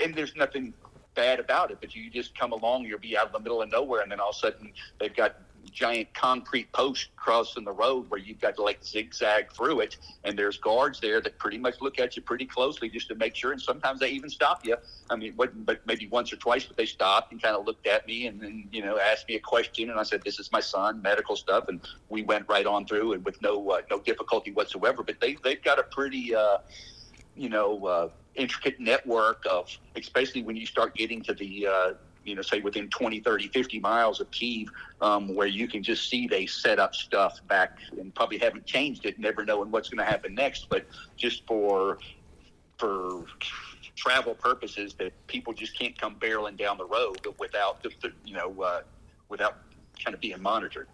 and 0.03 0.15
there's 0.15 0.35
nothing 0.35 0.73
bad 1.15 1.39
about 1.39 1.71
it 1.71 1.77
but 1.79 1.95
you 1.95 2.09
just 2.09 2.37
come 2.37 2.51
along 2.51 2.83
you'll 2.83 2.99
be 2.99 3.17
out 3.17 3.27
in 3.27 3.31
the 3.33 3.39
middle 3.39 3.61
of 3.61 3.71
nowhere 3.71 4.01
and 4.01 4.11
then 4.11 4.19
all 4.19 4.29
of 4.29 4.35
a 4.35 4.39
sudden 4.39 4.71
they've 4.99 5.15
got 5.15 5.37
giant 5.71 6.11
concrete 6.13 6.71
post 6.71 7.09
crossing 7.15 7.63
the 7.63 7.71
road 7.71 8.09
where 8.09 8.19
you've 8.19 8.39
got 8.39 8.55
to 8.55 8.63
like 8.63 8.83
zigzag 8.83 9.51
through 9.51 9.81
it. 9.81 9.97
And 10.23 10.37
there's 10.37 10.57
guards 10.57 10.99
there 10.99 11.21
that 11.21 11.37
pretty 11.37 11.57
much 11.57 11.81
look 11.81 11.99
at 11.99 12.15
you 12.15 12.21
pretty 12.21 12.45
closely 12.45 12.89
just 12.89 13.07
to 13.09 13.15
make 13.15 13.35
sure. 13.35 13.51
And 13.51 13.61
sometimes 13.61 13.99
they 13.99 14.09
even 14.09 14.29
stop 14.29 14.65
you. 14.65 14.77
I 15.09 15.15
mean, 15.15 15.33
but, 15.35 15.65
but 15.65 15.85
maybe 15.85 16.07
once 16.07 16.31
or 16.31 16.37
twice, 16.37 16.65
but 16.65 16.77
they 16.77 16.85
stopped 16.85 17.31
and 17.31 17.41
kind 17.41 17.55
of 17.55 17.65
looked 17.65 17.87
at 17.87 18.07
me 18.07 18.27
and 18.27 18.41
then, 18.41 18.67
you 18.71 18.83
know, 18.83 18.97
asked 18.97 19.27
me 19.27 19.35
a 19.35 19.39
question. 19.39 19.89
And 19.89 19.99
I 19.99 20.03
said, 20.03 20.23
this 20.23 20.39
is 20.39 20.51
my 20.51 20.61
son, 20.61 21.01
medical 21.01 21.35
stuff. 21.35 21.67
And 21.67 21.81
we 22.09 22.23
went 22.23 22.47
right 22.47 22.65
on 22.65 22.85
through 22.85 23.13
and 23.13 23.25
with 23.25 23.41
no, 23.41 23.69
uh, 23.69 23.81
no 23.89 23.99
difficulty 23.99 24.51
whatsoever. 24.51 25.03
But 25.03 25.19
they, 25.19 25.37
they've 25.43 25.63
got 25.63 25.79
a 25.79 25.83
pretty, 25.83 26.33
uh, 26.33 26.59
you 27.35 27.49
know, 27.49 27.85
uh, 27.85 28.09
intricate 28.35 28.79
network 28.79 29.43
of, 29.49 29.69
especially 29.95 30.43
when 30.43 30.55
you 30.55 30.65
start 30.65 30.95
getting 30.95 31.21
to 31.23 31.33
the, 31.33 31.67
uh, 31.67 31.93
you 32.23 32.35
know, 32.35 32.41
say 32.41 32.59
within 32.59 32.89
20, 32.89 33.19
30, 33.19 33.47
50 33.49 33.79
miles 33.79 34.19
of 34.19 34.29
Kiev, 34.31 34.69
um, 35.01 35.35
where 35.35 35.47
you 35.47 35.67
can 35.67 35.83
just 35.83 36.09
see 36.09 36.27
they 36.27 36.45
set 36.45 36.79
up 36.79 36.95
stuff 36.95 37.39
back 37.47 37.77
and 37.99 38.13
probably 38.15 38.37
haven't 38.37 38.65
changed 38.65 39.05
it, 39.05 39.19
never 39.19 39.45
knowing 39.45 39.71
what's 39.71 39.89
going 39.89 39.99
to 39.99 40.09
happen 40.09 40.33
next. 40.33 40.67
But 40.69 40.85
just 41.17 41.45
for 41.47 41.99
for 42.77 43.23
travel 43.95 44.35
purposes, 44.35 44.93
that 44.95 45.13
people 45.27 45.53
just 45.53 45.77
can't 45.77 45.97
come 45.97 46.15
barreling 46.15 46.57
down 46.57 46.77
the 46.77 46.85
road 46.85 47.25
without 47.39 47.81
the, 47.83 47.89
the 48.01 48.11
you 48.25 48.35
know 48.35 48.61
uh, 48.61 48.81
without 49.29 49.57
kind 50.03 50.13
of 50.13 50.19
being 50.19 50.41
monitored. 50.41 50.87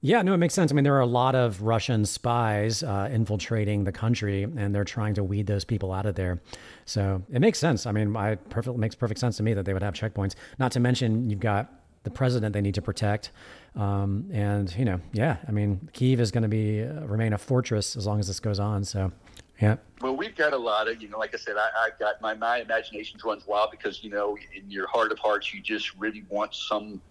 Yeah, 0.00 0.22
no, 0.22 0.32
it 0.32 0.36
makes 0.36 0.54
sense. 0.54 0.70
I 0.70 0.74
mean, 0.74 0.84
there 0.84 0.94
are 0.94 1.00
a 1.00 1.06
lot 1.06 1.34
of 1.34 1.62
Russian 1.62 2.04
spies 2.04 2.84
uh, 2.84 3.08
infiltrating 3.10 3.82
the 3.82 3.90
country, 3.90 4.44
and 4.44 4.72
they're 4.72 4.84
trying 4.84 5.14
to 5.14 5.24
weed 5.24 5.48
those 5.48 5.64
people 5.64 5.92
out 5.92 6.06
of 6.06 6.14
there. 6.14 6.40
So 6.84 7.22
it 7.32 7.40
makes 7.40 7.58
sense. 7.58 7.84
I 7.84 7.90
mean, 7.90 8.14
I 8.16 8.36
perfect 8.36 8.76
makes 8.78 8.94
perfect 8.94 9.18
sense 9.18 9.36
to 9.38 9.42
me 9.42 9.54
that 9.54 9.64
they 9.64 9.72
would 9.72 9.82
have 9.82 9.94
checkpoints. 9.94 10.36
Not 10.58 10.70
to 10.72 10.80
mention, 10.80 11.28
you've 11.28 11.40
got 11.40 11.72
the 12.04 12.10
president 12.10 12.52
they 12.52 12.60
need 12.60 12.76
to 12.76 12.82
protect, 12.82 13.32
um, 13.74 14.30
and 14.32 14.74
you 14.76 14.84
know, 14.84 15.00
yeah, 15.12 15.38
I 15.48 15.50
mean, 15.50 15.88
Kiev 15.92 16.20
is 16.20 16.30
going 16.30 16.44
to 16.44 16.48
be 16.48 16.82
uh, 16.82 17.04
remain 17.04 17.32
a 17.32 17.38
fortress 17.38 17.96
as 17.96 18.06
long 18.06 18.20
as 18.20 18.28
this 18.28 18.40
goes 18.40 18.60
on. 18.60 18.84
So. 18.84 19.12
Yeah. 19.60 19.74
Well, 20.00 20.16
we've 20.16 20.36
got 20.36 20.52
a 20.52 20.56
lot 20.56 20.86
of, 20.86 21.02
you 21.02 21.08
know, 21.08 21.18
like 21.18 21.34
I 21.34 21.36
said, 21.36 21.56
I, 21.56 21.86
I've 21.86 21.98
got 21.98 22.20
my, 22.20 22.32
my 22.32 22.58
imagination 22.58 23.18
runs 23.24 23.44
wild 23.44 23.72
because, 23.72 24.04
you 24.04 24.10
know, 24.10 24.38
in 24.54 24.70
your 24.70 24.86
heart 24.86 25.10
of 25.10 25.18
hearts, 25.18 25.52
you 25.52 25.60
just 25.60 25.96
really 25.96 26.24
want 26.28 26.54
some 26.54 27.02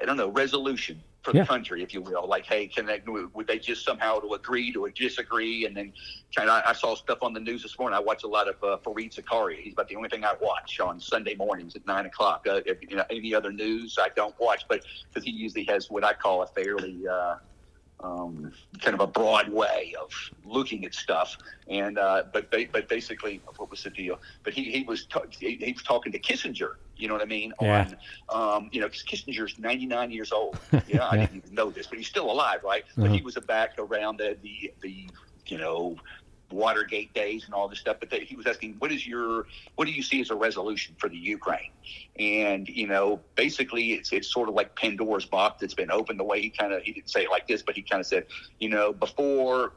I 0.00 0.04
don't 0.04 0.16
know, 0.16 0.28
resolution 0.28 1.00
for 1.24 1.32
the 1.32 1.44
country, 1.44 1.82
if 1.82 1.94
you 1.94 2.02
will. 2.02 2.28
Like, 2.28 2.44
hey, 2.44 2.66
can 2.66 2.84
they, 2.84 3.02
would 3.06 3.46
they 3.46 3.58
just 3.58 3.84
somehow 3.84 4.20
to 4.20 4.34
agree 4.34 4.70
to 4.72 4.88
disagree? 4.94 5.64
And 5.64 5.74
then 5.74 5.92
kind 6.36 6.50
of, 6.50 6.62
I 6.66 6.74
saw 6.74 6.94
stuff 6.94 7.18
on 7.22 7.32
the 7.32 7.40
news 7.40 7.62
this 7.62 7.78
morning. 7.78 7.96
I 7.96 8.00
watch 8.00 8.24
a 8.24 8.28
lot 8.28 8.46
of 8.46 8.56
uh, 8.62 8.76
Fareed 8.84 9.14
Zakaria. 9.14 9.58
He's 9.58 9.72
about 9.72 9.88
the 9.88 9.96
only 9.96 10.10
thing 10.10 10.24
I 10.24 10.34
watch 10.40 10.78
on 10.80 11.00
Sunday 11.00 11.34
mornings 11.34 11.74
at 11.76 11.86
nine 11.86 12.04
o'clock. 12.04 12.46
Uh, 12.48 12.60
if, 12.66 12.78
you 12.82 12.96
know, 12.96 13.04
any 13.10 13.34
other 13.34 13.50
news 13.50 13.98
I 14.00 14.10
don't 14.14 14.38
watch, 14.38 14.64
but 14.68 14.84
because 15.08 15.24
he 15.24 15.30
usually 15.30 15.64
has 15.64 15.90
what 15.90 16.04
I 16.04 16.12
call 16.12 16.42
a 16.42 16.46
fairly 16.46 17.08
uh, 17.08 17.36
um, 18.00 18.52
kind 18.80 18.94
of 18.94 19.00
a 19.00 19.06
broad 19.06 19.48
way 19.48 19.94
of 20.00 20.10
looking 20.44 20.84
at 20.84 20.94
stuff. 20.94 21.38
And 21.68 21.98
uh, 21.98 22.24
but 22.32 22.50
but 22.50 22.88
basically, 22.88 23.40
what 23.56 23.70
was 23.70 23.82
the 23.82 23.90
deal? 23.90 24.20
But 24.42 24.52
he 24.52 24.64
he 24.64 24.82
was 24.82 25.06
ta- 25.06 25.22
he, 25.30 25.56
he, 25.56 25.72
was 25.72 25.82
talking 25.82 26.12
to 26.12 26.18
Kissinger. 26.18 26.74
You 26.96 27.08
know 27.08 27.14
what 27.14 27.22
I 27.22 27.26
mean? 27.26 27.52
Yeah. 27.60 27.88
On 28.28 28.56
um, 28.56 28.70
you 28.72 28.80
know, 28.80 28.88
because 28.88 29.02
Kissinger's 29.02 29.58
99 29.58 30.10
years 30.10 30.32
old. 30.32 30.58
Yeah, 30.72 30.80
yeah, 30.88 31.08
I 31.08 31.16
didn't 31.18 31.36
even 31.36 31.54
know 31.54 31.70
this, 31.70 31.86
but 31.86 31.98
he's 31.98 32.08
still 32.08 32.30
alive, 32.30 32.60
right? 32.64 32.82
Uh-huh. 32.82 33.02
But 33.02 33.10
he 33.10 33.22
was 33.22 33.34
back 33.46 33.74
around 33.78 34.18
the 34.18 34.36
the 34.42 34.72
the 34.80 35.08
you 35.46 35.58
know 35.58 35.96
Watergate 36.50 37.12
days 37.14 37.44
and 37.46 37.54
all 37.54 37.68
this 37.68 37.80
stuff. 37.80 37.96
But 38.00 38.10
they, 38.10 38.20
he 38.20 38.36
was 38.36 38.46
asking, 38.46 38.76
what 38.78 38.92
is 38.92 39.06
your, 39.06 39.46
what 39.74 39.86
do 39.86 39.92
you 39.92 40.02
see 40.02 40.20
as 40.20 40.30
a 40.30 40.34
resolution 40.34 40.94
for 40.98 41.08
the 41.08 41.16
Ukraine? 41.16 41.70
And 42.18 42.68
you 42.68 42.86
know, 42.86 43.20
basically, 43.34 43.92
it's 43.94 44.12
it's 44.12 44.32
sort 44.32 44.48
of 44.48 44.54
like 44.54 44.76
Pandora's 44.76 45.26
box 45.26 45.60
that's 45.60 45.74
been 45.74 45.90
opened. 45.90 46.20
The 46.20 46.24
way 46.24 46.40
he 46.40 46.50
kind 46.50 46.72
of 46.72 46.82
he 46.82 46.92
didn't 46.92 47.10
say 47.10 47.24
it 47.24 47.30
like 47.30 47.48
this, 47.48 47.62
but 47.62 47.74
he 47.74 47.82
kind 47.82 48.00
of 48.00 48.06
said, 48.06 48.26
you 48.60 48.68
know, 48.68 48.92
before 48.92 49.72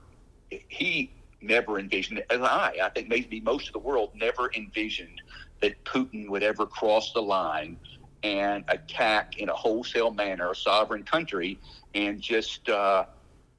he 0.50 1.12
never 1.42 1.80
envisioned, 1.80 2.24
as 2.30 2.42
I, 2.42 2.78
I 2.82 2.90
think 2.90 3.10
maybe 3.10 3.40
most 3.42 3.68
of 3.68 3.74
the 3.74 3.80
world 3.80 4.12
never 4.16 4.52
envisioned 4.56 5.22
that 5.62 5.84
Putin 5.86 6.30
would 6.30 6.44
ever 6.44 6.66
cross 6.66 7.12
the 7.14 7.22
line 7.22 7.78
and 8.24 8.64
attack 8.68 9.38
in 9.38 9.50
a 9.50 9.54
wholesale 9.54 10.12
manner 10.12 10.52
a 10.52 10.56
sovereign 10.56 11.04
country 11.04 11.60
and 11.94 12.22
just. 12.22 12.68
Uh, 12.70 13.06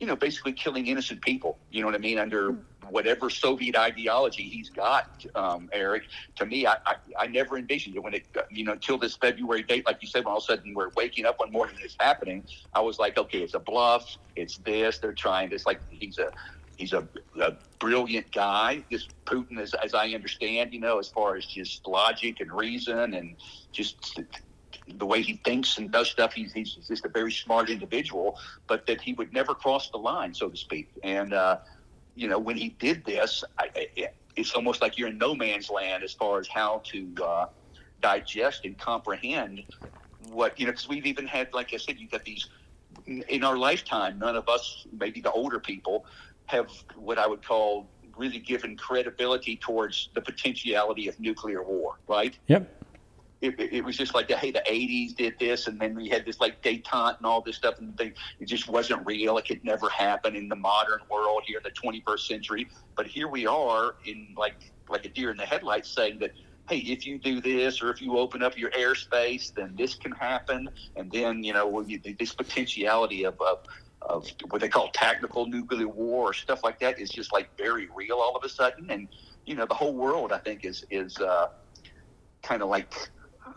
you 0.01 0.07
know, 0.07 0.15
basically 0.15 0.53
killing 0.53 0.87
innocent 0.87 1.21
people. 1.23 1.59
You 1.71 1.81
know 1.81 1.87
what 1.87 1.97
I 1.97 1.99
mean? 1.99 2.19
Under 2.19 2.57
whatever 2.89 3.29
Soviet 3.29 3.77
ideology 3.77 4.45
he's 4.45 4.71
got, 4.71 5.25
um, 5.35 5.69
Eric. 5.73 6.05
To 6.37 6.47
me, 6.47 6.67
I, 6.67 6.77
I, 6.87 6.95
I 7.19 7.27
never 7.27 7.59
envisioned 7.59 7.97
it 7.97 8.03
when 8.03 8.15
it, 8.15 8.27
you 8.51 8.65
know, 8.65 8.73
until 8.73 8.97
this 8.97 9.17
February 9.17 9.65
date, 9.65 9.87
like 9.87 9.99
you 10.01 10.09
said, 10.09 10.25
when 10.25 10.33
all 10.33 10.39
of 10.39 10.45
a 10.45 10.47
sudden 10.47 10.73
we're 10.73 10.91
waking 10.97 11.27
up 11.27 11.41
one 11.41 11.51
morning 11.51 11.75
and 11.77 11.85
it's 11.85 11.97
happening. 11.99 12.45
I 12.75 12.81
was 12.81 12.99
like, 12.99 13.19
okay, 13.19 13.41
it's 13.41 13.55
a 13.55 13.59
bluff. 13.59 14.17
It's 14.37 14.59
this. 14.59 14.99
They're 14.99 15.13
trying 15.13 15.51
this. 15.51 15.67
Like 15.67 15.81
he's 15.91 16.19
a 16.19 16.31
he's 16.79 16.95
a, 16.95 17.07
a 17.41 17.53
brilliant 17.79 18.33
guy. 18.33 18.83
This 18.91 19.07
Putin, 19.27 19.61
as 19.61 19.75
as 19.75 19.93
I 19.93 20.09
understand, 20.11 20.73
you 20.73 20.81
know, 20.81 20.99
as 20.99 21.09
far 21.09 21.37
as 21.37 21.45
just 21.45 21.87
logic 21.87 22.41
and 22.41 22.51
reason 22.51 23.15
and 23.15 23.37
just 23.73 24.21
the 24.97 25.05
way 25.05 25.21
he 25.21 25.35
thinks 25.45 25.77
and 25.77 25.91
does 25.91 26.09
stuff. 26.09 26.33
He's, 26.33 26.53
he's 26.53 26.75
just 26.75 27.05
a 27.05 27.09
very 27.09 27.33
smart 27.33 27.69
individual, 27.69 28.39
but 28.67 28.87
that 28.87 29.03
he 29.03 29.13
would 29.15 29.33
never 29.35 29.55
cross 29.55 29.91
the 29.91 29.99
line, 29.99 30.33
so 30.33 30.49
to 30.49 30.57
speak. 30.57 30.89
And 31.03 31.35
uh, 31.35 31.59
you 32.15 32.29
know, 32.29 32.39
when 32.39 32.57
he 32.57 32.71
did 32.71 33.05
this, 33.05 33.45
I, 33.59 33.89
it's 34.37 34.53
almost 34.53 34.81
like 34.81 34.97
you're 34.97 35.09
in 35.09 35.19
no 35.19 35.35
man's 35.35 35.69
land 35.69 36.03
as 36.03 36.15
far 36.15 36.39
as 36.39 36.49
how 36.49 36.81
to 36.87 37.15
uh, 37.23 37.47
digest 38.01 38.65
and 38.65 38.79
comprehend 38.79 39.63
what 40.31 40.59
you 40.59 40.67
know. 40.67 40.73
Because 40.73 40.89
we've 40.89 41.07
even 41.07 41.27
had, 41.27 41.53
like 41.53 41.75
I 41.75 41.77
said, 41.77 41.99
you've 41.99 42.11
got 42.11 42.25
these 42.25 42.49
in 43.07 43.45
our 43.45 43.57
lifetime. 43.57 44.19
None 44.19 44.37
of 44.37 44.49
us, 44.49 44.87
maybe 44.99 45.21
the 45.21 45.33
older 45.33 45.59
people, 45.59 46.07
have 46.49 46.71
what 46.97 47.19
I 47.19 47.27
would 47.27 47.45
call 47.45 47.89
really 48.17 48.41
given 48.41 48.77
credibility 48.77 49.57
towards 49.57 50.11
the 50.15 50.21
potentiality 50.21 51.09
of 51.09 51.19
nuclear 51.21 51.63
war. 51.63 51.99
Right? 52.09 52.37
Yep 52.49 52.79
it, 53.41 53.61
it, 53.61 53.85
was 53.85 53.97
just 53.97 54.15
like, 54.15 54.31
hey, 54.31 54.51
the 54.51 54.63
80s 54.67 55.15
did 55.15 55.39
this, 55.39 55.69
and 55.69 55.79
then 55.79 55.95
we 55.95 56.09
had 56.09 56.25
this 56.25 56.41
like 56.41 56.61
detente 56.63 57.19
and 57.19 57.27
all 57.27 57.41
this 57.41 57.57
stuff, 57.57 57.79
and 57.79 57.97
they, 57.97 58.13
it 58.41 58.47
just 58.47 58.69
wasn't 58.69 59.07
real. 59.07 59.39
It 59.39 59.47
could 59.47 59.65
never 59.65 59.89
happen 59.89 60.35
in 60.35 60.49
the 60.49 60.57
modern 60.57 61.01
world 61.11 61.43
here 61.47 61.59
in 61.59 61.63
the 61.63 61.71
21st 61.71 62.21
century. 62.21 62.69
But 62.97 63.07
here 63.07 63.29
we 63.29 63.47
are 63.47 63.95
in 64.05 64.35
like 64.37 64.73
like 64.89 65.05
a 65.05 65.09
deer 65.09 65.31
in 65.31 65.37
the 65.37 65.45
headlights 65.45 65.89
saying 65.89 66.19
that, 66.19 66.33
hey, 66.69 66.79
if 66.79 67.07
you 67.07 67.19
do 67.19 67.41
this 67.41 67.83
or 67.83 67.91
if 67.91 68.01
you 68.01 68.19
open 68.19 68.43
up 68.43 68.57
your 68.57 68.71
airspace, 68.71 69.55
then 69.55 69.75
this 69.77 69.95
can 69.95 70.13
happen, 70.13 70.69
and 70.97 71.11
then 71.13 71.45
you 71.45 71.53
know 71.53 71.85
this 72.19 72.35
potentiality 72.35 73.25
of, 73.25 73.41
of 73.41 73.61
of 74.03 74.29
what 74.51 74.61
they 74.61 74.69
call 74.69 74.91
tactical 74.93 75.47
nuclear 75.47 75.89
war 75.89 76.31
or 76.31 76.33
stuff 76.33 76.63
like 76.63 76.79
that 76.81 76.99
is 76.99 77.11
just 77.11 77.33
like 77.33 77.49
very 77.59 77.89
real 77.95 78.17
all 78.17 78.37
of 78.37 78.45
a 78.45 78.49
sudden, 78.49 78.91
and 78.91 79.09
you 79.45 79.55
know 79.55 79.67
the 79.67 79.75
whole 79.75 79.95
world 79.95 80.33
I 80.33 80.39
think 80.39 80.65
is 80.65 80.85
is 80.91 81.17
uh, 81.19 81.47
kind 82.43 82.63
of 82.63 82.69
like 82.69 82.93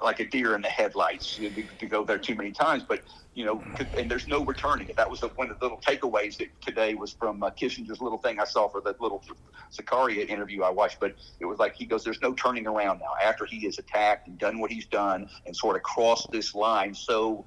like 0.02 0.20
a 0.20 0.26
deer 0.26 0.56
in 0.56 0.62
the 0.62 0.70
headlights 0.70 1.38
you 1.38 1.50
know, 1.50 1.64
to 1.80 1.86
go 1.86 2.04
there 2.06 2.18
too 2.18 2.36
many 2.36 2.52
times. 2.52 2.84
But 2.88 3.02
you 3.34 3.46
know, 3.46 3.64
and 3.98 4.10
there's 4.10 4.28
no 4.28 4.44
returning. 4.44 4.90
That 4.98 5.10
was 5.10 5.22
the, 5.22 5.28
one 5.30 5.50
of 5.50 5.60
the 5.60 5.66
little 5.66 5.80
takeaways 5.80 6.38
that 6.38 6.50
today 6.62 6.96
was 6.96 7.14
from 7.14 7.44
uh, 7.44 7.50
Kissinger's 7.52 8.02
little 8.02 8.18
thing 8.18 8.40
I 8.40 8.44
saw 8.44 8.68
for 8.68 8.82
that 8.82 9.00
little 9.00 9.24
Zakaria 9.78 10.28
interview 10.28 10.64
I 10.64 10.70
watched. 10.70 11.00
But 11.00 11.16
it 11.40 11.46
was 11.46 11.60
like 11.60 11.76
he 11.76 11.86
goes, 11.86 12.04
"There's 12.04 12.22
no 12.22 12.34
turning 12.34 12.68
around 12.68 13.00
now. 13.00 13.14
After 13.24 13.46
he 13.46 13.66
is 13.66 13.80
attacked 13.80 14.28
and 14.28 14.38
done 14.38 14.60
what 14.60 14.72
he's 14.72 14.88
done 14.88 15.30
and 15.46 15.56
sort 15.56 15.76
of 15.76 15.84
crossed 15.84 16.32
this 16.32 16.56
line 16.56 16.94
so." 16.94 17.46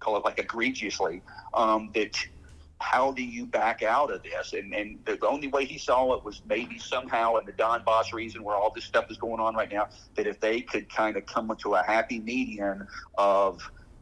Call 0.00 0.16
it 0.16 0.24
like 0.24 0.40
egregiously 0.40 1.22
um, 1.54 1.92
that 1.94 2.10
how 2.82 3.12
do 3.12 3.22
you 3.22 3.46
back 3.46 3.82
out 3.82 4.12
of 4.12 4.22
this? 4.22 4.52
And, 4.52 4.74
and 4.74 4.98
the 5.06 5.18
only 5.26 5.48
way 5.48 5.64
he 5.64 5.78
saw 5.78 6.14
it 6.14 6.24
was 6.24 6.42
maybe 6.46 6.78
somehow 6.78 7.36
in 7.36 7.46
the 7.46 7.52
Donbass 7.52 8.12
reason 8.12 8.42
where 8.42 8.56
all 8.56 8.72
this 8.74 8.84
stuff 8.84 9.06
is 9.10 9.16
going 9.16 9.40
on 9.40 9.54
right 9.54 9.72
now, 9.72 9.88
that 10.16 10.26
if 10.26 10.40
they 10.40 10.60
could 10.60 10.92
kind 10.92 11.16
of 11.16 11.24
come 11.26 11.54
to 11.62 11.74
a 11.74 11.82
happy 11.82 12.20
median 12.20 12.86
of 13.16 13.60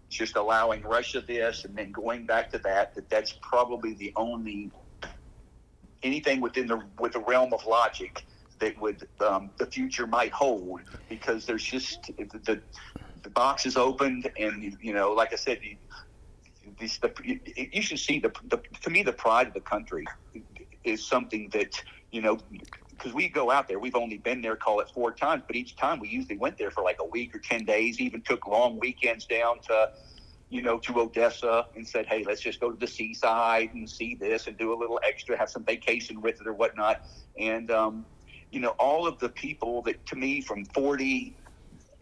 just 0.09 0.37
allowing 0.37 0.83
Russia 0.83 1.23
this 1.27 1.65
and 1.65 1.77
then 1.77 1.93
going 1.93 2.27
back 2.27 2.51
to 2.51 2.59
that, 2.65 2.95
that 2.95 3.09
that's 3.11 3.35
probably 3.43 3.95
the 3.95 4.13
only 4.17 4.71
anything 6.03 6.41
within 6.41 6.67
the 6.67 6.83
with 6.99 7.13
the 7.13 7.21
realm 7.21 7.53
of 7.53 7.65
logic 7.67 8.25
that 8.59 8.79
would 8.81 9.07
um, 9.21 9.51
the 9.59 9.67
future 9.67 10.07
might 10.07 10.33
hold 10.33 10.81
because 11.09 11.47
there's 11.47 11.65
just 11.65 12.11
the 12.17 12.61
the 13.23 13.31
box 13.31 13.67
is 13.67 13.77
opened 13.77 14.31
and 14.39 14.77
you 14.81 14.93
know 14.93 15.13
like 15.13 15.33
I 15.33 15.37
said 15.37 15.59
this, 16.81 16.99
the, 16.99 17.13
you 17.73 17.83
should 17.83 17.99
see 17.99 18.19
the, 18.19 18.33
the, 18.49 18.61
to 18.83 18.91
me 18.91 19.03
the 19.03 19.13
pride 19.13 19.47
of 19.47 19.55
the 19.55 19.61
country 19.61 20.05
is 20.85 21.07
something 21.07 21.49
that 21.53 21.73
you 22.11 22.23
know 22.23 22.39
because 22.91 23.13
we 23.13 23.29
go 23.29 23.51
out 23.51 23.69
there 23.69 23.79
we've 23.79 23.95
only 23.95 24.19
been 24.19 24.41
there 24.41 24.57
call 24.57 24.81
it 24.81 24.89
four 24.95 25.13
times 25.13 25.43
but 25.47 25.55
each 25.55 25.77
time 25.77 26.01
we 26.01 26.09
usually 26.09 26.39
went 26.39 26.57
there 26.59 26.71
for 26.71 26.83
like 26.83 26.97
a 27.01 27.09
week 27.09 27.35
or 27.35 27.39
10 27.39 27.65
days 27.65 28.01
even 28.01 28.23
took 28.23 28.47
long 28.47 28.79
weekends 28.81 29.27
down 29.27 29.57
to 29.61 29.89
you 30.49 30.63
know 30.63 30.79
to 30.79 30.99
odessa 30.99 31.67
and 31.77 31.87
said 31.87 32.07
hey 32.07 32.25
let's 32.27 32.41
just 32.41 32.61
go 32.61 32.71
to 32.71 32.77
the 32.79 32.87
seaside 32.87 33.71
and 33.75 33.89
see 33.89 34.15
this 34.15 34.47
and 34.47 34.57
do 34.59 34.73
a 34.73 34.79
little 34.79 34.99
extra 35.07 35.39
have 35.39 35.51
some 35.51 35.65
vacation 35.65 36.21
with 36.21 36.41
it 36.41 36.47
or 36.47 36.53
whatnot. 36.53 37.01
And 37.39 37.71
um, 37.71 38.07
you 38.51 38.61
know 38.61 38.71
all 38.79 39.07
of 39.07 39.19
the 39.19 39.29
people 39.29 39.83
that 39.83 40.05
to 40.07 40.17
me 40.17 40.41
from 40.41 40.65
40 40.67 41.37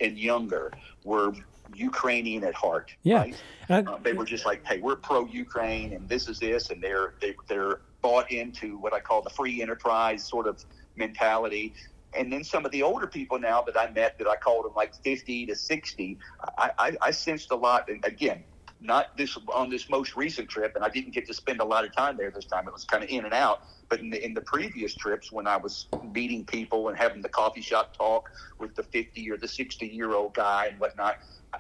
and 0.00 0.18
younger 0.18 0.72
were 1.04 1.32
Ukrainian 1.74 2.44
at 2.44 2.54
heart. 2.54 2.92
Yeah, 3.02 3.26
right? 3.68 3.86
uh, 3.86 3.98
they 4.02 4.12
were 4.12 4.24
just 4.24 4.46
like, 4.46 4.66
"Hey, 4.66 4.78
we're 4.78 4.96
pro-Ukraine, 4.96 5.92
and 5.92 6.08
this 6.08 6.28
is 6.28 6.38
this," 6.38 6.70
and 6.70 6.82
they're 6.82 7.14
they, 7.20 7.34
they're 7.48 7.80
bought 8.02 8.30
into 8.30 8.78
what 8.78 8.92
I 8.92 9.00
call 9.00 9.22
the 9.22 9.30
free 9.30 9.60
enterprise 9.62 10.24
sort 10.24 10.46
of 10.46 10.64
mentality. 10.96 11.74
And 12.16 12.32
then 12.32 12.42
some 12.42 12.64
of 12.64 12.72
the 12.72 12.82
older 12.82 13.06
people 13.06 13.38
now 13.38 13.62
that 13.62 13.78
I 13.78 13.90
met 13.90 14.18
that 14.18 14.26
I 14.28 14.36
called 14.36 14.64
them 14.64 14.72
like 14.74 14.94
50 15.04 15.46
to 15.46 15.54
60, 15.54 16.18
I, 16.56 16.70
I, 16.78 16.96
I 17.02 17.10
sensed 17.10 17.50
a 17.50 17.56
lot. 17.56 17.88
And 17.90 18.02
again, 18.04 18.44
not 18.80 19.16
this 19.16 19.36
on 19.54 19.70
this 19.70 19.90
most 19.90 20.16
recent 20.16 20.48
trip, 20.48 20.72
and 20.76 20.84
I 20.84 20.88
didn't 20.88 21.12
get 21.12 21.26
to 21.26 21.34
spend 21.34 21.60
a 21.60 21.64
lot 21.64 21.84
of 21.84 21.94
time 21.94 22.16
there 22.16 22.30
this 22.30 22.44
time. 22.44 22.66
It 22.68 22.72
was 22.72 22.84
kind 22.84 23.02
of 23.02 23.10
in 23.10 23.24
and 23.24 23.34
out. 23.34 23.60
But 23.88 24.00
in 24.00 24.10
the, 24.10 24.24
in 24.24 24.34
the 24.34 24.42
previous 24.42 24.94
trips, 24.94 25.32
when 25.32 25.46
I 25.46 25.56
was 25.56 25.88
meeting 26.12 26.44
people 26.44 26.88
and 26.88 26.96
having 26.96 27.22
the 27.22 27.28
coffee 27.28 27.62
shop 27.62 27.96
talk 27.96 28.28
with 28.58 28.74
the 28.74 28.82
50 28.82 29.30
or 29.30 29.36
the 29.36 29.48
60 29.48 29.86
year 29.86 30.12
old 30.14 30.34
guy 30.34 30.66
and 30.70 30.78
whatnot, 30.78 31.16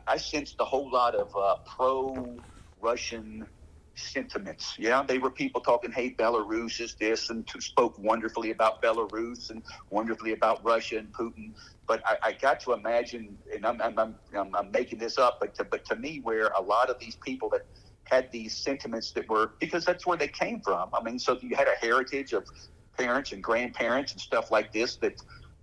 I 0.06 0.16
sensed 0.18 0.56
a 0.60 0.64
whole 0.64 0.90
lot 0.90 1.14
of 1.14 1.34
uh, 1.34 1.56
pro-Russian 1.76 3.46
sentiments. 3.98 4.74
Yeah, 4.78 5.02
they 5.02 5.18
were 5.18 5.30
people 5.30 5.60
talking, 5.60 5.92
"Hey, 5.92 6.14
Belarus 6.14 6.80
is 6.80 6.94
this," 6.94 7.30
and 7.30 7.48
spoke 7.58 7.98
wonderfully 7.98 8.50
about 8.50 8.82
Belarus 8.82 9.50
and 9.50 9.62
wonderfully 9.90 10.32
about 10.32 10.64
Russia 10.64 10.98
and 10.98 11.12
Putin. 11.12 11.54
But 11.86 12.02
I, 12.06 12.16
I 12.22 12.32
got 12.32 12.60
to 12.60 12.72
imagine, 12.72 13.38
and 13.54 13.66
I'm, 13.66 13.80
I'm, 13.80 14.16
I'm, 14.36 14.54
I'm 14.54 14.70
making 14.70 14.98
this 14.98 15.18
up, 15.18 15.38
but 15.40 15.54
to, 15.56 15.64
but 15.64 15.84
to 15.86 15.96
me, 15.96 16.20
where 16.22 16.48
a 16.58 16.62
lot 16.62 16.90
of 16.90 16.98
these 17.00 17.16
people 17.24 17.48
that 17.50 17.66
had 18.04 18.30
these 18.32 18.56
sentiments 18.56 19.12
that 19.12 19.28
were 19.28 19.52
because 19.60 19.84
that's 19.84 20.06
where 20.06 20.16
they 20.16 20.28
came 20.28 20.60
from. 20.60 20.90
I 20.98 21.02
mean, 21.02 21.18
so 21.18 21.38
you 21.40 21.54
had 21.56 21.68
a 21.68 21.84
heritage 21.84 22.32
of 22.32 22.44
parents 22.96 23.32
and 23.32 23.42
grandparents 23.42 24.12
and 24.12 24.20
stuff 24.20 24.50
like 24.50 24.72
this 24.72 24.96
that 24.96 25.14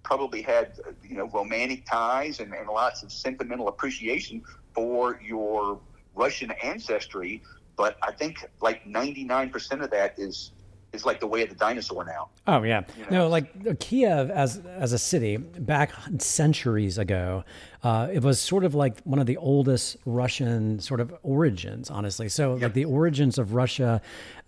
probably 0.04 0.42
had 0.42 0.74
you 1.02 1.18
know 1.18 1.30
romantic 1.34 1.86
ties 1.90 2.40
and, 2.40 2.54
and 2.54 2.68
lots 2.68 3.04
of 3.04 3.12
sentimental 3.12 3.68
appreciation 3.68 4.44
for 4.74 5.20
your 5.22 5.82
Russian 6.14 6.52
ancestry. 6.64 7.42
But 7.78 7.98
I 8.02 8.12
think 8.12 8.50
like 8.62 8.86
99% 8.86 9.84
of 9.84 9.90
that 9.92 10.18
is 10.18 10.52
is 10.94 11.06
like 11.06 11.20
the 11.20 11.28
way 11.28 11.44
of 11.44 11.50
the 11.50 11.56
dinosaur 11.56 12.06
now. 12.06 12.30
Oh 12.48 12.64
yeah, 12.64 12.84
you 12.98 13.04
know? 13.04 13.10
no, 13.12 13.28
like 13.28 13.80
Kiev 13.80 14.32
as 14.32 14.58
as 14.66 14.94
a 14.94 14.98
city 14.98 15.38
back 15.38 15.92
centuries 16.20 16.98
ago, 16.98 17.44
uh, 17.86 18.08
it 18.12 18.24
was 18.24 18.40
sort 18.40 18.64
of 18.64 18.74
like 18.74 19.00
one 19.04 19.20
of 19.20 19.28
the 19.28 19.38
oldest 19.38 19.98
Russian 20.08 20.80
sort 20.80 21.00
of 21.00 21.14
origins, 21.22 21.92
honestly. 21.92 22.28
So 22.30 22.54
yep. 22.54 22.64
like 22.64 22.74
the 22.74 22.86
origins 22.86 23.38
of 23.38 23.54
Russia 23.54 24.02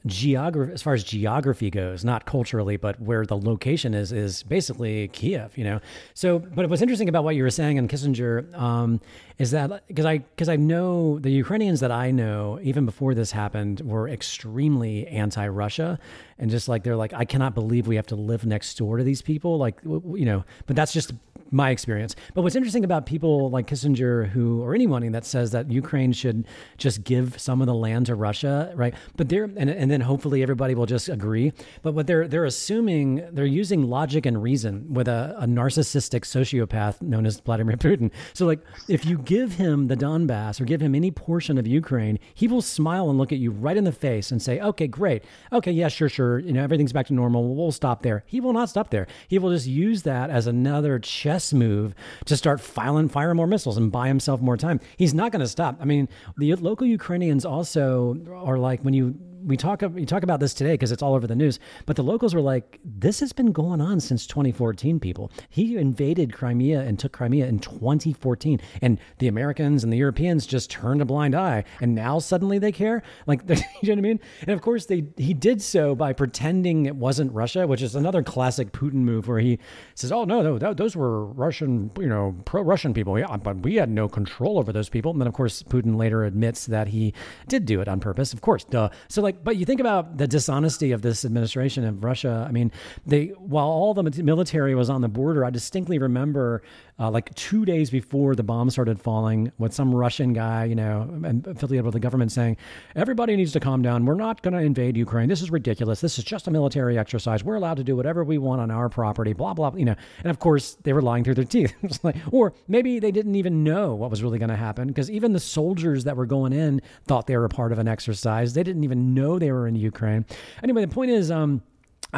geography 0.07 0.73
as 0.73 0.81
far 0.81 0.93
as 0.93 1.03
geography 1.03 1.69
goes 1.69 2.05
not 2.05 2.25
culturally 2.25 2.77
but 2.77 2.99
where 3.01 3.25
the 3.25 3.35
location 3.35 3.93
is 3.93 4.11
is 4.11 4.43
basically 4.43 5.07
kiev 5.09 5.57
you 5.57 5.63
know 5.63 5.79
so 6.13 6.39
but 6.39 6.69
what's 6.69 6.81
interesting 6.81 7.09
about 7.09 7.23
what 7.23 7.35
you 7.35 7.43
were 7.43 7.49
saying 7.49 7.77
in 7.77 7.87
kissinger 7.87 8.53
um, 8.57 9.01
is 9.39 9.51
that 9.51 9.85
because 9.87 10.05
i 10.05 10.19
because 10.19 10.49
i 10.49 10.55
know 10.55 11.17
the 11.19 11.31
ukrainians 11.31 11.79
that 11.79 11.91
i 11.91 12.11
know 12.11 12.59
even 12.61 12.85
before 12.85 13.15
this 13.15 13.31
happened 13.31 13.81
were 13.81 14.07
extremely 14.07 15.05
anti-russia 15.07 15.99
and 16.37 16.51
just 16.51 16.69
like 16.69 16.83
they're 16.83 16.95
like 16.95 17.13
i 17.13 17.25
cannot 17.25 17.55
believe 17.55 17.87
we 17.87 17.95
have 17.95 18.07
to 18.07 18.15
live 18.15 18.45
next 18.45 18.77
door 18.77 18.97
to 18.97 19.03
these 19.03 19.23
people 19.23 19.57
like 19.57 19.79
you 19.83 20.25
know 20.25 20.45
but 20.67 20.75
that's 20.75 20.93
just 20.93 21.11
my 21.51 21.69
experience. 21.69 22.15
But 22.33 22.41
what's 22.41 22.55
interesting 22.55 22.83
about 22.83 23.05
people 23.05 23.49
like 23.49 23.67
Kissinger, 23.67 24.27
who 24.29 24.61
or 24.61 24.73
anyone 24.73 25.11
that 25.11 25.25
says 25.25 25.51
that 25.51 25.71
Ukraine 25.71 26.11
should 26.11 26.45
just 26.77 27.03
give 27.03 27.39
some 27.39 27.61
of 27.61 27.67
the 27.67 27.73
land 27.73 28.07
to 28.07 28.15
Russia, 28.15 28.71
right? 28.75 28.93
But 29.15 29.29
they're 29.29 29.45
and, 29.45 29.69
and 29.69 29.91
then 29.91 30.01
hopefully 30.01 30.41
everybody 30.41 30.75
will 30.75 30.85
just 30.85 31.09
agree. 31.09 31.53
But 31.81 31.93
what 31.93 32.07
they're 32.07 32.27
they're 32.27 32.45
assuming 32.45 33.27
they're 33.31 33.45
using 33.45 33.83
logic 33.83 34.25
and 34.25 34.41
reason 34.41 34.93
with 34.93 35.07
a, 35.07 35.35
a 35.37 35.45
narcissistic 35.45 36.21
sociopath 36.21 37.01
known 37.01 37.25
as 37.25 37.39
Vladimir 37.39 37.77
Putin. 37.77 38.11
So 38.33 38.45
like 38.45 38.61
if 38.87 39.05
you 39.05 39.17
give 39.19 39.53
him 39.53 39.87
the 39.87 39.95
Donbass 39.95 40.59
or 40.59 40.65
give 40.65 40.81
him 40.81 40.95
any 40.95 41.11
portion 41.11 41.57
of 41.57 41.67
Ukraine, 41.67 42.19
he 42.33 42.47
will 42.47 42.61
smile 42.61 43.09
and 43.09 43.17
look 43.17 43.31
at 43.31 43.37
you 43.37 43.51
right 43.51 43.77
in 43.77 43.83
the 43.83 43.91
face 43.91 44.31
and 44.31 44.41
say, 44.41 44.59
"Okay, 44.59 44.87
great. 44.87 45.23
Okay, 45.51 45.71
yeah, 45.71 45.87
sure, 45.87 46.09
sure. 46.09 46.39
You 46.39 46.53
know 46.53 46.63
everything's 46.63 46.93
back 46.93 47.07
to 47.07 47.13
normal. 47.13 47.55
We'll 47.55 47.71
stop 47.71 48.01
there." 48.03 48.23
He 48.25 48.39
will 48.39 48.53
not 48.53 48.69
stop 48.69 48.89
there. 48.89 49.07
He 49.27 49.37
will 49.39 49.51
just 49.51 49.67
use 49.67 50.03
that 50.03 50.29
as 50.29 50.47
another 50.47 50.99
chess 50.99 51.36
move 51.53 51.95
to 52.25 52.37
start 52.37 52.59
filing 52.59 53.09
fire 53.09 53.33
more 53.33 53.47
missiles 53.47 53.77
and 53.77 53.91
buy 53.91 54.07
himself 54.07 54.41
more 54.41 54.57
time. 54.57 54.79
He's 54.97 55.13
not 55.13 55.31
going 55.31 55.41
to 55.41 55.47
stop. 55.47 55.77
I 55.79 55.85
mean, 55.85 56.09
the 56.37 56.55
local 56.55 56.87
Ukrainians 56.87 57.45
also 57.45 58.17
are 58.33 58.57
like 58.57 58.81
when 58.81 58.93
you 58.93 59.15
we 59.47 59.55
talk 59.55 59.81
we 59.93 60.05
talk 60.05 60.23
about 60.23 60.39
this 60.39 60.53
today 60.53 60.73
because 60.73 60.91
it's 60.91 61.01
all 61.01 61.15
over 61.15 61.25
the 61.25 61.35
news. 61.35 61.59
But 61.85 61.95
the 61.95 62.03
locals 62.03 62.35
were 62.35 62.41
like, 62.41 62.79
"This 62.83 63.21
has 63.21 63.31
been 63.31 63.51
going 63.51 63.81
on 63.81 63.99
since 63.99 64.27
2014." 64.27 64.99
People, 64.99 65.31
he 65.49 65.77
invaded 65.77 66.33
Crimea 66.33 66.81
and 66.81 66.99
took 66.99 67.13
Crimea 67.13 67.47
in 67.47 67.59
2014, 67.59 68.59
and 68.81 68.99
the 69.19 69.27
Americans 69.27 69.83
and 69.83 69.91
the 69.91 69.97
Europeans 69.97 70.45
just 70.45 70.69
turned 70.69 71.01
a 71.01 71.05
blind 71.05 71.33
eye, 71.33 71.63
and 71.81 71.95
now 71.95 72.19
suddenly 72.19 72.59
they 72.59 72.71
care. 72.71 73.01
Like, 73.25 73.41
you 73.49 73.55
know 73.55 73.93
what 73.93 73.97
I 73.97 74.01
mean? 74.01 74.19
And 74.41 74.51
of 74.51 74.61
course, 74.61 74.85
they 74.85 75.05
he 75.15 75.33
did 75.33 75.61
so 75.61 75.95
by 75.95 76.13
pretending 76.13 76.85
it 76.85 76.95
wasn't 76.95 77.31
Russia, 77.31 77.65
which 77.65 77.81
is 77.81 77.95
another 77.95 78.23
classic 78.23 78.73
Putin 78.73 78.95
move, 78.95 79.27
where 79.27 79.39
he 79.39 79.59
says, 79.95 80.11
"Oh 80.11 80.25
no, 80.25 80.41
no, 80.57 80.73
those 80.73 80.95
were 80.95 81.25
Russian, 81.25 81.89
you 81.97 82.07
know, 82.07 82.35
pro-Russian 82.45 82.93
people, 82.93 83.17
yeah, 83.17 83.37
but 83.37 83.57
we 83.57 83.75
had 83.75 83.89
no 83.89 84.09
control 84.09 84.59
over 84.59 84.73
those 84.73 84.89
people." 84.89 85.11
And 85.11 85.21
then, 85.21 85.27
of 85.27 85.33
course, 85.33 85.63
Putin 85.63 85.95
later 85.95 86.25
admits 86.25 86.65
that 86.65 86.89
he 86.89 87.13
did 87.47 87.65
do 87.65 87.79
it 87.79 87.87
on 87.87 88.01
purpose. 88.01 88.33
Of 88.33 88.41
course, 88.41 88.65
duh. 88.65 88.89
So 89.07 89.21
like 89.21 89.36
but 89.43 89.57
you 89.57 89.65
think 89.65 89.79
about 89.79 90.17
the 90.17 90.27
dishonesty 90.27 90.91
of 90.91 91.01
this 91.01 91.25
administration 91.25 91.83
of 91.83 92.03
Russia. 92.03 92.45
I 92.47 92.51
mean, 92.51 92.71
they 93.05 93.27
while 93.27 93.67
all 93.67 93.93
the 93.93 94.03
military 94.23 94.75
was 94.75 94.89
on 94.89 95.01
the 95.01 95.07
border, 95.07 95.45
I 95.45 95.49
distinctly 95.49 95.97
remember 95.97 96.61
uh, 96.99 97.11
like 97.11 97.33
two 97.35 97.63
days 97.63 97.89
before 97.89 98.35
the 98.35 98.43
bomb 98.43 98.69
started 98.69 98.99
falling, 98.99 99.51
with 99.59 99.73
some 99.73 99.93
Russian 99.93 100.33
guy, 100.33 100.65
you 100.65 100.75
know, 100.75 101.07
affiliated 101.45 101.85
with 101.85 101.93
the 101.93 101.99
government 101.99 102.31
saying, 102.31 102.57
everybody 102.95 103.35
needs 103.35 103.51
to 103.53 103.59
calm 103.59 103.81
down. 103.81 104.05
We're 104.05 104.15
not 104.15 104.41
going 104.41 104.53
to 104.53 104.59
invade 104.59 104.97
Ukraine. 104.97 105.29
This 105.29 105.41
is 105.41 105.51
ridiculous. 105.51 106.01
This 106.01 106.17
is 106.17 106.23
just 106.23 106.47
a 106.47 106.51
military 106.51 106.97
exercise. 106.97 107.43
We're 107.43 107.55
allowed 107.55 107.77
to 107.77 107.83
do 107.83 107.95
whatever 107.95 108.23
we 108.23 108.37
want 108.37 108.61
on 108.61 108.71
our 108.71 108.89
property, 108.89 109.33
blah, 109.33 109.53
blah, 109.53 109.73
you 109.75 109.85
know. 109.85 109.95
And 110.23 110.31
of 110.31 110.39
course, 110.39 110.77
they 110.83 110.93
were 110.93 111.01
lying 111.01 111.23
through 111.23 111.35
their 111.35 111.45
teeth. 111.45 111.73
like, 112.03 112.15
or 112.31 112.53
maybe 112.67 112.99
they 112.99 113.11
didn't 113.11 113.35
even 113.35 113.63
know 113.63 113.93
what 113.93 114.09
was 114.09 114.23
really 114.23 114.39
going 114.39 114.49
to 114.49 114.55
happen 114.55 114.87
because 114.87 115.11
even 115.11 115.33
the 115.33 115.39
soldiers 115.39 116.03
that 116.05 116.17
were 116.17 116.25
going 116.25 116.53
in 116.53 116.81
thought 117.05 117.27
they 117.27 117.37
were 117.37 117.45
a 117.45 117.49
part 117.49 117.71
of 117.71 117.79
an 117.79 117.87
exercise. 117.87 118.53
They 118.53 118.63
didn't 118.63 118.83
even 118.83 119.13
know 119.13 119.37
they 119.37 119.51
were 119.51 119.67
in 119.67 119.75
Ukraine. 119.75 120.25
Anyway, 120.63 120.81
the 120.81 120.87
point 120.93 121.11
is, 121.11 121.29
um, 121.29 121.61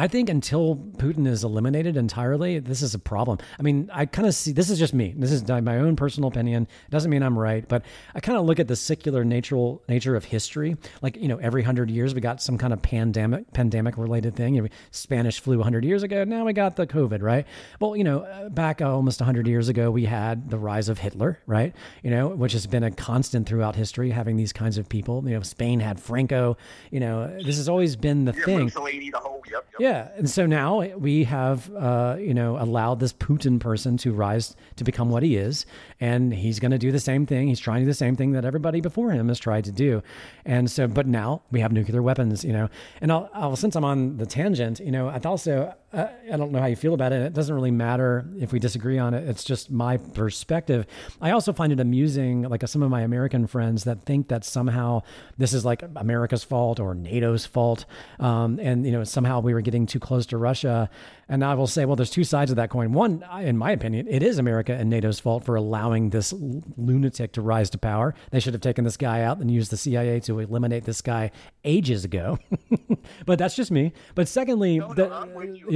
I 0.00 0.08
think 0.08 0.30
until 0.30 0.76
Putin 0.96 1.26
is 1.26 1.44
eliminated 1.44 1.98
entirely, 1.98 2.58
this 2.58 2.80
is 2.80 2.94
a 2.94 2.98
problem. 2.98 3.36
I 3.58 3.62
mean, 3.62 3.90
I 3.92 4.06
kind 4.06 4.26
of 4.26 4.34
see 4.34 4.50
this 4.50 4.70
is 4.70 4.78
just 4.78 4.94
me. 4.94 5.12
This 5.14 5.30
is 5.30 5.46
my 5.46 5.76
own 5.76 5.94
personal 5.94 6.30
opinion. 6.30 6.62
It 6.86 6.90
doesn't 6.90 7.10
mean 7.10 7.22
I'm 7.22 7.38
right, 7.38 7.68
but 7.68 7.84
I 8.14 8.20
kind 8.20 8.38
of 8.38 8.46
look 8.46 8.58
at 8.58 8.66
the 8.66 8.76
secular 8.76 9.26
nature 9.26 9.74
nature 9.90 10.16
of 10.16 10.24
history. 10.24 10.78
Like 11.02 11.18
you 11.18 11.28
know, 11.28 11.36
every 11.36 11.62
hundred 11.62 11.90
years 11.90 12.14
we 12.14 12.22
got 12.22 12.40
some 12.40 12.56
kind 12.56 12.72
of 12.72 12.80
pandemic 12.80 13.52
pandemic 13.52 13.98
related 13.98 14.34
thing. 14.36 14.54
You 14.54 14.62
know, 14.62 14.68
Spanish 14.90 15.38
flu 15.38 15.62
hundred 15.62 15.84
years 15.84 16.02
ago. 16.02 16.24
Now 16.24 16.46
we 16.46 16.54
got 16.54 16.76
the 16.76 16.86
COVID, 16.86 17.20
right? 17.20 17.46
Well, 17.78 17.94
you 17.94 18.04
know, 18.04 18.20
uh, 18.20 18.48
back 18.48 18.80
almost 18.80 19.20
hundred 19.20 19.46
years 19.46 19.68
ago 19.68 19.90
we 19.90 20.06
had 20.06 20.48
the 20.48 20.56
rise 20.56 20.88
of 20.88 20.96
Hitler, 20.96 21.40
right? 21.44 21.76
You 22.02 22.10
know, 22.10 22.28
which 22.28 22.54
has 22.54 22.66
been 22.66 22.84
a 22.84 22.90
constant 22.90 23.46
throughout 23.46 23.76
history, 23.76 24.08
having 24.08 24.38
these 24.38 24.54
kinds 24.54 24.78
of 24.78 24.88
people. 24.88 25.22
You 25.28 25.34
know, 25.34 25.42
Spain 25.42 25.78
had 25.78 26.00
Franco. 26.00 26.56
You 26.90 27.00
know, 27.00 27.38
this 27.44 27.58
has 27.58 27.68
always 27.68 27.96
been 27.96 28.24
the 28.24 28.32
yeah, 28.32 28.44
thing. 28.46 28.68
The 28.68 29.18
whole, 29.18 29.42
yep, 29.50 29.66
yep. 29.72 29.89
Yeah, 29.90 30.08
and 30.16 30.30
so 30.30 30.46
now 30.46 30.82
we 30.98 31.24
have, 31.24 31.68
uh, 31.74 32.14
you 32.16 32.32
know, 32.32 32.56
allowed 32.56 33.00
this 33.00 33.12
Putin 33.12 33.58
person 33.58 33.96
to 33.96 34.12
rise 34.12 34.54
to 34.76 34.84
become 34.84 35.10
what 35.10 35.24
he 35.24 35.36
is, 35.36 35.66
and 35.98 36.32
he's 36.32 36.60
going 36.60 36.70
to 36.70 36.78
do 36.78 36.92
the 36.92 37.00
same 37.00 37.26
thing. 37.26 37.48
He's 37.48 37.58
trying 37.58 37.80
to 37.80 37.86
do 37.86 37.90
the 37.90 37.94
same 37.94 38.14
thing 38.14 38.30
that 38.32 38.44
everybody 38.44 38.80
before 38.80 39.10
him 39.10 39.26
has 39.26 39.40
tried 39.40 39.64
to 39.64 39.72
do, 39.72 40.00
and 40.44 40.70
so, 40.70 40.86
but 40.86 41.08
now 41.08 41.42
we 41.50 41.58
have 41.58 41.72
nuclear 41.72 42.02
weapons, 42.02 42.44
you 42.44 42.52
know. 42.52 42.68
And 43.00 43.10
I'll, 43.10 43.28
I'll 43.34 43.56
since 43.56 43.74
I'm 43.74 43.84
on 43.84 44.16
the 44.16 44.26
tangent, 44.26 44.78
you 44.78 44.92
know, 44.92 45.08
I 45.08 45.18
also 45.24 45.74
uh, 45.92 46.06
I 46.32 46.36
don't 46.36 46.52
know 46.52 46.60
how 46.60 46.66
you 46.66 46.76
feel 46.76 46.94
about 46.94 47.12
it. 47.12 47.20
It 47.22 47.32
doesn't 47.32 47.54
really 47.54 47.72
matter 47.72 48.24
if 48.38 48.52
we 48.52 48.60
disagree 48.60 48.98
on 48.98 49.12
it. 49.12 49.28
It's 49.28 49.42
just 49.42 49.72
my 49.72 49.96
perspective. 49.96 50.86
I 51.20 51.32
also 51.32 51.52
find 51.52 51.72
it 51.72 51.80
amusing, 51.80 52.42
like 52.42 52.66
some 52.68 52.82
of 52.82 52.90
my 52.90 53.00
American 53.02 53.48
friends 53.48 53.84
that 53.84 54.02
think 54.02 54.28
that 54.28 54.44
somehow 54.44 55.02
this 55.36 55.52
is 55.52 55.64
like 55.64 55.82
America's 55.96 56.44
fault 56.44 56.78
or 56.78 56.94
NATO's 56.94 57.44
fault, 57.44 57.86
um, 58.20 58.60
and 58.60 58.86
you 58.86 58.92
know 58.92 59.02
somehow 59.02 59.40
we 59.40 59.52
were 59.52 59.62
getting 59.62 59.86
too 59.86 59.98
close 59.98 60.26
to 60.26 60.36
Russia. 60.36 60.88
And 61.28 61.44
I 61.44 61.54
will 61.54 61.68
say, 61.68 61.84
well, 61.84 61.94
there's 61.94 62.10
two 62.10 62.24
sides 62.24 62.50
of 62.50 62.56
that 62.56 62.70
coin. 62.70 62.92
One, 62.92 63.24
in 63.38 63.56
my 63.56 63.70
opinion, 63.70 64.08
it 64.08 64.20
is 64.20 64.38
America 64.38 64.72
and 64.72 64.90
NATO's 64.90 65.20
fault 65.20 65.44
for 65.44 65.54
allowing 65.54 66.10
this 66.10 66.32
lunatic 66.32 67.30
to 67.34 67.40
rise 67.40 67.70
to 67.70 67.78
power. 67.78 68.16
They 68.32 68.40
should 68.40 68.52
have 68.52 68.60
taken 68.60 68.82
this 68.82 68.96
guy 68.96 69.22
out 69.22 69.38
and 69.38 69.48
used 69.48 69.70
the 69.70 69.76
CIA 69.76 70.18
to 70.20 70.40
eliminate 70.40 70.86
this 70.86 71.00
guy 71.00 71.30
ages 71.62 72.04
ago. 72.04 72.40
but 73.26 73.38
that's 73.38 73.54
just 73.54 73.70
me. 73.70 73.92
But 74.16 74.26
secondly, 74.26 74.80
no, 74.80 74.92
no, 74.92 75.08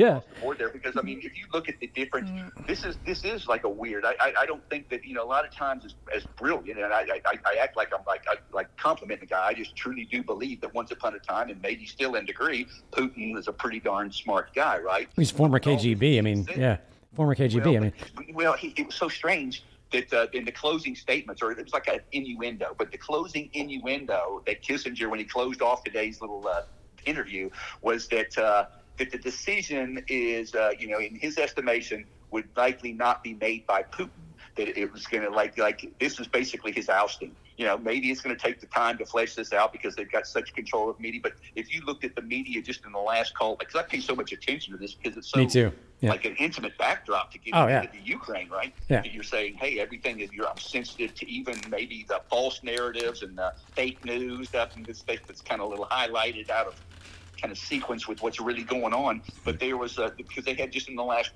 yeah, 0.05 0.21
the 0.41 0.55
there 0.57 0.69
because 0.71 0.97
I 0.97 1.03
mean, 1.03 1.21
if 1.23 1.37
you 1.37 1.45
look 1.53 1.69
at 1.69 1.79
the 1.81 1.87
difference, 1.89 2.31
mm. 2.31 2.67
this 2.67 2.85
is 2.85 2.99
this 3.05 3.25
is 3.25 3.47
like 3.47 3.65
a 3.65 3.69
weird. 3.69 4.05
I, 4.05 4.15
I, 4.21 4.33
I 4.41 4.47
don't 4.47 4.69
think 4.69 4.89
that 4.91 5.05
you 5.05 5.15
know 5.15 5.25
a 5.25 5.27
lot 5.27 5.45
of 5.45 5.53
times 5.53 5.85
as, 5.85 5.95
as 6.15 6.25
brilliant, 6.37 6.79
and 6.79 6.93
I, 6.93 7.01
I, 7.01 7.39
I 7.45 7.57
act 7.61 7.77
like 7.77 7.93
I'm 7.97 8.05
like 8.07 8.25
I, 8.29 8.37
like 8.53 8.75
complimenting 8.77 9.27
the 9.27 9.35
guy. 9.35 9.47
I 9.47 9.55
just 9.55 9.77
truly 9.77 10.05
do 10.05 10.23
believe 10.23 10.61
that 10.61 10.75
once 10.75 10.91
upon 10.91 11.15
a 11.15 11.19
time, 11.19 11.51
and 11.51 11.61
maybe 11.63 11.87
still 11.87 12.15
in 12.15 12.25
degree, 12.25 12.67
Putin 12.93 13.39
is 13.39 13.49
a 13.49 13.53
pretty 13.53 13.81
darn 13.81 14.13
smart 14.13 14.55
guy, 14.55 14.79
right? 14.79 15.09
He's 15.17 15.31
former 15.31 15.59
KGB. 15.59 16.19
I 16.19 16.21
mean, 16.21 16.47
yeah, 16.57 16.79
former 17.15 17.35
KGB. 17.35 17.65
Well, 17.65 17.77
I 17.77 17.79
mean, 17.79 18.35
well, 18.35 18.53
he, 18.55 18.75
it 18.77 18.87
was 18.87 18.95
so 18.95 19.09
strange 19.09 19.65
that 19.93 20.13
uh, 20.13 20.27
in 20.33 20.45
the 20.45 20.53
closing 20.53 20.95
statements, 20.95 21.43
or 21.43 21.53
it 21.53 21.63
was 21.63 21.73
like 21.73 21.89
an 21.89 22.01
innuendo, 22.13 22.75
but 22.77 22.91
the 22.91 22.99
closing 22.99 23.49
innuendo 23.53 24.43
that 24.47 24.63
Kissinger, 24.63 25.09
when 25.09 25.19
he 25.19 25.25
closed 25.25 25.63
off 25.63 25.85
today's 25.85 26.21
little 26.21 26.47
uh, 26.47 26.63
interview, 27.07 27.49
was 27.81 28.09
that 28.09 28.37
uh, 28.37 28.67
that 28.99 29.11
the 29.11 29.19
decision 29.19 30.05
is, 30.09 30.55
uh, 30.55 30.73
you 30.79 30.89
know, 30.89 30.99
in 30.99 31.17
his 31.17 31.39
estimation, 31.39 32.05
would 32.31 32.49
likely 32.57 32.93
not 32.93 33.23
be 33.23 33.35
made 33.35 33.67
by 33.67 33.83
Putin. 33.83 34.11
That 34.57 34.79
it 34.79 34.93
was 34.93 35.07
going 35.07 35.25
to 35.25 35.31
like 35.31 35.59
like 35.59 35.93
this 35.99 36.19
was 36.19 36.29
basically 36.29 36.71
his 36.71 36.89
ousting 36.89 37.35
you 37.57 37.65
know, 37.65 37.79
maybe 37.79 38.11
it's 38.11 38.21
going 38.21 38.37
to 38.37 38.43
take 38.43 38.61
the 38.61 38.67
time 38.67 38.99
to 38.99 39.07
flesh 39.07 39.35
this 39.35 39.53
out 39.53 39.73
because 39.73 39.95
they've 39.95 40.11
got 40.11 40.27
such 40.27 40.55
control 40.55 40.91
of 40.91 40.99
media. 40.99 41.21
But 41.23 41.35
if 41.55 41.73
you 41.73 41.83
looked 41.85 42.05
at 42.05 42.17
the 42.17 42.23
media 42.23 42.61
just 42.61 42.85
in 42.85 42.93
the 42.93 42.99
last 42.99 43.35
call, 43.35 43.57
because 43.57 43.77
I 43.77 43.83
pay 43.83 44.01
so 44.01 44.15
much 44.15 44.33
attention 44.33 44.73
to 44.73 44.79
this 44.79 44.95
because 44.95 45.17
it's 45.17 45.29
so 45.29 45.39
Me 45.39 45.47
too. 45.47 45.73
Yeah. 46.01 46.11
like 46.11 46.25
an 46.25 46.35
intimate 46.37 46.77
backdrop 46.77 47.31
to 47.33 47.39
get 47.39 47.55
oh, 47.55 47.67
yeah. 47.67 47.87
the 47.87 47.99
Ukraine, 48.05 48.51
right? 48.51 48.75
Yeah. 48.89 49.05
You're 49.05 49.23
saying, 49.23 49.55
hey, 49.55 49.79
everything 49.79 50.21
is 50.21 50.33
you're 50.33 50.49
I'm 50.49 50.59
sensitive 50.59 51.15
to 51.15 51.31
even 51.31 51.59
maybe 51.71 52.05
the 52.09 52.21
false 52.29 52.63
narratives 52.63 53.23
and 53.23 53.39
the 53.39 53.55
fake 53.75 54.05
news 54.05 54.49
stuff 54.49 54.77
and 54.77 54.85
this 54.85 54.99
stuff 54.99 55.21
that's 55.27 55.41
kind 55.41 55.61
of 55.61 55.69
a 55.69 55.71
little 55.71 55.87
highlighted 55.87 56.51
out 56.51 56.67
of 56.67 56.75
kind 57.41 57.53
of 57.53 57.59
sequence 57.59 58.09
with 58.09 58.23
what's 58.23 58.41
really 58.41 58.65
going 58.65 58.95
on. 58.95 59.23
But 59.45 59.61
there 59.61 59.77
was 59.77 59.99
a, 59.99 60.13
because 60.17 60.45
they 60.45 60.55
had 60.55 60.73
just 60.73 60.89
in 60.89 60.97
the 60.97 61.05
last 61.05 61.33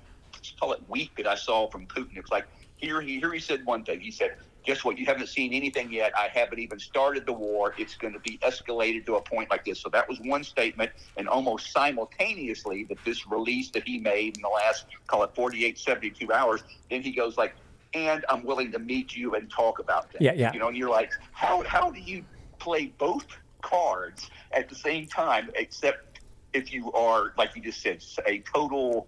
call 0.59 0.73
it 0.73 0.81
week 0.87 1.11
that 1.17 1.27
I 1.27 1.35
saw 1.35 1.69
from 1.69 1.87
Putin. 1.87 2.15
It 2.15 2.23
was 2.23 2.31
like 2.31 2.47
here 2.77 3.01
he 3.01 3.19
here 3.19 3.33
he 3.33 3.39
said 3.39 3.65
one 3.65 3.83
thing. 3.83 3.99
He 3.99 4.11
said 4.11 4.37
guess 4.65 4.83
what? 4.83 4.97
You 4.97 5.05
haven't 5.05 5.27
seen 5.27 5.53
anything 5.53 5.91
yet. 5.91 6.11
I 6.17 6.29
haven't 6.33 6.59
even 6.59 6.79
started 6.79 7.25
the 7.25 7.33
war. 7.33 7.73
It's 7.77 7.95
going 7.95 8.13
to 8.13 8.19
be 8.19 8.37
escalated 8.39 9.05
to 9.07 9.15
a 9.15 9.21
point 9.21 9.49
like 9.49 9.65
this. 9.65 9.79
So 9.79 9.89
that 9.89 10.07
was 10.07 10.19
one 10.19 10.43
statement. 10.43 10.91
And 11.17 11.27
almost 11.27 11.71
simultaneously, 11.71 12.83
that 12.85 12.97
this 13.05 13.27
release 13.27 13.69
that 13.71 13.83
he 13.83 13.99
made 13.99 14.35
in 14.35 14.41
the 14.41 14.49
last, 14.49 14.85
call 15.07 15.23
it 15.23 15.31
48, 15.33 15.77
72 15.77 16.31
hours, 16.31 16.63
then 16.89 17.01
he 17.01 17.11
goes 17.11 17.37
like, 17.37 17.55
and 17.93 18.23
I'm 18.29 18.43
willing 18.43 18.71
to 18.73 18.79
meet 18.79 19.15
you 19.15 19.33
and 19.33 19.49
talk 19.49 19.79
about 19.79 20.11
that. 20.11 20.21
Yeah, 20.21 20.33
yeah. 20.33 20.53
You 20.53 20.59
know, 20.59 20.67
and 20.67 20.77
you're 20.77 20.89
like, 20.89 21.13
how, 21.31 21.63
how 21.63 21.89
do 21.89 21.99
you 21.99 22.23
play 22.59 22.93
both 22.97 23.25
cards 23.61 24.29
at 24.51 24.69
the 24.69 24.75
same 24.75 25.05
time, 25.05 25.49
except 25.55 26.21
if 26.53 26.73
you 26.73 26.91
are, 26.93 27.33
like 27.37 27.55
you 27.55 27.61
just 27.61 27.81
said, 27.81 28.03
a 28.25 28.39
total, 28.39 29.07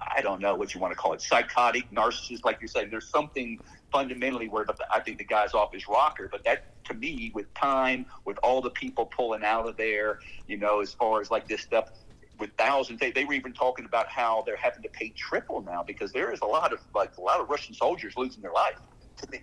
I 0.00 0.20
don't 0.20 0.40
know 0.40 0.54
what 0.54 0.74
you 0.74 0.80
want 0.80 0.92
to 0.92 0.96
call 0.96 1.12
it, 1.12 1.22
psychotic 1.22 1.90
narcissist, 1.90 2.44
like 2.44 2.58
you're 2.60 2.68
saying, 2.68 2.90
there's 2.90 3.08
something 3.08 3.58
fundamentally 3.92 4.48
where 4.48 4.66
I 4.92 5.00
think 5.00 5.18
the 5.18 5.24
guy's 5.24 5.54
off 5.54 5.72
his 5.72 5.88
rocker. 5.88 6.28
But 6.30 6.44
that, 6.44 6.84
to 6.84 6.94
me, 6.94 7.32
with 7.34 7.52
time, 7.54 8.06
with 8.24 8.38
all 8.42 8.60
the 8.60 8.70
people 8.70 9.06
pulling 9.06 9.44
out 9.44 9.68
of 9.68 9.76
there, 9.76 10.20
you 10.46 10.56
know, 10.56 10.80
as 10.80 10.92
far 10.94 11.20
as 11.20 11.30
like 11.30 11.48
this 11.48 11.62
stuff, 11.62 11.90
with 12.38 12.50
thousands, 12.58 13.00
they, 13.00 13.10
they 13.10 13.24
were 13.24 13.32
even 13.32 13.52
talking 13.52 13.86
about 13.86 14.08
how 14.08 14.42
they're 14.44 14.56
having 14.56 14.82
to 14.82 14.88
pay 14.90 15.08
triple 15.16 15.62
now 15.62 15.82
because 15.82 16.12
there 16.12 16.32
is 16.32 16.40
a 16.42 16.46
lot 16.46 16.72
of 16.72 16.80
like 16.94 17.16
a 17.16 17.20
lot 17.20 17.40
of 17.40 17.48
Russian 17.48 17.74
soldiers 17.74 18.12
losing 18.16 18.42
their 18.42 18.52
life 18.52 18.78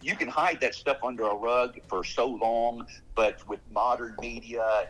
you 0.02 0.16
can 0.16 0.28
hide 0.28 0.62
that 0.62 0.76
stuff 0.76 0.98
under 1.04 1.24
a 1.24 1.36
rug 1.36 1.80
for 1.88 2.04
so 2.04 2.28
long, 2.28 2.86
but 3.16 3.48
with 3.48 3.60
modern 3.72 4.16
media 4.22 4.88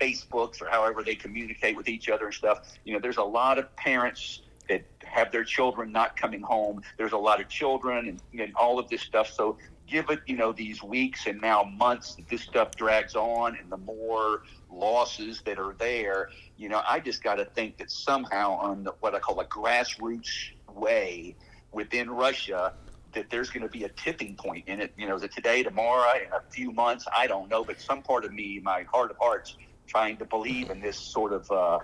Facebooks 0.00 0.60
or 0.60 0.68
however 0.68 1.02
they 1.02 1.14
communicate 1.14 1.76
with 1.76 1.88
each 1.88 2.08
other 2.08 2.26
and 2.26 2.34
stuff. 2.34 2.72
You 2.84 2.94
know, 2.94 3.00
there's 3.00 3.16
a 3.16 3.22
lot 3.22 3.58
of 3.58 3.74
parents 3.76 4.42
that 4.68 4.84
have 5.04 5.32
their 5.32 5.44
children 5.44 5.92
not 5.92 6.16
coming 6.16 6.40
home. 6.40 6.82
There's 6.96 7.12
a 7.12 7.18
lot 7.18 7.40
of 7.40 7.48
children 7.48 8.08
and, 8.08 8.40
and 8.40 8.54
all 8.54 8.78
of 8.78 8.88
this 8.88 9.02
stuff. 9.02 9.30
So 9.32 9.58
give 9.86 10.08
it, 10.10 10.20
you 10.26 10.36
know, 10.36 10.52
these 10.52 10.82
weeks 10.82 11.26
and 11.26 11.40
now 11.40 11.64
months 11.64 12.14
that 12.14 12.28
this 12.28 12.42
stuff 12.42 12.74
drags 12.76 13.14
on 13.14 13.56
and 13.56 13.70
the 13.70 13.76
more 13.76 14.42
losses 14.70 15.42
that 15.44 15.58
are 15.58 15.74
there, 15.78 16.30
you 16.56 16.68
know, 16.68 16.82
I 16.88 17.00
just 17.00 17.22
got 17.22 17.34
to 17.34 17.44
think 17.44 17.76
that 17.78 17.90
somehow 17.90 18.52
on 18.52 18.84
the, 18.84 18.92
what 19.00 19.14
I 19.14 19.18
call 19.18 19.40
a 19.40 19.44
grassroots 19.44 20.52
way 20.72 21.36
within 21.72 22.10
Russia, 22.10 22.74
that 23.14 23.30
there's 23.30 23.50
going 23.50 23.62
to 23.62 23.68
be 23.68 23.84
a 23.84 23.88
tipping 23.90 24.36
point 24.36 24.66
in 24.68 24.80
it. 24.80 24.92
You 24.96 25.08
know, 25.08 25.16
is 25.16 25.22
it 25.22 25.32
today, 25.32 25.62
tomorrow, 25.62 26.12
in 26.16 26.32
a 26.32 26.42
few 26.50 26.72
months? 26.72 27.06
I 27.16 27.26
don't 27.26 27.48
know. 27.48 27.64
But 27.64 27.80
some 27.80 28.02
part 28.02 28.24
of 28.24 28.32
me, 28.32 28.60
my 28.62 28.84
heart 28.92 29.10
of 29.10 29.16
hearts, 29.20 29.56
trying 29.86 30.16
to 30.18 30.24
believe 30.24 30.70
in 30.70 30.80
this 30.80 30.98
sort 30.98 31.32
of 31.32 31.50
uh, 31.50 31.78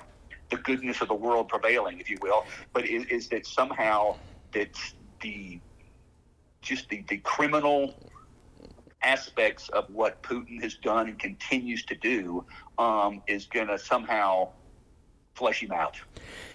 the 0.51 0.57
goodness 0.57 1.01
of 1.01 1.09
the 1.09 1.15
world 1.15 1.49
prevailing, 1.49 1.99
if 2.01 2.09
you 2.09 2.19
will. 2.23 2.45
But 2.73 2.87
is, 2.87 3.05
is 3.07 3.29
that 3.29 3.47
somehow 3.47 4.17
that 4.53 4.71
the 5.21 5.61
just 6.63 6.89
the, 6.89 7.05
the 7.09 7.19
criminal 7.19 7.95
aspects 9.03 9.69
of 9.71 9.89
what 9.91 10.23
Putin 10.23 10.61
has 10.63 10.75
done 10.75 11.09
and 11.09 11.19
continues 11.19 11.85
to 11.85 11.95
do 11.95 12.45
um, 12.79 13.23
is 13.29 13.47
going 13.47 13.69
to 13.69 13.79
somehow 13.79 14.51
flesh 15.35 15.63
him 15.63 15.73
out. 15.73 15.97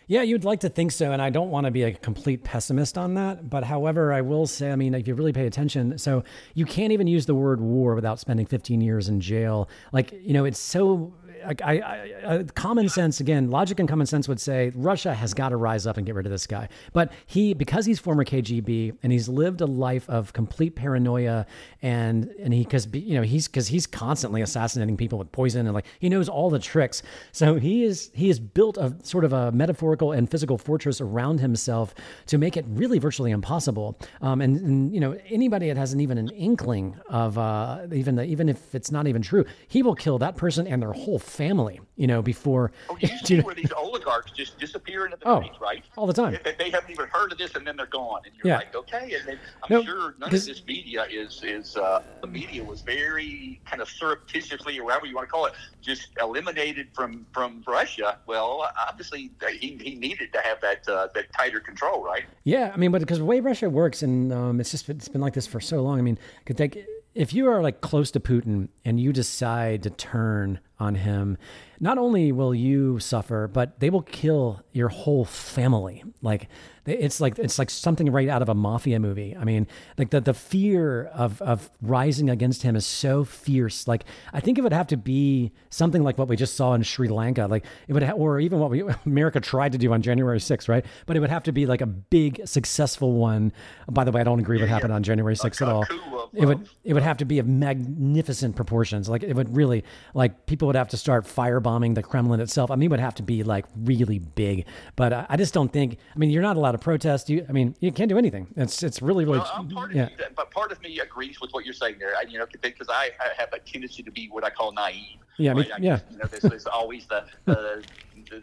Yeah, 0.07 0.21
you'd 0.21 0.43
like 0.43 0.59
to 0.61 0.69
think 0.69 0.91
so. 0.91 1.11
And 1.11 1.21
I 1.21 1.29
don't 1.29 1.49
want 1.49 1.65
to 1.65 1.71
be 1.71 1.83
a 1.83 1.93
complete 1.93 2.43
pessimist 2.43 2.97
on 2.97 3.13
that. 3.15 3.49
But 3.49 3.63
however, 3.63 4.11
I 4.11 4.21
will 4.21 4.47
say, 4.47 4.71
I 4.71 4.75
mean, 4.75 4.93
if 4.93 5.07
you 5.07 5.15
really 5.15 5.33
pay 5.33 5.47
attention, 5.47 5.97
so 5.97 6.23
you 6.53 6.65
can't 6.65 6.91
even 6.91 7.07
use 7.07 7.25
the 7.25 7.35
word 7.35 7.61
war 7.61 7.95
without 7.95 8.19
spending 8.19 8.45
15 8.45 8.81
years 8.81 9.09
in 9.09 9.21
jail. 9.21 9.69
Like, 9.91 10.11
you 10.11 10.33
know, 10.33 10.45
it's 10.45 10.59
so 10.59 11.13
I, 11.45 11.55
I, 11.63 12.35
I, 12.35 12.43
common 12.55 12.89
sense 12.89 13.19
again, 13.19 13.49
logic 13.49 13.79
and 13.79 13.87
common 13.87 14.07
sense 14.07 14.27
would 14.27 14.39
say 14.39 14.71
Russia 14.75 15.13
has 15.13 15.33
got 15.33 15.49
to 15.49 15.57
rise 15.57 15.85
up 15.87 15.97
and 15.97 16.05
get 16.05 16.15
rid 16.15 16.25
of 16.25 16.31
this 16.31 16.47
guy. 16.47 16.69
But 16.93 17.11
he, 17.25 17.53
because 17.53 17.85
he's 17.85 17.99
former 17.99 18.23
KGB 18.23 18.97
and 19.03 19.11
he's 19.11 19.27
lived 19.27 19.61
a 19.61 19.65
life 19.65 20.09
of 20.09 20.33
complete 20.33 20.75
paranoia, 20.75 21.45
and 21.81 22.33
and 22.39 22.53
he 22.53 22.63
because 22.63 22.87
you 22.93 23.15
know 23.15 23.23
he's 23.23 23.47
because 23.47 23.67
he's 23.67 23.85
constantly 23.85 24.41
assassinating 24.41 24.97
people 24.97 25.19
with 25.19 25.31
poison 25.31 25.65
and 25.65 25.73
like 25.73 25.85
he 25.99 26.09
knows 26.09 26.29
all 26.29 26.49
the 26.49 26.59
tricks. 26.59 27.03
So 27.31 27.55
he 27.55 27.83
is 27.83 28.11
he 28.13 28.27
has 28.29 28.39
built 28.39 28.77
a 28.77 28.95
sort 29.03 29.25
of 29.25 29.33
a 29.33 29.51
metaphorical 29.51 30.11
and 30.11 30.29
physical 30.29 30.57
fortress 30.57 31.01
around 31.01 31.39
himself 31.39 31.93
to 32.27 32.37
make 32.37 32.57
it 32.57 32.65
really 32.69 32.99
virtually 32.99 33.31
impossible. 33.31 33.97
Um, 34.21 34.41
and, 34.41 34.59
and 34.61 34.93
you 34.93 34.99
know 34.99 35.17
anybody 35.29 35.67
that 35.67 35.77
has 35.77 35.93
an, 35.93 35.99
even 35.99 36.17
an 36.17 36.29
inkling 36.29 36.95
of 37.07 37.37
uh, 37.37 37.87
even 37.91 38.15
the, 38.15 38.23
even 38.25 38.49
if 38.49 38.73
it's 38.75 38.91
not 38.91 39.07
even 39.07 39.21
true, 39.21 39.45
he 39.67 39.83
will 39.83 39.95
kill 39.95 40.19
that 40.19 40.37
person 40.37 40.67
and 40.67 40.81
their 40.81 40.93
whole 40.93 41.19
family, 41.33 41.81
you 41.95 42.07
know, 42.07 42.21
before. 42.21 42.71
Oh, 42.89 42.97
you 43.01 43.09
see 43.23 43.41
where 43.41 43.55
these 43.55 43.71
oligarchs 43.71 44.31
just 44.31 44.59
disappear 44.59 45.05
into 45.05 45.17
the 45.17 45.27
oh, 45.27 45.39
night, 45.39 45.51
right? 45.59 45.83
All 45.97 46.07
the 46.07 46.13
time. 46.13 46.37
They, 46.43 46.53
they, 46.57 46.69
haven't 46.69 46.91
even 46.91 47.07
heard 47.07 47.31
of 47.31 47.37
this, 47.37 47.55
and 47.55 47.65
then 47.65 47.75
they're 47.75 47.85
gone, 47.87 48.21
and 48.25 48.33
you're 48.35 48.53
yeah. 48.53 48.57
like, 48.57 48.75
okay. 48.75 49.15
And 49.15 49.27
then 49.27 49.39
I'm 49.63 49.69
no, 49.69 49.83
sure 49.83 50.15
none 50.19 50.29
this, 50.29 50.43
of 50.43 50.55
this 50.55 50.65
media 50.65 51.05
is 51.09 51.43
is 51.43 51.75
uh, 51.75 52.03
the 52.21 52.27
media 52.27 52.63
was 52.63 52.81
very 52.81 53.59
kind 53.65 53.81
of 53.81 53.89
surreptitiously, 53.89 54.79
or 54.79 54.85
whatever 54.85 55.05
you 55.05 55.15
want 55.15 55.27
to 55.27 55.31
call 55.31 55.45
it, 55.45 55.53
just 55.81 56.09
eliminated 56.21 56.87
from 56.93 57.25
from 57.33 57.63
Russia. 57.67 58.19
Well, 58.27 58.71
obviously 58.87 59.31
he, 59.59 59.77
he 59.81 59.95
needed 59.95 60.31
to 60.33 60.41
have 60.41 60.61
that 60.61 60.87
uh, 60.87 61.07
that 61.15 61.33
tighter 61.33 61.59
control, 61.59 62.03
right? 62.03 62.23
Yeah, 62.43 62.71
I 62.73 62.77
mean, 62.77 62.91
but 62.91 63.01
because 63.01 63.17
the 63.19 63.25
way 63.25 63.39
Russia 63.39 63.69
works, 63.69 64.03
and 64.03 64.31
um, 64.31 64.59
it's 64.59 64.71
just 64.71 64.87
it's 64.89 65.07
been 65.07 65.21
like 65.21 65.33
this 65.33 65.47
for 65.47 65.59
so 65.59 65.81
long. 65.81 65.99
I 65.99 66.01
mean, 66.01 66.19
could 66.45 66.57
take 66.57 66.85
if 67.15 67.33
you 67.33 67.47
are 67.47 67.61
like 67.61 67.81
close 67.81 68.11
to 68.11 68.19
Putin 68.19 68.69
and 68.85 68.99
you 68.99 69.13
decide 69.13 69.83
to 69.83 69.89
turn 69.89 70.59
on 70.83 70.95
him, 70.95 71.37
not 71.79 71.97
only 71.97 72.31
will 72.31 72.53
you 72.53 72.99
suffer, 72.99 73.47
but 73.47 73.79
they 73.79 73.89
will 73.89 74.03
kill 74.03 74.61
your 74.71 74.89
whole 74.89 75.25
family. 75.25 76.03
Like 76.21 76.47
it's 76.85 77.21
like 77.21 77.39
it's 77.39 77.57
like 77.57 77.69
something 77.69 78.11
right 78.11 78.27
out 78.27 78.41
of 78.41 78.49
a 78.49 78.53
mafia 78.53 78.99
movie. 78.99 79.35
I 79.37 79.43
mean, 79.45 79.67
like 79.97 80.09
the 80.09 80.21
the 80.21 80.33
fear 80.33 81.05
of 81.05 81.41
of 81.41 81.69
rising 81.81 82.29
against 82.29 82.63
him 82.63 82.75
is 82.75 82.85
so 82.85 83.23
fierce. 83.23 83.87
Like 83.87 84.03
I 84.33 84.39
think 84.39 84.57
it 84.57 84.61
would 84.61 84.73
have 84.73 84.87
to 84.87 84.97
be 84.97 85.51
something 85.69 86.03
like 86.03 86.17
what 86.17 86.27
we 86.27 86.35
just 86.35 86.55
saw 86.55 86.73
in 86.73 86.83
Sri 86.83 87.07
Lanka, 87.07 87.47
like 87.47 87.65
it 87.87 87.93
would, 87.93 88.03
ha- 88.03 88.13
or 88.13 88.39
even 88.39 88.59
what 88.59 88.69
we 88.69 88.83
America 89.05 89.39
tried 89.39 89.71
to 89.71 89.77
do 89.77 89.93
on 89.93 90.01
January 90.01 90.39
6th, 90.39 90.67
right? 90.67 90.85
But 91.05 91.17
it 91.17 91.21
would 91.21 91.29
have 91.29 91.43
to 91.43 91.51
be 91.51 91.65
like 91.65 91.81
a 91.81 91.85
big 91.85 92.45
successful 92.47 93.13
one. 93.13 93.53
By 93.89 94.03
the 94.03 94.11
way, 94.11 94.21
I 94.21 94.23
don't 94.23 94.39
agree 94.39 94.57
with 94.57 94.63
what 94.63 94.69
happened 94.69 94.93
on 94.93 95.03
January 95.03 95.35
6th 95.35 95.61
at 95.61 95.69
all. 95.69 95.85
It 96.33 96.45
would 96.45 96.67
it 96.83 96.93
would 96.93 97.03
have 97.03 97.17
to 97.17 97.25
be 97.25 97.39
of 97.39 97.47
magnificent 97.47 98.55
proportions. 98.55 99.07
Like 99.07 99.23
it 99.23 99.35
would 99.35 99.55
really 99.55 99.83
like 100.13 100.47
people 100.47 100.65
would 100.67 100.75
have 100.75 100.89
to 100.89 100.97
start 100.97 101.25
firebombing 101.25 101.93
the 101.93 102.01
Kremlin 102.01 102.39
itself. 102.39 102.71
I 102.71 102.75
mean, 102.75 102.87
it 102.87 102.91
would 102.91 102.99
have 102.99 103.15
to 103.15 103.23
be 103.23 103.43
like 103.43 103.65
really 103.75 104.19
big. 104.19 104.65
But 104.95 105.13
I, 105.13 105.25
I 105.29 105.37
just 105.37 105.53
don't 105.53 105.71
think. 105.71 105.97
I 106.15 106.17
mean, 106.17 106.31
you're 106.31 106.41
not 106.41 106.57
allowed 106.57 106.71
to 106.71 106.79
protest. 106.79 107.29
You, 107.29 107.45
I 107.47 107.51
mean, 107.51 107.75
you 107.79 107.91
can't 107.91 108.09
do 108.09 108.17
anything. 108.17 108.47
It's 108.55 108.81
it's 108.81 109.01
really 109.01 109.25
really. 109.25 109.39
Well, 109.39 109.67
part 109.71 109.93
yeah. 109.93 110.09
But 110.35 110.49
part 110.49 110.71
of 110.71 110.81
me 110.81 110.99
agrees 110.99 111.39
with 111.39 111.51
what 111.51 111.65
you're 111.65 111.73
saying 111.73 111.97
there. 111.99 112.15
I, 112.15 112.23
you 112.23 112.39
know, 112.39 112.47
because 112.61 112.89
I, 112.89 113.11
I, 113.19 113.29
have 113.37 113.53
a 113.53 113.59
tendency 113.59 114.01
to 114.03 114.11
be 114.11 114.27
what 114.29 114.43
I 114.43 114.49
call 114.49 114.71
naive. 114.71 115.19
Yeah, 115.37 115.51
right? 115.51 115.69
I, 115.71 115.77
yeah. 115.79 115.99
You 116.11 116.17
know, 116.17 116.25
there's, 116.25 116.43
there's 116.43 116.65
always 116.65 117.05
the, 117.05 117.25
the 117.45 117.83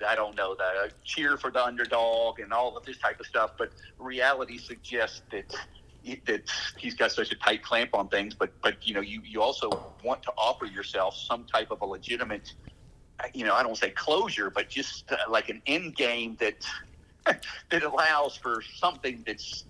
I 0.07 0.15
don't 0.15 0.37
know 0.37 0.55
the 0.55 0.91
cheer 1.05 1.37
for 1.37 1.51
the 1.51 1.65
underdog 1.65 2.41
and 2.41 2.53
all 2.53 2.77
of 2.77 2.85
this 2.85 2.99
type 2.99 3.19
of 3.21 3.27
stuff. 3.27 3.53
But 3.59 3.73
reality 3.99 4.59
suggests 4.59 5.23
that 5.31 5.55
that 6.27 6.43
he's 6.77 6.95
got 6.95 7.13
such 7.13 7.33
a 7.33 7.37
tight 7.37 7.63
clamp 7.63 7.91
on 7.95 8.09
things, 8.09 8.35
but 8.35 8.51
but 8.63 8.87
you 8.87 8.95
know 8.95 9.01
you 9.01 9.21
you 9.25 9.43
also 9.43 9.71
want 10.05 10.23
to 10.23 10.33
offer 10.37 10.67
yourself 10.67 11.17
some 11.17 11.45
type 11.45 11.71
of 11.71 11.81
a 11.83 11.87
legitimate, 11.87 12.53
you 13.35 13.45
know 13.45 13.55
I 13.55 13.63
don't 13.63 13.77
say 13.77 13.91
closure, 13.91 14.51
but 14.51 14.69
just 14.69 15.11
uh, 15.13 15.17
like 15.29 15.49
an 15.49 15.63
end 15.67 15.97
game 15.97 16.37
that 16.41 16.67
that 17.71 17.83
allows 17.83 18.37
for 18.37 18.63
something 18.63 19.23
that's 19.27 19.65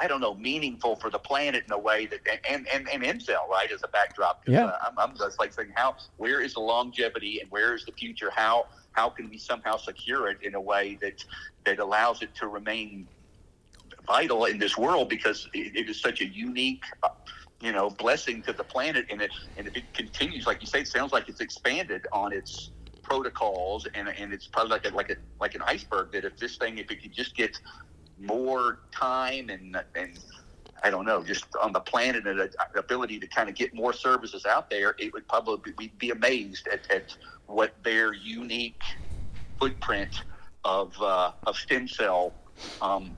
I 0.00 0.08
don't 0.08 0.20
know 0.20 0.34
meaningful 0.34 0.96
for 0.96 1.10
the 1.10 1.18
planet 1.18 1.64
in 1.66 1.72
a 1.72 1.78
way 1.78 2.06
that 2.06 2.20
and 2.48 2.66
and 2.68 2.88
and 2.88 3.02
EmCell 3.02 3.48
right 3.48 3.70
as 3.72 3.82
a 3.84 3.88
backdrop. 3.88 4.42
Yeah, 4.46 4.66
uh, 4.66 4.78
I'm, 4.86 4.98
I'm 4.98 5.16
just 5.16 5.38
like 5.38 5.52
saying 5.52 5.72
how 5.74 5.96
where 6.16 6.40
is 6.40 6.54
the 6.54 6.60
longevity 6.60 7.40
and 7.40 7.50
where 7.50 7.74
is 7.74 7.84
the 7.84 7.92
future? 7.92 8.30
How 8.34 8.66
how 8.92 9.10
can 9.10 9.28
we 9.28 9.38
somehow 9.38 9.76
secure 9.76 10.28
it 10.28 10.38
in 10.42 10.54
a 10.54 10.60
way 10.60 10.98
that 11.02 11.24
that 11.64 11.78
allows 11.78 12.22
it 12.22 12.34
to 12.36 12.48
remain 12.48 13.06
vital 14.06 14.44
in 14.46 14.58
this 14.58 14.76
world 14.76 15.08
because 15.08 15.48
it, 15.54 15.88
is 15.88 16.00
such 16.00 16.20
a 16.20 16.26
unique, 16.26 16.84
uh, 17.02 17.08
you 17.60 17.72
know, 17.72 17.90
blessing 17.90 18.42
to 18.42 18.52
the 18.52 18.64
planet. 18.64 19.06
And 19.10 19.22
it 19.22 19.30
and 19.56 19.66
if 19.66 19.76
it 19.76 19.92
continues, 19.94 20.46
like 20.46 20.60
you 20.60 20.66
say, 20.66 20.80
it 20.80 20.88
sounds 20.88 21.12
like 21.12 21.28
it's 21.28 21.40
expanded 21.40 22.06
on 22.12 22.32
its 22.32 22.70
protocols, 23.02 23.86
and 23.94 24.08
and 24.08 24.32
it's 24.32 24.46
probably 24.46 24.70
like 24.70 24.86
a, 24.86 24.94
like 24.94 25.10
a 25.10 25.16
like 25.40 25.54
an 25.54 25.62
iceberg. 25.62 26.12
That 26.12 26.24
if 26.24 26.36
this 26.36 26.56
thing, 26.56 26.78
if 26.78 26.90
it 26.90 27.02
could 27.02 27.12
just 27.12 27.36
get 27.36 27.58
more 28.18 28.80
time 28.92 29.48
and 29.48 29.76
and 29.94 30.18
I 30.82 30.90
don't 30.90 31.04
know, 31.04 31.22
just 31.22 31.44
on 31.62 31.72
the 31.72 31.80
planet 31.80 32.26
and 32.26 32.38
the 32.38 32.50
ability 32.78 33.18
to 33.20 33.26
kind 33.26 33.48
of 33.48 33.54
get 33.54 33.74
more 33.74 33.92
services 33.92 34.46
out 34.46 34.70
there, 34.70 34.94
it 34.98 35.12
would 35.12 35.28
probably 35.28 35.72
we'd 35.76 35.98
be 35.98 36.10
amazed 36.10 36.68
at, 36.68 36.90
at 36.90 37.14
what 37.46 37.74
their 37.82 38.14
unique 38.14 38.82
footprint 39.58 40.22
of 40.64 40.94
uh, 41.00 41.32
of 41.46 41.56
stem 41.56 41.86
cell 41.86 42.32
um, 42.80 43.16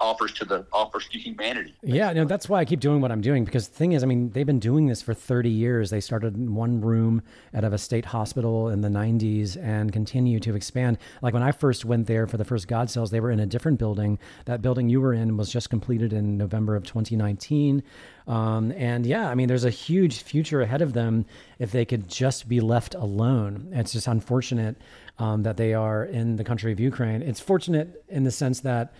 offers 0.00 0.32
to 0.32 0.44
the 0.44 0.66
offers 0.72 1.08
to 1.08 1.18
humanity. 1.18 1.74
Yeah, 1.82 2.12
no, 2.12 2.24
that's 2.24 2.48
why 2.48 2.60
I 2.60 2.64
keep 2.64 2.80
doing 2.80 3.00
what 3.00 3.12
I'm 3.12 3.20
doing 3.20 3.44
because 3.44 3.68
the 3.68 3.74
thing 3.74 3.92
is, 3.92 4.02
I 4.02 4.06
mean, 4.06 4.30
they've 4.30 4.46
been 4.46 4.58
doing 4.58 4.86
this 4.86 5.00
for 5.00 5.14
30 5.14 5.48
years. 5.48 5.90
They 5.90 6.00
started 6.00 6.36
in 6.36 6.54
one 6.54 6.80
room 6.80 7.22
out 7.54 7.64
of 7.64 7.72
a 7.72 7.78
state 7.78 8.06
hospital 8.06 8.68
in 8.68 8.80
the 8.80 8.88
90s 8.88 9.56
and 9.62 9.92
continue 9.92 10.40
to 10.40 10.54
expand. 10.54 10.98
Like 11.22 11.34
when 11.34 11.42
I 11.42 11.52
first 11.52 11.84
went 11.84 12.06
there 12.06 12.26
for 12.26 12.36
the 12.36 12.44
first 12.44 12.68
God 12.68 12.90
cells, 12.90 13.10
they 13.10 13.20
were 13.20 13.30
in 13.30 13.40
a 13.40 13.46
different 13.46 13.78
building. 13.78 14.18
That 14.46 14.62
building 14.62 14.88
you 14.88 15.00
were 15.00 15.14
in 15.14 15.36
was 15.36 15.50
just 15.50 15.70
completed 15.70 16.12
in 16.12 16.36
November 16.36 16.76
of 16.76 16.84
2019. 16.84 17.82
Um, 18.26 18.72
and 18.72 19.04
yeah, 19.06 19.28
I 19.28 19.34
mean, 19.34 19.48
there's 19.48 19.64
a 19.64 19.70
huge 19.70 20.22
future 20.22 20.62
ahead 20.62 20.82
of 20.82 20.92
them 20.92 21.26
if 21.58 21.72
they 21.72 21.84
could 21.84 22.08
just 22.08 22.48
be 22.48 22.60
left 22.60 22.94
alone. 22.94 23.68
It's 23.72 23.92
just 23.92 24.06
unfortunate 24.06 24.76
um, 25.18 25.42
that 25.42 25.56
they 25.56 25.74
are 25.74 26.04
in 26.04 26.36
the 26.36 26.44
country 26.44 26.72
of 26.72 26.80
Ukraine. 26.80 27.22
It's 27.22 27.40
fortunate 27.40 28.04
in 28.08 28.24
the 28.24 28.30
sense 28.30 28.60
that 28.60 28.92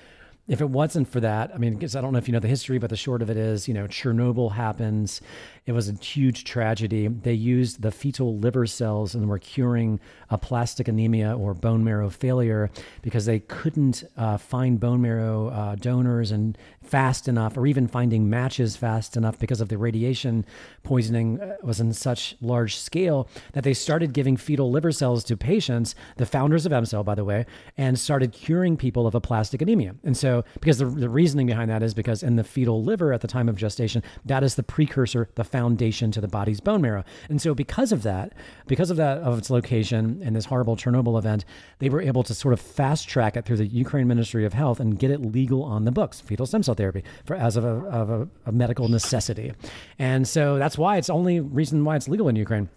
if 0.48 0.60
it 0.60 0.68
wasn't 0.68 1.06
for 1.06 1.20
that, 1.20 1.54
I 1.54 1.58
mean, 1.58 1.74
because 1.74 1.94
I 1.94 2.00
don't 2.00 2.12
know 2.12 2.18
if 2.18 2.26
you 2.26 2.32
know 2.32 2.40
the 2.40 2.48
history, 2.48 2.78
but 2.78 2.90
the 2.90 2.96
short 2.96 3.22
of 3.22 3.30
it 3.30 3.36
is, 3.36 3.68
you 3.68 3.74
know, 3.74 3.86
Chernobyl 3.86 4.52
happens. 4.52 5.20
It 5.66 5.72
was 5.72 5.88
a 5.88 5.92
huge 5.92 6.42
tragedy. 6.42 7.06
They 7.06 7.32
used 7.32 7.80
the 7.80 7.92
fetal 7.92 8.38
liver 8.38 8.66
cells 8.66 9.14
and 9.14 9.28
were 9.28 9.38
curing 9.38 10.00
aplastic 10.30 10.88
anemia 10.88 11.36
or 11.36 11.54
bone 11.54 11.84
marrow 11.84 12.10
failure 12.10 12.70
because 13.02 13.24
they 13.24 13.38
couldn't 13.38 14.02
uh, 14.16 14.36
find 14.36 14.80
bone 14.80 15.00
marrow 15.00 15.48
uh, 15.48 15.74
donors 15.76 16.32
and 16.32 16.58
fast 16.82 17.28
enough, 17.28 17.56
or 17.56 17.66
even 17.66 17.86
finding 17.86 18.28
matches 18.28 18.76
fast 18.76 19.16
enough 19.16 19.38
because 19.38 19.60
of 19.60 19.68
the 19.68 19.78
radiation 19.78 20.44
poisoning 20.82 21.40
uh, 21.40 21.56
was 21.62 21.80
in 21.80 21.92
such 21.92 22.36
large 22.40 22.76
scale 22.76 23.28
that 23.52 23.64
they 23.64 23.74
started 23.74 24.12
giving 24.12 24.36
fetal 24.36 24.70
liver 24.70 24.92
cells 24.92 25.24
to 25.24 25.36
patients, 25.36 25.94
the 26.16 26.26
founders 26.26 26.66
of 26.66 26.72
EmCell, 26.72 27.04
by 27.04 27.14
the 27.14 27.24
way, 27.24 27.46
and 27.76 27.98
started 27.98 28.32
curing 28.32 28.76
people 28.76 29.06
of 29.06 29.14
aplastic 29.14 29.62
anemia. 29.62 29.94
And 30.04 30.16
so, 30.16 30.44
because 30.60 30.78
the, 30.78 30.86
the 30.86 31.08
reasoning 31.08 31.46
behind 31.46 31.70
that 31.70 31.82
is 31.82 31.94
because 31.94 32.22
in 32.22 32.36
the 32.36 32.44
fetal 32.44 32.82
liver 32.82 33.12
at 33.12 33.20
the 33.20 33.28
time 33.28 33.48
of 33.48 33.56
gestation, 33.56 34.02
that 34.24 34.42
is 34.42 34.54
the 34.54 34.62
precursor, 34.62 35.28
the 35.34 35.44
foundation 35.44 36.10
to 36.12 36.20
the 36.20 36.28
body's 36.28 36.60
bone 36.60 36.82
marrow. 36.82 37.04
And 37.28 37.40
so, 37.40 37.54
because 37.54 37.92
of 37.92 38.02
that, 38.02 38.32
because 38.66 38.90
of 38.90 38.96
that, 38.96 39.18
of 39.18 39.38
its 39.38 39.50
location 39.50 40.20
and 40.24 40.34
this 40.34 40.46
horrible 40.46 40.76
Chernobyl 40.76 41.18
event, 41.18 41.44
they 41.78 41.88
were 41.88 42.02
able 42.02 42.22
to 42.24 42.34
sort 42.34 42.54
of 42.54 42.60
fast 42.60 43.08
track 43.08 43.36
it 43.36 43.44
through 43.44 43.58
the 43.58 43.66
Ukraine 43.66 44.08
Ministry 44.08 44.44
of 44.44 44.52
Health 44.52 44.80
and 44.80 44.98
get 44.98 45.10
it 45.10 45.20
legal 45.20 45.62
on 45.62 45.84
the 45.84 45.92
books, 45.92 46.20
fetal 46.20 46.46
stem 46.46 46.62
cell 46.62 46.71
therapy, 46.74 47.04
for 47.24 47.36
as 47.36 47.56
of 47.56 47.64
a, 47.64 47.68
of 47.68 48.10
a, 48.10 48.28
a 48.46 48.52
medical 48.52 48.88
necessity. 48.88 49.52
And 49.98 50.26
so 50.26 50.58
that's 50.58 50.78
why 50.78 50.96
it's 50.96 51.10
only 51.10 51.40
reason 51.40 51.84
why 51.84 51.96
it's 51.96 52.08
legal 52.08 52.28
in 52.28 52.36
Ukraine. 52.36 52.68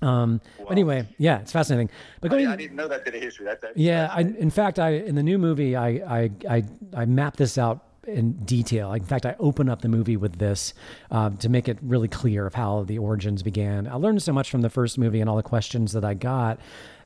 Um, 0.00 0.40
wow. 0.58 0.66
Anyway, 0.70 1.08
yeah, 1.18 1.40
it's 1.40 1.52
fascinating. 1.52 1.90
But 2.20 2.30
going, 2.30 2.46
I, 2.46 2.52
I 2.52 2.56
didn't 2.56 2.76
know 2.76 2.88
that 2.88 3.04
bit 3.04 3.14
of 3.14 3.22
history. 3.22 3.46
That, 3.46 3.60
yeah, 3.76 4.08
I, 4.12 4.20
in 4.20 4.50
fact, 4.50 4.78
I 4.78 4.90
in 4.90 5.14
the 5.16 5.22
new 5.22 5.38
movie, 5.38 5.74
I 5.74 5.88
I 5.88 6.30
I, 6.48 6.64
I 6.94 7.04
mapped 7.04 7.38
this 7.38 7.58
out 7.58 7.84
in 8.06 8.32
detail. 8.44 8.92
In 8.92 9.04
fact, 9.04 9.26
I 9.26 9.36
open 9.38 9.68
up 9.68 9.82
the 9.82 9.88
movie 9.88 10.16
with 10.16 10.38
this 10.38 10.72
um, 11.10 11.36
to 11.38 11.48
make 11.48 11.68
it 11.68 11.78
really 11.82 12.08
clear 12.08 12.46
of 12.46 12.54
how 12.54 12.84
the 12.84 12.98
origins 12.98 13.42
began. 13.42 13.86
I 13.86 13.94
learned 13.94 14.22
so 14.22 14.32
much 14.32 14.50
from 14.50 14.62
the 14.62 14.70
first 14.70 14.98
movie 14.98 15.20
and 15.20 15.28
all 15.28 15.36
the 15.36 15.42
questions 15.42 15.92
that 15.92 16.04
I 16.04 16.14
got 16.14 16.58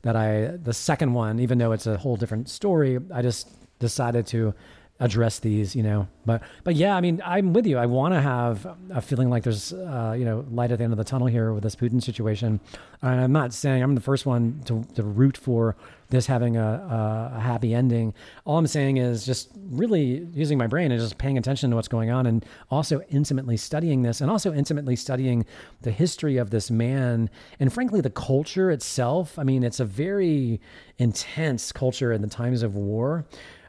that 0.03 0.15
I 0.15 0.57
the 0.57 0.73
second 0.73 1.13
one, 1.13 1.39
even 1.39 1.57
though 1.57 1.71
it's 1.71 1.87
a 1.87 1.97
whole 1.97 2.15
different 2.15 2.49
story, 2.49 2.99
I 3.13 3.21
just 3.21 3.49
decided 3.79 4.27
to 4.27 4.53
address 5.03 5.39
these, 5.39 5.75
you 5.75 5.83
know. 5.83 6.07
But 6.25 6.41
but 6.63 6.75
yeah, 6.75 6.95
I 6.95 7.01
mean, 7.01 7.21
I'm 7.25 7.51
with 7.51 7.67
you. 7.67 7.77
I 7.77 7.85
want 7.85 8.13
to 8.13 8.21
have 8.21 8.65
a 8.89 9.01
feeling 9.01 9.29
like 9.29 9.43
there's 9.43 9.73
uh, 9.73 10.15
you 10.17 10.23
know 10.23 10.45
light 10.49 10.71
at 10.71 10.77
the 10.77 10.85
end 10.85 10.93
of 10.93 10.97
the 10.97 11.03
tunnel 11.03 11.27
here 11.27 11.51
with 11.51 11.63
this 11.63 11.75
Putin 11.75 12.01
situation. 12.01 12.61
And 13.01 13.19
I'm 13.19 13.33
not 13.33 13.53
saying 13.53 13.83
I'm 13.83 13.95
the 13.95 14.01
first 14.01 14.25
one 14.25 14.61
to, 14.65 14.85
to 14.95 15.03
root 15.03 15.35
for 15.35 15.75
this 16.09 16.25
having 16.25 16.55
a, 16.55 17.31
a, 17.35 17.39
happy 17.39 17.73
ending. 17.73 18.13
All 18.45 18.57
I'm 18.57 18.67
saying 18.67 18.97
is 18.97 19.25
just 19.25 19.49
really 19.71 20.25
using 20.33 20.57
my 20.57 20.67
brain 20.67 20.91
and 20.91 21.01
just 21.01 21.17
paying 21.17 21.37
attention 21.37 21.71
to 21.71 21.75
what's 21.75 21.89
going 21.89 22.09
on, 22.09 22.25
and 22.25 22.45
also 22.71 23.01
intimately 23.09 23.57
studying 23.57 24.03
this, 24.03 24.21
and 24.21 24.31
also 24.31 24.53
intimately 24.53 24.95
studying 24.95 25.45
the 25.81 25.91
history 25.91 26.37
of 26.37 26.49
this 26.49 26.71
man, 26.71 27.29
and 27.59 27.73
frankly 27.73 27.99
the 27.99 28.09
culture 28.09 28.71
itself. 28.71 29.37
I 29.37 29.43
mean, 29.43 29.63
it's 29.63 29.81
a 29.81 29.85
very 29.85 30.61
intense 30.97 31.73
culture 31.73 32.13
in 32.13 32.21
the 32.21 32.29
times 32.29 32.63
of 32.63 32.75
war. 32.75 33.25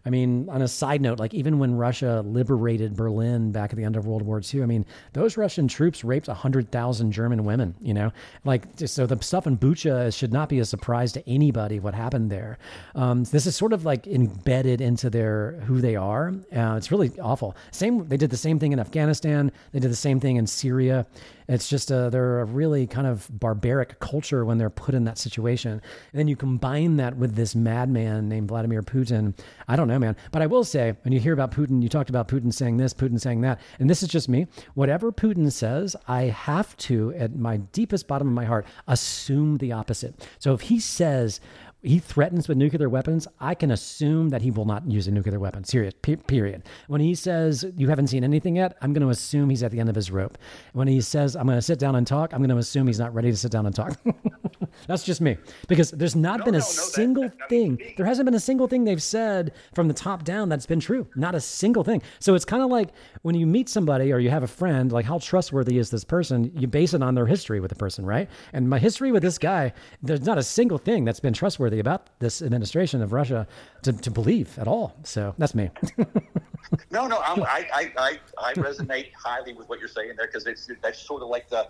I 0.07 0.11
mean, 0.11 0.49
on 0.51 0.61
a 0.61 0.69
side 0.69 1.01
note, 1.01 1.19
like 1.19 1.33
even 1.33 1.59
when 1.59 1.77
Russia 1.77 2.23
liberated 2.27 2.95
Berlin 2.95 3.53
back 3.53 3.71
at 3.71 3.77
the 3.77 3.85
end 3.85 3.97
of 3.97 4.07
World 4.07 4.23
War 4.23 4.41
II, 4.43 4.63
I 4.63 4.67
mean, 4.67 4.85
those 5.15 5.37
Russian 5.37 5.67
troops 5.67 6.05
raped 6.05 6.29
100,000 6.29 7.13
German 7.13 7.45
women, 7.45 7.75
you 7.81 7.95
know? 7.95 8.13
Like, 8.45 8.65
so 8.77 9.07
the 9.07 9.23
stuff 9.23 9.47
in 9.47 9.57
Bucha 9.57 10.15
should 10.17 10.33
not 10.33 10.51
be 10.51 10.59
a 10.59 10.65
surprise 10.65 11.13
to 11.13 11.29
anybody 11.29 11.81
what 11.81 11.95
happened 11.95 12.31
there. 12.31 12.59
Um, 12.95 13.25
this 13.25 13.47
is 13.47 13.57
sort 13.57 13.73
of 13.73 13.85
like 13.87 14.07
embedded 14.07 14.83
into 14.83 15.09
their 15.09 15.53
who 15.67 15.81
they 15.81 15.97
are. 15.97 16.35
Uh, 16.55 16.75
it's 16.77 16.91
really 16.91 17.11
awful. 17.21 17.57
Same, 17.71 18.07
they 18.07 18.19
did 18.19 18.31
the 18.31 18.37
same 18.37 18.59
thing 18.59 18.73
in 18.73 18.81
Afghanistan, 18.81 19.51
they 19.73 19.81
did 19.81 19.91
the 19.91 19.97
same 19.97 20.21
thing 20.21 20.37
in 20.37 20.47
Syria. 20.47 21.07
It's 21.49 21.69
just 21.69 21.91
a, 21.91 22.09
they're 22.11 22.41
a 22.41 22.45
really 22.45 22.87
kind 22.87 23.07
of 23.07 23.29
barbaric 23.31 23.99
culture 24.01 24.45
when 24.45 24.59
they're 24.59 24.71
put 24.71 24.95
in 24.95 25.05
that 25.05 25.19
situation. 25.19 25.73
And 25.73 26.19
then 26.19 26.29
you 26.29 26.37
combine 26.37 26.97
that 26.97 27.17
with 27.17 27.35
this 27.35 27.55
madman 27.55 28.29
named 28.29 28.49
Vladimir 28.49 28.83
Putin. 28.83 29.39
I 29.69 29.77
don't 29.77 29.89
know, 29.89 29.99
man. 29.99 30.17
But 30.33 30.43
I 30.43 30.47
will 30.47 30.65
say, 30.65 30.97
when 31.03 31.13
you 31.13 31.21
hear 31.21 31.33
about 31.33 31.51
Putin, 31.53 31.83
you 31.83 31.89
talked 31.89 32.11
about 32.11 32.29
Putin 32.29 32.53
saying 32.53 32.77
this, 32.77 32.95
Putin 32.95 33.21
saying 33.21 33.43
that. 33.43 33.61
And 33.79 33.91
this 33.91 34.03
is 34.03 34.09
just 34.09 34.29
me. 34.29 34.47
Whatever 34.75 35.13
Putin 35.13 35.51
says, 35.53 35.97
I 36.09 36.23
have 36.25 36.77
to, 36.79 37.13
at 37.15 37.37
my 37.37 37.59
deepest 37.59 38.09
bottom 38.09 38.29
of 38.29 38.35
my 38.35 38.45
heart, 38.45 38.67
assume 38.89 39.59
the 39.59 39.73
opposite. 39.73 40.27
So 40.39 40.55
if 40.55 40.63
he 40.63 40.81
says, 40.81 41.41
he 41.85 41.99
threatens 41.99 42.49
with 42.49 42.57
nuclear 42.57 42.89
weapons, 42.89 43.29
I 43.41 43.55
can 43.55 43.71
assume 43.71 44.31
that 44.31 44.43
he 44.43 44.51
will 44.51 44.65
not 44.65 44.91
use 44.91 45.07
a 45.07 45.11
nuclear 45.11 45.39
weapon. 45.39 45.65
Serious, 45.65 45.95
period. 46.03 46.63
When 46.89 47.01
he 47.01 47.15
says 47.15 47.65
you 47.77 47.89
haven't 47.89 48.09
seen 48.09 48.25
anything 48.25 48.57
yet, 48.57 48.77
I'm 48.81 48.93
going 48.93 49.03
to 49.03 49.11
assume 49.11 49.51
he's 49.51 49.63
at 49.63 49.71
the 49.71 49.81
end 49.81 49.89
of 49.89 49.95
his 49.95 50.11
rope. 50.11 50.39
When 50.73 50.89
he 50.89 51.01
says 51.01 51.37
I'm 51.37 51.47
going 51.47 51.59
to 51.59 51.63
sit 51.63 51.79
down 51.79 51.97
and 51.97 52.07
talk, 52.07 52.33
I'm 52.33 52.41
going 52.41 52.51
to 52.51 52.57
assume 52.57 52.87
he's 52.87 52.99
not 52.99 53.15
ready 53.15 53.31
to 53.31 53.37
sit 53.37 53.53
down 53.53 53.67
and 53.67 53.75
talk. 53.75 53.99
That's 54.87 55.05
just 55.05 55.21
me. 55.21 55.37
Because 55.69 55.91
there's 55.91 56.17
not 56.17 56.41
no, 56.41 56.45
been 56.47 56.55
a 56.55 56.59
no, 56.59 56.65
single 56.65 57.25
that, 57.25 57.39
that, 57.39 57.49
thing, 57.49 57.79
there 57.97 58.07
hasn't 58.07 58.25
been 58.25 58.35
a 58.35 58.41
single 58.41 58.67
thing 58.67 58.85
they've 58.85 59.03
said 59.03 59.53
from 59.75 59.89
the 59.89 59.95
top 59.95 60.25
down 60.25 60.49
that's 60.49 60.67
been 60.67 60.81
true. 60.81 61.07
Not 61.17 61.35
a 61.35 61.41
single 61.41 61.85
thing. 61.85 62.03
So 62.19 62.35
it's 62.35 62.45
kind 62.45 62.63
of 62.63 62.71
like 62.71 62.91
when 63.23 63.35
you 63.35 63.47
meet 63.47 63.69
somebody 63.69 64.13
or 64.13 64.19
you 64.19 64.31
have 64.31 64.43
a 64.43 64.49
friend, 64.49 64.91
like 64.93 65.05
how 65.05 65.19
trustworthy 65.19 65.79
is 65.79 65.91
this 65.91 66.05
person? 66.05 66.51
You 66.55 66.67
base 66.67 66.95
it 66.95 67.03
on 67.03 67.15
their 67.15 67.27
history 67.27 67.61
with 67.61 67.69
the 67.69 67.77
person, 67.77 68.05
right? 68.05 68.29
And 68.53 68.69
my 68.69 68.79
history 68.79 69.13
with 69.13 69.23
this 69.23 69.39
guy, 69.39 69.73
there's 70.03 70.23
not 70.23 70.39
a 70.39 70.43
single 70.43 70.79
thing 70.79 71.05
that's 71.05 71.21
been 71.21 71.33
trustworthy 71.33 71.74
about 71.79 72.09
this 72.19 72.43
administration 72.43 73.03
of 73.03 73.13
Russia 73.13 73.47
to, 73.83 73.93
to 73.93 74.11
believe 74.11 74.59
at 74.59 74.69
all. 74.69 74.97
So 75.05 75.35
that's 75.39 75.55
me. 75.55 75.71
no, 76.91 77.07
no, 77.07 77.21
I'm, 77.21 77.43
I, 77.43 77.91
I, 77.99 78.19
I, 78.39 78.55
resonate 78.55 79.13
highly 79.13 79.53
with 79.53 79.69
what 79.69 79.79
you're 79.79 79.89
saying 79.89 80.13
there 80.17 80.27
because 80.27 80.47
it's 80.47 80.69
that's 80.83 80.99
sort 80.99 81.23
of 81.23 81.29
like 81.29 81.49
the 81.51 81.69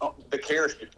uh, 0.00 0.10
the 0.30 0.38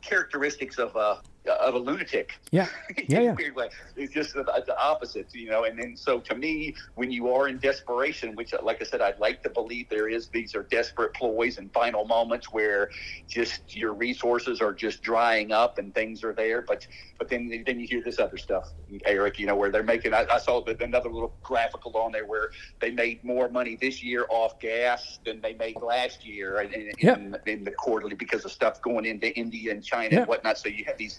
characteristics 0.02 0.78
of 0.78 0.94
a 0.96 1.20
of 1.46 1.74
a 1.74 1.78
lunatic. 1.78 2.32
Yeah, 2.50 2.68
yeah, 3.08 3.20
yeah. 3.20 3.68
It's 3.96 4.12
just 4.12 4.34
the, 4.34 4.44
the, 4.44 4.78
opposite, 4.78 5.28
you 5.34 5.50
know. 5.50 5.64
And 5.64 5.78
then 5.78 5.96
so 5.96 6.20
to 6.20 6.34
me, 6.34 6.74
when 6.94 7.10
you 7.10 7.30
are 7.30 7.48
in 7.48 7.58
desperation, 7.58 8.34
which, 8.34 8.54
like 8.62 8.80
I 8.80 8.84
said, 8.84 9.00
I'd 9.00 9.18
like 9.18 9.42
to 9.42 9.50
believe 9.50 9.88
there 9.88 10.08
is. 10.08 10.28
These 10.28 10.54
are 10.54 10.62
desperate 10.62 11.14
ploys 11.14 11.58
and 11.58 11.72
final 11.72 12.04
moments 12.04 12.52
where 12.52 12.90
just 13.28 13.76
your 13.76 13.92
resources 13.92 14.60
are 14.60 14.72
just 14.72 15.02
drying 15.02 15.52
up 15.52 15.78
and 15.78 15.94
things 15.94 16.24
are 16.24 16.32
there. 16.32 16.62
But 16.62 16.86
but 17.18 17.28
then 17.28 17.62
then 17.66 17.78
you 17.78 17.86
hear 17.86 18.02
this 18.02 18.18
other 18.18 18.36
stuff, 18.36 18.70
Eric. 19.04 19.38
You 19.38 19.46
know 19.46 19.56
where 19.56 19.70
they're 19.70 19.82
making. 19.82 20.14
I, 20.14 20.26
I 20.30 20.38
saw 20.38 20.64
another 20.64 21.10
little 21.10 21.34
graphical 21.42 21.96
on 21.96 22.12
there 22.12 22.26
where 22.26 22.50
they 22.80 22.90
made 22.90 23.22
more 23.22 23.48
money 23.48 23.76
this 23.80 24.02
year 24.02 24.26
off 24.28 24.58
gas 24.60 25.18
than 25.24 25.40
they 25.40 25.54
made 25.54 25.76
last 25.76 26.24
year 26.24 26.60
in, 26.62 26.72
in, 26.72 26.92
yep. 26.98 27.18
in, 27.18 27.36
in 27.46 27.64
the 27.64 27.70
quarterly 27.70 28.14
because 28.14 28.44
of 28.44 28.52
stuff 28.52 28.80
going 28.82 29.04
into 29.04 29.34
India 29.36 29.72
and 29.72 29.84
China 29.84 30.08
yep. 30.10 30.20
and 30.20 30.28
whatnot. 30.28 30.58
So 30.58 30.68
you 30.68 30.84
have 30.86 30.98
these 30.98 31.18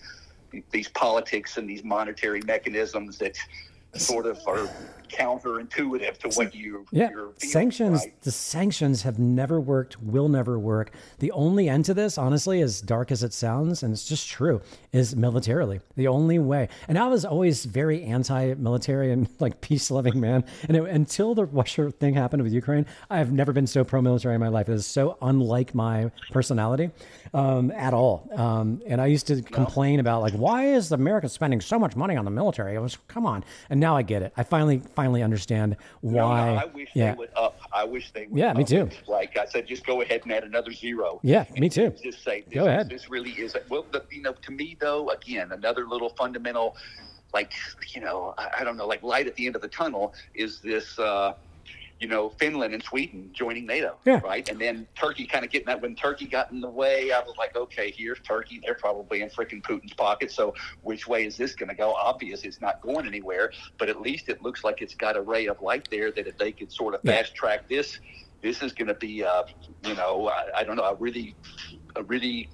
these 0.72 0.88
politics 0.90 1.58
and 1.58 1.70
these 1.70 1.84
monetary 1.84 2.42
mechanisms 2.42 3.18
that 3.18 3.38
sort 3.96 4.26
of 4.26 4.40
are 4.48 4.70
counterintuitive 5.10 6.18
to 6.18 6.30
what 6.30 6.54
you 6.54 6.86
yeah 6.92 7.10
sanctions 7.38 8.02
right. 8.02 8.22
the 8.22 8.32
sanctions 8.32 9.02
have 9.02 9.20
never 9.20 9.60
worked 9.60 10.02
will 10.02 10.30
never 10.30 10.58
work. 10.58 10.92
The 11.20 11.32
only 11.32 11.70
end 11.70 11.86
to 11.86 11.94
this 11.94 12.18
honestly 12.18 12.62
as 12.62 12.82
dark 12.82 13.12
as 13.12 13.24
it 13.24 13.34
sounds 13.34 13.84
and 13.84 13.94
it's 13.94 14.06
just 14.06 14.28
true 14.30 14.62
is 14.92 15.16
militarily. 15.16 15.82
The 15.96 16.08
only 16.08 16.40
way. 16.40 16.70
And 16.88 16.98
i 16.98 17.08
was 17.08 17.26
always 17.26 17.66
very 17.66 18.04
anti-military 18.04 19.12
and 19.12 19.28
like 19.40 19.62
peace-loving 19.62 20.20
man. 20.20 20.46
And 20.68 20.78
it, 20.78 20.84
until 20.84 21.36
the 21.36 21.46
russia 21.46 21.92
thing 21.92 22.14
happened 22.14 22.44
with 22.44 22.54
ukraine 22.54 22.86
i 23.10 23.18
have 23.18 23.32
never 23.32 23.52
been 23.54 23.68
so 23.68 23.84
pro-military 23.84 24.36
in 24.36 24.42
my 24.42 24.48
life. 24.48 24.70
It 24.70 24.74
is 24.74 24.86
so 24.86 25.18
unlike 25.22 25.74
my 25.76 26.12
personality 26.32 26.92
um, 27.34 27.72
at 27.72 27.94
all. 27.94 28.30
Um, 28.36 28.82
and 28.88 29.02
i 29.02 29.08
used 29.08 29.28
to 29.28 29.42
complain 29.42 30.00
about 30.00 30.22
like 30.22 30.34
why 30.34 30.68
is 30.68 30.92
america 30.92 31.30
spending 31.30 31.62
so 31.62 31.80
much 31.80 31.96
money 31.96 32.16
on 32.16 32.26
the 32.26 32.32
military? 32.32 32.78
I 32.78 32.80
was 32.80 32.98
come 33.08 33.26
on. 33.26 33.44
And 33.70 33.80
now 33.80 33.96
i 33.96 34.02
get 34.02 34.22
it. 34.22 34.34
I 34.38 34.44
finally 34.44 34.82
finally 34.96 35.22
understand 35.22 35.76
why. 36.02 36.46
No, 36.48 36.56
no, 36.56 36.62
I 36.62 36.66
wish 36.66 36.90
yeah. 36.94 37.12
they 37.12 37.18
would 37.18 37.30
up. 37.36 37.60
I 37.74 37.84
wish 37.84 38.12
they 38.12 38.28
would. 38.28 38.40
Yeah, 38.40 38.54
me 38.54 38.64
too. 38.64 38.90
Like 39.08 39.38
I 39.38 39.46
said, 39.46 39.68
just 39.68 39.86
go 39.86 40.02
ahead 40.02 40.22
and 40.24 40.32
add 40.32 40.44
another 40.44 40.72
zero. 40.72 41.20
Yeah, 41.24 41.46
me 41.58 41.70
too. 41.70 41.94
Just 42.04 42.24
say, 42.24 42.42
this, 42.48 42.54
go 42.54 42.68
ahead. 42.68 42.90
This 42.90 43.10
really 43.10 43.32
is. 43.32 43.56
Well, 43.70 43.86
the, 43.92 44.04
you 44.10 44.22
know, 44.22 44.34
to 44.34 44.52
me 44.52 44.78
though, 44.80 45.10
again, 45.10 45.52
another 45.52 45.88
little 45.88 46.10
fundamental, 46.10 46.78
like 47.34 47.54
you 47.90 48.02
know, 48.02 48.34
I, 48.38 48.50
I 48.60 48.64
don't 48.64 48.78
know, 48.78 48.88
like 48.88 49.04
light 49.04 49.28
at 49.28 49.36
the 49.36 49.46
end 49.46 49.56
of 49.56 49.62
the 49.62 49.68
tunnel 49.68 50.14
is 50.34 50.60
this. 50.62 50.98
uh 51.00 51.34
you 52.00 52.08
know, 52.08 52.30
Finland 52.38 52.74
and 52.74 52.84
Sweden 52.84 53.30
joining 53.34 53.66
NATO, 53.66 53.96
yeah. 54.06 54.20
right? 54.24 54.48
And 54.50 54.60
then 54.60 54.86
Turkey 54.96 55.26
kind 55.26 55.46
of 55.46 55.52
getting 55.52 55.68
that. 55.68 55.82
When 55.82 55.96
Turkey 55.96 56.26
got 56.26 56.52
in 56.52 56.60
the 56.60 56.70
way, 56.70 57.12
I 57.12 57.20
was 57.22 57.36
like, 57.38 57.56
okay, 57.56 57.94
here's 57.96 58.20
Turkey. 58.20 58.62
They're 58.64 58.76
probably 58.76 59.22
in 59.22 59.30
freaking 59.30 59.62
Putin's 59.62 59.94
pocket. 59.94 60.32
So 60.32 60.54
which 60.82 61.08
way 61.08 61.26
is 61.26 61.38
this 61.38 61.56
going 61.56 61.70
to 61.70 61.76
go? 61.76 61.94
Obvious, 61.94 62.44
it's 62.44 62.60
not 62.60 62.82
going 62.82 63.08
anywhere. 63.08 63.52
But 63.78 63.88
at 63.88 64.02
least 64.02 64.28
it 64.28 64.42
looks 64.42 64.64
like 64.64 64.82
it's 64.82 64.96
got 64.96 65.16
a 65.16 65.22
ray 65.22 65.48
of 65.48 65.62
light 65.62 65.88
there 65.90 66.12
that 66.12 66.28
if 66.28 66.38
they 66.38 66.52
could 66.52 66.72
sort 66.72 66.96
of 66.96 67.02
fast 67.02 67.34
track 67.34 67.70
this, 67.70 68.00
this 68.42 68.62
is 68.62 68.74
going 68.74 68.90
to 68.90 68.94
be, 68.94 69.24
uh, 69.24 69.44
you 69.86 69.96
know, 69.96 70.28
I, 70.28 70.60
I 70.60 70.64
don't 70.64 70.76
know, 70.76 70.84
a 70.84 70.96
really, 70.96 71.34
a 71.96 72.04
really 72.04 72.50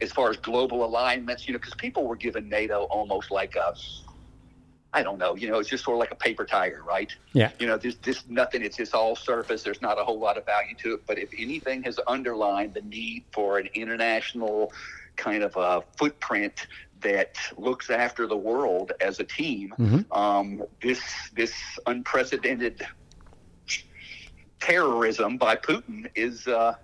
as 0.00 0.12
far 0.12 0.30
as 0.30 0.36
global 0.38 0.84
alignments, 0.84 1.46
you 1.46 1.52
know, 1.52 1.58
because 1.58 1.74
people 1.74 2.06
were 2.06 2.16
giving 2.16 2.48
NATO 2.48 2.84
almost 2.84 3.30
like 3.30 3.56
a 3.56 3.74
I 4.94 5.02
don't 5.02 5.18
know. 5.18 5.34
You 5.34 5.48
know, 5.48 5.58
it's 5.58 5.68
just 5.68 5.84
sort 5.84 5.96
of 5.96 5.98
like 5.98 6.12
a 6.12 6.14
paper 6.14 6.44
tiger, 6.46 6.82
right? 6.86 7.14
Yeah. 7.32 7.50
You 7.58 7.66
know, 7.66 7.76
there's 7.76 7.96
just 7.96 8.30
nothing. 8.30 8.62
It's 8.62 8.76
just 8.76 8.94
all 8.94 9.16
surface. 9.16 9.64
There's 9.64 9.82
not 9.82 9.98
a 9.98 10.04
whole 10.04 10.20
lot 10.20 10.38
of 10.38 10.46
value 10.46 10.76
to 10.84 10.94
it. 10.94 11.00
But 11.04 11.18
if 11.18 11.30
anything 11.36 11.82
has 11.82 11.98
underlined 12.06 12.74
the 12.74 12.82
need 12.82 13.24
for 13.32 13.58
an 13.58 13.68
international 13.74 14.72
kind 15.16 15.42
of 15.42 15.56
a 15.56 15.82
footprint 15.96 16.68
that 17.00 17.36
looks 17.58 17.90
after 17.90 18.28
the 18.28 18.36
world 18.36 18.92
as 19.00 19.18
a 19.18 19.24
team, 19.24 19.74
Mhm. 19.78 20.16
um, 20.16 20.62
this 20.80 21.02
this 21.34 21.52
unprecedented 21.86 22.86
terrorism 24.60 25.36
by 25.36 25.56
Putin 25.56 26.08
is. 26.14 26.46
Uh, 26.46 26.76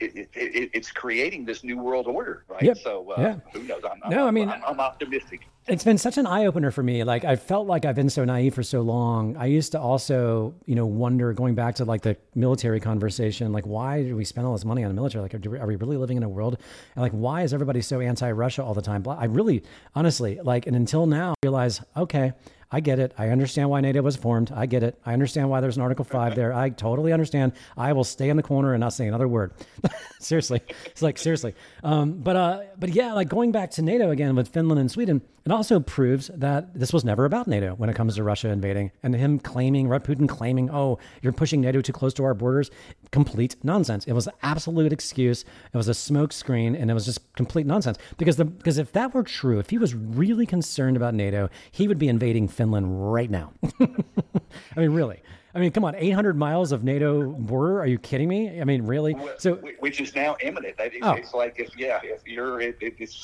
it, 0.00 0.16
it, 0.16 0.28
it, 0.34 0.70
it's 0.72 0.90
creating 0.90 1.44
this 1.44 1.64
new 1.64 1.78
world 1.78 2.06
order, 2.06 2.44
right? 2.48 2.62
Yep. 2.62 2.78
So 2.78 3.12
uh, 3.12 3.20
Yeah. 3.20 3.36
who 3.52 3.62
knows? 3.64 3.82
I'm, 3.84 4.10
No, 4.10 4.22
I'm, 4.22 4.28
I 4.28 4.30
mean- 4.30 4.48
I'm, 4.48 4.62
I'm 4.66 4.80
optimistic. 4.80 5.46
It's 5.66 5.84
been 5.84 5.98
such 5.98 6.16
an 6.16 6.26
eye 6.26 6.46
opener 6.46 6.70
for 6.70 6.82
me. 6.82 7.04
Like 7.04 7.24
I 7.26 7.36
felt 7.36 7.66
like 7.66 7.84
I've 7.84 7.94
been 7.94 8.08
so 8.08 8.24
naive 8.24 8.54
for 8.54 8.62
so 8.62 8.80
long. 8.80 9.36
I 9.36 9.44
used 9.46 9.72
to 9.72 9.80
also, 9.80 10.54
you 10.64 10.74
know, 10.74 10.86
wonder 10.86 11.30
going 11.34 11.54
back 11.54 11.74
to 11.74 11.84
like 11.84 12.00
the 12.00 12.16
military 12.34 12.80
conversation, 12.80 13.52
like 13.52 13.66
why 13.66 14.02
do 14.02 14.16
we 14.16 14.24
spend 14.24 14.46
all 14.46 14.54
this 14.54 14.64
money 14.64 14.82
on 14.82 14.88
the 14.88 14.94
military? 14.94 15.20
Like, 15.20 15.34
are 15.34 15.66
we 15.66 15.76
really 15.76 15.98
living 15.98 16.16
in 16.16 16.22
a 16.22 16.28
world? 16.28 16.56
And 16.94 17.02
like, 17.02 17.12
why 17.12 17.42
is 17.42 17.52
everybody 17.52 17.82
so 17.82 18.00
anti-Russia 18.00 18.62
all 18.64 18.72
the 18.72 18.80
time? 18.80 19.06
I 19.06 19.26
really, 19.26 19.62
honestly, 19.94 20.40
like, 20.42 20.66
and 20.66 20.74
until 20.74 21.04
now, 21.06 21.32
I 21.32 21.34
realize, 21.46 21.82
okay, 21.98 22.32
I 22.70 22.80
get 22.80 22.98
it. 22.98 23.14
I 23.16 23.28
understand 23.28 23.70
why 23.70 23.80
NATO 23.80 24.02
was 24.02 24.16
formed. 24.16 24.52
I 24.52 24.66
get 24.66 24.82
it. 24.82 24.98
I 25.06 25.14
understand 25.14 25.48
why 25.48 25.60
there's 25.60 25.76
an 25.76 25.82
Article 25.82 26.04
Five 26.04 26.34
there. 26.34 26.52
I 26.52 26.68
totally 26.68 27.12
understand. 27.12 27.52
I 27.76 27.94
will 27.94 28.04
stay 28.04 28.28
in 28.28 28.36
the 28.36 28.42
corner 28.42 28.74
and 28.74 28.80
not 28.80 28.92
say 28.92 29.06
another 29.08 29.26
word. 29.26 29.52
seriously, 30.20 30.60
it's 30.84 31.00
like 31.00 31.16
seriously. 31.16 31.54
Um, 31.82 32.14
but 32.14 32.36
uh, 32.36 32.62
but 32.78 32.90
yeah, 32.90 33.14
like 33.14 33.28
going 33.28 33.52
back 33.52 33.70
to 33.72 33.82
NATO 33.82 34.10
again 34.10 34.36
with 34.36 34.48
Finland 34.48 34.80
and 34.80 34.90
Sweden, 34.90 35.22
it 35.46 35.52
also 35.52 35.80
proves 35.80 36.30
that 36.34 36.78
this 36.78 36.92
was 36.92 37.06
never 37.06 37.24
about 37.24 37.46
NATO 37.46 37.74
when 37.74 37.88
it 37.88 37.96
comes 37.96 38.16
to 38.16 38.22
Russia 38.22 38.50
invading 38.50 38.90
and 39.02 39.14
him 39.14 39.38
claiming, 39.38 39.88
Putin 39.88 40.28
claiming, 40.28 40.68
oh, 40.70 40.98
you're 41.22 41.32
pushing 41.32 41.62
NATO 41.62 41.80
too 41.80 41.94
close 41.94 42.12
to 42.14 42.24
our 42.24 42.34
borders. 42.34 42.70
Complete 43.10 43.56
nonsense. 43.62 44.04
It 44.06 44.12
was 44.12 44.26
an 44.26 44.34
absolute 44.42 44.92
excuse. 44.92 45.44
It 45.72 45.76
was 45.76 45.88
a 45.88 45.94
smoke 45.94 46.32
screen, 46.32 46.74
and 46.74 46.90
it 46.90 46.94
was 46.94 47.06
just 47.06 47.20
complete 47.34 47.66
nonsense. 47.66 47.98
Because 48.18 48.36
the 48.36 48.44
because 48.44 48.78
if 48.78 48.92
that 48.92 49.14
were 49.14 49.22
true, 49.22 49.58
if 49.58 49.70
he 49.70 49.78
was 49.78 49.94
really 49.94 50.46
concerned 50.46 50.96
about 50.96 51.14
NATO, 51.14 51.48
he 51.70 51.88
would 51.88 51.98
be 51.98 52.08
invading 52.08 52.48
Finland 52.48 53.12
right 53.12 53.30
now. 53.30 53.52
I 53.80 54.80
mean, 54.80 54.90
really. 54.90 55.22
I 55.54 55.60
mean, 55.60 55.72
come 55.72 55.84
on, 55.84 55.94
800 55.96 56.36
miles 56.36 56.72
of 56.72 56.84
NATO 56.84 57.32
border? 57.32 57.80
Are 57.80 57.86
you 57.86 57.98
kidding 57.98 58.28
me? 58.28 58.60
I 58.60 58.64
mean, 58.64 58.82
really? 58.82 59.16
So, 59.38 59.54
which 59.80 60.00
is 60.00 60.14
now 60.14 60.36
imminent. 60.40 60.76
Is, 60.78 60.92
Oh. 61.02 61.12
It's 61.12 61.32
like 61.32 61.58
if 61.58 61.76
yeah, 61.76 62.00
if 62.02 62.26
you're 62.26 62.60
it, 62.60 62.76
it's 62.80 63.14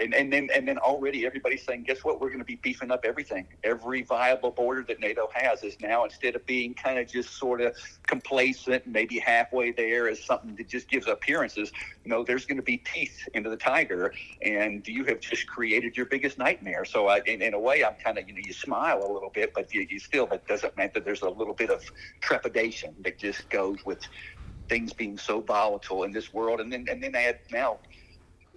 and, 0.00 0.14
and 0.14 0.32
then 0.32 0.48
and 0.54 0.66
then 0.66 0.78
already 0.78 1.26
everybody's 1.26 1.64
saying, 1.64 1.84
guess 1.84 2.04
what? 2.04 2.20
We're 2.20 2.28
going 2.28 2.40
to 2.40 2.44
be 2.44 2.56
beefing 2.56 2.90
up 2.90 3.04
everything. 3.04 3.46
Every 3.64 4.02
viable 4.02 4.50
border 4.50 4.84
that 4.88 5.00
NATO 5.00 5.28
has 5.34 5.62
is 5.62 5.76
now 5.80 6.04
instead 6.04 6.36
of 6.36 6.44
being 6.46 6.74
kind 6.74 6.98
of 6.98 7.08
just 7.08 7.36
sort 7.38 7.60
of 7.60 7.74
complacent, 8.06 8.86
maybe 8.86 9.18
halfway 9.18 9.72
there, 9.72 10.08
as 10.08 10.22
something 10.22 10.54
that 10.56 10.68
just 10.68 10.88
gives 10.88 11.06
appearances. 11.06 11.72
You 12.04 12.10
know, 12.10 12.24
there's 12.24 12.46
going 12.46 12.58
to 12.58 12.62
be 12.62 12.78
teeth 12.78 13.16
into 13.34 13.50
the 13.50 13.56
tiger, 13.56 14.12
and 14.42 14.86
you 14.86 15.04
have 15.04 15.20
just 15.20 15.46
created 15.46 15.96
your 15.96 16.06
biggest 16.06 16.38
nightmare. 16.38 16.84
So, 16.84 17.08
I, 17.08 17.20
in, 17.26 17.42
in 17.42 17.54
a 17.54 17.60
way, 17.60 17.84
I'm 17.84 17.96
kind 18.02 18.18
of 18.18 18.28
you 18.28 18.34
know 18.34 18.40
you 18.44 18.52
smile 18.52 18.98
a 18.98 19.10
little 19.12 19.30
bit, 19.34 19.52
but 19.54 19.72
you, 19.72 19.86
you 19.88 19.98
still 19.98 20.26
that 20.26 20.46
doesn't 20.46 20.76
mean 20.76 20.90
that 20.94 21.04
there's 21.04 21.22
a 21.22 21.30
little 21.30 21.54
bit 21.54 21.70
of 21.70 21.82
trepidation 22.20 22.94
that 23.04 23.18
just 23.18 23.48
goes 23.50 23.78
with 23.84 24.00
things 24.68 24.92
being 24.92 25.16
so 25.16 25.40
volatile 25.40 26.02
in 26.04 26.12
this 26.12 26.32
world, 26.32 26.60
and 26.60 26.72
then 26.72 26.86
and 26.90 27.02
then 27.02 27.14
add 27.14 27.38
now, 27.50 27.78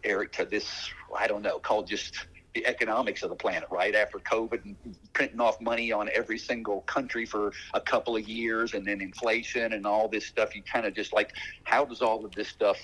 Eric, 0.04 0.32
to 0.34 0.46
this 0.46 0.92
I 1.18 1.28
don't 1.28 1.42
know 1.42 1.60
called 1.60 1.88
just 1.88 2.28
the 2.56 2.66
economics 2.66 3.22
of 3.22 3.30
the 3.30 3.36
planet, 3.36 3.70
right? 3.70 3.94
After 3.94 4.18
COVID 4.20 4.66
and 4.66 4.76
printing 5.14 5.40
off 5.40 5.62
money 5.62 5.92
on 5.92 6.10
every 6.14 6.38
single 6.38 6.82
country 6.82 7.26
for 7.26 7.52
a 7.74 7.82
couple 7.82 8.16
of 8.16 8.28
years, 8.28 8.74
and 8.74 8.86
then 8.86 9.02
inflation 9.02 9.74
and 9.74 9.86
all 9.86 10.08
this 10.08 10.26
stuff, 10.26 10.56
you 10.56 10.64
kind 10.64 10.86
of 10.86 10.96
just 10.96 11.14
like, 11.14 11.32
how 11.64 11.86
does 11.86 12.02
all 12.02 12.26
of 12.26 12.34
this 12.34 12.48
stuff 12.48 12.78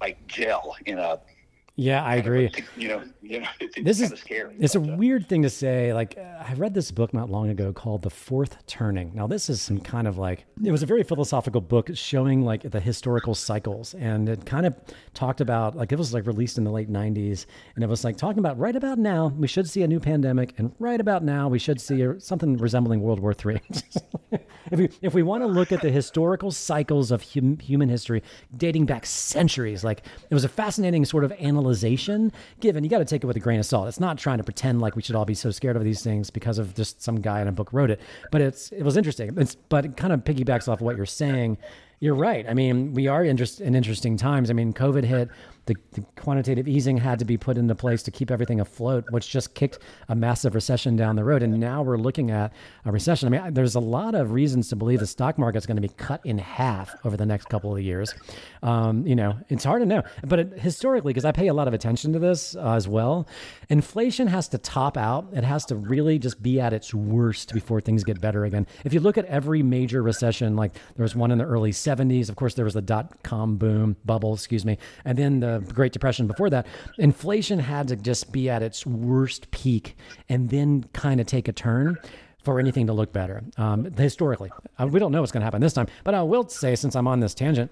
like 0.00 0.24
gel 0.26 0.76
in 0.86 0.98
a 0.98 1.20
yeah, 1.76 2.04
I 2.04 2.16
agree. 2.16 2.50
you 2.76 2.88
know, 2.88 3.02
you 3.22 3.40
know, 3.40 3.48
it's 3.60 3.74
This 3.82 4.00
is 4.00 4.12
of 4.12 4.18
scary. 4.18 4.56
it's 4.58 4.74
a 4.74 4.78
uh, 4.78 4.96
weird 4.96 5.28
thing 5.28 5.42
to 5.42 5.50
say. 5.50 5.94
Like 5.94 6.18
uh, 6.18 6.44
I 6.46 6.54
read 6.54 6.74
this 6.74 6.90
book 6.90 7.14
not 7.14 7.30
long 7.30 7.48
ago 7.48 7.72
called 7.72 8.02
The 8.02 8.10
Fourth 8.10 8.66
Turning. 8.66 9.12
Now 9.14 9.26
this 9.26 9.48
is 9.48 9.62
some 9.62 9.78
kind 9.78 10.06
of 10.08 10.18
like 10.18 10.44
it 10.64 10.72
was 10.72 10.82
a 10.82 10.86
very 10.86 11.02
philosophical 11.02 11.60
book 11.60 11.90
showing 11.94 12.42
like 12.42 12.70
the 12.70 12.80
historical 12.80 13.34
cycles, 13.34 13.94
and 13.94 14.28
it 14.28 14.44
kind 14.44 14.66
of 14.66 14.76
talked 15.14 15.40
about 15.40 15.76
like 15.76 15.92
it 15.92 15.98
was 15.98 16.12
like 16.12 16.26
released 16.26 16.58
in 16.58 16.64
the 16.64 16.70
late 16.70 16.90
'90s, 16.90 17.46
and 17.74 17.84
it 17.84 17.88
was 17.88 18.04
like 18.04 18.16
talking 18.16 18.40
about 18.40 18.58
right 18.58 18.76
about 18.76 18.98
now 18.98 19.28
we 19.38 19.46
should 19.46 19.68
see 19.68 19.82
a 19.82 19.88
new 19.88 20.00
pandemic, 20.00 20.54
and 20.58 20.72
right 20.78 21.00
about 21.00 21.22
now 21.22 21.48
we 21.48 21.58
should 21.58 21.80
see 21.80 22.02
a, 22.02 22.20
something 22.20 22.56
resembling 22.56 23.00
World 23.00 23.20
War 23.20 23.34
III. 23.34 23.60
if 24.70 24.78
we 24.78 24.88
if 25.02 25.14
we 25.14 25.22
want 25.22 25.42
to 25.42 25.46
look 25.46 25.72
at 25.72 25.82
the 25.82 25.90
historical 25.90 26.50
cycles 26.50 27.10
of 27.10 27.22
hum, 27.32 27.58
human 27.58 27.88
history 27.88 28.22
dating 28.56 28.86
back 28.86 29.06
centuries, 29.06 29.84
like 29.84 30.02
it 30.28 30.34
was 30.34 30.44
a 30.44 30.48
fascinating 30.48 31.04
sort 31.04 31.24
of 31.24 31.32
Given 32.60 32.84
you 32.84 32.90
got 32.90 32.98
to 32.98 33.04
take 33.04 33.24
it 33.24 33.26
with 33.26 33.36
a 33.36 33.40
grain 33.40 33.60
of 33.60 33.66
salt. 33.66 33.88
It's 33.88 34.00
not 34.00 34.18
trying 34.18 34.38
to 34.38 34.44
pretend 34.44 34.80
like 34.80 34.96
we 34.96 35.02
should 35.02 35.16
all 35.16 35.24
be 35.24 35.34
so 35.34 35.50
scared 35.50 35.76
of 35.76 35.84
these 35.84 36.02
things 36.02 36.30
because 36.30 36.58
of 36.58 36.74
just 36.74 37.02
some 37.02 37.20
guy 37.20 37.40
in 37.40 37.48
a 37.48 37.52
book 37.52 37.72
wrote 37.72 37.90
it, 37.90 38.00
but 38.30 38.40
it's 38.40 38.70
it 38.72 38.82
was 38.82 38.96
interesting. 38.96 39.32
It's 39.36 39.54
but 39.54 39.84
it 39.84 39.96
kind 39.96 40.12
of 40.12 40.20
piggybacks 40.20 40.68
off 40.68 40.80
of 40.80 40.82
what 40.82 40.96
you're 40.96 41.06
saying. 41.06 41.58
You're 42.02 42.14
right. 42.14 42.46
I 42.48 42.54
mean, 42.54 42.94
we 42.94 43.08
are 43.08 43.22
interest, 43.22 43.60
in 43.60 43.74
interesting 43.74 44.16
times. 44.16 44.50
I 44.50 44.54
mean, 44.54 44.72
COVID 44.72 45.04
hit. 45.04 45.28
The, 45.70 45.76
the 45.92 46.04
quantitative 46.20 46.66
easing 46.66 46.96
had 46.96 47.20
to 47.20 47.24
be 47.24 47.36
put 47.36 47.56
into 47.56 47.76
place 47.76 48.02
to 48.02 48.10
keep 48.10 48.32
everything 48.32 48.58
afloat, 48.58 49.04
which 49.10 49.28
just 49.30 49.54
kicked 49.54 49.78
a 50.08 50.16
massive 50.16 50.56
recession 50.56 50.96
down 50.96 51.14
the 51.14 51.22
road. 51.22 51.44
And 51.44 51.60
now 51.60 51.82
we're 51.82 51.96
looking 51.96 52.32
at 52.32 52.52
a 52.84 52.90
recession. 52.90 53.32
I 53.32 53.38
mean, 53.38 53.54
there's 53.54 53.76
a 53.76 53.80
lot 53.80 54.16
of 54.16 54.32
reasons 54.32 54.68
to 54.70 54.76
believe 54.76 54.98
the 54.98 55.06
stock 55.06 55.38
market's 55.38 55.66
going 55.66 55.76
to 55.76 55.80
be 55.80 55.94
cut 55.96 56.26
in 56.26 56.38
half 56.38 56.92
over 57.04 57.16
the 57.16 57.24
next 57.24 57.48
couple 57.48 57.76
of 57.76 57.80
years. 57.80 58.12
Um, 58.64 59.06
you 59.06 59.14
know, 59.14 59.38
it's 59.48 59.62
hard 59.62 59.80
to 59.82 59.86
know. 59.86 60.02
But 60.26 60.38
it, 60.40 60.58
historically, 60.58 61.12
because 61.12 61.24
I 61.24 61.30
pay 61.30 61.46
a 61.46 61.54
lot 61.54 61.68
of 61.68 61.74
attention 61.74 62.12
to 62.14 62.18
this 62.18 62.56
uh, 62.56 62.72
as 62.72 62.88
well, 62.88 63.28
inflation 63.68 64.26
has 64.26 64.48
to 64.48 64.58
top 64.58 64.96
out. 64.96 65.28
It 65.32 65.44
has 65.44 65.64
to 65.66 65.76
really 65.76 66.18
just 66.18 66.42
be 66.42 66.58
at 66.58 66.72
its 66.72 66.92
worst 66.92 67.54
before 67.54 67.80
things 67.80 68.02
get 68.02 68.20
better 68.20 68.44
again. 68.44 68.66
If 68.84 68.92
you 68.92 68.98
look 68.98 69.18
at 69.18 69.24
every 69.26 69.62
major 69.62 70.02
recession, 70.02 70.56
like 70.56 70.72
there 70.96 71.04
was 71.04 71.14
one 71.14 71.30
in 71.30 71.38
the 71.38 71.44
early 71.44 71.70
70s, 71.70 72.28
of 72.28 72.34
course, 72.34 72.54
there 72.54 72.64
was 72.64 72.74
the 72.74 72.82
dot 72.82 73.22
com 73.22 73.56
boom, 73.56 73.94
bubble, 74.04 74.34
excuse 74.34 74.64
me, 74.64 74.76
and 75.04 75.16
then 75.16 75.38
the 75.38 75.59
Great 75.60 75.92
Depression 75.92 76.26
before 76.26 76.50
that, 76.50 76.66
inflation 76.98 77.58
had 77.58 77.88
to 77.88 77.96
just 77.96 78.32
be 78.32 78.48
at 78.48 78.62
its 78.62 78.86
worst 78.86 79.50
peak 79.50 79.96
and 80.28 80.50
then 80.50 80.84
kind 80.92 81.20
of 81.20 81.26
take 81.26 81.48
a 81.48 81.52
turn 81.52 81.96
for 82.42 82.58
anything 82.58 82.86
to 82.86 82.92
look 82.92 83.12
better 83.12 83.42
um, 83.58 83.84
historically. 83.92 84.50
Uh, 84.78 84.86
we 84.86 84.98
don't 84.98 85.12
know 85.12 85.20
what's 85.20 85.32
going 85.32 85.42
to 85.42 85.44
happen 85.44 85.60
this 85.60 85.74
time, 85.74 85.86
but 86.04 86.14
I 86.14 86.22
will 86.22 86.48
say, 86.48 86.74
since 86.74 86.96
I'm 86.96 87.06
on 87.06 87.20
this 87.20 87.34
tangent, 87.34 87.70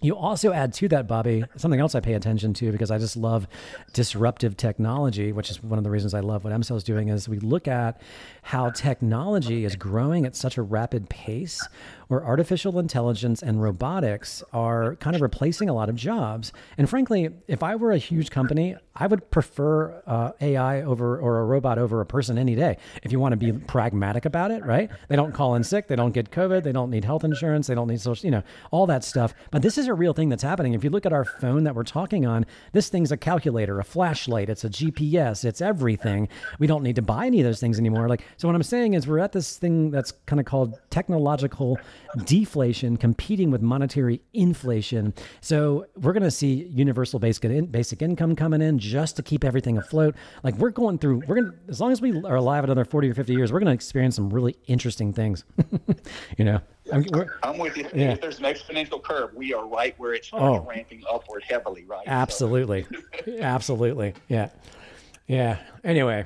you 0.00 0.16
also 0.16 0.52
add 0.52 0.72
to 0.74 0.88
that, 0.88 1.08
Bobby, 1.08 1.44
something 1.56 1.80
else 1.80 1.96
I 1.96 2.00
pay 2.00 2.14
attention 2.14 2.54
to 2.54 2.70
because 2.70 2.92
I 2.92 2.98
just 2.98 3.16
love 3.16 3.48
disruptive 3.92 4.56
technology, 4.56 5.32
which 5.32 5.50
is 5.50 5.60
one 5.60 5.76
of 5.76 5.82
the 5.82 5.90
reasons 5.90 6.14
I 6.14 6.20
love 6.20 6.44
what 6.44 6.52
EmCell 6.52 6.76
is 6.76 6.84
doing. 6.84 7.08
Is 7.08 7.28
we 7.28 7.40
look 7.40 7.66
at 7.66 8.00
how 8.42 8.70
technology 8.70 9.64
is 9.64 9.74
growing 9.74 10.24
at 10.24 10.36
such 10.36 10.56
a 10.56 10.62
rapid 10.62 11.08
pace, 11.08 11.66
where 12.08 12.24
artificial 12.24 12.78
intelligence 12.78 13.42
and 13.42 13.62
robotics 13.62 14.42
are 14.52 14.96
kind 14.96 15.14
of 15.14 15.22
replacing 15.22 15.68
a 15.68 15.74
lot 15.74 15.88
of 15.88 15.94
jobs. 15.94 16.52
And 16.76 16.88
frankly, 16.88 17.30
if 17.46 17.62
I 17.62 17.76
were 17.76 17.92
a 17.92 17.98
huge 17.98 18.30
company, 18.30 18.76
I 18.96 19.06
would 19.06 19.30
prefer 19.30 20.02
uh, 20.06 20.32
AI 20.40 20.82
over 20.82 21.18
or 21.18 21.40
a 21.40 21.44
robot 21.44 21.78
over 21.78 22.00
a 22.00 22.06
person 22.06 22.36
any 22.36 22.56
day. 22.56 22.78
If 23.02 23.12
you 23.12 23.20
want 23.20 23.32
to 23.32 23.36
be 23.36 23.52
pragmatic 23.52 24.24
about 24.24 24.50
it, 24.50 24.64
right? 24.64 24.90
They 25.08 25.16
don't 25.16 25.32
call 25.32 25.54
in 25.54 25.62
sick, 25.62 25.86
they 25.86 25.96
don't 25.96 26.12
get 26.12 26.30
COVID, 26.30 26.64
they 26.64 26.72
don't 26.72 26.90
need 26.90 27.04
health 27.04 27.24
insurance, 27.24 27.68
they 27.68 27.74
don't 27.74 27.88
need 27.88 28.00
social, 28.00 28.26
you 28.26 28.32
know, 28.32 28.42
all 28.70 28.86
that 28.86 29.04
stuff. 29.04 29.34
But 29.50 29.62
this 29.62 29.78
is 29.78 29.86
a 29.86 29.94
real 29.94 30.14
thing 30.14 30.28
that's 30.28 30.42
happening. 30.42 30.74
If 30.74 30.82
you 30.82 30.90
look 30.90 31.06
at 31.06 31.12
our 31.12 31.24
phone 31.24 31.64
that 31.64 31.74
we're 31.74 31.84
talking 31.84 32.26
on, 32.26 32.44
this 32.72 32.88
thing's 32.88 33.12
a 33.12 33.16
calculator, 33.16 33.78
a 33.78 33.84
flashlight, 33.84 34.48
it's 34.48 34.64
a 34.64 34.70
GPS, 34.70 35.44
it's 35.44 35.60
everything. 35.60 36.28
We 36.58 36.66
don't 36.66 36.82
need 36.82 36.96
to 36.96 37.02
buy 37.02 37.26
any 37.26 37.40
of 37.40 37.44
those 37.44 37.60
things 37.60 37.78
anymore. 37.78 38.08
Like, 38.08 38.24
so 38.36 38.48
what 38.48 38.54
I'm 38.54 38.62
saying 38.62 38.94
is 38.94 39.06
we're 39.06 39.18
at 39.20 39.32
this 39.32 39.58
thing 39.58 39.90
that's 39.90 40.12
kind 40.26 40.40
of 40.40 40.46
called 40.46 40.78
technological 40.90 41.78
deflation 42.24 42.96
competing 42.96 43.50
with 43.50 43.62
monetary 43.62 44.20
inflation. 44.32 45.14
So 45.40 45.86
we're 45.96 46.12
going 46.12 46.22
to 46.22 46.30
see 46.30 46.64
universal 46.74 47.18
basic 47.18 47.70
basic 47.70 48.02
income 48.02 48.34
coming 48.36 48.62
in 48.62 48.78
just 48.78 49.16
to 49.16 49.22
keep 49.22 49.44
everything 49.44 49.78
afloat. 49.78 50.14
Like 50.42 50.56
we're 50.56 50.70
going 50.70 50.98
through, 50.98 51.22
we're 51.26 51.36
going 51.36 51.50
to, 51.52 51.54
as 51.68 51.80
long 51.80 51.92
as 51.92 52.00
we 52.00 52.20
are 52.24 52.36
alive 52.36 52.64
another 52.64 52.84
40 52.84 53.10
or 53.10 53.14
50 53.14 53.32
years, 53.34 53.52
we're 53.52 53.60
going 53.60 53.66
to 53.68 53.74
experience 53.74 54.16
some 54.16 54.30
really 54.30 54.56
interesting 54.66 55.12
things. 55.12 55.44
you 56.38 56.44
know, 56.44 56.60
I'm, 56.92 57.04
I'm 57.42 57.58
with 57.58 57.76
you. 57.76 57.86
Yeah. 57.94 58.12
If 58.12 58.20
there's 58.20 58.38
an 58.38 58.44
exponential 58.44 59.02
curve, 59.02 59.34
we 59.34 59.52
are 59.54 59.66
right 59.66 59.94
where 59.98 60.14
it's 60.14 60.30
Oh. 60.32 60.60
ramping 60.60 61.02
upward 61.10 61.42
heavily, 61.44 61.84
right? 61.84 62.04
So- 62.06 62.10
Absolutely. 62.10 62.86
Absolutely. 63.40 64.14
Yeah. 64.28 64.48
Yeah. 65.26 65.58
Anyway, 65.84 66.24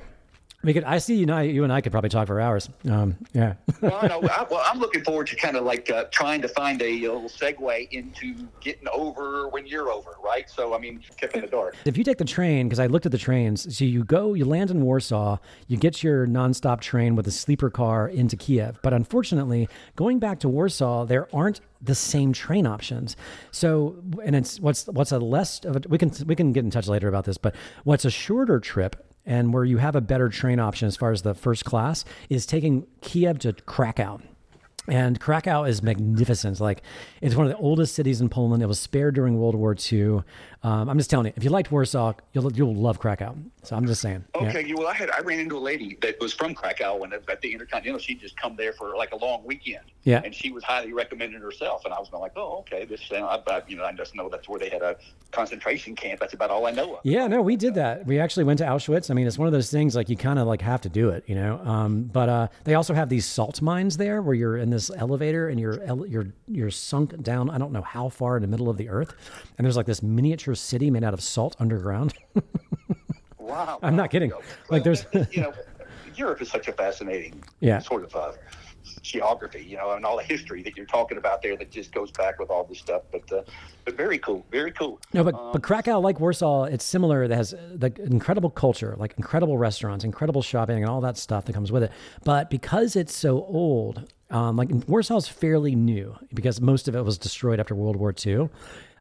We 0.63 0.73
could. 0.73 0.85
I 0.85 0.97
see 0.99 1.15
you. 1.15 1.39
You 1.41 1.63
and 1.65 1.73
I 1.73 1.81
could 1.81 1.91
probably 1.91 2.09
talk 2.09 2.27
for 2.27 2.39
hours. 2.39 2.69
Um, 2.89 3.17
yeah. 3.33 3.55
well, 3.81 3.99
no, 4.07 4.21
I, 4.29 4.45
well, 4.49 4.63
I'm 4.65 4.79
looking 4.79 5.03
forward 5.03 5.27
to 5.27 5.35
kind 5.35 5.57
of 5.57 5.65
like 5.65 5.89
uh, 5.89 6.05
trying 6.05 6.41
to 6.41 6.47
find 6.47 6.81
a 6.81 6.99
little 7.01 7.23
segue 7.23 7.91
into 7.91 8.47
getting 8.61 8.87
over 8.93 9.49
when 9.49 9.67
you're 9.67 9.91
over, 9.91 10.11
right? 10.23 10.49
So, 10.49 10.73
I 10.73 10.79
mean, 10.79 11.01
kept 11.17 11.35
in 11.35 11.41
the 11.41 11.47
dark. 11.47 11.75
If 11.83 11.97
you 11.97 12.03
take 12.05 12.17
the 12.17 12.25
train, 12.25 12.67
because 12.67 12.79
I 12.79 12.87
looked 12.87 13.05
at 13.05 13.11
the 13.11 13.17
trains, 13.17 13.75
so 13.77 13.83
you 13.83 14.05
go, 14.05 14.33
you 14.33 14.45
land 14.45 14.71
in 14.71 14.81
Warsaw, 14.81 15.37
you 15.67 15.77
get 15.77 16.01
your 16.01 16.25
nonstop 16.27 16.79
train 16.79 17.15
with 17.17 17.27
a 17.27 17.31
sleeper 17.31 17.69
car 17.69 18.07
into 18.07 18.37
Kiev. 18.37 18.79
But 18.81 18.93
unfortunately, 18.93 19.67
going 19.97 20.19
back 20.19 20.39
to 20.39 20.49
Warsaw, 20.49 21.05
there 21.05 21.27
aren't 21.35 21.59
the 21.81 21.95
same 21.95 22.31
train 22.31 22.65
options. 22.65 23.17
So, 23.51 23.97
and 24.23 24.35
it's 24.35 24.59
what's 24.61 24.87
what's 24.87 25.11
a 25.11 25.19
less 25.19 25.59
of 25.65 25.75
a, 25.75 25.81
we 25.89 25.97
can 25.97 26.11
we 26.25 26.35
can 26.35 26.53
get 26.53 26.63
in 26.63 26.71
touch 26.71 26.87
later 26.87 27.09
about 27.09 27.25
this, 27.25 27.37
but 27.37 27.53
what's 27.83 28.05
a 28.05 28.09
shorter 28.09 28.61
trip 28.61 29.12
and 29.25 29.53
where 29.53 29.65
you 29.65 29.77
have 29.77 29.95
a 29.95 30.01
better 30.01 30.29
train 30.29 30.59
option 30.59 30.87
as 30.87 30.95
far 30.97 31.11
as 31.11 31.21
the 31.21 31.33
first 31.33 31.65
class 31.65 32.05
is 32.29 32.45
taking 32.45 32.85
Kiev 33.01 33.39
to 33.39 33.53
Krakow. 33.53 34.19
And 34.87 35.17
Krakow 35.19 35.63
is 35.63 35.81
magnificent. 35.81 36.59
Like 36.59 36.81
it's 37.21 37.35
one 37.35 37.45
of 37.45 37.51
the 37.51 37.57
oldest 37.57 37.95
cities 37.95 38.19
in 38.19 38.27
Poland. 38.27 38.61
It 38.61 38.65
was 38.65 38.79
spared 38.79 39.15
during 39.15 39.39
World 39.39 39.55
War 39.55 39.75
II. 39.91 40.23
Um, 40.63 40.89
I'm 40.89 40.97
just 40.97 41.09
telling 41.09 41.27
you, 41.27 41.33
if 41.35 41.43
you 41.43 41.49
liked 41.49 41.71
Warsaw, 41.71 42.13
you'll 42.31 42.51
you'll 42.53 42.73
love 42.73 42.97
Krakow. 42.97 43.35
So 43.63 43.75
I'm 43.75 43.85
just 43.85 44.01
saying. 44.01 44.23
Okay, 44.35 44.65
yeah. 44.65 44.75
well, 44.77 44.87
I 44.87 44.93
had 44.93 45.09
I 45.09 45.19
ran 45.19 45.39
into 45.39 45.57
a 45.57 45.59
lady 45.59 45.97
that 46.01 46.19
was 46.21 46.33
from 46.33 46.55
Krakow 46.55 46.97
when 46.97 47.11
at 47.11 47.41
the 47.41 47.51
Intercontinental. 47.51 47.99
She'd 47.99 48.21
just 48.21 48.37
come 48.37 48.55
there 48.55 48.71
for 48.71 48.95
like 48.95 49.11
a 49.11 49.17
long 49.17 49.43
weekend. 49.45 49.83
Yeah. 50.03 50.21
And 50.23 50.33
she 50.33 50.51
was 50.51 50.63
highly 50.63 50.93
recommended 50.93 51.41
herself, 51.41 51.83
and 51.85 51.93
I 51.93 51.99
was 51.99 52.09
like, 52.13 52.33
oh, 52.35 52.59
okay, 52.59 52.85
this. 52.85 53.01
Uh, 53.11 53.41
I, 53.47 53.61
you 53.67 53.75
know, 53.75 53.83
I 53.83 53.91
just 53.91 54.15
know 54.15 54.29
that's 54.29 54.47
where 54.47 54.59
they 54.59 54.69
had 54.69 54.81
a 54.81 54.95
concentration 55.31 55.95
camp. 55.95 56.19
That's 56.19 56.33
about 56.33 56.49
all 56.49 56.65
I 56.65 56.71
know 56.71 56.95
of. 56.95 56.99
Yeah, 57.03 57.27
no, 57.27 57.41
we 57.41 57.57
did 57.57 57.75
that. 57.75 58.05
We 58.05 58.19
actually 58.19 58.45
went 58.45 58.59
to 58.59 58.65
Auschwitz. 58.65 59.11
I 59.11 59.13
mean, 59.13 59.27
it's 59.27 59.37
one 59.37 59.47
of 59.47 59.53
those 59.53 59.69
things 59.69 59.95
like 59.95 60.07
you 60.07 60.15
kind 60.15 60.39
of 60.39 60.47
like 60.47 60.61
have 60.61 60.81
to 60.81 60.89
do 60.89 61.09
it, 61.09 61.23
you 61.27 61.35
know. 61.35 61.59
Um, 61.65 62.03
but 62.03 62.29
uh, 62.29 62.47
they 62.63 62.75
also 62.75 62.93
have 62.93 63.09
these 63.09 63.25
salt 63.25 63.61
mines 63.61 63.97
there 63.97 64.21
where 64.21 64.35
you're 64.35 64.57
in 64.57 64.69
this 64.69 64.91
elevator 64.95 65.49
and 65.49 65.59
you're 65.59 65.83
you're 66.05 66.27
you're 66.47 66.71
sunk 66.71 67.21
down. 67.21 67.49
I 67.49 67.57
don't 67.57 67.73
know 67.73 67.81
how 67.81 68.07
far 68.07 68.37
in 68.37 68.41
the 68.41 68.47
middle 68.47 68.69
of 68.69 68.77
the 68.77 68.87
earth, 68.89 69.13
and 69.57 69.65
there's 69.65 69.77
like 69.77 69.85
this 69.85 70.01
miniature 70.01 70.52
city 70.55 70.89
made 70.91 71.03
out 71.03 71.13
of 71.13 71.21
salt 71.21 71.55
underground. 71.59 72.13
wow, 73.37 73.79
I'm 73.81 73.95
not 73.95 74.11
kidding. 74.11 74.29
Well, 74.29 74.41
like 74.69 74.83
there's, 74.83 75.05
you 75.31 75.41
know, 75.41 75.53
Europe 76.15 76.41
is 76.41 76.49
such 76.49 76.67
a 76.67 76.73
fascinating 76.73 77.43
yeah. 77.59 77.79
sort 77.79 78.03
of. 78.03 78.15
Uh, 78.15 78.33
geography, 79.01 79.63
you 79.63 79.77
know, 79.77 79.91
and 79.91 80.05
all 80.05 80.17
the 80.17 80.23
history 80.23 80.63
that 80.63 80.75
you're 80.75 80.85
talking 80.85 81.17
about 81.17 81.41
there 81.41 81.55
that 81.57 81.69
just 81.69 81.93
goes 81.93 82.11
back 82.11 82.39
with 82.39 82.49
all 82.49 82.63
this 82.63 82.79
stuff. 82.79 83.03
But 83.11 83.31
uh, 83.31 83.43
but 83.85 83.95
very 83.95 84.17
cool, 84.17 84.45
very 84.51 84.71
cool. 84.71 84.99
No, 85.13 85.23
but 85.23 85.35
um, 85.35 85.51
but 85.51 85.61
Krakow, 85.61 85.99
like 85.99 86.19
Warsaw, 86.19 86.63
it's 86.63 86.83
similar. 86.85 87.23
It 87.23 87.31
has 87.31 87.51
the 87.51 87.93
incredible 87.99 88.49
culture, 88.49 88.95
like 88.97 89.13
incredible 89.17 89.57
restaurants, 89.57 90.03
incredible 90.03 90.41
shopping, 90.41 90.77
and 90.77 90.89
all 90.89 91.01
that 91.01 91.17
stuff 91.17 91.45
that 91.45 91.53
comes 91.53 91.71
with 91.71 91.83
it. 91.83 91.91
But 92.23 92.49
because 92.49 92.95
it's 92.95 93.15
so 93.15 93.43
old, 93.45 94.09
um, 94.29 94.57
like 94.57 94.69
Warsaw's 94.69 95.27
fairly 95.27 95.75
new 95.75 96.15
because 96.33 96.59
most 96.59 96.87
of 96.87 96.95
it 96.95 97.03
was 97.03 97.17
destroyed 97.17 97.59
after 97.59 97.75
World 97.75 97.95
War 97.95 98.13
II. 98.25 98.49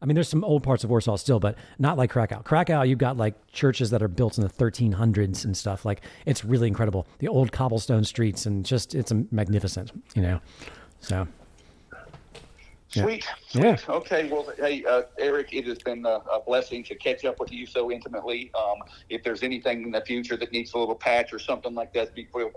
I 0.02 0.04
mean, 0.04 0.16
there's 0.16 0.28
some 0.28 0.42
old 0.42 0.64
parts 0.64 0.82
of 0.82 0.90
Warsaw 0.90 1.16
still, 1.16 1.38
but 1.38 1.56
not 1.78 1.96
like 1.96 2.10
Krakow. 2.10 2.42
Krakow, 2.42 2.82
you've 2.82 2.98
got 2.98 3.16
like 3.16 3.34
churches 3.52 3.90
that 3.90 4.02
are 4.02 4.08
built 4.08 4.36
in 4.36 4.42
the 4.42 4.50
1300s 4.50 5.44
and 5.44 5.56
stuff. 5.56 5.84
Like 5.84 6.02
it's 6.26 6.44
really 6.44 6.66
incredible. 6.66 7.06
The 7.20 7.28
old 7.28 7.52
cobblestone 7.52 8.02
streets 8.02 8.44
and 8.44 8.66
just 8.66 8.96
it's 8.96 9.12
magnificent, 9.30 9.92
you 10.16 10.22
know. 10.22 10.40
So 11.00 11.28
Sweet. 12.92 13.26
Sweet. 13.48 13.64
Yeah. 13.64 13.76
Okay. 13.88 14.28
Well, 14.30 14.52
hey, 14.58 14.84
uh, 14.84 15.02
Eric, 15.18 15.54
it 15.54 15.66
has 15.66 15.78
been 15.78 16.04
a, 16.04 16.20
a, 16.30 16.40
blessing 16.46 16.84
to 16.84 16.94
catch 16.94 17.24
up 17.24 17.40
with 17.40 17.50
you 17.50 17.64
so 17.64 17.90
intimately. 17.90 18.50
Um, 18.54 18.78
if 19.08 19.22
there's 19.22 19.42
anything 19.42 19.84
in 19.84 19.90
the 19.92 20.02
future 20.02 20.36
that 20.36 20.52
needs 20.52 20.74
a 20.74 20.78
little 20.78 20.94
patch 20.94 21.32
or 21.32 21.38
something 21.38 21.74
like 21.74 21.94
that, 21.94 22.10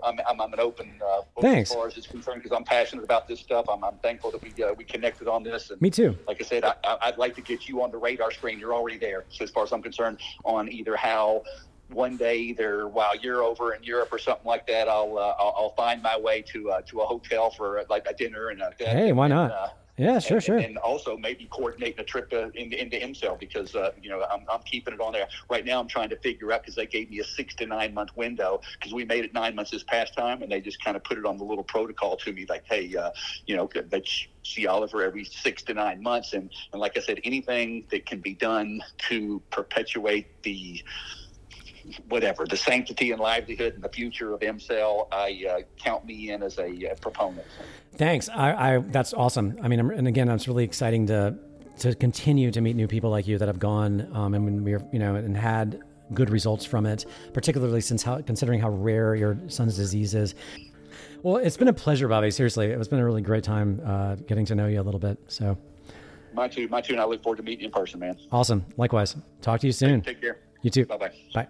I'm, 0.04 0.18
I'm, 0.28 0.40
I'm 0.40 0.52
an 0.52 0.60
open 0.60 1.00
uh, 1.02 1.22
Thanks. 1.40 1.70
as 1.70 1.76
far 1.76 1.86
as 1.86 1.96
it's 1.96 2.06
concerned 2.06 2.42
because 2.42 2.54
I'm 2.54 2.64
passionate 2.64 3.04
about 3.04 3.26
this 3.26 3.40
stuff. 3.40 3.66
I'm, 3.70 3.82
I'm 3.82 3.96
thankful 3.98 4.30
that 4.32 4.42
we 4.42 4.62
uh, 4.62 4.74
we 4.74 4.84
connected 4.84 5.26
on 5.26 5.42
this. 5.42 5.70
And 5.70 5.80
Me 5.80 5.90
too. 5.90 6.16
Like 6.28 6.42
I 6.42 6.44
said, 6.44 6.64
I, 6.64 6.76
would 7.06 7.18
like 7.18 7.34
to 7.36 7.42
get 7.42 7.68
you 7.68 7.82
on 7.82 7.90
the 7.90 7.98
radar 7.98 8.30
screen. 8.30 8.58
You're 8.58 8.74
already 8.74 8.98
there. 8.98 9.24
So 9.30 9.44
as 9.44 9.50
far 9.50 9.64
as 9.64 9.72
I'm 9.72 9.82
concerned, 9.82 10.20
on 10.44 10.70
either 10.70 10.96
how 10.96 11.44
one 11.88 12.16
day 12.16 12.36
either 12.38 12.88
while 12.88 13.16
you're 13.16 13.42
over 13.42 13.72
in 13.74 13.82
Europe 13.82 14.08
or 14.12 14.18
something 14.18 14.46
like 14.46 14.66
that, 14.66 14.88
I'll 14.88 15.16
uh, 15.16 15.34
I'll, 15.38 15.54
I'll, 15.56 15.74
find 15.76 16.02
my 16.02 16.18
way 16.18 16.42
to 16.42 16.70
uh, 16.72 16.80
to 16.82 17.00
a 17.00 17.06
hotel 17.06 17.50
for 17.50 17.78
uh, 17.78 17.84
like 17.88 18.06
a 18.06 18.14
dinner 18.14 18.48
and 18.48 18.60
a 18.60 18.72
hey, 18.78 19.12
why 19.12 19.28
not? 19.28 19.50
Uh, 19.50 19.68
yeah, 19.98 20.18
sure, 20.18 20.36
and, 20.36 20.44
sure. 20.44 20.58
And 20.58 20.76
also 20.78 21.16
maybe 21.16 21.46
coordinating 21.50 22.00
a 22.00 22.04
trip 22.04 22.30
uh, 22.32 22.50
into, 22.54 22.80
into 22.80 22.96
EmCell 22.96 23.38
because, 23.38 23.74
uh, 23.74 23.92
you 24.00 24.10
know, 24.10 24.24
I'm, 24.30 24.44
I'm 24.50 24.60
keeping 24.62 24.92
it 24.92 25.00
on 25.00 25.12
there. 25.12 25.26
Right 25.48 25.64
now 25.64 25.80
I'm 25.80 25.88
trying 25.88 26.10
to 26.10 26.16
figure 26.16 26.52
out 26.52 26.62
because 26.62 26.74
they 26.74 26.86
gave 26.86 27.10
me 27.10 27.20
a 27.20 27.24
six 27.24 27.54
to 27.56 27.66
nine 27.66 27.94
month 27.94 28.10
window 28.14 28.60
because 28.78 28.92
we 28.92 29.04
made 29.04 29.24
it 29.24 29.32
nine 29.32 29.54
months 29.54 29.70
this 29.70 29.84
past 29.84 30.14
time 30.14 30.42
and 30.42 30.52
they 30.52 30.60
just 30.60 30.82
kind 30.84 30.96
of 30.96 31.04
put 31.04 31.16
it 31.16 31.24
on 31.24 31.38
the 31.38 31.44
little 31.44 31.64
protocol 31.64 32.16
to 32.18 32.32
me 32.32 32.44
like, 32.48 32.64
hey, 32.68 32.94
uh, 32.94 33.10
you 33.46 33.56
know, 33.56 33.68
that 33.74 34.06
see 34.42 34.66
Oliver 34.66 35.02
every 35.02 35.24
six 35.24 35.62
to 35.64 35.74
nine 35.74 36.02
months. 36.02 36.32
And, 36.34 36.50
and 36.72 36.80
like 36.80 36.96
I 36.96 37.00
said, 37.00 37.20
anything 37.24 37.86
that 37.90 38.06
can 38.06 38.20
be 38.20 38.34
done 38.34 38.82
to 39.08 39.42
perpetuate 39.50 40.42
the 40.42 40.82
whatever 42.08 42.46
the 42.46 42.56
sanctity 42.56 43.12
and 43.12 43.20
livelihood 43.20 43.74
and 43.74 43.82
the 43.82 43.88
future 43.88 44.34
of 44.34 44.40
EmCell, 44.40 45.08
I 45.12 45.46
uh, 45.48 45.60
count 45.82 46.04
me 46.04 46.30
in 46.30 46.42
as 46.42 46.58
a 46.58 46.90
uh, 46.90 46.94
proponent. 46.96 47.46
Thanks. 47.96 48.28
I, 48.28 48.76
I, 48.76 48.78
that's 48.78 49.14
awesome. 49.14 49.58
I 49.62 49.68
mean, 49.68 49.80
and 49.80 50.08
again, 50.08 50.28
it's 50.28 50.48
really 50.48 50.64
exciting 50.64 51.06
to 51.06 51.36
to 51.80 51.94
continue 51.94 52.50
to 52.50 52.62
meet 52.62 52.74
new 52.74 52.88
people 52.88 53.10
like 53.10 53.26
you 53.26 53.36
that 53.36 53.48
have 53.48 53.58
gone 53.58 54.08
um, 54.14 54.32
and 54.32 54.64
we're 54.64 54.82
you 54.92 54.98
know 54.98 55.14
and 55.14 55.36
had 55.36 55.82
good 56.14 56.30
results 56.30 56.64
from 56.64 56.86
it, 56.86 57.06
particularly 57.32 57.80
since 57.80 58.02
how 58.02 58.20
considering 58.22 58.60
how 58.60 58.70
rare 58.70 59.14
your 59.14 59.38
son's 59.48 59.76
disease 59.76 60.14
is. 60.14 60.34
Well, 61.22 61.36
it's 61.36 61.56
been 61.56 61.68
a 61.68 61.72
pleasure, 61.72 62.08
Bobby. 62.08 62.30
Seriously, 62.30 62.68
it's 62.68 62.88
been 62.88 63.00
a 63.00 63.04
really 63.04 63.22
great 63.22 63.44
time 63.44 63.80
uh, 63.84 64.14
getting 64.14 64.44
to 64.46 64.54
know 64.54 64.66
you 64.66 64.80
a 64.80 64.82
little 64.84 65.00
bit. 65.00 65.18
So, 65.28 65.58
my 66.34 66.48
too, 66.48 66.68
my 66.68 66.80
too, 66.80 66.92
and 66.92 67.00
I 67.00 67.04
look 67.04 67.22
forward 67.22 67.36
to 67.36 67.42
meeting 67.42 67.62
you 67.62 67.66
in 67.66 67.72
person, 67.72 68.00
man. 68.00 68.16
Awesome. 68.30 68.64
Likewise. 68.76 69.16
Talk 69.42 69.60
to 69.60 69.66
you 69.66 69.72
soon. 69.72 70.02
Take, 70.02 70.16
take 70.16 70.20
care. 70.20 70.38
You 70.62 70.70
too. 70.70 70.86
Bye-bye. 70.86 71.12
Bye. 71.34 71.48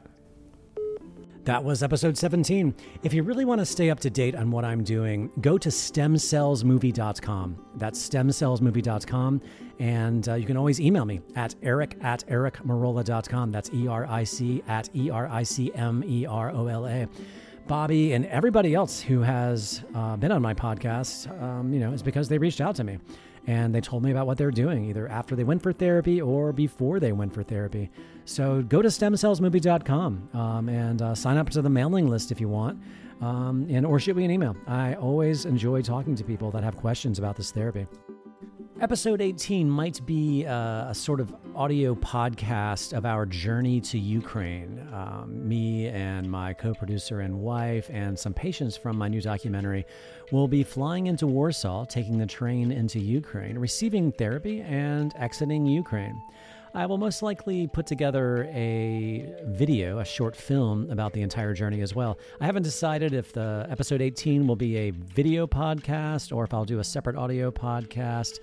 That 1.46 1.62
was 1.62 1.82
episode 1.84 2.18
17. 2.18 2.74
If 3.04 3.14
you 3.14 3.22
really 3.22 3.44
want 3.44 3.60
to 3.60 3.64
stay 3.64 3.88
up 3.88 4.00
to 4.00 4.10
date 4.10 4.34
on 4.34 4.50
what 4.50 4.64
I'm 4.64 4.82
doing, 4.82 5.30
go 5.40 5.56
to 5.56 5.68
stemcellsmovie.com. 5.68 7.66
That's 7.76 8.08
stemcellsmovie.com. 8.08 9.40
And 9.78 10.28
uh, 10.28 10.34
you 10.34 10.44
can 10.44 10.56
always 10.56 10.80
email 10.80 11.04
me 11.04 11.20
at 11.36 11.54
eric 11.62 11.98
at 12.00 12.26
ericmerola.com. 12.26 13.52
That's 13.52 13.70
E 13.72 13.86
R 13.86 14.06
I 14.06 14.24
C 14.24 14.60
at 14.66 14.90
E 14.96 15.08
R 15.08 15.28
I 15.28 15.44
C 15.44 15.72
M 15.76 16.02
E 16.04 16.26
R 16.26 16.50
O 16.50 16.66
L 16.66 16.84
A. 16.84 17.06
Bobby 17.68 18.14
and 18.14 18.26
everybody 18.26 18.74
else 18.74 19.00
who 19.00 19.20
has 19.20 19.84
uh, 19.94 20.16
been 20.16 20.32
on 20.32 20.42
my 20.42 20.52
podcast, 20.52 21.30
um, 21.40 21.72
you 21.72 21.78
know, 21.78 21.92
is 21.92 22.02
because 22.02 22.28
they 22.28 22.38
reached 22.38 22.60
out 22.60 22.74
to 22.74 22.82
me 22.82 22.98
and 23.46 23.74
they 23.74 23.80
told 23.80 24.02
me 24.02 24.10
about 24.10 24.26
what 24.26 24.38
they're 24.38 24.50
doing 24.50 24.84
either 24.86 25.08
after 25.08 25.36
they 25.36 25.44
went 25.44 25.62
for 25.62 25.72
therapy 25.72 26.20
or 26.20 26.52
before 26.52 26.98
they 27.00 27.12
went 27.12 27.32
for 27.32 27.42
therapy. 27.42 27.90
So 28.24 28.62
go 28.62 28.82
to 28.82 28.88
stemcellsmovie.com 28.88 30.30
um, 30.32 30.68
and 30.68 31.02
uh, 31.02 31.14
sign 31.14 31.36
up 31.36 31.50
to 31.50 31.62
the 31.62 31.70
mailing 31.70 32.08
list 32.08 32.32
if 32.32 32.40
you 32.40 32.48
want, 32.48 32.80
um, 33.20 33.66
and 33.70 33.86
or 33.86 34.00
shoot 34.00 34.16
me 34.16 34.24
an 34.24 34.30
email. 34.30 34.56
I 34.66 34.94
always 34.94 35.44
enjoy 35.44 35.82
talking 35.82 36.14
to 36.16 36.24
people 36.24 36.50
that 36.50 36.64
have 36.64 36.76
questions 36.76 37.18
about 37.18 37.36
this 37.36 37.52
therapy. 37.52 37.86
Episode 38.78 39.22
18 39.22 39.70
might 39.70 40.04
be 40.04 40.44
uh, 40.44 40.90
a 40.90 40.94
sort 40.94 41.18
of 41.18 41.34
audio 41.54 41.94
podcast 41.94 42.92
of 42.92 43.06
our 43.06 43.24
journey 43.24 43.80
to 43.80 43.98
Ukraine. 43.98 44.86
Um, 44.92 45.48
me 45.48 45.86
and 45.86 46.30
my 46.30 46.52
co 46.52 46.74
producer 46.74 47.20
and 47.20 47.40
wife, 47.40 47.88
and 47.90 48.18
some 48.18 48.34
patients 48.34 48.76
from 48.76 48.98
my 48.98 49.08
new 49.08 49.22
documentary, 49.22 49.86
will 50.30 50.46
be 50.46 50.62
flying 50.62 51.06
into 51.06 51.26
Warsaw, 51.26 51.86
taking 51.86 52.18
the 52.18 52.26
train 52.26 52.70
into 52.70 52.98
Ukraine, 52.98 53.58
receiving 53.58 54.12
therapy, 54.12 54.60
and 54.60 55.10
exiting 55.16 55.64
Ukraine. 55.64 56.20
I 56.76 56.84
will 56.84 56.98
most 56.98 57.22
likely 57.22 57.66
put 57.68 57.86
together 57.86 58.44
a 58.52 59.34
video, 59.46 60.00
a 60.00 60.04
short 60.04 60.36
film 60.36 60.90
about 60.90 61.14
the 61.14 61.22
entire 61.22 61.54
journey 61.54 61.80
as 61.80 61.94
well. 61.94 62.18
I 62.38 62.44
haven't 62.44 62.64
decided 62.64 63.14
if 63.14 63.32
the 63.32 63.66
episode 63.70 64.02
18 64.02 64.46
will 64.46 64.56
be 64.56 64.76
a 64.76 64.90
video 64.90 65.46
podcast 65.46 66.36
or 66.36 66.44
if 66.44 66.52
I'll 66.52 66.66
do 66.66 66.78
a 66.78 66.84
separate 66.84 67.16
audio 67.16 67.50
podcast 67.50 68.40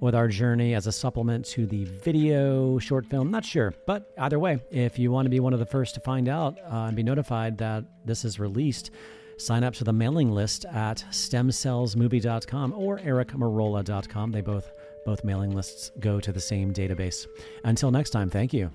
with 0.00 0.14
our 0.14 0.28
journey 0.28 0.74
as 0.74 0.86
a 0.86 0.92
supplement 0.92 1.44
to 1.46 1.66
the 1.66 1.84
video 1.84 2.78
short 2.78 3.06
film. 3.06 3.30
Not 3.30 3.44
sure, 3.44 3.74
but 3.86 4.12
either 4.18 4.38
way, 4.38 4.62
if 4.70 4.98
you 4.98 5.10
want 5.10 5.26
to 5.26 5.30
be 5.30 5.40
one 5.40 5.52
of 5.52 5.58
the 5.58 5.66
first 5.66 5.94
to 5.94 6.00
find 6.00 6.28
out 6.28 6.58
uh, 6.60 6.86
and 6.86 6.96
be 6.96 7.02
notified 7.02 7.58
that 7.58 7.84
this 8.04 8.24
is 8.24 8.38
released, 8.38 8.90
sign 9.36 9.64
up 9.64 9.74
to 9.74 9.84
the 9.84 9.92
mailing 9.92 10.30
list 10.30 10.64
at 10.66 11.04
stemcellsmovie.com 11.10 12.72
or 12.72 12.98
ericmerola.com. 12.98 14.32
They 14.32 14.40
both 14.40 14.70
both 15.04 15.24
mailing 15.24 15.52
lists 15.52 15.90
go 16.00 16.20
to 16.20 16.32
the 16.32 16.40
same 16.40 16.72
database. 16.72 17.26
Until 17.64 17.90
next 17.90 18.10
time, 18.10 18.28
thank 18.28 18.52
you. 18.52 18.70